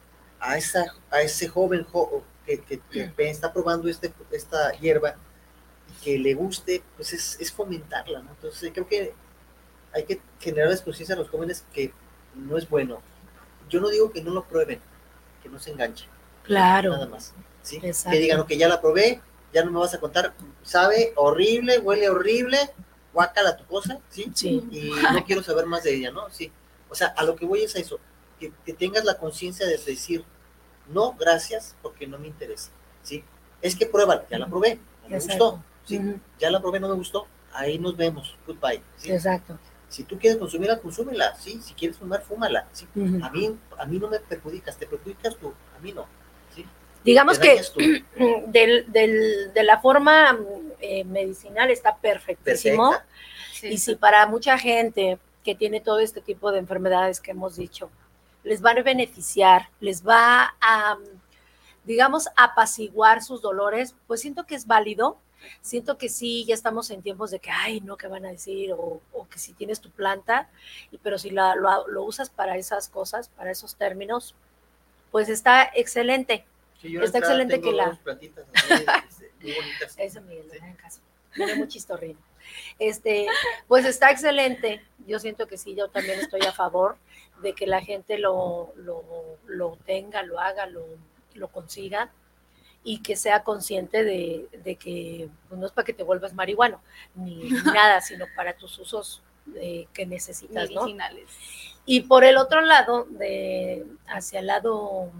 a, 0.40 0.58
esa, 0.58 0.84
a 1.10 1.22
ese 1.22 1.48
joven 1.48 1.84
jo- 1.84 2.22
que, 2.44 2.60
que- 2.60 2.80
que 2.90 3.30
está 3.30 3.52
probando 3.52 3.88
este, 3.88 4.12
esta 4.32 4.72
hierba 4.72 5.16
y 5.88 6.04
que 6.04 6.18
le 6.18 6.34
guste, 6.34 6.82
pues 6.96 7.12
es, 7.14 7.38
es 7.40 7.50
fomentarla, 7.52 8.20
¿no? 8.22 8.30
Entonces 8.32 8.70
creo 8.74 8.86
que 8.88 9.14
hay 9.92 10.04
que 10.04 10.20
generarles 10.40 10.82
conciencia 10.82 11.14
a 11.14 11.18
los 11.18 11.30
jóvenes 11.30 11.64
que 11.72 11.92
no 12.34 12.58
es 12.58 12.68
bueno. 12.68 13.00
Yo 13.68 13.80
no 13.80 13.88
digo 13.88 14.10
que 14.12 14.22
no 14.22 14.32
lo 14.32 14.44
prueben, 14.44 14.80
que 15.42 15.48
no 15.48 15.58
se 15.60 15.70
enganchen, 15.70 16.08
Claro. 16.44 16.90
nada 16.90 17.06
más. 17.06 17.32
¿sí? 17.62 17.80
Que 17.80 18.18
digan, 18.18 18.40
ok, 18.40 18.50
ya 18.52 18.68
la 18.68 18.80
probé, 18.80 19.20
ya 19.52 19.64
no 19.64 19.70
me 19.72 19.78
vas 19.80 19.94
a 19.94 20.00
contar, 20.00 20.34
sabe 20.62 21.12
horrible, 21.16 21.78
huele 21.78 22.08
horrible, 22.08 22.58
guácala 23.12 23.56
tu 23.56 23.64
cosa, 23.64 23.98
¿sí? 24.08 24.30
Sí. 24.34 24.62
Y 24.70 24.90
no 25.12 25.24
quiero 25.24 25.42
saber 25.42 25.66
más 25.66 25.82
de 25.84 25.94
ella, 25.94 26.10
¿no? 26.10 26.28
Sí. 26.30 26.50
O 26.88 26.94
sea, 26.94 27.08
a 27.08 27.24
lo 27.24 27.36
que 27.36 27.44
voy 27.46 27.62
es 27.62 27.74
a 27.76 27.78
eso, 27.80 27.98
que, 28.38 28.52
que 28.64 28.72
tengas 28.72 29.04
la 29.04 29.16
conciencia 29.18 29.66
de 29.66 29.76
decir, 29.78 30.24
no, 30.88 31.12
gracias, 31.18 31.76
porque 31.82 32.06
no 32.06 32.18
me 32.18 32.26
interesa, 32.28 32.70
¿sí? 33.02 33.22
Es 33.62 33.76
que 33.76 33.86
pruébala, 33.86 34.24
ya 34.30 34.38
la 34.38 34.46
probé, 34.48 34.78
no 35.02 35.08
me 35.08 35.16
Exacto. 35.16 35.44
gustó, 35.52 35.64
¿sí? 35.84 36.00
Ya 36.38 36.50
la 36.50 36.60
probé, 36.60 36.80
no 36.80 36.88
me 36.88 36.94
gustó, 36.94 37.26
ahí 37.52 37.78
nos 37.78 37.96
vemos, 37.96 38.36
goodbye, 38.46 38.82
¿sí? 38.96 39.12
Exacto. 39.12 39.58
Si 39.88 40.04
tú 40.04 40.18
quieres 40.18 40.38
consumirla, 40.38 40.78
consúmela, 40.78 41.34
¿sí? 41.36 41.60
Si 41.62 41.74
quieres 41.74 41.98
fumar, 41.98 42.22
fúmala, 42.22 42.66
¿sí? 42.72 42.86
A 43.22 43.30
mí, 43.30 43.56
a 43.78 43.86
mí 43.86 43.98
no 43.98 44.08
me 44.08 44.20
perjudicas, 44.20 44.76
te 44.76 44.86
perjudicas 44.86 45.36
tú, 45.36 45.52
a 45.76 45.80
mí 45.80 45.92
no, 45.92 46.06
¿sí? 46.54 46.64
Digamos 47.04 47.38
que 47.38 47.60
del, 48.48 48.90
del- 48.92 49.52
de 49.52 49.62
la 49.64 49.80
forma 49.80 50.38
eh, 50.80 51.04
medicinal 51.04 51.70
está 51.70 51.96
perfectísimo. 51.96 52.92
Sí, 53.52 53.68
Y 53.68 53.78
si 53.78 53.94
para 53.96 54.26
mucha 54.26 54.58
gente 54.58 55.18
que 55.44 55.54
tiene 55.54 55.80
todo 55.80 56.00
este 56.00 56.20
tipo 56.20 56.52
de 56.52 56.58
enfermedades 56.58 57.20
que 57.20 57.30
hemos 57.32 57.56
dicho, 57.56 57.90
les 58.44 58.64
va 58.64 58.70
a 58.70 58.82
beneficiar, 58.82 59.68
les 59.80 60.06
va 60.06 60.54
a, 60.60 60.96
digamos, 61.84 62.28
apaciguar 62.36 63.22
sus 63.22 63.42
dolores, 63.42 63.94
pues 64.06 64.20
siento 64.20 64.44
que 64.44 64.54
es 64.54 64.66
válido. 64.66 65.18
Siento 65.62 65.96
que 65.96 66.10
sí, 66.10 66.44
ya 66.44 66.54
estamos 66.54 66.90
en 66.90 67.00
tiempos 67.00 67.30
de 67.30 67.38
que, 67.38 67.50
ay, 67.50 67.80
no, 67.80 67.96
¿qué 67.96 68.06
van 68.08 68.26
a 68.26 68.30
decir? 68.30 68.72
O, 68.74 69.00
o 69.12 69.26
que 69.28 69.38
si 69.38 69.54
tienes 69.54 69.80
tu 69.80 69.90
planta, 69.90 70.50
y, 70.92 70.98
pero 70.98 71.16
si 71.18 71.30
la- 71.30 71.54
lo, 71.54 71.88
lo 71.88 72.02
usas 72.02 72.28
para 72.28 72.58
esas 72.58 72.90
cosas, 72.90 73.30
para 73.30 73.50
esos 73.50 73.74
términos, 73.76 74.34
pues 75.10 75.30
está 75.30 75.70
excelente. 75.74 76.44
Sí, 76.82 76.90
yo 76.92 77.00
Está 77.00 77.18
excelente 77.18 77.54
tengo 77.54 77.70
que 77.70 77.76
la- 77.76 77.98
muy 79.40 79.52
bonitas. 79.52 79.94
Eso, 79.98 80.20
Miguel, 80.22 80.46
no 80.46 80.52
Sí. 80.54 80.60
me 80.60 80.66
hagan 80.66 80.76
caso. 80.76 81.00
Muy 81.36 81.68
chistorrino. 81.68 82.18
Este, 82.78 83.26
pues 83.68 83.84
está 83.84 84.10
excelente. 84.10 84.82
Yo 85.06 85.18
siento 85.20 85.46
que 85.46 85.56
sí, 85.56 85.74
yo 85.74 85.88
también 85.88 86.18
estoy 86.20 86.40
a 86.42 86.52
favor 86.52 86.96
de 87.42 87.52
que 87.54 87.66
la 87.66 87.80
gente 87.80 88.18
lo, 88.18 88.72
lo, 88.76 89.04
lo 89.46 89.78
tenga, 89.86 90.22
lo 90.22 90.40
haga, 90.40 90.66
lo, 90.66 90.84
lo 91.34 91.48
consiga 91.48 92.10
y 92.82 93.02
que 93.02 93.14
sea 93.14 93.44
consciente 93.44 94.04
de, 94.04 94.48
de 94.64 94.76
que 94.76 95.28
pues, 95.48 95.60
no 95.60 95.66
es 95.66 95.72
para 95.72 95.84
que 95.84 95.92
te 95.92 96.02
vuelvas 96.02 96.32
marihuano 96.34 96.80
ni 97.14 97.50
nada, 97.74 98.00
sino 98.00 98.26
para 98.34 98.54
tus 98.56 98.78
usos 98.78 99.22
eh, 99.56 99.86
que 99.92 100.06
necesitas, 100.06 100.70
¿no? 100.70 100.82
medicinales. 100.82 101.28
Y 101.86 102.00
por 102.02 102.24
el 102.24 102.36
otro 102.36 102.60
lado, 102.62 103.06
de, 103.10 103.86
hacia 104.06 104.40
el 104.40 104.46
lado 104.46 105.10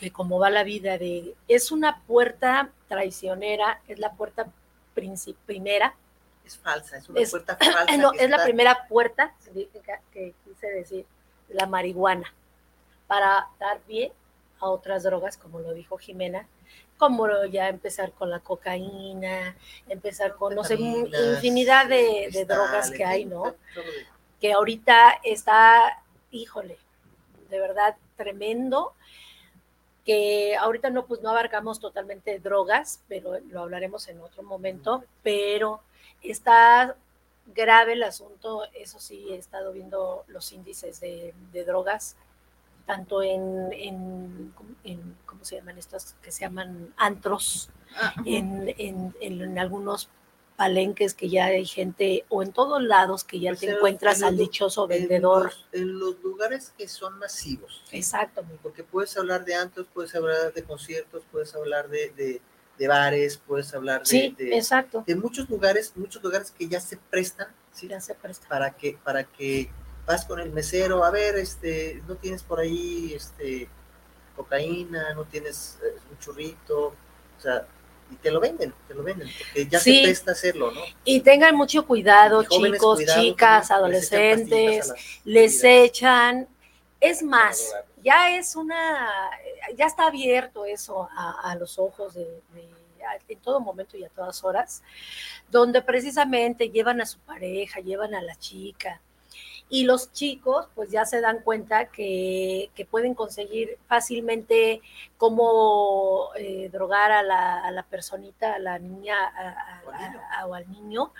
que 0.00 0.10
como 0.10 0.38
va 0.40 0.48
la 0.50 0.64
vida, 0.64 0.96
de, 0.98 1.34
es 1.46 1.70
una 1.70 2.00
puerta 2.06 2.70
traicionera, 2.88 3.82
es 3.86 3.98
la 3.98 4.12
puerta 4.12 4.48
primera, 5.46 5.94
Es 6.44 6.56
falsa, 6.58 6.96
es 6.96 7.08
una 7.08 7.20
Es- 7.20 7.30
puerta 7.30 7.56
falsa. 7.60 7.96
no, 7.98 8.12
es 8.14 8.28
la 8.30 8.42
primera 8.42 8.86
puerta 8.88 9.34
que, 9.54 9.68
que 10.12 10.34
quise 10.44 10.66
decir, 10.68 11.06
la 11.50 11.66
marihuana, 11.66 12.32
para 13.06 13.46
dar 13.58 13.78
pie 13.80 14.12
a 14.58 14.66
otras 14.70 15.02
drogas, 15.02 15.36
como 15.36 15.60
lo 15.60 15.72
dijo 15.74 15.98
Jimena, 15.98 16.46
como 16.96 17.26
ya 17.46 17.68
empezar 17.68 18.12
con 18.12 18.30
la 18.30 18.40
cocaína, 18.40 19.54
empezar 19.88 20.34
con, 20.36 20.54
no 20.54 20.64
sé, 20.64 20.74
infinidad 20.76 21.86
de, 21.86 22.28
de 22.32 22.44
drogas 22.46 22.90
que 22.90 23.04
hay, 23.04 23.24
¿no? 23.26 23.54
que 24.40 24.52
ahorita 24.54 25.18
está, 25.24 26.02
híjole, 26.30 26.78
de 27.50 27.58
verdad 27.60 27.96
tremendo, 28.16 28.94
que 30.04 30.56
ahorita 30.56 30.90
no, 30.90 31.06
pues 31.06 31.20
no 31.22 31.30
abarcamos 31.30 31.80
totalmente 31.80 32.38
drogas, 32.38 33.02
pero 33.08 33.38
lo 33.40 33.60
hablaremos 33.62 34.08
en 34.08 34.20
otro 34.20 34.42
momento, 34.42 35.04
pero 35.22 35.80
está 36.22 36.96
grave 37.54 37.94
el 37.94 38.02
asunto, 38.02 38.62
eso 38.74 38.98
sí, 39.00 39.26
he 39.30 39.36
estado 39.36 39.72
viendo 39.72 40.24
los 40.28 40.52
índices 40.52 41.00
de, 41.00 41.34
de 41.52 41.64
drogas, 41.64 42.16
tanto 42.86 43.22
en, 43.22 43.72
en, 43.72 44.54
en- 44.84 45.16
¿cómo 45.26 45.44
se 45.44 45.56
llaman 45.56 45.78
estas? 45.78 46.14
Que 46.22 46.32
se 46.32 46.40
llaman 46.42 46.92
antros, 46.96 47.70
Ah, 47.96 48.14
en- 48.24 49.14
en 49.20 49.58
algunos 49.58 50.08
palenques 50.60 51.14
que 51.14 51.30
ya 51.30 51.46
hay 51.46 51.64
gente, 51.64 52.26
o 52.28 52.42
en 52.42 52.52
todos 52.52 52.82
lados 52.82 53.24
que 53.24 53.40
ya 53.40 53.54
te 53.54 53.70
encuentras 53.70 54.18
en 54.18 54.24
al 54.24 54.36
dichoso 54.36 54.82
en 54.84 54.88
vendedor. 54.90 55.44
los- 55.44 55.66
En 55.72 55.98
los, 55.98 56.20
lugares 56.22 56.74
que 56.76 56.86
son 56.86 57.18
masivos. 57.18 57.82
Exacto. 57.92 58.42
Porque 58.62 58.84
puedes 58.84 59.16
hablar 59.16 59.46
de 59.46 59.54
antros, 59.54 59.86
puedes 59.94 60.14
hablar 60.14 60.52
de 60.52 60.62
conciertos, 60.62 61.22
puedes 61.32 61.54
hablar 61.54 61.88
de, 61.88 62.10
de, 62.10 62.42
de 62.78 62.88
bares, 62.88 63.38
puedes 63.38 63.72
hablar 63.72 64.00
de, 64.00 64.06
Sí, 64.06 64.34
de, 64.36 64.54
exacto. 64.58 65.02
de 65.06 65.14
muchos 65.16 65.48
lugares, 65.48 65.92
muchos 65.96 66.22
lugares 66.22 66.50
que 66.50 66.68
ya 66.68 66.78
se 66.78 66.98
prestan, 66.98 67.48
¿sí? 67.72 67.88
Ya 67.88 67.98
se 68.02 68.14
presta. 68.14 68.46
para 68.46 68.70
que 68.76 68.98
para 69.02 69.24
que 69.24 69.70
vas 70.06 70.26
con 70.26 70.40
el 70.40 70.50
mesero 70.50 71.04
a 71.04 71.10
ver 71.10 71.36
este 71.36 72.02
no 72.06 72.16
tienes 72.16 72.42
por 72.42 72.60
ahí 72.60 73.14
este 73.14 73.66
cocaína 74.36 75.14
no 75.14 75.24
tienes 75.24 75.78
eh, 75.82 75.96
un 76.10 76.18
churrito 76.18 76.88
o 76.88 77.40
sea 77.40 77.66
y 78.10 78.16
te 78.16 78.30
lo 78.30 78.40
venden 78.40 78.74
te 78.88 78.94
lo 78.94 79.02
venden 79.02 79.28
porque 79.38 79.66
ya 79.66 79.78
Sí. 79.80 79.96
se 79.98 80.02
presta 80.04 80.32
hacerlo 80.32 80.70
no 80.72 80.80
Y 81.04 81.20
tengan 81.20 81.54
mucho 81.56 81.86
cuidado, 81.86 82.44
jóvenes, 82.48 82.78
chicos, 82.78 82.96
cuidado, 82.96 83.20
chicas, 83.22 83.68
también, 83.68 83.84
adolescentes, 83.84 84.92
les 85.24 85.62
echan. 85.64 86.48
Es 87.00 87.22
más, 87.22 87.72
ya 88.02 88.36
es 88.36 88.56
una, 88.56 89.30
ya 89.76 89.86
está 89.86 90.06
abierto 90.08 90.64
eso 90.66 91.08
a, 91.16 91.50
a 91.50 91.54
los 91.56 91.78
ojos 91.78 92.12
de, 92.14 92.24
de- 92.24 93.04
a- 93.06 93.18
en 93.26 93.38
todo 93.40 93.58
momento 93.60 93.96
y 93.96 94.04
a 94.04 94.10
todas 94.10 94.44
horas, 94.44 94.82
donde 95.50 95.80
precisamente 95.80 96.68
llevan 96.68 97.00
a 97.00 97.06
su 97.06 97.18
pareja, 97.20 97.80
llevan 97.80 98.14
a 98.14 98.20
la 98.20 98.34
chica. 98.36 99.00
Y 99.72 99.84
los 99.84 100.12
chicos, 100.12 100.66
pues 100.74 100.90
ya 100.90 101.04
se 101.06 101.20
dan 101.20 101.42
cuenta 101.42 101.86
que, 101.86 102.70
que 102.74 102.84
pueden 102.84 103.14
conseguir 103.14 103.78
fácilmente 103.86 104.80
cómo 105.16 106.30
eh, 106.36 106.68
drogar 106.72 107.12
a 107.12 107.22
la, 107.22 107.64
a 107.64 107.70
la 107.70 107.84
personita, 107.84 108.54
a 108.54 108.58
la 108.58 108.78
niña 108.80 109.16
a- 109.28 109.78
a- 109.78 109.82
O 109.86 109.90
al 109.92 110.00
niño. 110.10 110.20
a- 110.32 110.46
o 110.46 110.54
al 110.54 110.70
niño. 110.70 111.12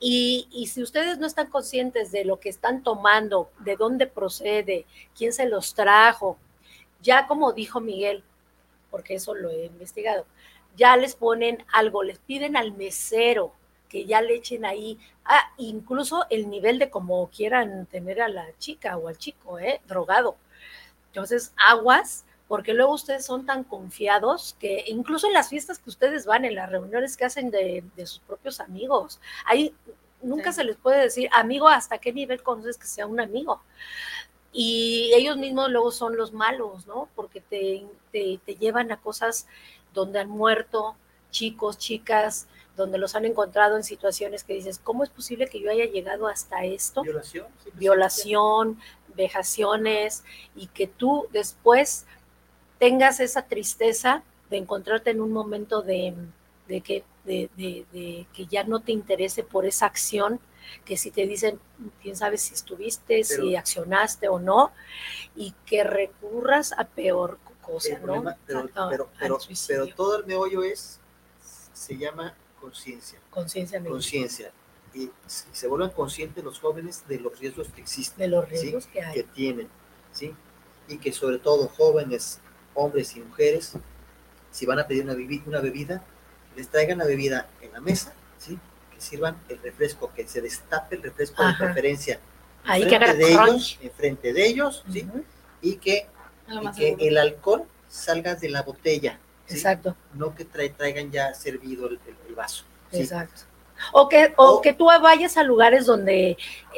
Y, 0.00 0.48
y 0.50 0.68
si 0.68 0.82
ustedes 0.82 1.18
no 1.18 1.26
están 1.26 1.48
conscientes 1.48 2.10
de 2.10 2.24
lo 2.24 2.40
que 2.40 2.48
están 2.48 2.82
tomando, 2.82 3.50
de 3.60 3.76
dónde 3.76 4.06
procede, 4.06 4.86
quién 5.16 5.32
se 5.34 5.46
los 5.46 5.74
trajo, 5.74 6.38
ya 7.02 7.26
como 7.26 7.52
dijo 7.52 7.80
Miguel, 7.80 8.24
porque 8.90 9.14
eso 9.16 9.34
lo 9.34 9.50
he 9.50 9.66
investigado, 9.66 10.24
ya 10.76 10.96
les 10.96 11.14
ponen 11.16 11.64
algo, 11.72 12.02
les 12.02 12.18
piden 12.18 12.56
al 12.56 12.72
mesero 12.72 13.52
que 13.94 14.06
ya 14.06 14.20
le 14.20 14.34
echen 14.34 14.64
ahí, 14.64 14.98
ah, 15.24 15.52
incluso 15.56 16.26
el 16.30 16.50
nivel 16.50 16.80
de 16.80 16.90
como 16.90 17.28
quieran 17.30 17.86
tener 17.86 18.20
a 18.20 18.28
la 18.28 18.44
chica 18.58 18.96
o 18.96 19.06
al 19.06 19.16
chico, 19.18 19.60
¿eh? 19.60 19.80
Drogado. 19.86 20.36
Entonces, 21.08 21.54
aguas, 21.56 22.24
porque 22.48 22.74
luego 22.74 22.94
ustedes 22.94 23.24
son 23.24 23.46
tan 23.46 23.62
confiados 23.62 24.56
que 24.58 24.84
incluso 24.88 25.28
en 25.28 25.34
las 25.34 25.48
fiestas 25.48 25.78
que 25.78 25.90
ustedes 25.90 26.26
van, 26.26 26.44
en 26.44 26.56
las 26.56 26.70
reuniones 26.70 27.16
que 27.16 27.24
hacen 27.26 27.52
de, 27.52 27.84
de 27.94 28.06
sus 28.06 28.18
propios 28.18 28.58
amigos, 28.58 29.20
ahí 29.46 29.72
nunca 30.22 30.52
Sí. 30.52 30.56
se 30.56 30.64
les 30.64 30.76
puede 30.76 31.02
decir, 31.02 31.28
amigo, 31.32 31.68
¿hasta 31.68 31.98
qué 31.98 32.12
nivel 32.12 32.42
conoces 32.42 32.78
que 32.78 32.86
sea 32.88 33.06
un 33.06 33.20
amigo? 33.20 33.62
Y 34.52 35.12
ellos 35.14 35.36
mismos 35.36 35.70
luego 35.70 35.92
son 35.92 36.16
los 36.16 36.32
malos, 36.32 36.86
¿no? 36.86 37.08
Porque 37.14 37.40
te, 37.40 37.86
te, 38.12 38.40
te 38.44 38.56
llevan 38.56 38.92
a 38.92 39.00
cosas 39.00 39.46
donde 39.92 40.20
han 40.20 40.28
muerto 40.30 40.96
chicos, 41.30 41.78
chicas, 41.78 42.46
donde 42.76 42.98
los 42.98 43.14
han 43.14 43.24
encontrado 43.24 43.76
en 43.76 43.84
situaciones 43.84 44.44
que 44.44 44.54
dices, 44.54 44.78
¿cómo 44.82 45.04
es 45.04 45.10
posible 45.10 45.48
que 45.48 45.60
yo 45.60 45.70
haya 45.70 45.84
llegado 45.86 46.26
hasta 46.28 46.64
esto? 46.64 47.02
violación 47.02 47.46
sí, 47.62 47.64
pues, 47.64 47.78
violación, 47.78 48.80
vejaciones, 49.16 50.24
y 50.56 50.66
que 50.68 50.86
tú 50.86 51.28
después 51.32 52.06
tengas 52.78 53.20
esa 53.20 53.42
tristeza 53.46 54.22
de 54.50 54.58
encontrarte 54.58 55.10
en 55.10 55.20
un 55.20 55.32
momento 55.32 55.82
de, 55.82 56.14
de 56.68 56.80
que, 56.80 57.04
de, 57.24 57.48
de- 57.56 57.86
de 57.92 58.26
que 58.34 58.46
ya 58.46 58.64
no 58.64 58.80
te 58.80 58.92
interese 58.92 59.42
por 59.42 59.66
esa 59.66 59.86
acción, 59.86 60.40
que 60.84 60.96
si 60.96 61.10
te 61.10 61.26
dicen, 61.26 61.60
quién 62.02 62.16
sabe 62.16 62.38
si 62.38 62.54
estuviste, 62.54 63.22
si 63.24 63.54
accionaste 63.56 64.28
o 64.28 64.38
no, 64.38 64.72
y 65.36 65.54
que 65.66 65.84
recurras 65.84 66.72
a 66.72 66.84
peor 66.84 67.38
cosa, 67.62 67.88
el 67.90 67.96
¿no? 68.00 68.02
problema, 68.04 68.36
pero, 68.46 68.68
A- 68.74 68.88
pero, 68.90 69.08
al 69.14 69.20
pero, 69.20 69.40
suicidio. 69.40 69.84
pero 69.84 69.94
todo 69.96 70.18
el 70.18 70.26
meollo 70.26 70.62
es 70.62 71.00
se 71.72 71.96
llama 71.96 72.34
conciencia 72.64 73.18
conciencia 73.30 73.80
conciencia 73.84 74.52
y 74.94 75.10
se 75.26 75.66
vuelvan 75.66 75.90
conscientes 75.90 76.42
los 76.44 76.60
jóvenes 76.60 77.02
de 77.08 77.18
los 77.18 77.38
riesgos 77.38 77.68
que 77.74 77.80
existen 77.80 78.18
de 78.18 78.28
los 78.28 78.44
¿sí? 78.44 78.50
riesgos 78.50 78.86
que 78.86 79.02
hay. 79.02 79.14
que 79.14 79.22
tienen, 79.24 79.68
¿sí? 80.12 80.32
Y 80.88 80.98
que 80.98 81.12
sobre 81.12 81.38
todo 81.38 81.68
jóvenes, 81.68 82.40
hombres 82.74 83.16
y 83.16 83.20
mujeres, 83.20 83.72
si 84.52 84.66
van 84.66 84.78
a 84.78 84.86
pedir 84.86 85.02
una, 85.04 85.14
bebi- 85.14 85.42
una 85.46 85.60
bebida, 85.60 86.04
les 86.56 86.68
traigan 86.68 86.98
la 86.98 87.06
bebida 87.06 87.48
en 87.60 87.72
la 87.72 87.80
mesa, 87.80 88.14
¿sí? 88.38 88.56
Que 88.92 89.00
sirvan 89.00 89.36
el 89.48 89.58
refresco, 89.60 90.12
que 90.14 90.28
se 90.28 90.40
destape 90.40 90.94
el 90.96 91.02
refresco 91.02 91.44
de 91.44 91.54
preferencia. 91.54 92.20
Ahí 92.62 92.86
que 92.86 92.94
enfrente 92.94 93.10
haga 93.10 93.18
de 93.18 93.32
ellos, 93.32 93.78
enfrente 93.82 94.32
de 94.32 94.46
ellos. 94.46 94.84
Y 95.60 95.76
que, 95.76 96.06
y 96.62 96.70
que 96.76 96.96
el 97.00 97.18
alcohol 97.18 97.64
salga 97.88 98.36
de 98.36 98.48
la 98.48 98.62
botella, 98.62 99.18
¿sí? 99.46 99.54
Exacto, 99.56 99.96
No 100.14 100.34
que 100.34 100.48
tra- 100.48 100.74
traigan 100.76 101.10
ya 101.10 101.34
servido 101.34 101.86
el, 101.88 102.00
el- 102.06 102.16
el 102.28 102.34
vaso. 102.34 102.64
¿sí? 102.90 103.00
exacto. 103.00 103.42
O 103.92 104.08
que, 104.08 104.32
o 104.36 104.54
O- 104.56 104.60
que 104.62 104.72
tú 104.72 104.86
vayas 104.86 105.36
a 105.36 105.42
lugares 105.42 105.86
donde 105.86 106.36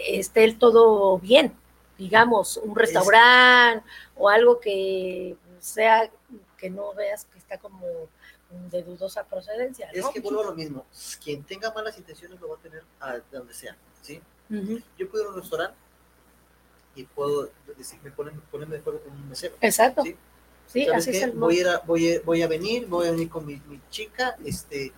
esté 0.08 0.44
el 0.44 0.58
todo 0.58 1.18
bien, 1.18 1.54
digamos, 1.98 2.56
un 2.56 2.74
restaurante 2.74 3.84
o 4.16 4.28
algo 4.28 4.58
que 4.60 5.36
sea 5.60 6.10
que 6.56 6.70
no 6.70 6.94
veas 6.94 7.26
que 7.26 7.38
está 7.38 7.58
como 7.58 7.80
de 8.70 8.82
dudosa 8.82 9.24
procedencia. 9.24 9.90
Es 9.92 10.06
que 10.08 10.20
vuelvo 10.20 10.40
a 10.40 10.44
lo 10.46 10.54
mismo. 10.54 10.86
Quien 11.22 11.42
tenga 11.44 11.70
malas 11.72 11.98
intenciones 11.98 12.40
lo 12.40 12.48
va 12.48 12.56
a 12.56 12.58
tener 12.60 12.82
a 13.00 13.18
donde 13.30 13.52
sea. 13.52 13.76
¿sí? 14.02 14.22
Yo 14.96 15.08
puedo 15.10 15.24
ir 15.24 15.28
a 15.30 15.34
un 15.34 15.40
restaurante 15.40 15.76
y 16.94 17.04
puedo 17.04 17.50
decir, 17.76 17.98
me 18.02 18.10
ponen, 18.10 18.40
ponerme 18.50 18.76
de 18.76 18.80
acuerdo 18.80 19.00
con 19.02 19.12
un 19.12 19.28
mesero. 19.28 19.54
Exacto. 19.60 20.02
¿sí? 20.02 20.16
Sí, 20.66 20.84
¿Sabes 20.86 21.08
así 21.08 21.10
es 21.10 21.18
qué? 21.18 21.24
el 21.24 21.34
modo. 21.34 21.46
voy, 21.46 21.58
a 21.58 21.60
ir 21.60 21.68
a, 21.68 21.78
voy, 21.86 22.14
a, 22.14 22.20
voy 22.22 22.42
a 22.42 22.48
venir, 22.48 22.86
voy 22.86 23.06
a 23.06 23.12
venir 23.12 23.28
con 23.28 23.46
mi, 23.46 23.60
mi 23.66 23.80
chica, 23.90 24.36
este, 24.44 24.92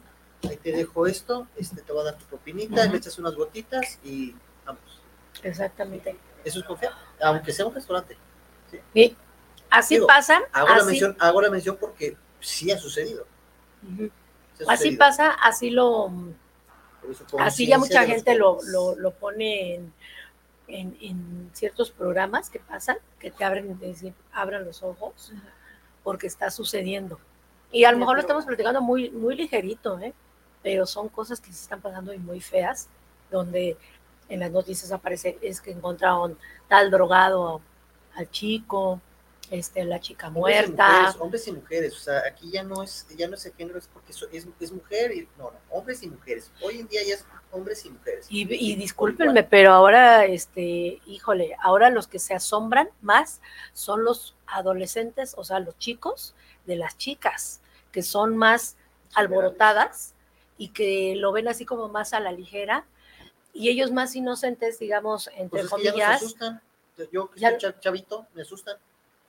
ahí 0.48 0.56
te 0.56 0.72
dejo 0.72 1.06
esto, 1.06 1.46
este, 1.56 1.82
te 1.82 1.92
voy 1.92 2.02
a 2.02 2.04
dar 2.06 2.18
tu 2.18 2.24
propinita, 2.24 2.82
Ujú. 2.82 2.92
le 2.92 2.98
echas 2.98 3.18
unas 3.18 3.34
gotitas 3.34 3.98
y 4.02 4.34
vamos. 4.64 5.00
Exactamente. 5.42 6.16
Eso 6.44 6.60
es 6.60 6.64
confiar, 6.64 6.92
aunque 7.20 7.52
sea 7.52 7.66
un 7.66 7.74
restaurante. 7.74 8.16
Y 8.94 9.16
así 9.70 9.94
Digo, 9.94 10.06
pasa. 10.06 10.40
Hago, 10.52 10.74
la 10.74 10.84
mención, 10.84 11.16
hago 11.18 11.42
la 11.42 11.50
mención 11.50 11.76
porque 11.78 12.16
sí 12.40 12.70
ha 12.70 12.78
sucedido. 12.78 13.26
Sí 13.82 14.10
ha 14.66 14.72
así 14.72 14.96
pasa, 14.96 15.30
así 15.30 15.70
lo, 15.70 16.10
así 17.38 17.66
ya 17.66 17.78
mucha 17.78 18.04
gente 18.04 18.34
lo, 18.34 18.58
lo, 18.64 18.96
lo 18.96 19.12
pone 19.12 19.74
en, 19.74 19.92
en, 20.68 20.96
en 21.00 21.50
ciertos 21.52 21.90
programas 21.90 22.50
que 22.50 22.58
pasan, 22.58 22.98
que 23.18 23.30
te 23.30 23.44
abren, 23.44 23.78
decir, 23.78 24.14
abran 24.32 24.64
los 24.64 24.82
ojos, 24.82 25.32
porque 26.08 26.26
está 26.26 26.50
sucediendo. 26.50 27.18
Y 27.70 27.84
a 27.84 27.92
lo 27.92 27.98
mejor 27.98 28.14
lo 28.14 28.22
estamos 28.22 28.46
platicando 28.46 28.80
muy, 28.80 29.10
muy 29.10 29.36
ligerito, 29.36 29.98
¿eh? 30.00 30.14
pero 30.62 30.86
son 30.86 31.10
cosas 31.10 31.38
que 31.38 31.52
se 31.52 31.60
están 31.64 31.82
pasando 31.82 32.14
y 32.14 32.18
muy 32.18 32.40
feas, 32.40 32.88
donde 33.30 33.76
en 34.30 34.40
las 34.40 34.50
noticias 34.50 34.90
aparece 34.90 35.38
es 35.42 35.60
que 35.60 35.70
encontraron 35.70 36.38
tal 36.66 36.90
drogado 36.90 37.60
al 38.14 38.30
chico, 38.30 39.02
este, 39.50 39.84
la 39.84 39.98
chica 40.00 40.28
Hombres 40.28 40.56
y 40.56 40.66
muerta. 40.68 40.88
mujeres, 40.92 41.16
hombres 41.20 41.48
y 41.48 41.52
mujeres, 41.52 41.96
o 41.96 42.00
sea, 42.00 42.22
aquí 42.26 42.50
ya 42.50 42.62
no 42.62 42.82
es, 42.82 43.06
ya 43.16 43.28
no 43.28 43.34
es 43.34 43.46
el 43.46 43.54
género, 43.54 43.78
es 43.78 43.88
porque 43.88 44.12
es, 44.12 44.48
es 44.60 44.72
mujer 44.72 45.12
y 45.12 45.28
no, 45.38 45.50
no, 45.50 45.58
hombres 45.70 46.02
y 46.02 46.08
mujeres. 46.10 46.50
Hoy 46.62 46.80
en 46.80 46.88
día 46.88 47.00
ya 47.06 47.14
es 47.14 47.24
hombres 47.50 47.84
y 47.84 47.90
mujeres. 47.90 48.26
Y, 48.28 48.42
y 48.54 48.76
discúlpenme, 48.76 49.42
pero 49.44 49.72
ahora, 49.72 50.26
este, 50.26 51.00
híjole, 51.06 51.56
ahora 51.62 51.88
los 51.90 52.06
que 52.06 52.18
se 52.18 52.34
asombran 52.34 52.90
más 53.00 53.40
son 53.72 54.04
los 54.04 54.34
adolescentes, 54.46 55.34
o 55.36 55.44
sea, 55.44 55.60
los 55.60 55.78
chicos 55.78 56.34
de 56.66 56.76
las 56.76 56.98
chicas, 56.98 57.60
que 57.92 58.02
son 58.02 58.36
más 58.36 58.76
alborotadas 59.14 60.14
y 60.58 60.68
que 60.68 61.14
lo 61.16 61.32
ven 61.32 61.48
así 61.48 61.64
como 61.64 61.88
más 61.88 62.12
a 62.12 62.20
la 62.20 62.32
ligera, 62.32 62.84
y 63.54 63.70
ellos 63.70 63.90
más 63.92 64.14
inocentes, 64.14 64.78
digamos, 64.78 65.28
entre 65.34 65.48
Pues 65.62 65.64
es 65.64 65.70
que 65.72 65.82
ya 65.82 65.90
nos 65.90 65.92
comillas. 65.92 66.16
asustan. 66.22 66.62
Yo 67.12 67.30
que 67.30 67.40
Ya- 67.40 67.50
soy 67.50 67.58
cha- 67.58 67.80
chavito, 67.80 68.26
me 68.34 68.42
asustan. 68.42 68.76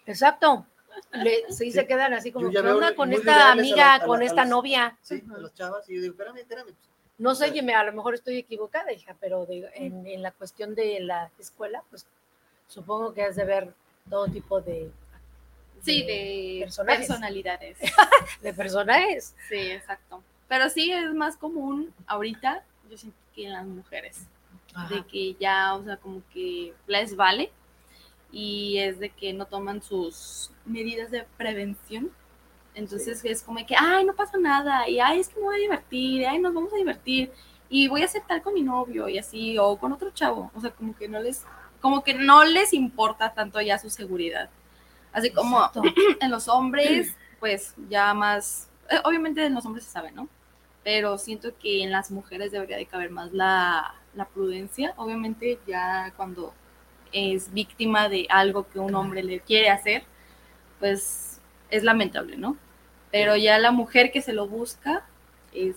Exacto. 0.05 0.65
Le- 1.13 1.45
sí, 1.49 1.65
Sí. 1.65 1.71
se 1.71 1.88
quedan 1.88 2.13
así 2.13 2.31
como, 2.31 2.47
Yo 2.47 2.51
ya 2.51 2.59
¿qué 2.61 2.65
veo 2.67 2.76
onda 2.76 2.95
con 2.95 3.13
esta 3.13 3.51
amiga, 3.51 3.76
la- 3.77 3.93
a 3.93 3.97
la- 3.99 4.05
con 4.05 4.21
esta 4.21 4.41
las- 4.41 4.49
novia? 4.49 4.97
Sí, 5.01 5.23
a 5.34 5.38
las 5.38 5.53
chavas, 5.53 5.89
y 5.89 5.95
yo 5.95 6.01
digo, 6.01 6.13
espérame, 6.13 6.38
espérame. 6.38 6.65
pues, 6.65 6.76
No 7.17 7.35
sé, 7.35 7.51
Jimmy, 7.51 7.73
a 7.73 7.84
lo 7.84 7.91
mejor 7.93 8.13
estoy 8.15 8.38
equivocada, 8.38 8.91
hija, 8.93 9.13
pero 9.19 9.45
de- 9.45 9.69
en, 9.76 10.07
en 10.07 10.21
la 10.21 10.31
cuestión 10.31 10.73
de 10.73 10.99
la 11.01 11.30
escuela, 11.38 11.84
pues 11.89 12.05
supongo 12.67 13.13
que 13.13 13.23
has 13.23 13.35
de 13.35 13.43
ver 13.45 13.73
todo 14.09 14.27
tipo 14.27 14.61
de, 14.61 14.89
Sí, 15.81 16.03
de 16.03 16.59
personajes. 16.61 17.07
personalidades. 17.07 17.77
de 18.41 18.53
personajes. 18.53 19.35
Sí, 19.49 19.55
exacto. 19.71 20.23
Pero 20.47 20.69
sí 20.69 20.91
es 20.91 21.13
más 21.13 21.35
común 21.38 21.93
ahorita, 22.07 22.63
yo 22.89 22.97
siento 22.97 23.17
que 23.35 23.45
en 23.47 23.53
las 23.53 23.65
mujeres, 23.65 24.26
de 24.89 25.05
que 25.05 25.34
ya, 25.35 25.76
o 25.76 25.84
sea, 25.84 25.97
como 25.97 26.21
que 26.34 26.73
les 26.88 27.15
vale 27.15 27.51
y 28.31 28.77
es 28.77 28.99
de 28.99 29.10
que 29.10 29.34
no 29.34 29.45
toman 29.45 29.81
sus 29.81 30.51
medidas 30.65 31.11
de 31.11 31.26
prevención. 31.38 32.11
Entonces 32.76 33.23
es 33.26 33.41
como 33.41 33.65
que, 33.65 33.76
ay, 33.77 34.06
no 34.06 34.14
pasa 34.14 34.38
nada, 34.38 34.88
y 34.88 34.99
ay, 34.99 35.19
es 35.19 35.30
que 35.30 35.39
me 35.39 35.45
voy 35.45 35.56
a 35.56 35.60
divertir, 35.60 36.22
y, 36.22 36.26
ay, 36.26 36.39
nos 36.39 36.53
vamos 36.53 36.72
a 36.72 36.77
divertir, 36.77 37.31
y 37.68 37.88
voy 37.88 38.03
a 38.03 38.06
hacer 38.06 38.22
tal 38.27 38.41
con 38.41 38.53
mi 38.53 38.61
novio, 38.61 39.10
y 39.10 39.18
así, 39.18 39.57
o 39.57 39.77
con 39.77 39.91
otro 39.91 40.11
chavo. 40.11 40.51
O 40.56 40.61
sea, 40.61 40.72
como 40.72 40.95
que 40.95 41.07
no 41.07 41.19
les, 41.19 41.45
como 41.81 42.03
que 42.03 42.14
no 42.14 42.45
les 42.45 42.73
importa 42.73 43.34
tanto 43.34 43.60
ya 43.61 43.77
su 43.77 43.89
seguridad. 43.89 44.49
Así 45.11 45.31
como 45.31 45.57
Exacto. 45.57 45.81
en 46.22 46.31
los 46.31 46.47
hombres, 46.47 47.15
pues 47.39 47.73
ya 47.89 48.14
más, 48.14 48.69
eh, 48.89 48.99
obviamente 49.03 49.45
en 49.45 49.56
los 49.56 49.65
hombres 49.65 49.85
se 49.85 49.91
sabe, 49.91 50.11
¿no? 50.11 50.30
Pero 50.84 51.18
siento 51.18 51.57
que 51.57 51.84
en 51.84 51.91
las 51.91 52.11
mujeres 52.11 52.51
debería 52.51 52.77
de 52.77 52.85
caber 52.85 53.10
más 53.10 53.34
la, 53.34 53.95
la 54.14 54.26
prudencia. 54.26 54.93
Obviamente 54.97 55.60
ya 55.68 56.14
cuando 56.15 56.53
es 57.11 57.53
víctima 57.53 58.10
de 58.10 58.27
algo 58.30 58.68
que 58.69 58.80
un 58.80 58.95
hombre 58.95 59.23
le 59.23 59.40
quiere 59.40 59.69
hacer, 59.69 60.03
pues 60.80 61.41
es 61.69 61.84
lamentable, 61.84 62.38
¿no? 62.38 62.57
Pero 63.11 63.36
ya 63.36 63.57
la 63.60 63.72
mujer 63.72 64.11
que 64.11 64.22
se 64.22 64.34
lo 64.34 64.48
busca 64.48 65.06
es 65.53 65.76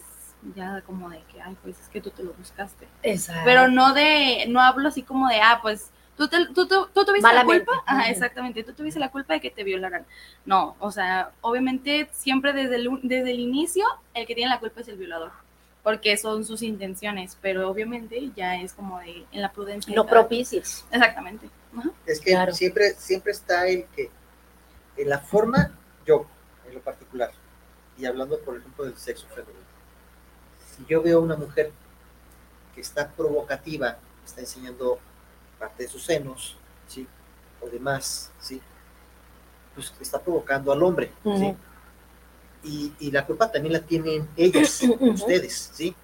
ya 0.54 0.82
como 0.82 1.08
de 1.10 1.22
que, 1.32 1.40
ay, 1.40 1.56
pues 1.62 1.78
es 1.80 1.88
que 1.88 2.00
tú 2.00 2.10
te 2.10 2.22
lo 2.22 2.32
buscaste. 2.34 2.88
Exacto. 3.02 3.42
Pero 3.44 3.68
no 3.68 3.94
de, 3.94 4.44
no 4.48 4.60
hablo 4.60 4.88
así 4.88 5.02
como 5.02 5.28
de, 5.28 5.40
ah, 5.40 5.60
pues 5.62 5.90
tú, 6.16 6.28
te- 6.28 6.46
tú, 6.46 6.66
tú, 6.66 6.88
tú 6.92 7.04
tuviste 7.04 7.22
Malamente. 7.22 7.64
la 7.66 7.76
culpa. 7.76 7.82
Ajá, 7.86 8.10
exactamente, 8.10 8.62
tú 8.64 8.72
tuviste 8.72 9.00
la 9.00 9.10
culpa 9.10 9.34
de 9.34 9.40
que 9.40 9.50
te 9.50 9.64
violaran. 9.64 10.04
No, 10.44 10.76
o 10.80 10.90
sea, 10.90 11.30
obviamente 11.40 12.08
siempre 12.12 12.52
desde 12.52 12.76
el, 12.76 12.88
desde 13.02 13.30
el 13.30 13.40
inicio 13.40 13.84
el 14.14 14.26
que 14.26 14.34
tiene 14.34 14.50
la 14.50 14.60
culpa 14.60 14.80
es 14.80 14.88
el 14.88 14.96
violador, 14.96 15.32
porque 15.82 16.16
son 16.16 16.44
sus 16.44 16.62
intenciones, 16.62 17.36
pero 17.42 17.68
obviamente 17.68 18.30
ya 18.36 18.56
es 18.56 18.72
como 18.72 18.98
de, 19.00 19.24
en 19.32 19.42
la 19.42 19.52
prudencia. 19.52 19.94
cada- 19.94 20.08
propicias. 20.08 20.84
Exactamente. 20.90 21.48
Ajá. 21.76 21.90
Es 22.06 22.20
que 22.20 22.30
Claro. 22.32 22.52
siempre, 22.54 22.94
siempre 22.94 23.32
está 23.32 23.66
el 23.68 23.84
que, 23.86 24.10
en 24.96 25.08
la 25.08 25.18
forma, 25.18 25.72
yo, 26.06 26.26
en 26.68 26.74
lo 26.74 26.80
particular, 26.80 27.32
y 27.98 28.04
hablando, 28.06 28.38
por 28.40 28.56
ejemplo, 28.56 28.84
del 28.84 28.96
sexo 28.96 29.26
femenino, 29.28 29.58
si 30.76 30.84
yo 30.86 31.02
veo 31.02 31.20
una 31.20 31.36
mujer 31.36 31.72
que 32.74 32.80
está 32.80 33.08
provocativa, 33.10 33.98
está 34.24 34.40
enseñando 34.40 34.98
parte 35.58 35.82
de 35.84 35.88
sus 35.88 36.02
senos, 36.04 36.56
¿sí? 36.88 37.06
O 37.60 37.66
demás, 37.68 38.30
¿sí? 38.40 38.60
Pues 39.74 39.92
está 40.00 40.20
provocando 40.20 40.72
al 40.72 40.82
hombre, 40.82 41.10
¿sí? 41.24 41.54
Y, 42.64 42.92
y 43.00 43.10
la 43.10 43.26
culpa 43.26 43.50
también 43.50 43.72
la 43.72 43.80
tienen 43.80 44.28
ellos, 44.36 44.80
ustedes, 45.00 45.70
¿sí? 45.72 45.94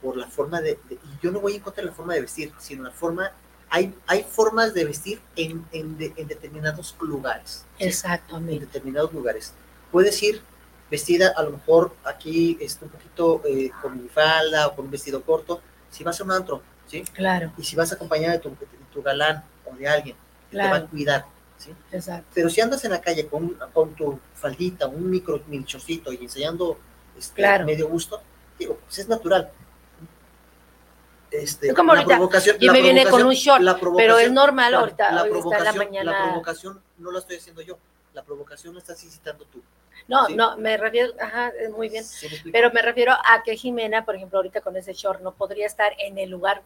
Por 0.00 0.16
la 0.16 0.26
forma 0.26 0.60
de, 0.60 0.78
de- 0.88 0.94
Y 0.94 1.22
yo 1.22 1.30
no 1.30 1.40
voy 1.40 1.54
en 1.56 1.60
contra 1.60 1.82
de 1.82 1.88
la 1.90 1.94
forma 1.94 2.14
de 2.14 2.22
vestir, 2.22 2.52
sino 2.58 2.84
la 2.84 2.90
forma... 2.90 3.30
Hay, 3.74 3.94
hay 4.06 4.22
formas 4.24 4.74
de 4.74 4.84
vestir 4.84 5.20
en, 5.36 5.64
en, 5.72 5.96
de- 5.96 6.12
en 6.16 6.28
determinados 6.28 6.94
lugares. 7.00 7.64
¿sí? 7.78 7.84
en 7.84 7.88
Exactamente. 7.88 8.60
determinados 8.66 9.12
lugares. 9.12 9.52
Puedes 9.90 10.22
ir 10.22 10.42
vestida, 10.90 11.32
a 11.36 11.42
lo 11.42 11.52
mejor 11.52 11.94
aquí 12.04 12.58
este, 12.60 12.84
un 12.84 12.90
poquito 12.90 13.40
eh, 13.46 13.70
con 13.80 14.02
mi 14.02 14.08
falda 14.10 14.66
o 14.68 14.76
con 14.76 14.84
un 14.86 14.90
vestido 14.90 15.22
corto, 15.22 15.60
si 15.90 16.04
vas 16.04 16.20
a 16.20 16.24
un 16.24 16.32
antro, 16.32 16.60
¿sí? 16.86 17.02
Claro, 17.14 17.50
Y 17.56 17.62
si 17.64 17.76
vas 17.76 17.90
acompañada 17.92 18.34
de 18.34 18.38
tu, 18.40 18.50
de 18.50 18.66
tu 18.92 19.02
galán 19.02 19.42
o 19.64 19.74
de 19.74 19.88
alguien, 19.88 20.16
que 20.50 20.56
te 20.58 20.68
va 20.68 20.76
a 20.76 20.86
cuidar, 20.86 21.24
¿sí? 21.64 21.74
exacto. 21.92 22.26
Pero 22.34 22.48
si 22.50 22.60
andas 22.60 22.84
en 22.84 22.90
la 22.92 23.00
calle 23.00 23.26
con, 23.26 23.56
con 23.72 23.94
tu 23.94 24.18
faldita, 24.34 24.86
un 24.88 25.08
micro 25.10 25.42
mini 25.46 25.64
chorcito 25.64 26.12
y 26.12 26.16
enseñando 26.16 26.78
este, 27.16 27.34
Claro. 27.36 27.64
medio 27.66 27.88
gusto, 27.88 28.20
digo, 28.58 28.78
pues 28.84 28.98
es 28.98 29.08
natural. 29.08 29.50
Este, 31.30 31.68
Es 31.68 31.74
como 31.74 31.94
la 31.94 32.00
ahorita, 32.00 32.16
provocación- 32.18 32.56
Y 32.60 32.66
la 32.66 32.72
me 32.72 32.82
viene 32.82 33.04
con 33.04 33.20
provocación- 33.22 33.26
un 33.28 33.34
short, 33.34 33.58
pero 33.96 34.18
es 34.18 34.28
provocación- 34.28 34.34
normal 34.34 34.74
ahorita, 34.74 35.10
la 35.12 35.20
está 35.22 35.26
en 35.26 35.32
la 35.32 35.40
provocación- 35.40 35.76
mañana. 35.78 36.12
La 36.12 36.24
provocación 36.24 36.82
no 36.98 37.10
la 37.10 37.18
estoy 37.20 37.36
haciendo 37.36 37.62
yo, 37.62 37.78
la 38.12 38.22
provocación 38.22 38.74
la 38.74 38.80
estás 38.80 39.02
incitando 39.04 39.44
tú. 39.46 39.62
No, 40.08 40.26
sí. 40.26 40.34
no, 40.34 40.58
me 40.58 40.76
refiero, 40.76 41.12
ajá, 41.18 41.52
muy 41.76 41.88
bien. 41.88 42.04
¿Sí 42.04 42.26
me 42.26 42.34
explico? 42.34 42.52
Pero 42.58 42.70
me 42.72 42.82
refiero 42.82 43.12
a 43.12 43.42
que 43.44 43.56
Jimena, 43.56 44.04
por 44.04 44.16
ejemplo, 44.16 44.38
ahorita 44.40 44.60
con 44.60 44.76
ese 44.76 44.92
short, 44.92 45.20
no 45.22 45.32
podría 45.32 45.66
estar 45.66 45.92
en 45.98 46.18
el 46.18 46.28
lugar 46.28 46.62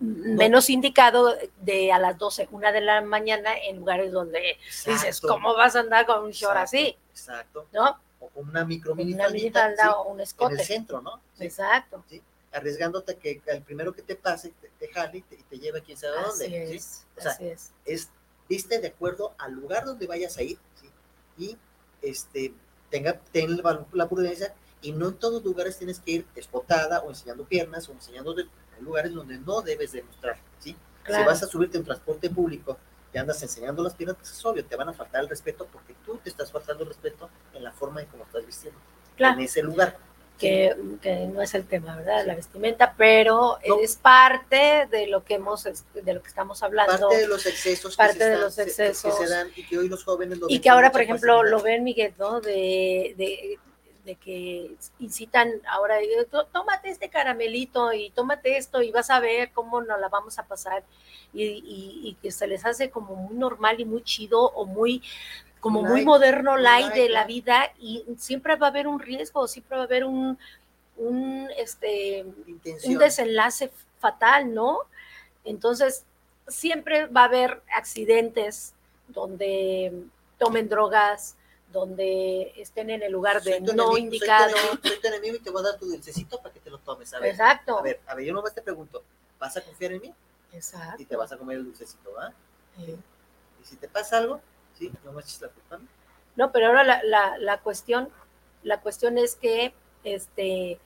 menos 0.00 0.68
indicado 0.70 1.34
de 1.60 1.92
a 1.92 1.98
las 1.98 2.18
12, 2.18 2.48
una 2.50 2.72
de 2.72 2.80
la 2.80 3.00
mañana, 3.02 3.56
en 3.56 3.76
lugares 3.76 4.12
donde 4.12 4.58
dices, 4.86 5.20
¿cómo 5.20 5.54
vas 5.54 5.76
a 5.76 5.80
andar 5.80 6.06
con 6.06 6.24
un 6.24 6.30
short 6.32 6.56
exacto, 6.56 6.60
así? 6.62 6.96
Exacto. 7.10 7.66
¿No? 7.72 7.98
O 8.20 8.28
con 8.28 8.48
una 8.48 8.64
micro 8.64 8.94
mini 8.94 9.14
Una 9.14 9.28
minifalda 9.28 9.84
sí, 9.84 9.88
o 9.94 10.02
un 10.04 10.12
en 10.14 10.20
el 10.20 10.24
escote. 10.24 10.64
centro, 10.64 11.00
¿no? 11.00 11.20
Sí, 11.38 11.44
Exacto. 11.44 12.04
arriesgándote 12.52 13.16
que 13.16 13.40
el 13.46 13.62
primero 13.62 13.92
que 13.92 14.02
te 14.02 14.16
pase 14.16 14.52
te, 14.60 14.70
te 14.78 14.88
jale 14.92 15.18
y 15.18 15.22
te, 15.22 15.36
te 15.36 15.58
lleve 15.58 15.78
a 15.80 15.82
quién 15.82 15.96
sabe 15.96 16.16
dónde. 16.22 16.46
Así 16.46 16.66
¿sí? 16.68 16.76
es, 16.76 17.06
O 17.16 17.20
sea, 17.20 17.30
así 17.32 17.46
es. 17.48 17.72
es 17.84 18.10
viste 18.48 18.78
de 18.80 18.88
acuerdo 18.88 19.34
al 19.38 19.52
lugar 19.52 19.84
donde 19.84 20.06
vayas 20.06 20.36
a 20.36 20.42
ir 20.42 20.58
¿sí? 20.80 20.90
y 21.38 21.56
este 22.02 22.52
tenga 22.90 23.18
ten 23.32 23.56
la, 23.62 23.86
la 23.92 24.08
prudencia 24.08 24.54
y 24.82 24.92
no 24.92 25.08
en 25.08 25.14
todos 25.14 25.42
lugares 25.44 25.78
tienes 25.78 26.00
que 26.00 26.10
ir 26.10 26.26
espotada 26.34 27.00
o 27.00 27.08
enseñando 27.08 27.44
piernas 27.44 27.88
o 27.88 27.92
enseñando 27.92 28.34
de, 28.34 28.46
lugares 28.82 29.12
donde 29.12 29.38
no 29.38 29.62
debes 29.62 29.92
demostrar 29.92 30.36
¿sí? 30.58 30.76
si 31.06 31.12
vas 31.12 31.42
a 31.42 31.46
subirte 31.46 31.78
en 31.78 31.84
transporte 31.84 32.28
público 32.30 32.76
te 33.12 33.18
andas 33.18 33.42
enseñando 33.42 33.82
las 33.82 33.94
piernas, 33.94 34.16
pues 34.16 34.32
es 34.32 34.44
obvio, 34.44 34.64
te 34.64 34.74
van 34.74 34.88
a 34.88 34.92
faltar 34.92 35.22
el 35.22 35.28
respeto 35.28 35.68
porque 35.70 35.94
tú 36.04 36.16
te 36.16 36.30
estás 36.30 36.50
faltando 36.50 36.82
el 36.82 36.88
respeto 36.88 37.28
en 37.52 37.62
la 37.62 37.70
forma 37.70 38.00
en 38.00 38.06
cómo 38.06 38.24
estás 38.24 38.44
vistiendo. 38.46 38.80
Claro. 39.16 39.38
En 39.38 39.44
ese 39.44 39.62
lugar. 39.62 39.96
Que, 40.38 40.74
que 41.00 41.26
no 41.26 41.40
es 41.40 41.54
el 41.54 41.64
tema, 41.66 41.94
¿verdad? 41.94 42.26
La 42.26 42.34
vestimenta, 42.34 42.94
pero 42.96 43.58
no. 43.64 43.80
es 43.80 43.94
parte 43.96 44.88
de 44.90 45.06
lo 45.06 45.22
que 45.24 45.34
hemos, 45.34 45.62
de 45.62 46.14
lo 46.14 46.20
que 46.20 46.28
estamos 46.28 46.64
hablando. 46.64 46.98
Parte 46.98 47.16
de 47.16 47.28
los 47.28 47.46
excesos. 47.46 47.94
Parte 47.94 48.18
que 48.18 48.24
de 48.24 48.30
están, 48.30 48.44
los 48.44 48.58
excesos. 48.58 49.18
Que 49.18 49.26
se 49.26 49.32
dan 49.32 49.50
y 49.54 49.64
que 49.64 49.78
hoy 49.78 49.88
los 49.88 50.02
jóvenes 50.02 50.38
lo 50.38 50.46
Y 50.48 50.58
que 50.58 50.70
ahora, 50.70 50.90
por 50.90 51.02
ejemplo, 51.02 51.34
facilidad. 51.34 51.58
lo 51.58 51.62
ven, 51.62 51.84
Miguel, 51.84 52.14
¿no? 52.18 52.40
De, 52.40 53.14
de, 53.16 53.58
de 54.04 54.16
que 54.16 54.74
incitan 54.98 55.50
ahora, 55.68 55.96
tómate 56.52 56.90
este 56.90 57.08
caramelito 57.08 57.92
y 57.92 58.10
tómate 58.10 58.56
esto 58.56 58.82
y 58.82 58.90
vas 58.90 59.10
a 59.10 59.20
ver 59.20 59.52
cómo 59.52 59.80
nos 59.80 60.00
la 60.00 60.08
vamos 60.08 60.38
a 60.38 60.46
pasar. 60.46 60.82
Y, 61.32 61.44
y, 61.44 62.00
y 62.08 62.14
que 62.20 62.30
se 62.30 62.46
les 62.46 62.64
hace 62.66 62.90
como 62.90 63.14
muy 63.14 63.36
normal 63.36 63.80
y 63.80 63.84
muy 63.84 64.02
chido 64.02 64.42
o 64.42 64.66
muy 64.66 65.02
como 65.60 65.82
light, 65.82 65.92
muy 65.92 66.04
moderno 66.04 66.56
light, 66.56 66.86
light 66.86 66.94
de 66.94 67.08
la 67.08 67.24
vida 67.24 67.72
y 67.78 68.04
siempre 68.18 68.56
va 68.56 68.66
a 68.66 68.70
haber 68.70 68.88
un 68.88 68.98
riesgo, 68.98 69.46
siempre 69.46 69.76
va 69.76 69.84
a 69.84 69.86
haber 69.86 70.04
un, 70.04 70.36
un, 70.96 71.48
este, 71.56 72.24
un 72.84 72.98
desenlace 72.98 73.70
fatal, 74.00 74.52
¿no? 74.52 74.80
Entonces, 75.44 76.04
siempre 76.48 77.06
va 77.06 77.22
a 77.22 77.26
haber 77.26 77.62
accidentes 77.74 78.74
donde 79.08 79.92
tomen 80.38 80.68
drogas, 80.68 81.36
donde 81.72 82.52
estén 82.56 82.90
en 82.90 83.02
el 83.02 83.10
lugar 83.10 83.42
de 83.42 83.60
no 83.60 83.72
enemigo, 83.72 83.98
indicado. 83.98 84.50
Soy 84.50 84.52
tu, 84.52 84.58
enemigo, 84.58 84.82
soy 84.82 85.00
tu, 85.00 85.06
enemigo, 85.08 85.36
y 85.36 85.40
te 85.40 85.50
voy 85.50 85.60
a 85.62 85.70
dar 85.70 85.78
tu 85.78 85.86
dulcecito 85.86 86.38
para 86.40 86.52
que 86.52 86.60
te 86.60 86.70
lo 86.70 86.78
tomes. 86.78 87.12
A 87.14 87.18
ver, 87.18 87.30
Exacto. 87.30 87.78
A 87.78 87.82
ver, 87.82 88.00
a 88.06 88.14
ver, 88.14 88.26
yo 88.26 88.34
nomás 88.34 88.54
te 88.54 88.62
pregunto, 88.62 89.02
¿vas 89.38 89.56
a 89.56 89.62
confiar 89.62 89.92
en 89.92 90.02
mí? 90.02 90.14
Exacto. 90.52 91.02
Y 91.02 91.06
te 91.06 91.16
vas 91.16 91.32
a 91.32 91.36
comer 91.36 91.58
el 91.58 91.64
dulcecito, 91.64 92.12
¿va? 92.12 92.32
Sí. 92.76 92.96
Y 93.60 93.64
si 93.64 93.76
te 93.76 93.88
pasa 93.88 94.18
algo, 94.18 94.40
¿sí? 94.78 94.92
No 95.04 95.12
me 95.12 95.22
eches 95.22 95.40
la 95.40 95.48
culpa. 95.48 95.80
No, 96.36 96.52
pero 96.52 96.66
ahora 96.66 96.84
la, 96.84 97.02
la, 97.02 97.38
la, 97.38 97.58
cuestión, 97.60 98.08
la 98.62 98.80
cuestión 98.80 99.18
es 99.18 99.36
que, 99.36 99.74
este, 100.04 100.78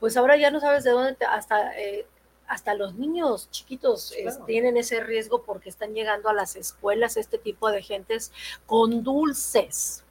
pues 0.00 0.16
ahora 0.16 0.36
ya 0.36 0.50
no 0.50 0.60
sabes 0.60 0.84
de 0.84 0.90
dónde, 0.90 1.14
te, 1.14 1.24
hasta, 1.24 1.78
eh, 1.78 2.06
hasta 2.48 2.74
los 2.74 2.94
niños 2.94 3.48
chiquitos 3.50 4.12
claro. 4.14 4.30
es, 4.30 4.46
tienen 4.46 4.76
ese 4.76 5.00
riesgo 5.00 5.42
porque 5.42 5.68
están 5.68 5.94
llegando 5.94 6.28
a 6.28 6.34
las 6.34 6.56
escuelas 6.56 7.16
este 7.16 7.38
tipo 7.38 7.70
de 7.70 7.82
gentes 7.82 8.32
con 8.66 9.02
dulces, 9.02 10.04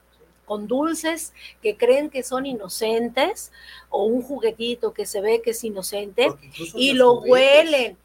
con 0.46 0.68
dulces 0.68 1.34
que 1.62 1.78
creen 1.78 2.10
que 2.10 2.24
son 2.24 2.46
inocentes 2.46 3.52
o 3.90 4.06
un 4.06 4.22
juguetito 4.22 4.94
que 4.94 5.06
se 5.06 5.22
ve 5.22 5.42
que 5.42 5.52
es 5.52 5.64
inocente 5.64 6.28
y 6.76 6.94
lo 6.94 7.18
juguetes. 7.18 7.32
huelen. 7.32 7.98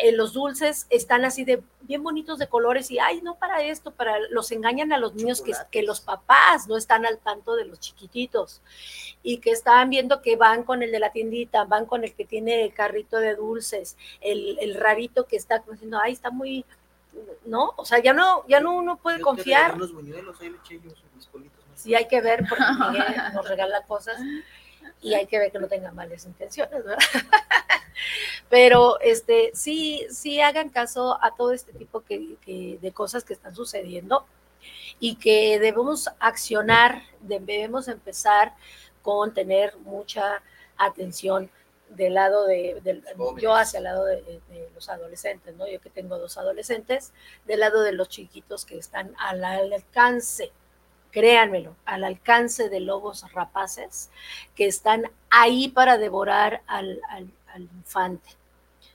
Eh, 0.00 0.12
los 0.12 0.32
dulces 0.32 0.86
están 0.90 1.24
así 1.24 1.44
de 1.44 1.60
bien 1.80 2.04
bonitos 2.04 2.38
de 2.38 2.46
colores 2.46 2.88
y 2.92 3.00
ay 3.00 3.20
no 3.20 3.34
para 3.34 3.62
esto 3.64 3.90
para 3.90 4.20
los 4.30 4.52
engañan 4.52 4.92
a 4.92 4.98
los 4.98 5.14
niños 5.16 5.42
que, 5.42 5.52
que, 5.72 5.82
los 5.82 6.00
papás 6.00 6.68
no 6.68 6.76
están 6.76 7.04
al 7.04 7.18
tanto 7.18 7.56
de 7.56 7.64
los 7.64 7.80
chiquititos 7.80 8.62
y 9.24 9.38
que 9.38 9.50
están 9.50 9.90
viendo 9.90 10.22
que 10.22 10.36
van 10.36 10.62
con 10.62 10.84
el 10.84 10.92
de 10.92 11.00
la 11.00 11.10
tiendita 11.10 11.64
van 11.64 11.84
con 11.84 12.04
el 12.04 12.14
que 12.14 12.24
tiene 12.24 12.62
el 12.62 12.72
carrito 12.72 13.16
de 13.16 13.34
dulces 13.34 13.96
el, 14.20 14.56
el 14.60 14.76
rarito 14.76 15.26
que 15.26 15.34
está 15.34 15.64
diciendo 15.68 15.98
ay 16.00 16.12
está 16.12 16.30
muy 16.30 16.64
no 17.44 17.72
o 17.76 17.84
sea 17.84 17.98
ya 17.98 18.12
no 18.12 18.46
ya 18.46 18.60
no 18.60 18.76
uno 18.76 18.98
puede 18.98 19.18
yo 19.18 19.24
confiar. 19.24 19.76
los 19.76 19.92
buñuelos 19.92 20.40
ahí 20.40 20.50
le 20.50 20.58
eché 20.58 20.80
yo 20.80 20.90
mis 21.16 21.26
politos 21.26 21.64
sí 21.74 21.96
hay 21.96 22.06
que 22.06 22.20
ver 22.20 22.44
porque 22.48 22.64
Miguel 22.92 23.16
nos 23.34 23.48
regala 23.48 23.82
cosas 23.82 24.20
y 25.00 25.14
hay 25.14 25.26
que 25.26 25.38
ver 25.38 25.52
que 25.52 25.58
no 25.58 25.68
tenga 25.68 25.92
malas 25.92 26.24
intenciones 26.24 26.84
verdad 26.84 26.98
pero 28.48 29.00
este 29.00 29.50
sí, 29.54 30.06
sí 30.10 30.40
hagan 30.40 30.70
caso 30.70 31.18
a 31.22 31.34
todo 31.34 31.52
este 31.52 31.72
tipo 31.72 32.00
que, 32.00 32.36
que, 32.44 32.78
de 32.80 32.92
cosas 32.92 33.24
que 33.24 33.34
están 33.34 33.54
sucediendo 33.54 34.26
y 35.00 35.16
que 35.16 35.58
debemos 35.58 36.08
accionar, 36.18 37.02
debemos 37.20 37.88
empezar 37.88 38.54
con 39.02 39.32
tener 39.32 39.76
mucha 39.78 40.42
atención 40.76 41.50
del 41.88 42.14
lado 42.14 42.46
de, 42.46 42.80
del, 42.82 43.02
yo 43.38 43.54
hacia 43.54 43.78
el 43.78 43.84
lado 43.84 44.04
de, 44.04 44.16
de, 44.22 44.68
los 44.74 44.88
adolescentes, 44.88 45.54
¿no? 45.56 45.66
Yo 45.66 45.80
que 45.80 45.88
tengo 45.88 46.18
dos 46.18 46.36
adolescentes, 46.36 47.12
del 47.46 47.60
lado 47.60 47.82
de 47.82 47.92
los 47.92 48.08
chiquitos 48.08 48.64
que 48.64 48.76
están 48.76 49.14
al 49.18 49.42
alcance, 49.42 50.52
créanmelo, 51.10 51.76
al 51.84 52.04
alcance 52.04 52.68
de 52.68 52.80
lobos 52.80 53.30
rapaces 53.32 54.10
que 54.54 54.66
están 54.66 55.10
ahí 55.30 55.68
para 55.68 55.98
devorar 55.98 56.62
al, 56.66 57.00
al, 57.08 57.30
al 57.54 57.62
infante. 57.62 58.30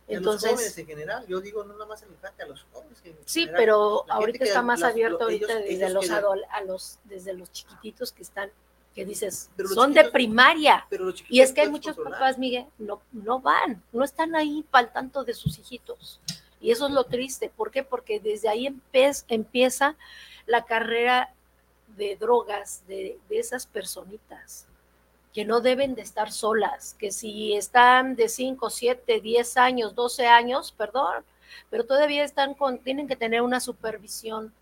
Entonces, 0.07 0.49
a 0.49 0.51
los 0.51 0.59
jóvenes 0.59 0.77
en 0.77 0.85
general, 0.87 1.25
yo 1.27 1.39
digo 1.39 1.63
no 1.63 1.75
nomás 1.75 2.03
al 2.03 2.09
infante, 2.09 2.43
a 2.43 2.47
los 2.47 2.65
jóvenes. 2.71 3.01
En 3.05 3.15
sí, 3.25 3.41
general, 3.41 3.57
pero 3.59 4.05
ahorita 4.09 4.43
está 4.43 4.61
más 4.61 4.83
abierto 4.83 5.23
ahorita 5.23 5.45
ellos, 5.53 5.63
desde 5.63 5.85
ellos 5.85 5.91
los 5.91 6.09
adol, 6.11 6.41
a 6.51 6.61
los 6.61 6.99
desde 7.05 7.33
los 7.33 7.51
chiquititos 7.51 8.11
que 8.11 8.21
están 8.21 8.51
que 8.93 9.05
dices 9.05 9.49
son 9.73 9.93
de 9.93 10.03
primaria 10.05 10.85
y 11.27 11.41
es 11.41 11.51
que 11.51 11.61
hay 11.61 11.69
muchos 11.69 11.95
controlar. 11.95 12.19
papás 12.19 12.37
Miguel 12.37 12.67
no 12.77 13.01
no 13.11 13.39
van 13.39 13.81
no 13.91 14.03
están 14.03 14.35
ahí 14.35 14.63
para 14.69 14.87
el 14.87 14.93
tanto 14.93 15.23
de 15.23 15.33
sus 15.33 15.57
hijitos 15.57 16.19
y 16.61 16.69
eso 16.69 16.85
es 16.85 16.93
lo 16.93 17.03
triste 17.05 17.49
¿por 17.49 17.71
qué? 17.71 17.83
porque 17.83 18.19
desde 18.19 18.49
ahí 18.49 18.69
empieza 19.29 19.95
la 20.45 20.65
carrera 20.65 21.33
de 21.95 22.15
drogas 22.15 22.83
de, 22.87 23.19
de 23.29 23.39
esas 23.39 23.65
personitas 23.65 24.67
que 25.33 25.45
no 25.45 25.61
deben 25.61 25.95
de 25.95 26.03
estar 26.03 26.31
solas, 26.31 26.95
que 26.99 27.11
si 27.11 27.53
están 27.53 28.15
de 28.15 28.29
5, 28.29 28.69
7, 28.69 29.19
10 29.19 29.57
años, 29.57 29.95
12 29.95 30.27
años, 30.27 30.71
perdón, 30.71 31.25
pero 31.69 31.85
todavía 31.85 32.23
están 32.23 32.53
con, 32.53 32.77
tienen 32.79 33.07
que 33.07 33.15
tener 33.15 33.41
una 33.41 33.59
supervisión 33.59 34.53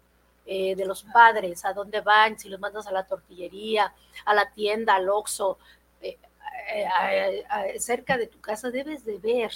eh, 0.46 0.76
de 0.76 0.86
los 0.86 1.04
padres, 1.04 1.66
a 1.66 1.74
dónde 1.74 2.00
van, 2.02 2.40
si 2.40 2.48
los 2.48 2.60
mandas 2.60 2.88
a 2.88 2.92
la 2.92 3.04
tortillería, 3.04 3.94
a 4.26 4.34
la 4.34 4.50
tienda, 4.50 4.96
al 4.96 5.10
Oxxo, 5.10 5.58
eh, 6.02 6.18
eh, 6.74 7.80
cerca 7.80 8.18
de 8.18 8.28
tu 8.28 8.40
casa 8.40 8.72
debes 8.72 9.04
de 9.04 9.18
ver, 9.18 9.52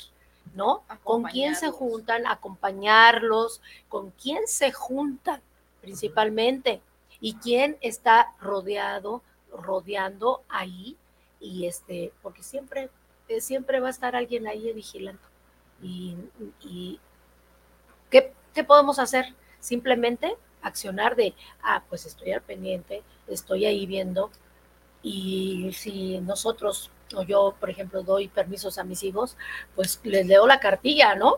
¿no? 0.53 0.83
Con 1.03 1.23
quién 1.23 1.55
se 1.55 1.71
juntan, 1.71 2.27
acompañarlos, 2.27 3.61
con 3.87 4.11
quién 4.11 4.47
se 4.47 4.71
juntan 4.71 5.41
principalmente 5.81 6.81
y 7.19 7.35
quién 7.35 7.77
está 7.81 8.33
rodeado, 8.39 9.21
rodeando 9.51 10.43
ahí 10.49 10.97
y 11.39 11.65
este, 11.65 12.11
porque 12.21 12.43
siempre, 12.43 12.89
eh, 13.27 13.41
siempre 13.41 13.79
va 13.79 13.87
a 13.87 13.91
estar 13.91 14.15
alguien 14.15 14.47
ahí 14.47 14.71
vigilando. 14.73 15.21
Y, 15.81 16.99
¿qué, 18.09 18.33
¿qué, 18.53 18.63
podemos 18.63 18.97
hacer? 18.99 19.35
Simplemente 19.59 20.35
accionar 20.61 21.15
de, 21.15 21.35
ah, 21.61 21.83
pues 21.89 22.05
estoy 22.05 22.31
al 22.31 22.41
pendiente, 22.41 23.03
estoy 23.27 23.65
ahí 23.65 23.85
viendo, 23.85 24.31
y 25.03 25.71
si 25.73 26.19
nosotros 26.21 26.89
o 27.13 27.21
yo, 27.21 27.55
por 27.59 27.69
ejemplo, 27.69 28.01
doy 28.01 28.27
permisos 28.27 28.79
a 28.79 28.83
mis 28.83 29.03
hijos, 29.03 29.37
pues 29.75 29.99
les 30.03 30.25
leo 30.25 30.47
la 30.47 30.59
cartilla, 30.59 31.13
¿no? 31.15 31.37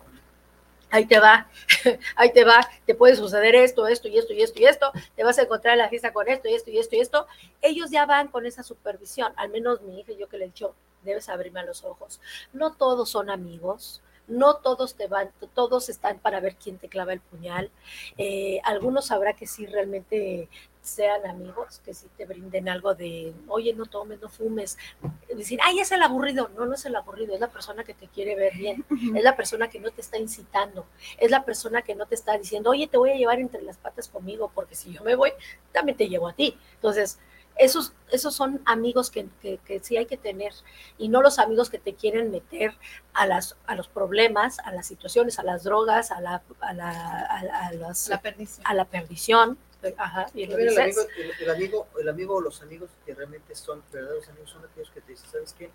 Ahí 0.90 1.06
te 1.06 1.20
va, 1.20 1.48
ahí 2.16 2.32
te 2.32 2.44
va, 2.44 2.68
te 2.86 2.96
puede 2.96 3.16
suceder 3.16 3.56
esto, 3.56 3.88
esto 3.88 4.08
y 4.08 4.18
esto 4.18 4.34
y 4.34 4.42
esto 4.42 4.60
y 4.60 4.66
esto, 4.66 4.92
te 5.16 5.24
vas 5.24 5.38
a 5.40 5.44
encontrar 5.44 5.74
en 5.74 5.80
la 5.80 5.90
fiesta 5.90 6.14
con 6.14 6.28
esto 6.28 6.48
y 6.48 6.56
esto 6.56 6.72
y 6.72 6.78
esto 6.78 6.96
y 6.96 7.00
esto. 7.00 7.28
Ellos 7.62 7.92
ya 7.92 8.06
van 8.06 8.28
con 8.28 8.46
esa 8.46 8.64
supervisión, 8.64 9.34
al 9.36 9.50
menos 9.50 9.82
mi 9.82 10.00
hija, 10.00 10.14
yo 10.14 10.28
que 10.28 10.38
le 10.38 10.46
he 10.46 10.48
dicho, 10.48 10.76
debes 11.04 11.30
abrirme 11.30 11.60
a 11.60 11.66
los 11.66 11.84
ojos. 11.84 12.20
No 12.54 12.74
todos 12.74 13.10
son 13.10 13.30
amigos, 13.30 14.02
no 14.28 14.56
todos 14.58 14.96
te 14.96 15.08
van, 15.08 15.32
todos 15.54 15.90
están 15.90 16.20
para 16.20 16.40
ver 16.40 16.56
quién 16.56 16.78
te 16.78 16.90
clava 16.90 17.14
el 17.14 17.22
puñal. 17.22 17.72
Eh, 18.18 18.60
algunos 18.64 19.08
sabrá 19.08 19.34
que 19.34 19.48
sí 19.48 19.66
realmente 19.66 20.50
sean 20.88 21.26
amigos, 21.26 21.82
que 21.86 21.94
sí 21.94 22.08
te 22.18 22.26
brinden 22.26 22.70
algo 22.70 22.96
de, 22.96 23.34
oye, 23.48 23.74
no 23.74 23.86
tomes, 23.86 24.20
no 24.22 24.30
fumes. 24.30 24.78
Decir, 25.36 25.60
ay, 25.62 25.80
es 25.80 25.92
el 25.92 26.02
aburrido. 26.02 26.50
No, 26.56 26.66
no 26.66 26.74
es 26.74 26.86
el 26.86 26.96
aburrido, 26.96 27.34
es 27.34 27.40
la 27.40 27.52
persona 27.52 27.84
que 27.84 27.94
te 27.94 28.08
quiere 28.08 28.36
ver 28.36 28.54
bien, 28.56 28.86
es 29.16 29.24
la 29.24 29.36
persona 29.36 29.70
que 29.70 29.80
no 29.80 29.92
te 29.92 30.02
está 30.02 30.18
incitando, 30.18 30.86
es 31.18 31.30
la 31.30 31.46
persona 31.46 31.82
que 31.82 31.96
no 31.96 32.06
te 32.06 32.16
está 32.16 32.38
diciendo, 32.38 32.72
oye, 32.72 32.88
te 32.88 32.98
voy 32.98 33.12
a 33.12 33.16
llevar 33.16 33.40
entre 33.40 33.62
las 33.62 33.78
patas 33.78 34.08
conmigo, 34.08 34.52
porque 34.56 34.76
si 34.76 34.94
yo 34.94 35.04
me 35.04 35.16
voy, 35.16 35.32
también 35.72 35.98
te 35.98 36.10
llevo 36.10 36.28
a 36.28 36.34
ti. 36.34 36.58
Entonces, 36.76 37.20
esos, 37.58 37.94
esos 38.12 38.36
son 38.36 38.62
amigos 38.66 39.10
que, 39.10 39.28
que, 39.42 39.58
que, 39.60 39.80
sí 39.80 39.98
hay 39.98 40.06
que 40.06 40.18
tener 40.18 40.54
y 40.98 41.10
no 41.10 41.22
los 41.22 41.40
amigos 41.40 41.70
que 41.70 41.80
te 41.80 41.96
quieren 41.96 42.32
meter 42.32 42.76
a, 43.14 43.26
las, 43.26 43.58
a 43.66 43.76
los 43.76 43.88
problemas, 43.88 44.60
a 44.60 44.72
las 44.72 44.88
situaciones, 44.88 45.40
a 45.40 45.44
las 45.44 45.64
drogas, 45.64 46.12
a 46.12 46.22
la, 46.22 46.44
a 46.60 46.74
la, 46.74 46.92
a, 46.92 47.40
a 47.40 47.74
la 47.74 48.22
perdición. 48.22 48.68
A 48.68 48.74
la 48.74 48.86
perdición. 48.86 49.58
Ajá, 49.98 50.28
y 50.34 50.44
el, 50.44 50.54
amigo, 50.54 51.02
el, 51.18 51.32
el, 51.40 51.50
amigo, 51.50 51.88
el 52.00 52.10
amigo 52.10 52.36
o 52.36 52.42
los 52.42 52.62
amigos 52.62 52.90
que 53.06 53.14
realmente 53.14 53.56
son 53.56 53.84
verdaderos 53.92 54.28
amigos 54.30 54.50
son 54.50 54.66
aquellos 54.66 54.90
que 54.90 55.02
te 55.02 55.12
dicen, 55.12 55.30
¿sabes 55.30 55.54
qué? 55.54 55.70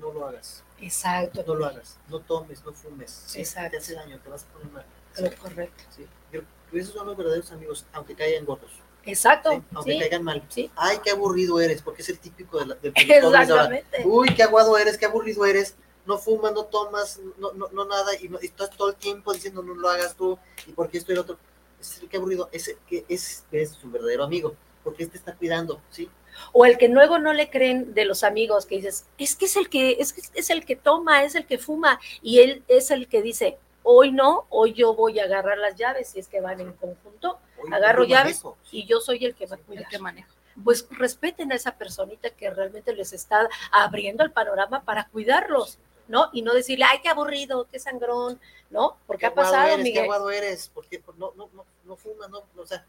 No 0.00 0.12
lo 0.12 0.26
hagas. 0.26 0.62
Exacto. 0.80 1.44
No 1.46 1.54
lo 1.54 1.66
hagas. 1.66 1.98
No 2.08 2.20
tomes, 2.20 2.64
no 2.64 2.72
fumes. 2.72 3.10
¿sí? 3.26 3.40
Exacto. 3.40 3.72
Te 3.72 3.76
hace 3.78 3.94
daño, 3.94 4.18
te 4.20 4.30
vas 4.30 4.44
a 4.44 4.46
poner 4.46 4.72
mal. 4.72 4.84
¿sí? 5.12 5.24
Correcto. 5.36 5.84
¿sí? 5.94 6.06
Yo, 6.32 6.40
esos 6.72 6.94
son 6.94 7.06
los 7.06 7.16
verdaderos 7.16 7.50
amigos, 7.52 7.84
aunque 7.92 8.14
caigan 8.14 8.44
gordos. 8.44 8.70
Exacto. 9.04 9.50
¿sí? 9.50 9.62
Aunque 9.74 9.92
sí. 9.92 9.98
caigan 9.98 10.22
mal. 10.22 10.42
Sí. 10.48 10.70
Ay, 10.76 10.98
qué 11.02 11.10
aburrido 11.10 11.60
eres, 11.60 11.82
porque 11.82 12.02
es 12.02 12.08
el 12.08 12.18
típico 12.18 12.58
de, 12.58 12.66
la, 12.66 12.74
de 12.82 12.88
Exactamente. 12.94 14.02
Uy, 14.04 14.34
qué 14.34 14.42
aguado 14.42 14.78
eres, 14.78 14.96
qué 14.96 15.06
aburrido 15.06 15.44
eres. 15.44 15.74
no 16.06 16.16
fumas, 16.16 16.52
no 16.52 16.64
tomas, 16.64 17.20
no, 17.38 17.52
no, 17.52 17.68
no 17.72 17.84
nada, 17.84 18.12
y, 18.20 18.28
no, 18.28 18.38
y 18.40 18.46
estás 18.46 18.70
todo 18.70 18.90
el 18.90 18.96
tiempo 18.96 19.32
diciendo 19.32 19.62
no 19.62 19.74
lo 19.74 19.88
hagas 19.88 20.14
tú, 20.16 20.38
y 20.66 20.72
porque 20.72 20.98
esto 20.98 21.12
y 21.12 21.16
lo 21.16 21.22
otro. 21.22 21.38
Es 21.80 22.02
que 22.10 22.16
aburrido, 22.16 22.48
ese 22.52 22.76
que 22.86 23.04
es, 23.08 23.44
es 23.52 23.70
su 23.72 23.90
verdadero 23.90 24.24
amigo, 24.24 24.54
porque 24.84 25.04
este 25.04 25.16
está 25.16 25.34
cuidando, 25.34 25.80
¿sí? 25.90 26.08
O 26.52 26.64
el 26.64 26.78
que 26.78 26.88
luego 26.88 27.18
no 27.18 27.32
le 27.32 27.50
creen 27.50 27.92
de 27.94 28.04
los 28.04 28.22
amigos, 28.22 28.66
que 28.66 28.76
dices, 28.76 29.06
es 29.18 29.34
que 29.36 29.46
es 29.46 29.56
el 29.56 29.68
que, 29.68 29.92
es, 29.98 30.12
que 30.12 30.22
es 30.34 30.50
el 30.50 30.64
que 30.64 30.76
toma, 30.76 31.24
es 31.24 31.34
el 31.34 31.46
que 31.46 31.58
fuma, 31.58 32.00
y 32.22 32.40
él 32.40 32.62
es 32.68 32.90
el 32.90 33.08
que 33.08 33.20
dice, 33.22 33.58
hoy 33.82 34.12
no, 34.12 34.46
hoy 34.48 34.72
yo 34.72 34.94
voy 34.94 35.18
a 35.18 35.24
agarrar 35.24 35.58
las 35.58 35.74
llaves, 35.76 36.08
si 36.08 36.18
es 36.20 36.28
que 36.28 36.40
van 36.40 36.60
en 36.60 36.72
conjunto, 36.74 37.38
Hoy 37.62 37.70
agarro 37.72 38.04
llaves 38.04 38.42
manejo, 38.44 38.56
y 38.70 38.86
yo 38.86 39.00
soy 39.00 39.24
el 39.24 39.34
que 39.34 39.46
va 39.46 39.56
a 39.56 39.58
el 39.58 39.64
cuidar. 39.64 39.88
que 39.88 39.98
maneja. 39.98 40.28
Pues 40.64 40.86
respeten 40.90 41.52
a 41.52 41.56
esa 41.56 41.76
personita 41.76 42.30
que 42.30 42.50
realmente 42.50 42.94
les 42.94 43.12
está 43.12 43.48
abriendo 43.70 44.22
el 44.24 44.30
panorama 44.32 44.82
para 44.84 45.08
cuidarlos, 45.08 45.78
¿no? 46.08 46.28
Y 46.32 46.42
no 46.42 46.52
decirle, 46.54 46.84
ay, 46.88 46.98
qué 47.02 47.08
aburrido, 47.08 47.66
qué 47.70 47.78
sangrón, 47.78 48.40
¿no? 48.70 48.96
Porque 49.06 49.20
Qué 49.20 49.26
ha 49.26 49.34
pasado, 49.34 49.66
eres, 49.66 49.76
Qué 49.78 49.82
Miguel. 49.82 50.04
aguado 50.04 50.30
eres, 50.30 50.70
porque 50.72 51.02
no, 51.18 51.32
no, 51.36 51.48
no, 51.52 51.64
no 51.90 51.96
fumas, 51.96 52.30
no, 52.30 52.44
o 52.56 52.66
sea. 52.66 52.84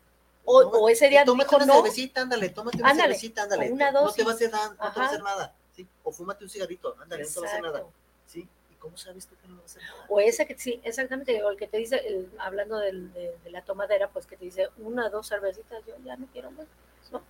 O- 0.46 0.62
no, 0.64 0.70
o 0.70 0.90
ese 0.90 1.10
día 1.10 1.26
tómate 1.26 1.46
dijo 1.50 1.56
una 1.58 1.66
no. 1.66 1.74
cervecita, 1.76 2.22
ándale, 2.22 2.50
tómate 2.50 2.78
una 2.78 2.90
Ándale, 2.90 3.10
cervecita, 3.16 3.44
ándale. 3.44 3.70
o 3.70 3.74
una 3.74 3.92
no 3.92 4.12
te 4.12 4.24
va 4.24 4.32
a 4.32 4.34
hacer 4.36 4.52
nada, 4.52 4.70
no 4.70 4.76
te 4.94 5.00
va 5.00 5.06
a 5.06 5.08
hacer 5.10 5.24
nada, 5.24 5.56
¿sí? 5.76 5.88
O 6.04 6.12
fúmate 6.12 6.44
un 6.44 6.50
cigarrito, 6.50 6.96
ándale, 7.02 7.24
no 7.24 7.30
te 7.30 7.40
va 7.40 7.46
a 7.46 7.50
hacer 7.50 7.62
nada, 7.64 7.78
Exacto. 7.80 7.94
¿sí? 8.28 8.48
¿Y 8.72 8.76
cómo 8.76 8.98
sabes 8.98 9.26
tú 9.28 9.36
que 9.42 9.48
no 9.48 9.56
va 9.58 9.62
a 9.62 9.66
hacer 9.66 9.82
nada? 9.84 10.06
O 10.10 10.20
ese 10.20 10.46
que 10.46 10.58
sí, 10.58 10.80
exactamente, 10.84 11.44
o 11.44 11.50
el 11.50 11.58
que 11.58 11.68
te 11.68 11.78
dice, 11.78 11.98
el- 12.08 12.32
hablando 12.40 12.78
del- 12.80 13.12
de, 13.14 13.36
de 13.44 13.52
la 13.52 13.64
tomadera, 13.64 14.10
pues 14.10 14.26
que 14.28 14.38
te 14.38 14.46
dice 14.46 14.70
una, 14.78 15.10
dos 15.10 15.28
cervecitas, 15.30 15.84
yo 15.86 15.96
ya 16.04 16.16
no 16.16 16.28
quiero 16.32 16.52
más, 16.52 16.68
¿no? 17.12 17.22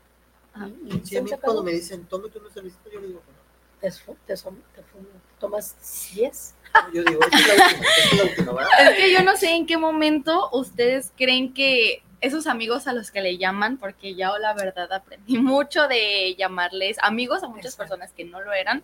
Y- 0.68 0.98
y 0.98 1.06
Sí, 1.06 1.18
a 1.18 1.22
mí 1.22 1.31
cuando 1.41 1.64
me 1.64 1.72
dicen, 1.72 2.06
tómate 2.07 2.38
una 2.39 2.49
cervecita, 2.49 2.89
yo 2.89 2.99
le 2.99 3.07
digo 3.07 3.22
que 3.22 3.31
no. 3.31 3.41
te, 3.80 4.35
te 4.35 4.35
te 4.35 4.84
tomas 5.39 5.76
10. 6.14 6.56
Yo 6.93 7.03
digo, 7.03 7.19
es 7.31 7.48
la 7.48 7.65
última, 7.65 7.88
es 7.98 8.14
la 8.18 8.23
última, 8.23 8.53
¿verdad? 8.53 8.91
Es 8.91 8.98
que 8.98 9.14
yo 9.14 9.23
no 9.23 9.35
sé 9.38 9.52
en 9.52 9.65
qué 9.65 9.77
momento 9.77 10.49
ustedes 10.52 11.11
creen 11.18 11.53
que 11.53 12.03
esos 12.22 12.48
amigos 12.48 12.88
a 12.88 12.93
los 12.93 13.11
que 13.11 13.22
le 13.22 13.38
llaman, 13.38 13.77
porque 13.77 14.15
ya 14.15 14.38
la 14.38 14.53
verdad 14.53 14.91
aprendí 14.93 15.38
mucho 15.39 15.88
de 15.88 16.35
llamarles 16.35 16.98
amigos 17.02 17.43
a 17.43 17.48
muchas 17.48 17.73
Exacto. 17.73 17.84
personas 17.89 18.14
que 18.14 18.23
no 18.23 18.41
lo 18.41 18.53
eran, 18.53 18.84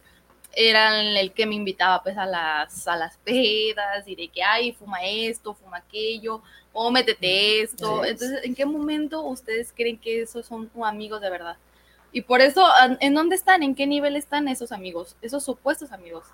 eran 0.54 0.96
el 0.96 1.32
que 1.34 1.46
me 1.46 1.56
invitaba 1.56 2.02
pues 2.02 2.18
a 2.18 2.26
las, 2.26 2.88
a 2.88 2.96
las 2.96 3.18
pedas 3.18 4.08
y 4.08 4.16
de 4.16 4.28
que, 4.30 4.42
ay, 4.42 4.72
fuma 4.72 5.04
esto, 5.04 5.54
fuma 5.54 5.78
aquello, 5.78 6.42
o 6.74 6.90
métete 6.90 7.62
esto. 7.62 8.04
Sí. 8.04 8.10
Entonces, 8.10 8.44
¿en 8.44 8.56
qué 8.56 8.66
momento 8.66 9.22
ustedes 9.22 9.72
creen 9.72 10.00
que 10.00 10.24
esos 10.24 10.48
son 10.48 10.70
amigos 10.84 11.22
de 11.22 11.30
verdad? 11.30 11.58
Y 12.12 12.22
por 12.22 12.42
eso, 12.42 12.66
¿en 13.00 13.14
dónde 13.14 13.36
están? 13.36 13.62
¿En 13.62 13.76
qué 13.76 13.86
nivel 13.86 14.16
están 14.16 14.48
esos 14.48 14.72
amigos? 14.72 15.16
Esos 15.22 15.44
supuestos 15.44 15.92
amigos. 15.92 16.26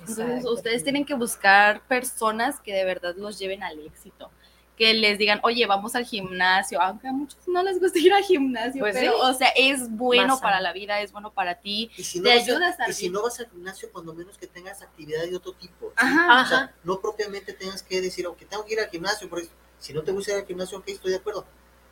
Entonces, 0.00 0.44
ustedes 0.46 0.82
tienen 0.82 1.04
que 1.04 1.14
buscar 1.14 1.80
personas 1.86 2.60
que 2.60 2.72
de 2.72 2.84
verdad 2.84 3.14
los 3.16 3.38
lleven 3.38 3.62
al 3.62 3.78
éxito. 3.80 4.30
Que 4.76 4.94
les 4.94 5.18
digan, 5.18 5.38
oye, 5.42 5.66
vamos 5.66 5.94
al 5.94 6.04
gimnasio, 6.06 6.80
aunque 6.80 7.06
a 7.06 7.12
muchos 7.12 7.36
no 7.46 7.62
les 7.62 7.78
gusta 7.78 7.98
ir 7.98 8.12
al 8.12 8.24
gimnasio, 8.24 8.80
Pues 8.80 8.96
pero, 8.96 9.12
sí. 9.12 9.18
o 9.22 9.34
sea, 9.34 9.48
es 9.54 9.90
bueno 9.90 10.40
para 10.40 10.60
la 10.60 10.72
vida, 10.72 11.00
es 11.02 11.12
bueno 11.12 11.30
para 11.32 11.56
ti. 11.56 11.90
Y 11.96 12.02
si 12.04 12.18
no, 12.18 12.24
Te 12.24 12.32
a- 12.32 12.34
ayuda 12.42 12.74
a 12.78 12.88
y 12.90 12.92
si 12.94 13.10
no 13.10 13.22
vas 13.22 13.38
al 13.38 13.48
gimnasio, 13.50 13.90
cuando 13.92 14.14
menos 14.14 14.38
que 14.38 14.46
tengas 14.46 14.80
actividad 14.82 15.22
de 15.24 15.36
otro 15.36 15.52
tipo. 15.52 15.88
¿sí? 15.88 15.92
Ajá. 15.96 16.42
O 16.42 16.46
sea, 16.48 16.58
Ajá. 16.58 16.74
no 16.84 17.00
propiamente 17.00 17.52
tengas 17.52 17.82
que 17.82 18.00
decir, 18.00 18.24
aunque 18.26 18.46
tengo 18.46 18.64
que 18.64 18.72
ir 18.72 18.80
al 18.80 18.88
gimnasio, 18.88 19.28
por 19.28 19.40
eso, 19.40 19.50
si 19.78 19.92
no 19.92 20.02
te 20.02 20.10
gusta 20.10 20.32
ir 20.32 20.38
al 20.38 20.46
gimnasio, 20.46 20.78
ok, 20.78 20.88
estoy 20.88 21.10
de 21.10 21.18
acuerdo. 21.18 21.44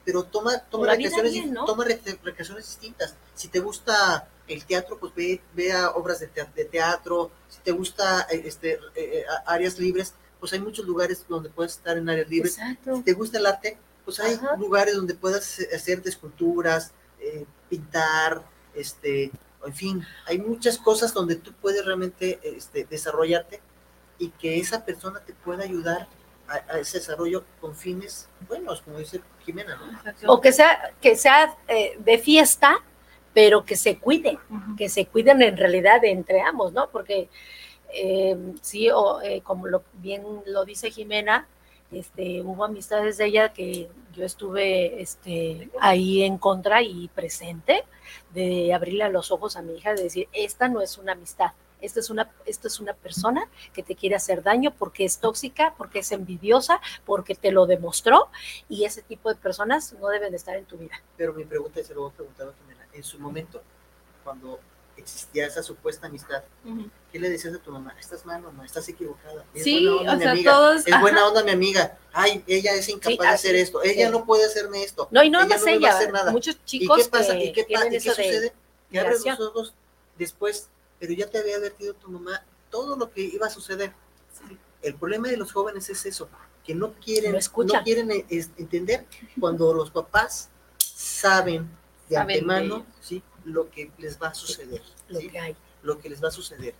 Pero 0.03 0.25
toma, 0.25 0.59
toma, 0.71 0.87
la 0.87 0.97
vida 0.97 1.11
recreaciones, 1.11 1.33
bien, 1.45 1.53
¿no? 1.55 1.67
toma 1.67 1.85
re- 1.85 2.01
recreaciones 2.25 2.65
distintas. 2.67 3.15
Si 3.35 3.49
te 3.49 3.61
gusta 3.61 4.27
el 4.53 4.65
teatro, 4.65 4.99
pues 4.99 5.15
ve, 5.15 5.41
ve 5.55 5.73
a 5.73 5.91
obras 5.91 6.21
de, 6.21 6.27
tea- 6.29 6.51
de 6.55 6.65
teatro. 6.65 7.31
Si 7.49 7.61
te 7.61 7.73
gusta 7.73 8.27
eh, 8.31 8.43
este, 8.45 8.73
eh, 8.75 8.79
eh, 8.95 9.25
áreas 9.47 9.79
libres, 9.79 10.15
pues 10.39 10.53
hay 10.53 10.61
muchos 10.61 10.87
lugares 10.87 11.25
donde 11.29 11.51
puedes 11.51 11.73
estar 11.73 11.97
en 11.97 12.09
áreas 12.09 12.29
libres. 12.29 12.59
Si 12.95 13.03
te 13.03 13.13
gusta 13.13 13.39
el 13.39 13.47
arte, 13.47 13.79
pues 14.05 14.19
hay 14.21 14.35
Ajá. 14.35 14.57
lugares 14.57 14.95
donde 14.97 15.15
puedas 15.15 15.59
hacer 15.75 16.03
esculturas, 16.05 16.93
eh, 17.21 17.45
pintar, 17.69 18.43
este, 18.75 19.31
en 19.67 19.75
fin, 19.75 20.07
hay 20.27 20.39
muchas 20.39 20.79
cosas 20.79 21.13
donde 21.13 21.37
tú 21.37 21.53
puedes 21.61 21.85
realmente 21.85 22.41
este, 22.43 22.85
desarrollarte 22.85 23.61
y 24.19 24.31
que 24.31 24.59
esa 24.59 24.85
persona 24.85 25.21
te 25.21 25.35
pueda 25.35 25.65
ayudar 25.65 26.09
a, 26.49 26.55
a 26.75 26.79
ese 26.79 26.99
desarrollo 26.99 27.45
con 27.61 27.77
fines 27.77 28.29
buenos, 28.49 28.81
como 28.81 28.99
dice 28.99 29.21
Jimena, 29.45 29.77
¿no? 29.77 30.33
O 30.33 30.41
que 30.41 30.53
sea, 30.53 30.95
que 31.01 31.15
sea 31.17 31.55
eh, 31.69 31.97
de 31.99 32.19
fiesta, 32.19 32.83
pero 33.32 33.65
que 33.65 33.77
se 33.77 33.98
cuiden. 33.98 34.39
Que 34.77 34.89
se 34.89 35.07
cuiden 35.07 35.43
en 35.43 35.57
realidad 35.57 36.05
entre 36.05 36.40
ambos, 36.40 36.73
¿no? 36.73 36.89
Porque 36.90 37.28
eh, 37.93 38.36
sí, 38.62 38.90
o, 38.90 39.20
eh, 39.23 39.43
como 39.43 39.66
lo, 39.66 39.82
bien 39.94 40.24
lo 40.47 40.65
dice 40.65 40.90
Jimena, 40.90 41.47
este, 41.93 42.40
hubo 42.43 42.65
amistades 42.65 43.19
de 43.19 43.27
ella 43.27 43.52
que 43.52 43.89
yo 44.15 44.24
estuve 44.24 45.01
este, 45.02 45.70
ahí 45.81 46.23
en 46.23 46.39
contra 46.39 46.82
y 46.82 47.09
presente 47.09 47.85
de 48.32 48.73
abrirle 48.73 49.09
los 49.11 49.31
ojos 49.31 49.57
a 49.57 49.62
mi 49.62 49.74
hija, 49.74 49.94
de 49.94 50.05
decir, 50.05 50.28
esta 50.32 50.69
no 50.69 50.81
es 50.81 50.98
una 50.98 51.12
amistad, 51.12 51.52
esta 51.81 52.01
es 52.01 52.11
una, 52.11 52.31
esta 52.47 52.69
es 52.69 52.78
una 52.78 52.93
persona 52.94 53.48
que 53.73 53.82
te 53.82 53.97
quiere 53.97 54.15
hacer 54.15 54.43
daño 54.43 54.73
porque 54.78 55.05
es 55.05 55.19
tóxica, 55.19 55.74
porque 55.77 56.01
es 56.01 56.12
envidiosa, 56.12 56.81
porque 57.05 57.35
te 57.35 57.51
lo 57.51 57.66
demostró 57.66 58.28
y 58.69 58.85
ese 58.85 59.02
tipo 59.02 59.28
de 59.28 59.36
personas 59.36 59.93
no 59.94 60.09
deben 60.09 60.31
de 60.31 60.36
estar 60.36 60.57
en 60.57 60.66
tu 60.66 60.77
vida. 60.77 61.02
Pero 61.16 61.35
mi 61.35 61.44
pregunta, 61.44 61.81
y 61.81 61.85
se 61.85 61.94
lo 61.94 62.02
voy 62.02 62.11
a 62.11 62.15
preguntar 62.15 62.48
a 62.48 62.52
Jimena, 62.52 62.70
en 62.93 63.03
su 63.05 63.19
momento, 63.19 63.62
cuando 64.25 64.61
existía 64.97 65.47
esa 65.47 65.62
supuesta 65.62 66.07
amistad, 66.09 66.43
Ujú. 66.65 66.91
¿qué 67.11 67.19
le 67.19 67.31
decías 67.31 67.55
a 67.55 67.59
tu 67.59 67.71
mamá? 67.73 67.95
Estás 67.99 68.27
mal, 68.27 68.43
mamá, 68.43 68.67
estás 68.67 68.87
equivocada. 68.89 69.45
Es 69.55 69.65
Sí, 69.65 69.87
buena 69.87 70.01
onda 70.01 70.12
o 70.12 70.17
mi 70.17 70.23
sea, 70.23 70.31
amiga. 70.33 70.53
todos- 70.53 70.87
Es 70.87 71.01
buena 71.01 71.27
onda 71.27 71.43
mi 71.43 71.51
amiga. 71.53 71.99
Ay, 72.12 72.45
ella 72.47 72.75
es 72.75 72.89
incapaz 72.89 73.12
Sí, 73.17 73.19
de 73.23 73.29
hacer 73.29 73.57
esto. 73.57 73.83
Ella 73.83 74.07
sí. 74.07 74.12
no 74.12 74.25
puede 74.27 74.45
hacerme 74.45 74.83
esto. 74.83 75.09
No, 75.11 75.23
y 75.23 75.31
no 75.31 75.39
Ella 75.41 75.49
más 75.49 75.61
no 75.61 75.67
me 75.67 75.79
va 75.79 75.89
a 75.89 75.97
hacer 75.97 76.12
nada. 76.12 76.33
muchos 76.33 76.57
¿Y 76.57 76.65
chicos 76.65 77.05
qué 77.05 77.09
pasa? 77.09 77.33
que 77.33 77.45
¿Y 77.45 77.53
qué, 77.53 77.65
pa- 77.73 77.87
y 77.87 77.91
qué 77.91 78.01
sucede? 78.01 78.53
Que 78.91 79.01
abres 79.01 79.25
los 79.25 79.41
ojos 79.41 79.75
después, 80.19 80.69
pero 80.99 81.12
ya 81.15 81.31
te 81.31 81.39
había 81.39 81.57
advertido 81.57 81.95
tu 81.95 82.11
mamá 82.11 82.45
todo 82.71 82.97
lo 82.97 83.11
que 83.11 83.23
iba 83.23 83.47
a 83.47 83.51
suceder. 83.51 83.93
El 84.83 84.95
problema 84.97 85.29
de 85.29 85.37
los 85.39 85.53
jóvenes 85.53 85.89
es 85.89 86.05
eso, 86.07 86.29
que 86.65 86.75
no 86.75 86.93
quieren, 86.95 87.33
No 87.33 87.83
quieren 87.85 88.11
eh, 88.11 88.25
entender 88.59 89.07
cuando 89.39 89.73
los 89.73 89.91
papás 89.91 90.51
saben 90.79 91.71
de 92.11 92.16
antemano. 92.19 92.87
¿sí? 93.01 93.23
lo 93.45 93.70
que 93.70 93.91
les 93.99 94.20
va 94.20 94.28
a 94.28 94.35
suceder. 94.35 94.82
lo 95.09 95.19
¿sí? 95.20 95.28
que 95.28 95.39
hay. 95.39 95.57
lo 95.82 95.99
que 95.99 96.11
les 96.11 96.23
va 96.23 96.28
a 96.28 96.31
suceder. 96.31 96.74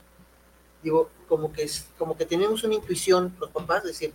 Digo, 0.82 1.09
como 1.28 1.52
que 1.52 1.62
es, 1.62 1.86
como 1.98 2.16
que 2.16 2.27
tenemos 2.27 2.62
una 2.65 2.74
intuición, 2.74 3.35
los 3.40 3.51
papás, 3.51 3.82
de 3.82 3.89
decir, 3.90 4.12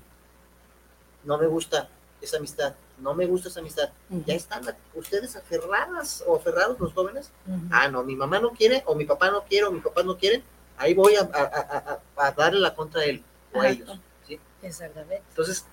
no 1.23 1.37
me 1.37 1.47
gusta 1.47 1.89
esa 2.21 2.37
amistad, 2.37 2.75
no 2.99 3.13
me 3.13 3.25
gusta 3.25 3.49
esa 3.49 3.59
amistad. 3.59 3.89
Ya 4.25 4.33
están 4.35 4.63
ustedes 4.93 5.35
aferradas 5.35 6.23
o 6.27 6.35
aferrados 6.35 6.79
los 6.79 6.93
jóvenes. 6.93 7.31
Ah, 7.71 7.87
no, 7.87 8.03
mi 8.03 8.15
mamá 8.15 8.39
no 8.39 8.51
quiere, 8.51 8.83
o 8.85 8.95
mi 8.95 9.05
papá 9.05 9.29
no 9.31 9.43
quiere, 9.43 9.65
o 9.65 9.71
mi 9.71 9.79
papá 9.81 10.03
no 10.03 10.17
quiere. 10.17 10.43
Ahí 10.77 10.93
voy 10.93 11.15
a, 11.15 11.21
a- 11.21 11.43
a- 11.43 12.01
a- 12.17 12.27
a 12.27 12.31
darle 12.31 12.59
la 12.59 12.73
contra 12.75 13.01
a 13.01 13.05
él 13.05 13.23
o 13.53 13.61
a 13.61 13.69
ellos. 13.69 13.97
¿sí? 14.27 14.39
Exactamente. 14.61 15.23
Entonces, 15.29 15.65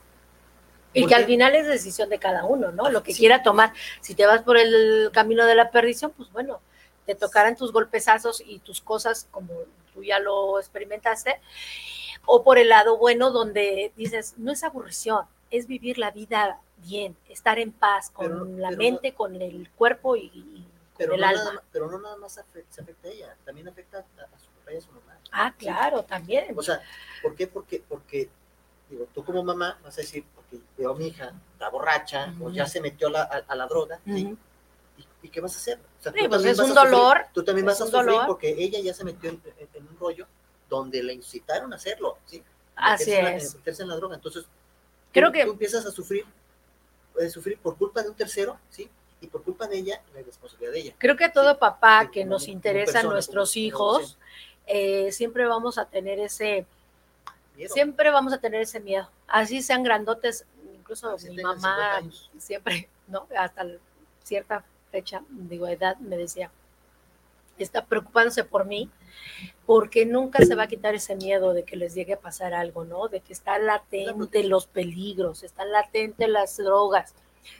Y 0.94 1.00
¿por 1.02 1.08
que 1.08 1.14
al 1.14 1.24
final 1.24 1.54
es 1.54 1.66
decisión 1.66 2.08
de 2.10 2.18
cada 2.18 2.44
uno, 2.44 2.70
¿no? 2.72 2.90
Lo 2.90 3.02
que 3.02 3.12
Sí. 3.12 3.20
quiera 3.20 3.42
tomar. 3.42 3.72
Si 4.00 4.14
te 4.14 4.26
vas 4.26 4.42
por 4.42 4.56
el 4.58 5.10
camino 5.12 5.46
de 5.46 5.54
la 5.54 5.70
perdición, 5.70 6.10
pues 6.12 6.30
bueno, 6.32 6.60
te 7.06 7.14
tocarán 7.14 7.56
tus 7.56 7.72
golpezazos 7.72 8.42
y 8.44 8.58
tus 8.60 8.80
cosas 8.80 9.26
como 9.30 9.52
tú 9.94 10.02
ya 10.04 10.18
lo 10.18 10.58
experimentaste. 10.58 11.40
O 12.26 12.42
por 12.44 12.58
el 12.58 12.68
lado 12.68 12.98
bueno, 12.98 13.30
donde 13.30 13.92
dices, 13.96 14.34
no 14.36 14.52
es 14.52 14.62
aburrición, 14.64 15.24
es 15.50 15.66
vivir 15.66 15.98
la 15.98 16.10
vida 16.10 16.60
bien, 16.78 17.16
estar 17.28 17.58
en 17.58 17.72
paz 17.72 18.10
con 18.10 18.26
Pero- 18.26 18.44
la 18.44 18.68
pero 18.68 18.78
mente, 18.78 19.14
con 19.14 19.40
el 19.40 19.70
cuerpo 19.70 20.16
y, 20.16 20.26
y 20.34 20.66
con 20.94 21.12
el 21.14 21.20
no, 21.20 21.26
alma. 21.26 21.44
nada, 21.44 21.62
pero 21.72 21.90
no 21.90 21.98
nada 22.00 22.16
más 22.16 22.38
afecta, 22.38 22.72
se 22.74 22.80
afecta 22.82 23.08
a 23.08 23.10
ella, 23.10 23.36
también 23.44 23.68
afecta 23.68 23.98
a, 23.98 24.00
a 24.00 24.38
su 24.38 24.46
papá 24.50 24.72
y 24.72 24.76
a 24.76 24.80
su 24.80 24.92
mamá. 24.92 25.18
Ah, 25.32 25.54
claro, 25.58 26.02
también. 26.04 26.54
O 26.56 26.62
sea, 26.62 26.80
¿por 27.22 27.34
qué? 27.34 27.46
Porque, 27.46 27.82
porque 27.88 28.28
digo, 28.92 29.08
tú 29.14 29.24
como 29.24 29.42
mamá 29.42 29.78
vas 29.82 29.98
a 29.98 30.00
decir, 30.02 30.24
porque 30.34 30.58
veo 30.76 30.92
a 30.92 30.94
mi 30.96 31.08
hija, 31.08 31.32
está 31.52 31.68
borracha, 31.68 32.34
o 32.40 32.50
ya 32.50 32.66
se 32.66 32.80
metió 32.80 33.08
a 33.08 33.10
la, 33.10 33.22
a, 33.22 33.44
a 33.52 33.54
la 33.56 33.66
droga. 33.66 34.00
¿Y, 34.06 34.36
y 35.22 35.28
qué 35.28 35.40
vas 35.40 35.54
a 35.54 35.58
hacer? 35.58 35.78
O 35.98 36.02
sea, 36.02 36.12
Sí, 36.12 36.18
pues 36.28 36.44
es 36.44 36.58
un 36.58 36.64
a 36.64 36.68
sufrir- 36.68 36.74
dolor, 36.90 37.18
tú 37.32 37.42
también 37.44 37.66
es 37.68 37.72
vas 37.78 37.80
a 37.80 37.84
sufrir 37.90 38.06
dolor. 38.12 38.26
porque 38.26 38.50
ella 38.56 38.78
ya 38.80 38.92
se 38.94 39.04
metió 39.04 39.30
en, 39.30 39.40
en- 39.58 39.68
en 39.74 39.88
un 39.88 39.98
rollo 39.98 40.26
donde 40.68 41.02
la 41.02 41.12
incitaron 41.12 41.72
a 41.72 41.76
hacerlo, 41.76 42.18
¿sí? 42.26 42.42
Así 42.74 43.10
Meterse 43.10 43.18
en 43.18 43.24
la- 43.24 43.36
es. 43.36 43.54
meterse 43.54 43.82
en 43.82 43.88
la 43.88 43.96
droga. 43.96 44.14
Entonces, 44.16 44.44
Creo 45.12 45.28
tú, 45.28 45.32
que- 45.34 45.44
tú 45.44 45.50
empiezas 45.52 45.84
a 45.86 45.90
sufrir, 45.90 46.24
puedes 47.12 47.32
sufrir 47.32 47.58
por 47.58 47.76
culpa 47.76 48.02
de 48.02 48.08
un 48.10 48.14
tercero, 48.14 48.58
¿sí? 48.70 48.88
Y 49.20 49.26
por 49.28 49.42
culpa 49.42 49.66
de 49.68 49.78
ella, 49.78 50.02
la 50.14 50.22
responsabilidad 50.22 50.72
de 50.72 50.80
ella. 50.80 50.94
Creo 50.98 51.16
que 51.16 51.24
a 51.24 51.32
todo 51.32 51.58
papá 51.58 52.10
que 52.10 52.22
como- 52.22 52.32
nos 52.32 52.48
interesan 52.48 52.94
persona, 52.94 53.12
nuestros 53.12 53.56
hijos, 53.56 54.18
eh, 54.66 55.12
siempre 55.12 55.46
vamos 55.46 55.78
a 55.78 55.84
tener 55.86 56.18
ese, 56.18 56.66
Miedo. 57.56 57.72
siempre 57.74 58.10
vamos 58.10 58.32
a 58.32 58.38
tener 58.38 58.62
ese 58.62 58.80
miedo. 58.80 59.10
Así 59.26 59.62
sean 59.62 59.82
grandotes, 59.82 60.46
incluso 60.74 61.10
Así 61.10 61.30
mi 61.30 61.36
tengan 61.36 61.60
50 61.60 61.76
mamá 61.76 62.10
siempre, 62.38 62.88
¿no? 63.08 63.26
Hasta 63.36 63.66
cierta 64.22 64.64
fecha, 64.90 65.22
digo, 65.28 65.66
edad, 65.66 65.96
me 65.98 66.16
decía, 66.16 66.50
está 67.58 67.84
preocupándose 67.84 68.44
por 68.44 68.64
mí, 68.64 68.90
porque 69.66 70.06
nunca 70.06 70.44
se 70.44 70.54
va 70.54 70.64
a 70.64 70.68
quitar 70.68 70.94
ese 70.94 71.16
miedo 71.16 71.54
de 71.54 71.64
que 71.64 71.76
les 71.76 71.94
llegue 71.94 72.14
a 72.14 72.20
pasar 72.20 72.54
algo, 72.54 72.84
¿no? 72.84 73.08
De 73.08 73.20
que 73.20 73.32
está 73.32 73.58
latente 73.58 74.44
los 74.44 74.66
peligros, 74.66 75.42
están 75.42 75.72
latente 75.72 76.28
las 76.28 76.56
drogas, 76.56 77.14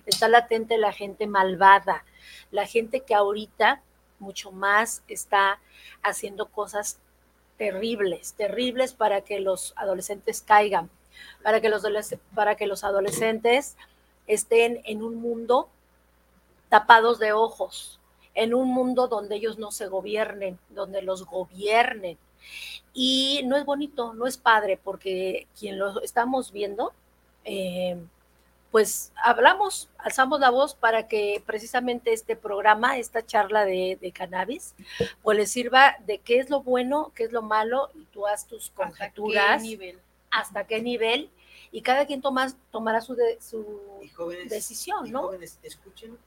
está 0.06 0.28
latente 0.28 0.78
la 0.78 0.92
gente 0.92 1.26
malvada, 1.26 2.04
la 2.50 2.66
gente 2.66 3.00
que 3.00 3.14
ahorita 3.14 3.82
mucho 4.18 4.52
más 4.52 5.02
está 5.08 5.60
haciendo 6.02 6.46
cosas 6.48 6.98
terribles, 7.56 8.34
terribles 8.34 8.92
para 8.94 9.22
que 9.22 9.40
los 9.40 9.72
adolescentes 9.76 10.42
caigan, 10.42 10.90
para 11.42 11.60
que 11.60 11.68
los, 11.68 11.84
para 12.34 12.56
que 12.56 12.66
los 12.66 12.84
adolescentes 12.84 13.76
estén 14.26 14.80
en 14.84 15.02
un 15.02 15.16
mundo 15.16 15.68
tapados 16.68 17.18
de 17.18 17.32
ojos, 17.32 18.00
en 18.34 18.54
un 18.54 18.68
mundo 18.68 19.08
donde 19.08 19.36
ellos 19.36 19.58
no 19.58 19.70
se 19.70 19.88
gobiernen, 19.88 20.58
donde 20.70 21.02
los 21.02 21.26
gobiernen. 21.26 22.16
Y 22.94 23.42
no 23.44 23.56
es 23.56 23.64
bonito, 23.64 24.14
no 24.14 24.26
es 24.26 24.38
padre, 24.38 24.78
porque 24.82 25.46
quien 25.58 25.78
lo 25.78 26.00
estamos 26.02 26.50
viendo, 26.50 26.92
eh, 27.44 27.98
pues 28.72 29.12
hablamos, 29.22 29.90
alzamos 29.98 30.40
la 30.40 30.50
voz 30.50 30.74
para 30.74 31.06
que 31.06 31.42
precisamente 31.46 32.14
este 32.14 32.36
programa, 32.36 32.96
esta 32.96 33.24
charla 33.24 33.66
de, 33.66 34.12
cannabis, 34.14 34.74
pues 35.22 35.36
les 35.36 35.52
sirva 35.52 35.96
de 36.06 36.18
qué 36.18 36.38
es 36.38 36.48
lo 36.48 36.62
bueno, 36.62 37.12
qué 37.14 37.24
es 37.24 37.32
lo 37.32 37.42
malo, 37.42 37.90
y 37.94 38.06
tú 38.06 38.26
haz 38.26 38.46
tus 38.46 38.70
conjeturas. 38.70 39.44
¿Hasta 39.44 39.58
qué 39.58 39.68
nivel? 39.68 40.00
Hasta 40.30 40.66
qué 40.66 40.82
nivel 40.82 41.30
y 41.70 41.82
cada 41.82 42.06
quien 42.06 42.22
toma, 42.22 42.50
tomará 42.70 43.02
su, 43.02 43.14
su 43.40 44.02
decisión, 44.48 45.10
¿no? 45.10 45.24
Jóvenes, 45.24 45.58
escuchen 45.62 46.18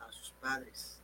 a 0.00 0.10
sus 0.10 0.32
padres. 0.40 0.98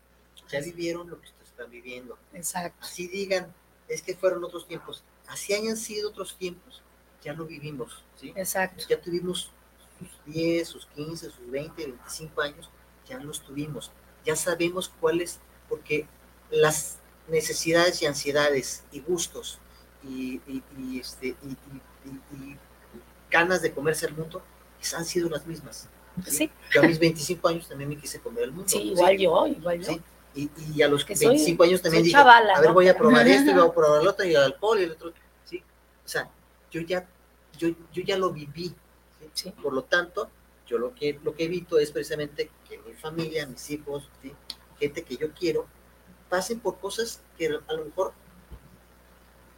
Ya 0.51 0.61
vivieron 0.61 1.09
lo 1.09 1.21
que 1.21 1.29
ustedes 1.29 1.49
están 1.49 1.71
viviendo. 1.71 2.19
Exacto. 2.33 2.79
Así 2.81 3.07
digan, 3.07 3.53
es 3.89 4.03
que 4.03 4.17
fueron 4.17 4.43
otros 4.45 4.67
tiempos. 4.67 5.05
Así 5.29 5.53
hayan 5.55 5.77
sido 5.77 6.11
otros 6.11 6.37
tiempos, 6.37 6.83
ya 7.23 7.33
lo 7.33 7.45
vivimos, 7.45 8.05
¿sí? 8.17 8.33
Exacto. 8.37 8.85
Ya 8.89 9.01
tuvimos 9.01 9.53
sus 9.99 10.35
10, 10.35 10.69
sus 10.69 10.87
15, 10.87 11.31
sus 11.31 11.51
20, 11.51 11.87
25 11.87 12.41
años, 12.41 12.71
ya 13.09 13.19
los 13.19 13.41
tuvimos. 13.41 13.91
Ya 14.25 14.37
sabemos 14.37 14.91
cuáles, 15.01 15.41
porque 15.69 16.07
las 16.51 16.99
necesidades 17.29 18.03
y 18.03 18.07
ansiedades 18.07 18.85
y 18.93 19.01
gustos 19.01 19.59
y, 20.05 20.41
este, 20.99 21.29
y, 21.29 22.57
ganas 23.31 23.61
de 23.63 23.73
comerse 23.73 24.07
el 24.07 24.15
mundo 24.15 24.43
han 24.97 25.05
sido 25.05 25.29
las 25.29 25.47
mismas. 25.47 25.89
¿sí? 26.27 26.51
Yo 26.73 26.83
a 26.83 26.87
mis 26.87 26.99
25 26.99 27.49
años 27.49 27.69
también 27.69 27.91
me 27.91 27.97
quise 27.97 28.21
comer 28.21 28.45
el 28.45 28.53
mundo. 28.53 28.69
Sí, 28.69 28.79
igual 28.79 29.19
yo, 29.19 29.47
igual 29.47 29.81
yo. 29.81 29.99
Y, 30.35 30.83
a 30.83 30.89
los 30.89 31.05
25 31.07 31.63
años 31.65 31.83
también 31.83 32.05
dije, 32.05 32.17
a 32.17 32.61
ver, 32.61 32.73
voy 32.73 32.89
a 32.89 32.97
probar 32.97 33.27
esto 33.27 33.51
y 33.51 33.55
voy 33.55 33.69
a 33.69 33.73
probar 33.75 34.03
el 34.03 34.09
otro 34.09 34.25
y 34.25 34.31
el 34.31 34.37
alcohol 34.37 34.79
y 34.79 34.85
el 34.85 34.93
otro. 34.93 35.13
¿sí? 35.45 35.63
O 36.05 36.09
sea, 36.09 36.31
yo 36.71 36.83
ya, 36.83 37.07
yo, 37.59 37.69
yo 37.93 38.03
ya 38.03 38.17
lo 38.19 38.31
viví 38.31 38.75
por 39.63 39.73
lo 39.73 39.83
tanto, 39.83 40.31
yo 40.67 40.79
lo 40.79 40.95
que, 40.95 41.19
lo 41.23 41.35
que 41.35 41.45
evito 41.45 41.79
es 41.79 41.91
precisamente 41.91 42.51
que 42.69 42.79
mi 42.79 42.93
familia, 42.95 43.47
mis 43.47 43.71
hijos, 43.71 44.09
gente 44.79 45.03
que 45.03 45.17
yo 45.17 45.33
quiero, 45.33 45.67
pasen 46.29 46.61
por 46.61 46.79
cosas 46.79 47.21
que 47.39 47.47
a 47.47 47.73
lo 47.73 47.85
mejor 47.85 48.13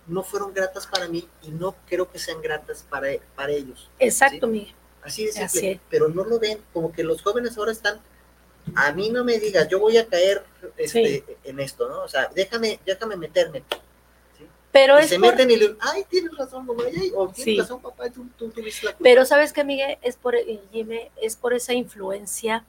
no 0.06 0.22
fueron 0.22 0.52
gratas 0.52 0.86
para 0.86 1.08
mí 1.08 1.28
y 1.42 1.50
no 1.50 1.76
creo 1.86 2.10
que 2.10 2.18
sean 2.18 2.40
gratas 2.40 2.84
para, 2.88 3.08
para 3.34 3.52
ellos. 3.52 3.90
Exacto, 3.98 4.46
Miguel. 4.46 4.74
Así 5.02 5.26
de 5.26 5.32
simple, 5.32 5.80
pero 5.88 6.08
no 6.08 6.24
lo 6.24 6.38
ven, 6.38 6.58
como 6.72 6.92
que 6.92 7.04
los 7.04 7.22
jóvenes 7.22 7.56
ahora 7.56 7.72
están, 7.72 8.00
a 8.74 8.92
mí 8.92 9.10
no 9.10 9.24
me 9.24 9.38
digas, 9.38 9.68
yo 9.68 9.78
voy 9.78 9.96
a 9.96 10.06
caer 10.06 10.44
este, 10.76 11.24
en 11.44 11.60
esto, 11.60 11.88
¿no? 11.88 12.02
O 12.02 12.08
sea, 12.08 12.30
déjame, 12.34 12.80
déjame 12.84 13.16
meterme. 13.16 13.62
Pero 14.70 15.02
se 15.02 15.18
meten 15.18 15.50
y 15.50 15.56
le 15.56 15.76
ay, 15.80 16.04
tienes 16.08 16.36
razón, 16.36 16.66
mamá, 16.66 16.84
o 17.16 17.28
tienes 17.28 17.58
razón, 17.58 17.80
papá, 17.80 18.10
tú, 18.10 18.26
tú 18.36 18.50
tienes 18.50 18.82
la. 18.82 18.94
Pero 18.98 19.24
¿sabes 19.24 19.52
qué, 19.52 19.64
Miguel? 19.64 19.98
Es 20.02 20.16
por, 20.16 20.34
es 20.36 21.36
por 21.36 21.54
esa 21.54 21.72
influencia 21.72 22.64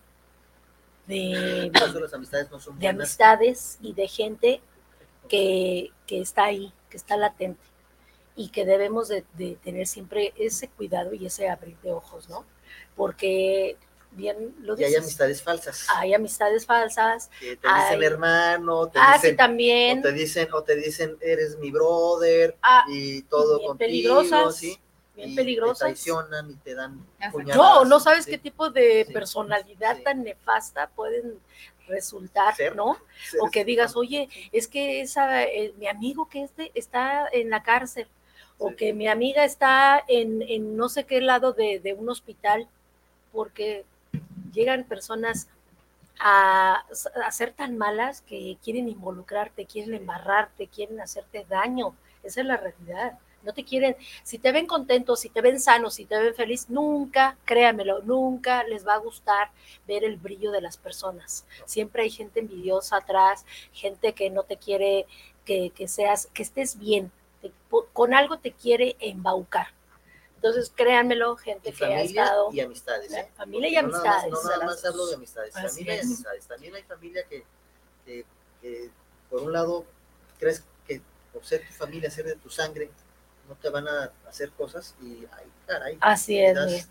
de, 1.07 1.71
amistades, 2.13 2.51
no 2.51 2.59
son 2.59 2.79
de 2.79 2.87
amistades 2.87 3.77
y 3.81 3.93
de 3.93 4.07
gente 4.07 4.61
que, 5.27 5.91
que, 6.05 6.21
está 6.21 6.45
ahí, 6.45 6.71
que 6.89 6.97
está 6.97 7.17
latente 7.17 7.63
y 8.35 8.49
que 8.49 8.63
debemos 8.63 9.09
de, 9.09 9.25
de 9.33 9.57
tener 9.61 9.87
siempre 9.87 10.33
ese 10.37 10.69
cuidado 10.69 11.13
y 11.13 11.25
ese 11.25 11.49
abrir 11.49 11.77
de 11.83 11.91
ojos, 11.91 12.29
¿no? 12.29 12.45
Porque 12.95 13.75
bien 14.11 14.55
lo 14.61 14.75
dices. 14.75 14.91
Y 14.91 14.95
hay 14.95 15.01
amistades 15.01 15.41
falsas. 15.41 15.87
Hay 15.95 16.13
amistades 16.13 16.65
falsas. 16.65 17.29
te 17.39 17.55
dicen 17.55 18.03
hermano, 18.03 18.87
te 18.87 18.99
ah, 18.99 19.13
dicen, 19.15 19.31
sí, 19.31 19.37
también. 19.37 19.99
O 19.99 20.01
te 20.01 20.11
dicen, 20.11 20.53
o 20.53 20.63
te 20.63 20.75
dicen, 20.75 21.17
eres 21.21 21.57
mi 21.57 21.71
brother, 21.71 22.55
ah, 22.61 22.85
y 22.89 23.21
todo 23.23 23.57
bien 23.57 23.67
contigo, 23.69 23.87
peligrosas, 23.87 24.55
¿sí? 24.55 24.79
Bien 25.15 25.31
y 25.31 25.35
peligrosas. 25.35 25.79
Te 25.79 25.85
traicionan 25.85 26.51
y 26.51 26.55
te 26.55 26.75
dan 26.75 27.05
No, 27.55 27.85
no 27.85 27.99
sabes 27.99 28.25
qué 28.25 28.37
tipo 28.37 28.69
de 28.69 29.07
personalidad 29.13 30.01
tan 30.03 30.23
nefasta 30.23 30.87
pueden 30.89 31.39
resultar, 31.87 32.53
¿no? 32.75 32.97
o 33.41 33.49
que 33.49 33.65
digas, 33.65 33.95
oye, 33.95 34.29
es 34.51 34.67
que 34.67 35.01
esa, 35.01 35.43
eh, 35.43 35.73
mi 35.77 35.87
amigo 35.87 36.29
que 36.29 36.43
este 36.43 36.71
está 36.75 37.27
en 37.31 37.49
la 37.49 37.63
cárcel, 37.63 38.07
o 38.59 38.75
que 38.75 38.93
mi 38.93 39.07
amiga 39.07 39.43
está 39.43 40.03
en, 40.07 40.41
en 40.43 40.75
no 40.75 40.89
sé 40.89 41.05
qué 41.05 41.21
lado 41.21 41.53
de, 41.53 41.79
de 41.79 41.93
un 41.93 42.09
hospital, 42.09 42.67
porque 43.31 43.85
llegan 44.51 44.83
personas 44.83 45.47
a, 46.19 46.85
ser 47.31 47.53
tan 47.53 47.77
malas 47.77 48.21
que 48.21 48.57
quieren 48.63 48.89
involucrarte, 48.89 49.65
quieren 49.65 49.93
embarrarte, 49.93 50.67
quieren 50.67 50.99
hacerte 50.99 51.45
daño. 51.49 51.95
Esa 52.23 52.41
es 52.41 52.47
la 52.47 52.57
realidad. 52.57 53.17
No 53.43 53.53
te 53.53 53.63
quieren, 53.63 53.95
si 54.23 54.37
te 54.37 54.51
ven 54.51 54.67
contentos, 54.67 55.21
si 55.21 55.29
te 55.29 55.39
ven 55.39 55.61
sanos, 55.61 55.93
si 55.93 56.03
te 56.03 56.19
ven 56.19 56.35
feliz, 56.35 56.69
nunca, 56.69 57.37
créamelo, 57.45 58.01
nunca 58.01 58.65
les 58.65 58.85
va 58.85 58.95
a 58.95 58.97
gustar 58.97 59.51
ver 59.87 60.03
el 60.03 60.17
brillo 60.17 60.51
de 60.51 60.59
las 60.59 60.75
personas. 60.75 61.45
Siempre 61.63 62.03
hay 62.03 62.09
gente 62.09 62.41
envidiosa 62.41 62.97
atrás, 62.97 63.45
gente 63.71 64.11
que 64.13 64.29
no 64.29 64.43
te 64.43 64.57
quiere 64.57 65.05
que, 65.45 65.69
que 65.69 65.87
seas, 65.87 66.27
que 66.33 66.43
estés 66.43 66.77
bien, 66.77 67.13
con 67.93 68.13
algo 68.13 68.39
te 68.39 68.51
quiere 68.51 68.97
embaucar. 68.99 69.67
Entonces, 70.39 70.71
créanmelo, 70.73 71.35
gente 71.35 71.73
que 71.73 71.83
ha 71.83 72.01
estado. 72.01 72.49
Y 72.53 72.61
amistades. 72.61 73.11
¿eh? 73.11 73.27
Familia 73.35 73.69
y 73.71 73.75
amistades. 73.75 74.31
no 74.31 74.41
nada 74.41 74.65
más 74.65 74.85
hablo 74.85 75.05
de 75.07 75.15
amistades. 75.15 75.53
familia 75.53 75.97
y 75.97 75.99
amistades. 75.99 76.47
También 76.47 76.75
hay 76.75 76.83
familia 76.83 77.25
que, 77.29 78.23
por 79.29 79.41
un 79.41 79.51
lado, 79.51 79.85
crees 80.39 80.63
que 80.87 81.01
por 81.33 81.45
ser 81.45 81.67
tu 81.67 81.73
familia, 81.73 82.09
ser 82.09 82.25
de 82.25 82.37
tu 82.37 82.49
sangre, 82.49 82.89
no 83.49 83.55
te 83.55 83.69
van 83.69 83.89
a 83.89 84.13
hacer 84.29 84.51
cosas 84.51 84.95
y 85.01 85.25
ay, 85.33 85.45
caray. 85.67 85.97
Así 85.99 86.39
es. 86.39 86.87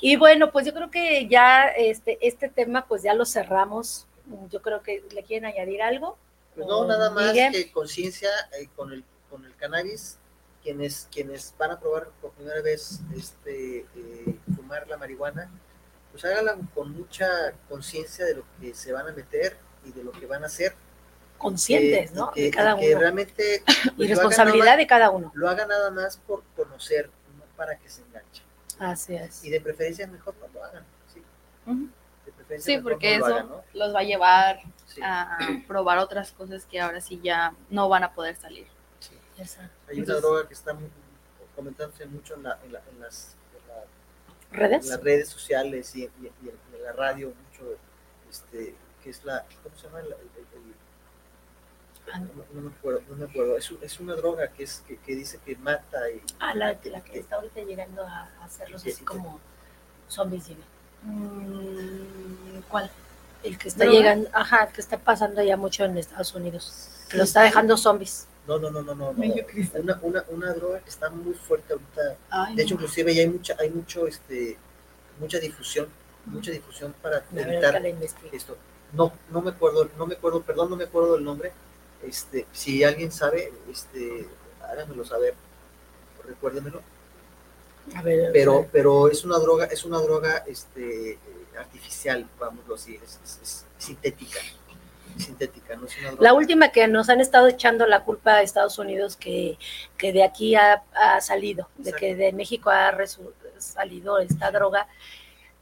Y 0.00 0.16
bueno, 0.16 0.50
pues 0.50 0.64
yo 0.64 0.72
creo 0.72 0.90
que 0.90 1.28
ya 1.28 1.66
este, 1.66 2.16
este 2.26 2.48
tema, 2.48 2.86
pues 2.86 3.02
ya 3.02 3.12
lo 3.12 3.26
cerramos. 3.26 4.06
Yo 4.50 4.62
creo 4.62 4.82
que 4.82 5.04
le 5.10 5.22
quieren 5.22 5.44
añadir 5.44 5.82
algo. 5.82 6.16
Pues 6.54 6.66
no, 6.66 6.86
nada 6.86 7.10
más 7.10 7.34
que 7.34 7.70
conciencia 7.72 8.30
eh, 8.58 8.70
con, 8.74 8.90
el, 8.90 9.04
con 9.28 9.44
el 9.44 9.54
cannabis 9.56 10.16
quienes, 10.62 11.08
quienes 11.10 11.54
van 11.58 11.72
a 11.72 11.80
probar 11.80 12.08
por 12.20 12.32
primera 12.32 12.60
vez 12.62 13.00
este, 13.16 13.86
eh, 13.94 14.38
fumar 14.56 14.86
la 14.88 14.96
marihuana, 14.96 15.50
pues 16.10 16.24
háganla 16.24 16.56
con 16.74 16.92
mucha 16.92 17.26
conciencia 17.68 18.24
de 18.24 18.36
lo 18.36 18.44
que 18.60 18.74
se 18.74 18.92
van 18.92 19.08
a 19.08 19.12
meter 19.12 19.56
y 19.84 19.92
de 19.92 20.04
lo 20.04 20.12
que 20.12 20.26
van 20.26 20.42
a 20.42 20.46
hacer. 20.46 20.74
Conscientes, 21.36 22.12
¿no? 22.12 22.32
de 22.34 22.50
cada 22.50 22.74
uno. 22.74 22.98
realmente. 22.98 23.62
y 23.84 23.90
pues, 23.96 24.08
responsabilidad 24.08 24.76
de 24.76 24.86
cada 24.86 25.10
uno. 25.10 25.30
Lo 25.34 25.48
hagan 25.48 25.68
nada 25.68 25.90
más 25.90 26.16
por 26.16 26.42
conocer, 26.56 27.10
no 27.36 27.44
para 27.56 27.78
que 27.78 27.88
se 27.88 28.02
enganchen. 28.02 28.44
Así 28.78 29.14
es. 29.14 29.44
Y 29.44 29.50
de 29.50 29.60
preferencia 29.60 30.06
mejor 30.06 30.34
no 30.40 30.48
lo 30.52 30.64
hagan. 30.64 30.84
Sí, 31.12 31.22
sí 32.58 32.78
porque 32.78 33.16
eso 33.16 33.62
los 33.74 33.94
va 33.94 34.00
a 34.00 34.04
llevar 34.04 34.60
a 35.02 35.38
probar 35.66 35.98
otras 35.98 36.32
cosas 36.32 36.64
que 36.66 36.80
ahora 36.80 37.00
sí 37.00 37.20
ya 37.22 37.54
no 37.70 37.88
van 37.88 38.04
a 38.04 38.12
poder 38.12 38.36
salir. 38.36 38.66
Hay 39.88 40.00
una 40.00 40.14
droga 40.14 40.48
que 40.48 40.54
está 40.54 40.76
comentándose 41.54 42.06
mucho 42.06 42.34
en, 42.34 42.42
la, 42.44 42.58
en, 42.64 43.00
las, 43.00 43.36
¿Redes? 44.50 44.86
las 44.86 45.02
redes 45.02 45.28
sociales 45.28 45.94
y, 45.94 46.04
en 46.04 46.82
la 46.84 46.92
radio, 46.92 47.28
mucho, 47.28 47.76
este, 48.28 48.74
que 49.02 49.10
es 49.10 49.24
la, 49.24 49.44
¿cómo 49.62 49.76
se 49.76 49.84
llama? 49.84 50.00
Ah, 52.12 52.20
no, 52.20 52.60
me 52.62 52.70
acuerdo, 52.70 53.02
no 53.08 53.16
me 53.16 53.24
acuerdo. 53.26 53.56
Es, 53.56 53.70
es 53.82 54.00
una 54.00 54.14
droga 54.14 54.48
que, 54.48 54.64
es, 54.64 54.82
que, 55.04 55.14
dice 55.14 55.38
que 55.44 55.56
mata. 55.56 56.10
Y, 56.10 56.22
ah, 56.40 56.54
la, 56.54 56.80
que, 56.80 56.90
está 57.12 57.36
ahorita 57.36 57.60
llegando 57.62 58.02
a, 58.02 58.30
hacerlos 58.42 58.84
así 58.86 59.04
como 59.04 59.38
zombies. 60.08 60.48
Mm, 61.02 62.60
¿Cuál? 62.68 62.90
El 63.42 63.58
que 63.58 63.68
está 63.68 63.84
llegando, 63.84 64.28
ajá, 64.32 64.68
que 64.68 64.80
está 64.80 64.98
pasando 64.98 65.42
ya 65.42 65.56
mucho 65.56 65.84
en 65.84 65.96
Estados 65.96 66.34
Unidos, 66.34 66.90
que 67.08 67.18
lo 67.18 67.24
está 67.24 67.42
dejando 67.42 67.76
zombies. 67.76 68.26
No, 68.48 68.58
no, 68.58 68.70
no, 68.70 68.82
no, 68.82 68.94
no. 68.94 69.12
Una, 69.82 69.98
una, 70.02 70.24
una, 70.30 70.52
droga 70.54 70.80
que 70.80 70.88
está 70.90 71.10
muy 71.10 71.34
fuerte 71.34 71.74
ahorita. 71.74 72.16
de 72.56 72.62
hecho, 72.62 72.74
inclusive 72.74 73.14
ya 73.14 73.22
hay 73.22 73.28
mucha, 73.28 73.54
hay 73.60 73.70
mucho, 73.70 74.06
este, 74.06 74.56
mucha 75.20 75.38
difusión, 75.38 75.86
mucha 76.26 76.50
difusión 76.50 76.94
para 77.02 77.22
evitar 77.52 77.74
esto. 78.32 78.56
no, 78.92 79.12
no 79.30 79.42
me 79.42 79.50
acuerdo, 79.50 79.88
no 79.98 80.06
me 80.06 80.14
acuerdo, 80.14 80.40
perdón, 80.42 80.70
no 80.70 80.76
me 80.76 80.84
acuerdo 80.84 81.14
del 81.14 81.24
nombre. 81.24 81.52
Este, 82.02 82.46
si 82.52 82.82
alguien 82.84 83.12
sabe, 83.12 83.52
este, 83.70 84.26
háganmelo 84.62 85.04
saber, 85.04 85.34
recuérdenmelo. 86.26 86.80
A 87.94 88.02
ver, 88.02 88.30
Pero, 88.32 88.56
o 88.56 88.60
sea, 88.62 88.68
pero 88.72 89.08
es 89.08 89.24
una 89.24 89.38
droga, 89.38 89.64
es 89.66 89.84
una 89.84 89.98
droga, 90.00 90.44
este, 90.46 91.18
artificial, 91.58 92.28
vamos 92.38 92.64
a 92.68 92.72
decir, 92.72 93.00
es, 93.02 93.18
es- 93.24 93.38
es 93.42 93.64
sintética, 93.78 94.38
sintética, 95.18 95.76
no 95.76 95.86
es 95.86 95.98
una 95.98 96.08
droga. 96.10 96.22
La 96.22 96.34
última 96.34 96.68
que 96.70 96.86
nos 96.88 97.08
han 97.08 97.20
estado 97.20 97.48
echando 97.48 97.86
la 97.86 98.04
culpa 98.04 98.34
a 98.34 98.42
Estados 98.42 98.78
Unidos 98.78 99.16
que, 99.16 99.58
que 99.96 100.12
de 100.12 100.24
aquí 100.24 100.54
ha, 100.54 100.84
ha 100.94 101.20
salido, 101.20 101.68
de 101.76 101.92
que 101.92 102.14
de 102.14 102.32
México 102.32 102.70
ha 102.70 102.96
salido 103.58 104.18
esta 104.18 104.50
droga, 104.50 104.88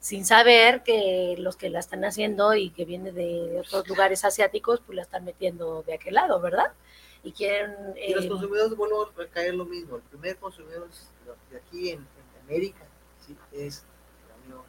sin 0.00 0.24
saber 0.24 0.82
que 0.84 1.34
los 1.38 1.56
que 1.56 1.68
la 1.68 1.80
están 1.80 2.04
haciendo 2.04 2.54
y 2.54 2.70
que 2.70 2.84
viene 2.84 3.10
de 3.10 3.58
otros 3.58 3.88
lugares 3.88 4.24
asiáticos, 4.24 4.80
pues 4.86 4.94
la 4.94 5.02
están 5.02 5.24
metiendo 5.24 5.82
de 5.82 5.94
aquel 5.94 6.14
lado, 6.14 6.40
¿verdad? 6.40 6.72
Y 7.24 7.32
quieren... 7.32 7.74
Y 7.96 8.14
los 8.14 8.26
eh, 8.26 8.28
consumidores 8.28 8.76
vuelvo 8.76 9.02
a 9.02 9.26
caer 9.26 9.54
lo 9.54 9.64
mismo. 9.64 9.96
El 9.96 10.02
primer 10.02 10.36
consumidor 10.36 10.88
de 11.50 11.56
aquí 11.56 11.90
en, 11.90 11.98
en 11.98 12.42
América 12.44 12.84
¿sí? 13.26 13.36
es 13.50 13.84
la 14.28 14.36
Unión 14.44 14.64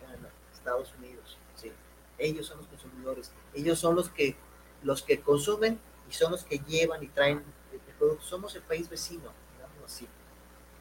Americana, 0.00 0.32
Estados 0.52 0.94
Unidos. 0.96 1.36
¿sí? 1.56 1.72
Ellos 2.16 2.46
son 2.46 2.58
los 2.58 2.68
consumidores. 3.14 3.32
Ellos 3.54 3.78
son 3.78 3.94
los 3.96 4.08
que 4.10 4.36
los 4.82 5.02
que 5.02 5.20
consumen 5.20 5.78
y 6.08 6.14
son 6.14 6.30
los 6.32 6.44
que 6.44 6.58
llevan 6.60 7.02
y 7.02 7.08
traen 7.08 7.38
el, 7.72 7.80
el 7.88 7.94
producto. 7.98 8.24
Somos 8.24 8.54
el 8.54 8.62
país 8.62 8.88
vecino, 8.88 9.32
digámoslo 9.56 9.86
así. 9.86 10.06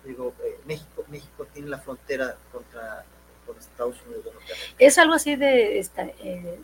Digo, 0.06 0.34
eh, 0.44 0.60
México, 0.66 1.04
México 1.08 1.48
tiene 1.54 1.70
la 1.70 1.80
frontera 1.80 2.38
contra 2.52 3.04
con 3.46 3.58
Estados 3.58 3.96
Unidos 4.06 4.26
de 4.26 4.86
es 4.86 4.98
algo 4.98 5.14
así 5.14 5.36
de... 5.38 5.80
Esta, 5.80 6.04
eh, 6.04 6.60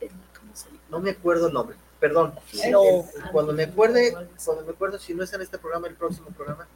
el- 0.00 0.10
¿cómo 0.38 0.54
se 0.54 0.66
llama? 0.66 0.78
No 0.90 1.00
me 1.00 1.10
acuerdo 1.10 1.48
el 1.48 1.54
nombre, 1.54 1.76
perdón. 1.98 2.34
Filo- 2.46 2.82
El- 3.16 3.22
el- 3.24 3.30
cuando 3.30 3.52
me 3.54 3.64
acuerde, 3.64 4.12
cuando 4.44 4.64
me 4.64 4.72
acuerdo, 4.72 4.98
si 4.98 5.14
no 5.14 5.24
es 5.24 5.32
en 5.32 5.40
este 5.40 5.58
programa, 5.58 5.88
el 5.88 5.94
próximo 5.94 6.28
programa, 6.28 6.68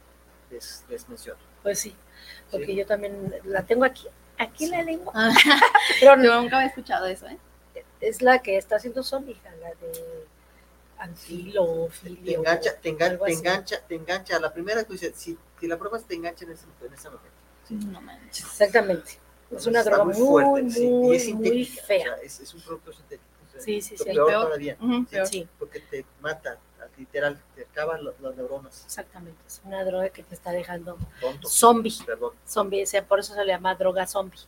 les, 0.51 0.83
les 0.89 1.07
menciono. 1.07 1.39
Pues 1.63 1.79
sí, 1.79 1.95
porque 2.51 2.65
Sí. 2.67 2.75
yo 2.75 2.85
también 2.87 3.33
la 3.45 3.63
tengo 3.63 3.85
aquí, 3.85 4.07
aquí 4.39 4.67
la 4.67 4.81
lengua. 4.81 5.13
Ah, 5.15 5.31
Pero 5.99 6.15
no, 6.17 6.41
nunca 6.41 6.57
había 6.57 6.69
escuchado 6.69 7.05
eso, 7.05 7.27
¿eh? 7.27 7.37
Es 8.01 8.21
la 8.21 8.41
que 8.41 8.57
está 8.57 8.75
haciendo 8.77 9.03
son, 9.03 9.29
hija, 9.29 9.49
la 9.61 9.69
de 9.69 10.25
Anfilo, 10.99 11.87
te 11.87 12.09
Filio. 12.09 12.39
engancha, 12.39 12.75
te, 12.81 12.89
engan- 12.97 13.19
te 13.23 13.31
engancha, 13.33 13.81
te 13.87 13.95
engancha. 13.95 14.39
La 14.39 14.51
primera 14.53 14.83
que 14.83 14.93
dice, 14.93 15.13
si, 15.15 15.37
si 15.59 15.67
la 15.67 15.77
pruebas, 15.77 16.03
te 16.05 16.15
engancha 16.15 16.45
en 16.45 16.51
ese, 16.51 16.65
en 16.85 16.93
ese 16.93 17.09
momento. 17.09 17.91
No 17.91 18.01
manches. 18.01 18.45
Exactamente. 18.45 19.19
Es 19.51 19.65
una 19.67 19.79
Está 19.79 19.91
droga 19.91 20.05
muy, 20.05 20.13
muy, 20.17 20.43
fuerte, 20.43 20.69
sí, 20.71 20.83
y 20.85 20.89
muy, 20.89 21.15
es 21.15 21.23
sintética, 21.25 21.83
fea. 21.83 22.13
o 22.13 22.15
sea, 22.15 22.23
es, 22.25 22.39
es 22.39 22.53
un 22.53 22.61
producto 22.61 22.93
sintético. 22.93 23.29
o 23.47 23.51
sea, 23.51 23.61
Sí, 23.61 23.81
sí, 23.81 23.97
sí. 23.97 24.03
Peor, 24.05 24.27
Peor. 24.27 24.43
todavía, 24.45 24.77
Ujú, 24.81 24.93
sí, 24.99 25.05
peor. 25.11 25.27
Sí, 25.27 25.47
porque 25.59 25.79
te 25.79 26.05
mata, 26.19 26.57
literal, 26.97 27.39
te 27.55 27.61
acaban 27.63 28.03
lo- 28.03 28.13
las 28.19 28.35
neuronas. 28.35 28.83
exactamente. 28.85 29.39
Es 29.47 29.61
una 29.63 29.83
droga 29.85 30.09
que 30.09 30.23
te 30.23 30.33
está 30.35 30.51
dejando 30.51 30.97
Tonto. 31.21 31.47
zombie. 31.47 31.93
Perdón. 32.05 32.33
Zombie, 32.47 32.83
o 32.83 32.87
sea, 32.87 33.05
por 33.05 33.19
eso 33.19 33.33
se 33.35 33.45
le 33.45 33.53
llama 33.53 33.75
droga 33.75 34.05
zombie. 34.07 34.39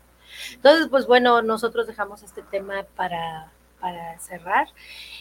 Entonces, 0.54 0.88
pues 0.90 1.08
bueno, 1.08 1.42
nosotros 1.42 1.88
dejamos 1.88 2.24
este 2.24 2.42
tema 2.42 2.86
para, 2.96 3.52
para 3.80 4.18
cerrar 4.20 4.68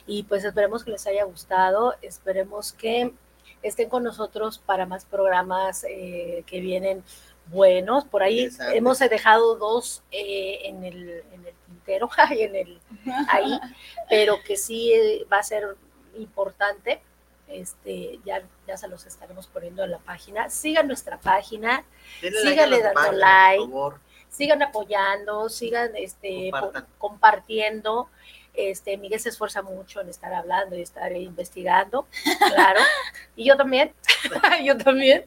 y 0.06 0.24
pues 0.24 0.44
esperemos 0.44 0.84
que 0.84 0.92
les 0.92 1.06
haya 1.06 1.24
gustado, 1.24 1.94
esperemos 2.02 2.72
que 2.72 3.12
estén 3.62 3.88
con 3.88 4.04
nosotros 4.04 4.58
para 4.58 4.86
más 4.86 5.04
programas 5.04 5.84
eh, 5.88 6.44
que 6.46 6.60
vienen 6.60 7.02
buenos. 7.46 8.04
Por 8.04 8.22
ahí 8.22 8.48
hemos 8.72 8.98
dejado 8.98 9.56
dos 9.56 10.02
eh, 10.10 10.60
en, 10.64 10.84
el, 10.84 11.24
en 11.32 11.46
el 11.46 11.54
tintero, 11.66 12.08
en 12.30 12.54
el, 12.54 12.80
ahí, 13.28 13.58
pero 14.08 14.42
que 14.44 14.56
sí 14.56 14.92
eh, 14.92 15.26
va 15.32 15.38
a 15.38 15.42
ser 15.42 15.76
importante. 16.16 17.00
Este, 17.48 18.20
ya, 18.26 18.42
ya 18.66 18.76
se 18.76 18.88
los 18.88 19.06
estaremos 19.06 19.46
poniendo 19.46 19.82
en 19.82 19.92
la 19.92 19.98
página. 19.98 20.50
Sigan 20.50 20.86
nuestra 20.86 21.18
página, 21.18 21.82
la 22.20 22.78
dando 22.78 22.92
página, 22.92 23.12
like. 23.12 23.58
Por 23.60 23.70
favor. 23.70 24.00
Sigan 24.28 24.62
apoyando, 24.62 25.48
sigan 25.48 25.94
este, 25.96 26.50
compartiendo. 26.98 28.08
Este, 28.54 28.96
Miguel 28.96 29.20
se 29.20 29.28
esfuerza 29.28 29.62
mucho 29.62 30.00
en 30.00 30.08
estar 30.08 30.34
hablando 30.34 30.76
y 30.76 30.82
estar 30.82 31.12
investigando, 31.12 32.08
claro. 32.54 32.80
Y 33.36 33.44
yo 33.46 33.56
también, 33.56 33.94
yo 34.64 34.76
también. 34.76 35.26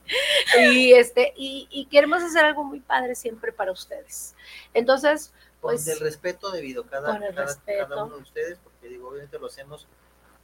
Y, 0.60 0.92
este, 0.94 1.34
y, 1.38 1.68
y 1.72 1.86
queremos 1.86 2.22
hacer 2.22 2.44
algo 2.44 2.66
muy 2.66 2.82
padre 2.82 3.16
siempre 3.16 3.54
para 3.54 3.72
ustedes. 3.72 4.36
Entonces, 4.74 5.32
Con 5.62 5.72
pues, 5.72 5.88
el 5.88 6.00
respeto 6.02 6.52
debido 6.52 6.86
cada, 6.88 7.14
con 7.14 7.24
el 7.24 7.34
cada, 7.34 7.48
respeto. 7.48 7.88
cada 7.88 8.04
uno 8.04 8.18
de 8.18 8.22
ustedes, 8.24 8.60
porque 8.62 8.90
digo, 8.90 9.08
obviamente 9.08 9.40
lo 9.40 9.48
hacemos 9.48 9.88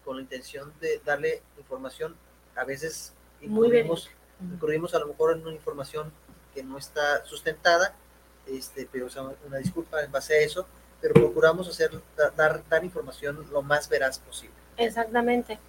con 0.05 0.15
la 0.15 0.21
intención 0.21 0.73
de 0.79 1.01
darle 1.03 1.41
información, 1.57 2.15
a 2.55 2.63
veces 2.63 3.13
Muy 3.41 3.69
bien. 3.69 3.85
incurrimos, 3.85 4.09
incurrimos 4.39 4.95
a 4.95 4.99
lo 4.99 5.07
mejor 5.07 5.35
en 5.35 5.41
una 5.45 5.53
información 5.53 6.13
que 6.53 6.63
no 6.63 6.77
está 6.77 7.25
sustentada, 7.25 7.93
este, 8.52 8.88
pero 8.91 9.07
una 9.45 9.57
disculpa 9.57 10.02
en 10.03 10.11
base 10.11 10.34
a 10.36 10.40
eso, 10.40 10.68
pero 11.02 11.14
procuramos 11.14 11.68
hacer, 11.68 11.91
da- 12.15 12.32
dar, 12.32 12.64
dar 12.69 12.84
información 12.84 13.45
lo 13.52 13.61
más 13.61 13.88
veraz 13.90 14.19
posible. 14.19 14.56
Exactamente. 14.78 15.60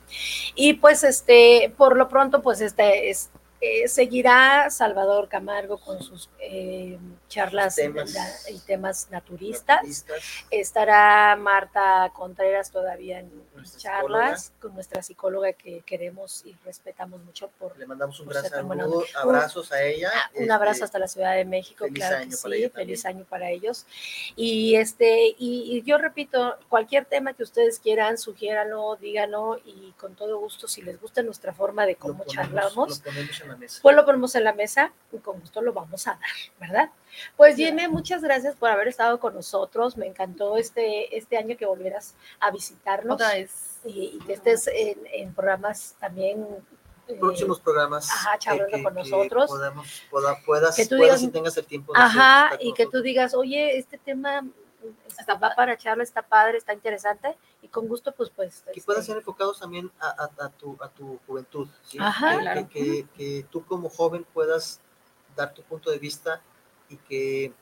Y 0.54 0.74
pues 0.74 1.02
este, 1.04 1.72
por 1.76 1.96
lo 1.96 2.08
pronto, 2.08 2.42
pues 2.42 2.60
este 2.60 3.08
es 3.10 3.30
eh, 3.60 3.88
seguirá 3.88 4.70
Salvador 4.70 5.28
Camargo 5.28 5.78
con 5.78 6.02
sus 6.02 6.28
eh, 6.38 6.98
charlas 7.28 7.74
Temas. 7.76 8.14
y 8.50 8.58
temas 8.60 9.08
naturistas. 9.10 10.04
Estará 10.50 11.36
Marta 11.36 12.10
Contreras 12.14 12.70
todavía 12.70 13.20
en 13.20 13.30
Nuestra 13.54 13.80
charlas 13.80 14.52
con 14.60 14.74
nuestra 14.74 15.02
psicóloga 15.02 15.52
que 15.52 15.82
queremos 15.84 16.42
y 16.46 16.54
respetamos 16.64 17.20
mucho 17.24 17.48
por 17.58 17.76
le 17.76 17.86
mandamos 17.86 18.20
un 18.20 18.28
gran 18.28 18.44
saludo, 18.48 19.04
abrazos 19.16 19.72
a 19.72 19.82
ella. 19.82 20.10
Ah, 20.14 20.30
un 20.34 20.42
este, 20.42 20.52
abrazo 20.52 20.84
hasta 20.84 20.98
la 21.00 21.08
Ciudad 21.08 21.34
de 21.34 21.44
México, 21.44 21.84
feliz 21.86 21.98
claro 21.98 22.16
que 22.16 22.22
año 22.22 22.36
para 22.40 22.54
sí, 22.54 22.60
ella 22.62 22.70
feliz 22.70 23.06
año 23.06 23.24
para 23.28 23.50
ellos. 23.50 23.86
Y 24.36 24.76
este, 24.76 25.34
y, 25.38 25.76
y 25.76 25.82
yo 25.82 25.98
repito, 25.98 26.56
cualquier 26.68 27.04
tema 27.06 27.34
que 27.34 27.42
ustedes 27.42 27.80
quieran, 27.80 28.16
sugiéranlo, 28.18 28.94
díganlo, 28.96 29.58
y 29.64 29.92
con 29.98 30.14
todo 30.14 30.38
gusto, 30.38 30.68
si 30.68 30.82
les 30.82 31.00
gusta 31.00 31.22
nuestra 31.22 31.52
forma 31.52 31.84
de 31.84 31.94
lo 31.94 31.98
cómo 31.98 32.24
ponemos- 32.24 32.34
charlamos, 32.34 33.02
Lo 33.04 33.47
en 33.48 33.52
la 33.54 33.58
mesa. 33.58 33.78
pues 33.82 33.96
lo 33.96 34.04
ponemos 34.04 34.34
en 34.34 34.44
la 34.44 34.52
mesa 34.52 34.92
y 35.12 35.18
con 35.18 35.40
gusto 35.40 35.60
lo 35.62 35.72
vamos 35.72 36.06
a 36.06 36.12
dar, 36.12 36.20
¿verdad? 36.60 36.90
Pues 37.36 37.56
Jimmy, 37.56 37.88
muchas 37.88 38.22
gracias 38.22 38.54
por 38.56 38.70
haber 38.70 38.88
estado 38.88 39.18
con 39.18 39.34
nosotros. 39.34 39.96
Me 39.96 40.06
encantó 40.06 40.56
este, 40.56 41.16
este 41.16 41.36
año 41.36 41.56
que 41.56 41.66
volvieras 41.66 42.14
a 42.40 42.50
visitarnos 42.50 43.14
Otra 43.14 43.34
vez. 43.34 43.78
y, 43.84 44.18
y 44.20 44.26
que 44.26 44.34
estés 44.34 44.66
en, 44.68 44.98
en 45.12 45.34
programas 45.34 45.94
también. 45.98 46.46
eh, 47.08 47.14
próximos 47.18 47.58
programas 47.60 48.10
ajá, 48.10 48.38
charlando 48.38 48.76
que- 48.76 48.82
con 48.82 48.94
que 48.94 49.00
nosotros. 49.00 49.46
podamos, 49.48 50.02
poda- 50.10 50.36
puedas, 50.44 50.76
Que 50.76 50.84
tú 50.86 50.96
puedas 50.98 51.20
digas- 51.20 51.22
y 51.30 51.32
tengas 51.32 51.56
el 51.56 51.64
tiempo 51.66 51.92
de 51.94 51.98
Ajá, 52.00 52.50
y 52.60 52.74
que 52.74 52.86
tú 52.86 53.00
digas, 53.02 53.34
oye, 53.34 53.78
este 53.78 53.96
tema 53.98 54.44
está, 55.18 55.34
va 55.34 55.54
para 55.54 55.76
charla, 55.76 56.02
está 56.02 56.22
padre, 56.22 56.58
está 56.58 56.72
interesante, 56.72 57.36
y 57.62 57.68
con 57.68 57.88
gusto, 57.88 58.12
pues, 58.12 58.30
pues. 58.30 58.62
que 58.64 58.70
este, 58.72 58.82
puedan 58.82 59.02
ser 59.02 59.16
enfocados 59.16 59.58
también 59.60 59.90
a, 60.00 60.08
a- 60.08 60.44
a 60.46 60.48
tu, 60.50 60.76
a 60.80 60.88
tu 60.88 61.18
juventud. 61.26 61.68
¿sí? 61.82 61.98
Ajá. 62.00 62.36
que, 62.36 62.40
Claro. 62.42 62.68
que, 62.68 62.82
que- 62.82 63.06
que 63.16 63.46
tú 63.50 63.64
como 63.64 63.88
joven 63.88 64.24
puedas 64.32 64.80
dar 65.36 65.52
tu 65.54 65.62
punto 65.62 65.90
de 65.90 65.98
vista 65.98 66.40
y 66.88 66.96
que 66.96 67.52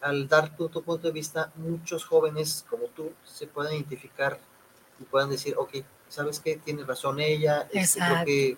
al 0.00 0.28
dar 0.28 0.54
tu, 0.56 0.68
tu 0.68 0.82
punto 0.82 1.06
de 1.06 1.12
vista 1.12 1.50
muchos 1.56 2.04
jóvenes 2.04 2.66
como 2.68 2.84
tú 2.88 3.12
se 3.24 3.46
puedan 3.46 3.72
identificar 3.74 4.38
y 5.00 5.04
puedan 5.04 5.30
decir, 5.30 5.54
ok, 5.56 5.76
¿sabes 6.08 6.40
qué? 6.40 6.56
Tiene 6.56 6.84
razón 6.84 7.20
ella, 7.20 7.66
este, 7.72 8.00
creo 8.00 8.24
que 8.24 8.56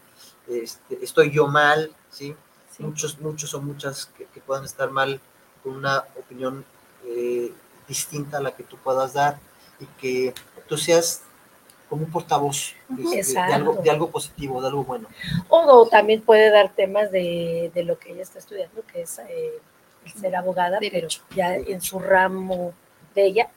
este, 0.49 1.05
estoy 1.05 1.31
yo 1.31 1.47
mal, 1.47 1.95
¿sí? 2.11 2.35
sí. 2.77 2.83
muchos, 2.83 3.19
muchos 3.21 3.55
o 3.55 3.61
muchas 3.63 4.07
que, 4.07 4.27
que 4.27 4.41
puedan 4.41 4.65
estar 4.65 4.91
mal 4.91 5.21
con 5.63 5.75
una 5.77 6.05
opinión 6.17 6.65
eh, 7.05 7.53
distinta 7.89 8.39
a 8.39 8.41
la 8.41 8.53
que 8.53 8.63
tú 8.63 8.77
puedas 8.79 9.13
dar 9.13 9.39
y 9.81 9.87
que 10.01 10.35
tú 10.69 10.77
seas 10.77 11.23
como 11.89 12.05
un 12.05 12.11
portavoz 12.11 12.75
de- 12.89 13.39
algo, 13.39 13.75
de 13.75 13.91
algo 13.91 14.11
positivo, 14.11 14.61
de 14.61 14.69
algo 14.69 14.83
bueno. 14.85 15.09
O, 15.49 15.59
o 15.61 15.87
también 15.89 16.21
puede 16.23 16.51
dar 16.51 16.75
temas 16.75 17.11
de, 17.13 17.71
de 17.75 17.85
lo 17.85 17.99
que 17.99 18.13
ella 18.13 18.23
está 18.23 18.39
estudiando, 18.41 18.83
que 18.93 19.03
es 19.03 19.19
eh, 19.21 19.61
el 20.05 20.13
ser 20.13 20.35
abogada, 20.35 20.79
Derecho. 20.81 21.23
pero 21.29 21.37
ya 21.37 21.55
en 21.55 21.81
su 21.81 21.99
ramo 22.01 22.73
de 23.15 23.27
ella, 23.27 23.49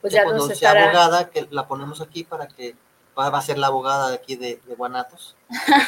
pues 0.00 0.12
ya 0.12 0.20
ya, 0.20 0.24
cuando 0.24 0.46
nos 0.46 0.58
sea 0.58 0.70
estará. 0.70 0.84
abogada, 0.90 1.30
que 1.30 1.46
la 1.50 1.66
ponemos 1.66 2.00
aquí 2.02 2.24
para 2.24 2.46
que 2.48 2.74
va, 3.18 3.30
va 3.30 3.38
a 3.38 3.42
ser 3.42 3.58
la 3.58 3.68
abogada 3.68 4.10
de 4.10 4.16
aquí 4.16 4.36
de, 4.36 4.60
de 4.66 4.74
Guanatos, 4.74 5.36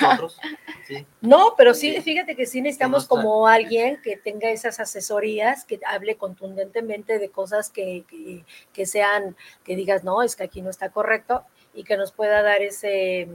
nosotros, 0.00 0.38
¿sí? 0.86 1.06
No, 1.20 1.54
pero 1.56 1.74
sí, 1.74 2.00
fíjate 2.00 2.36
que 2.36 2.46
sí 2.46 2.60
necesitamos 2.60 3.06
como 3.06 3.46
alguien 3.46 4.00
que 4.02 4.16
tenga 4.16 4.50
esas 4.50 4.80
asesorías, 4.80 5.64
que 5.64 5.80
hable 5.86 6.16
contundentemente 6.16 7.18
de 7.18 7.30
cosas 7.30 7.70
que, 7.70 8.04
que, 8.08 8.44
que 8.72 8.86
sean, 8.86 9.36
que 9.64 9.76
digas, 9.76 10.04
no, 10.04 10.22
es 10.22 10.36
que 10.36 10.44
aquí 10.44 10.62
no 10.62 10.70
está 10.70 10.90
correcto, 10.90 11.44
y 11.74 11.84
que 11.84 11.96
nos 11.96 12.12
pueda 12.12 12.42
dar 12.42 12.62
ese, 12.62 13.28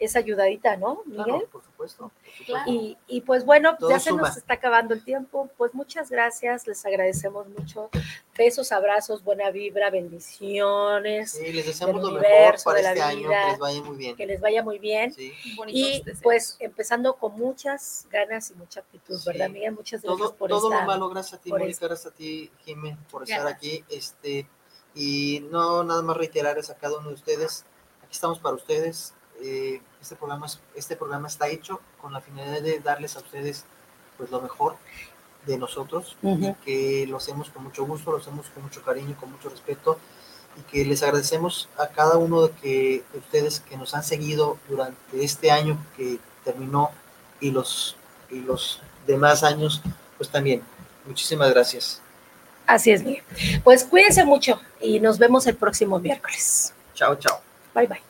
esa 0.00 0.18
ayudadita, 0.18 0.76
¿no, 0.76 1.02
Miguel? 1.06 1.24
Claro, 1.24 1.46
por 1.52 1.62
supuesto. 1.62 2.10
por 2.10 2.34
supuesto. 2.36 2.70
Y, 2.70 2.96
y, 3.06 3.20
pues 3.20 3.44
bueno, 3.44 3.76
Todo 3.78 3.90
ya 3.90 4.00
se 4.00 4.10
suma. 4.10 4.22
nos 4.28 4.36
está 4.38 4.54
acabando 4.54 4.94
el 4.94 5.04
tiempo. 5.04 5.48
Pues 5.56 5.74
muchas 5.74 6.10
gracias, 6.10 6.66
les 6.66 6.84
agradecemos 6.84 7.46
mucho. 7.48 7.90
Besos, 8.36 8.72
abrazos, 8.72 9.22
buena 9.22 9.50
vibra, 9.50 9.90
bendiciones, 9.90 11.32
Sí, 11.32 11.52
les 11.52 11.66
deseamos 11.66 12.02
lo 12.02 12.12
mejor 12.12 12.56
para 12.64 12.80
este 12.80 13.02
año, 13.02 13.28
que 13.28 13.46
les 13.50 13.58
vaya 13.58 13.82
muy 13.82 13.96
bien. 13.96 14.16
que 14.16 14.26
les 14.26 14.40
vaya 14.40 14.62
muy 14.62 14.78
bien. 14.78 15.12
Sí. 15.12 15.32
Y 15.68 16.02
pues 16.22 16.56
empezando 16.60 17.14
con 17.16 17.32
muchas 17.38 18.06
ganas 18.10 18.50
y 18.50 18.54
mucha 18.54 18.80
actitud, 18.80 19.18
Sí. 19.18 19.24
¿verdad, 19.26 19.50
Miguel? 19.50 19.72
Muchas 19.72 20.00
gracias 20.02 20.18
todo, 20.18 20.34
por 20.36 20.48
todo 20.48 20.68
esta- 20.70 20.80
lo 20.80 20.86
malo, 20.86 21.08
gracias 21.10 21.38
a 21.38 21.42
ti, 21.42 21.50
Mónica, 21.50 21.70
esto. 21.70 21.86
gracias 21.86 22.12
a 22.12 22.16
ti, 22.16 22.50
Jimé, 22.64 22.96
por 23.10 23.24
estar 23.24 23.40
Gracias. 23.42 23.56
aquí. 23.58 23.84
Este, 23.90 24.48
y 24.94 25.46
no 25.50 25.84
nada 25.84 26.00
más 26.02 26.16
reiterarles 26.16 26.70
a 26.70 26.76
cada 26.76 26.98
uno 26.98 27.08
de 27.10 27.14
ustedes, 27.14 27.64
aquí 28.02 28.12
estamos 28.12 28.38
para 28.38 28.56
ustedes. 28.56 29.14
Eh, 29.42 29.80
este, 30.00 30.16
programa, 30.16 30.46
es- 30.46 30.60
este 30.74 30.96
programa 30.96 31.28
está 31.28 31.48
hecho 31.48 31.80
con 32.00 32.12
la 32.12 32.20
finalidad 32.20 32.62
de 32.62 32.80
darles 32.80 33.16
a 33.16 33.20
ustedes 33.20 33.64
pues 34.16 34.30
lo 34.30 34.40
mejor 34.40 34.76
de 35.46 35.56
nosotros 35.56 36.16
y 36.22 36.64
que 36.64 37.06
lo 37.08 37.16
hacemos 37.16 37.48
con 37.50 37.64
mucho 37.64 37.84
gusto, 37.86 38.12
lo 38.12 38.18
hacemos 38.18 38.46
con 38.50 38.62
mucho 38.62 38.82
cariño, 38.82 39.16
con 39.18 39.32
mucho 39.32 39.48
respeto 39.48 39.98
y 40.58 40.62
que 40.70 40.84
les 40.84 41.02
agradecemos 41.02 41.68
a 41.78 41.86
cada 41.88 42.18
uno 42.18 42.46
de, 42.48 42.50
que, 42.60 43.04
de 43.12 43.18
ustedes 43.18 43.60
que 43.60 43.76
nos 43.76 43.94
han 43.94 44.02
seguido 44.02 44.58
durante 44.68 45.24
este 45.24 45.50
año 45.50 45.78
que 45.96 46.18
terminó 46.44 46.90
y 47.40 47.50
los, 47.52 47.96
y 48.30 48.40
los 48.40 48.80
demás 49.06 49.42
años, 49.42 49.80
pues 50.18 50.28
también. 50.28 50.62
Muchísimas 51.06 51.50
gracias. 51.50 52.02
Así 52.66 52.90
es, 52.90 53.02
Miguel. 53.02 53.24
Pues 53.64 53.84
cuídense 53.84 54.24
mucho 54.24 54.60
y 54.80 55.00
nos 55.00 55.18
vemos 55.18 55.46
el 55.46 55.56
próximo 55.56 55.98
miércoles. 55.98 56.74
Chao, 56.94 57.14
chao. 57.16 57.40
Bye, 57.74 57.86
bye. 57.86 58.09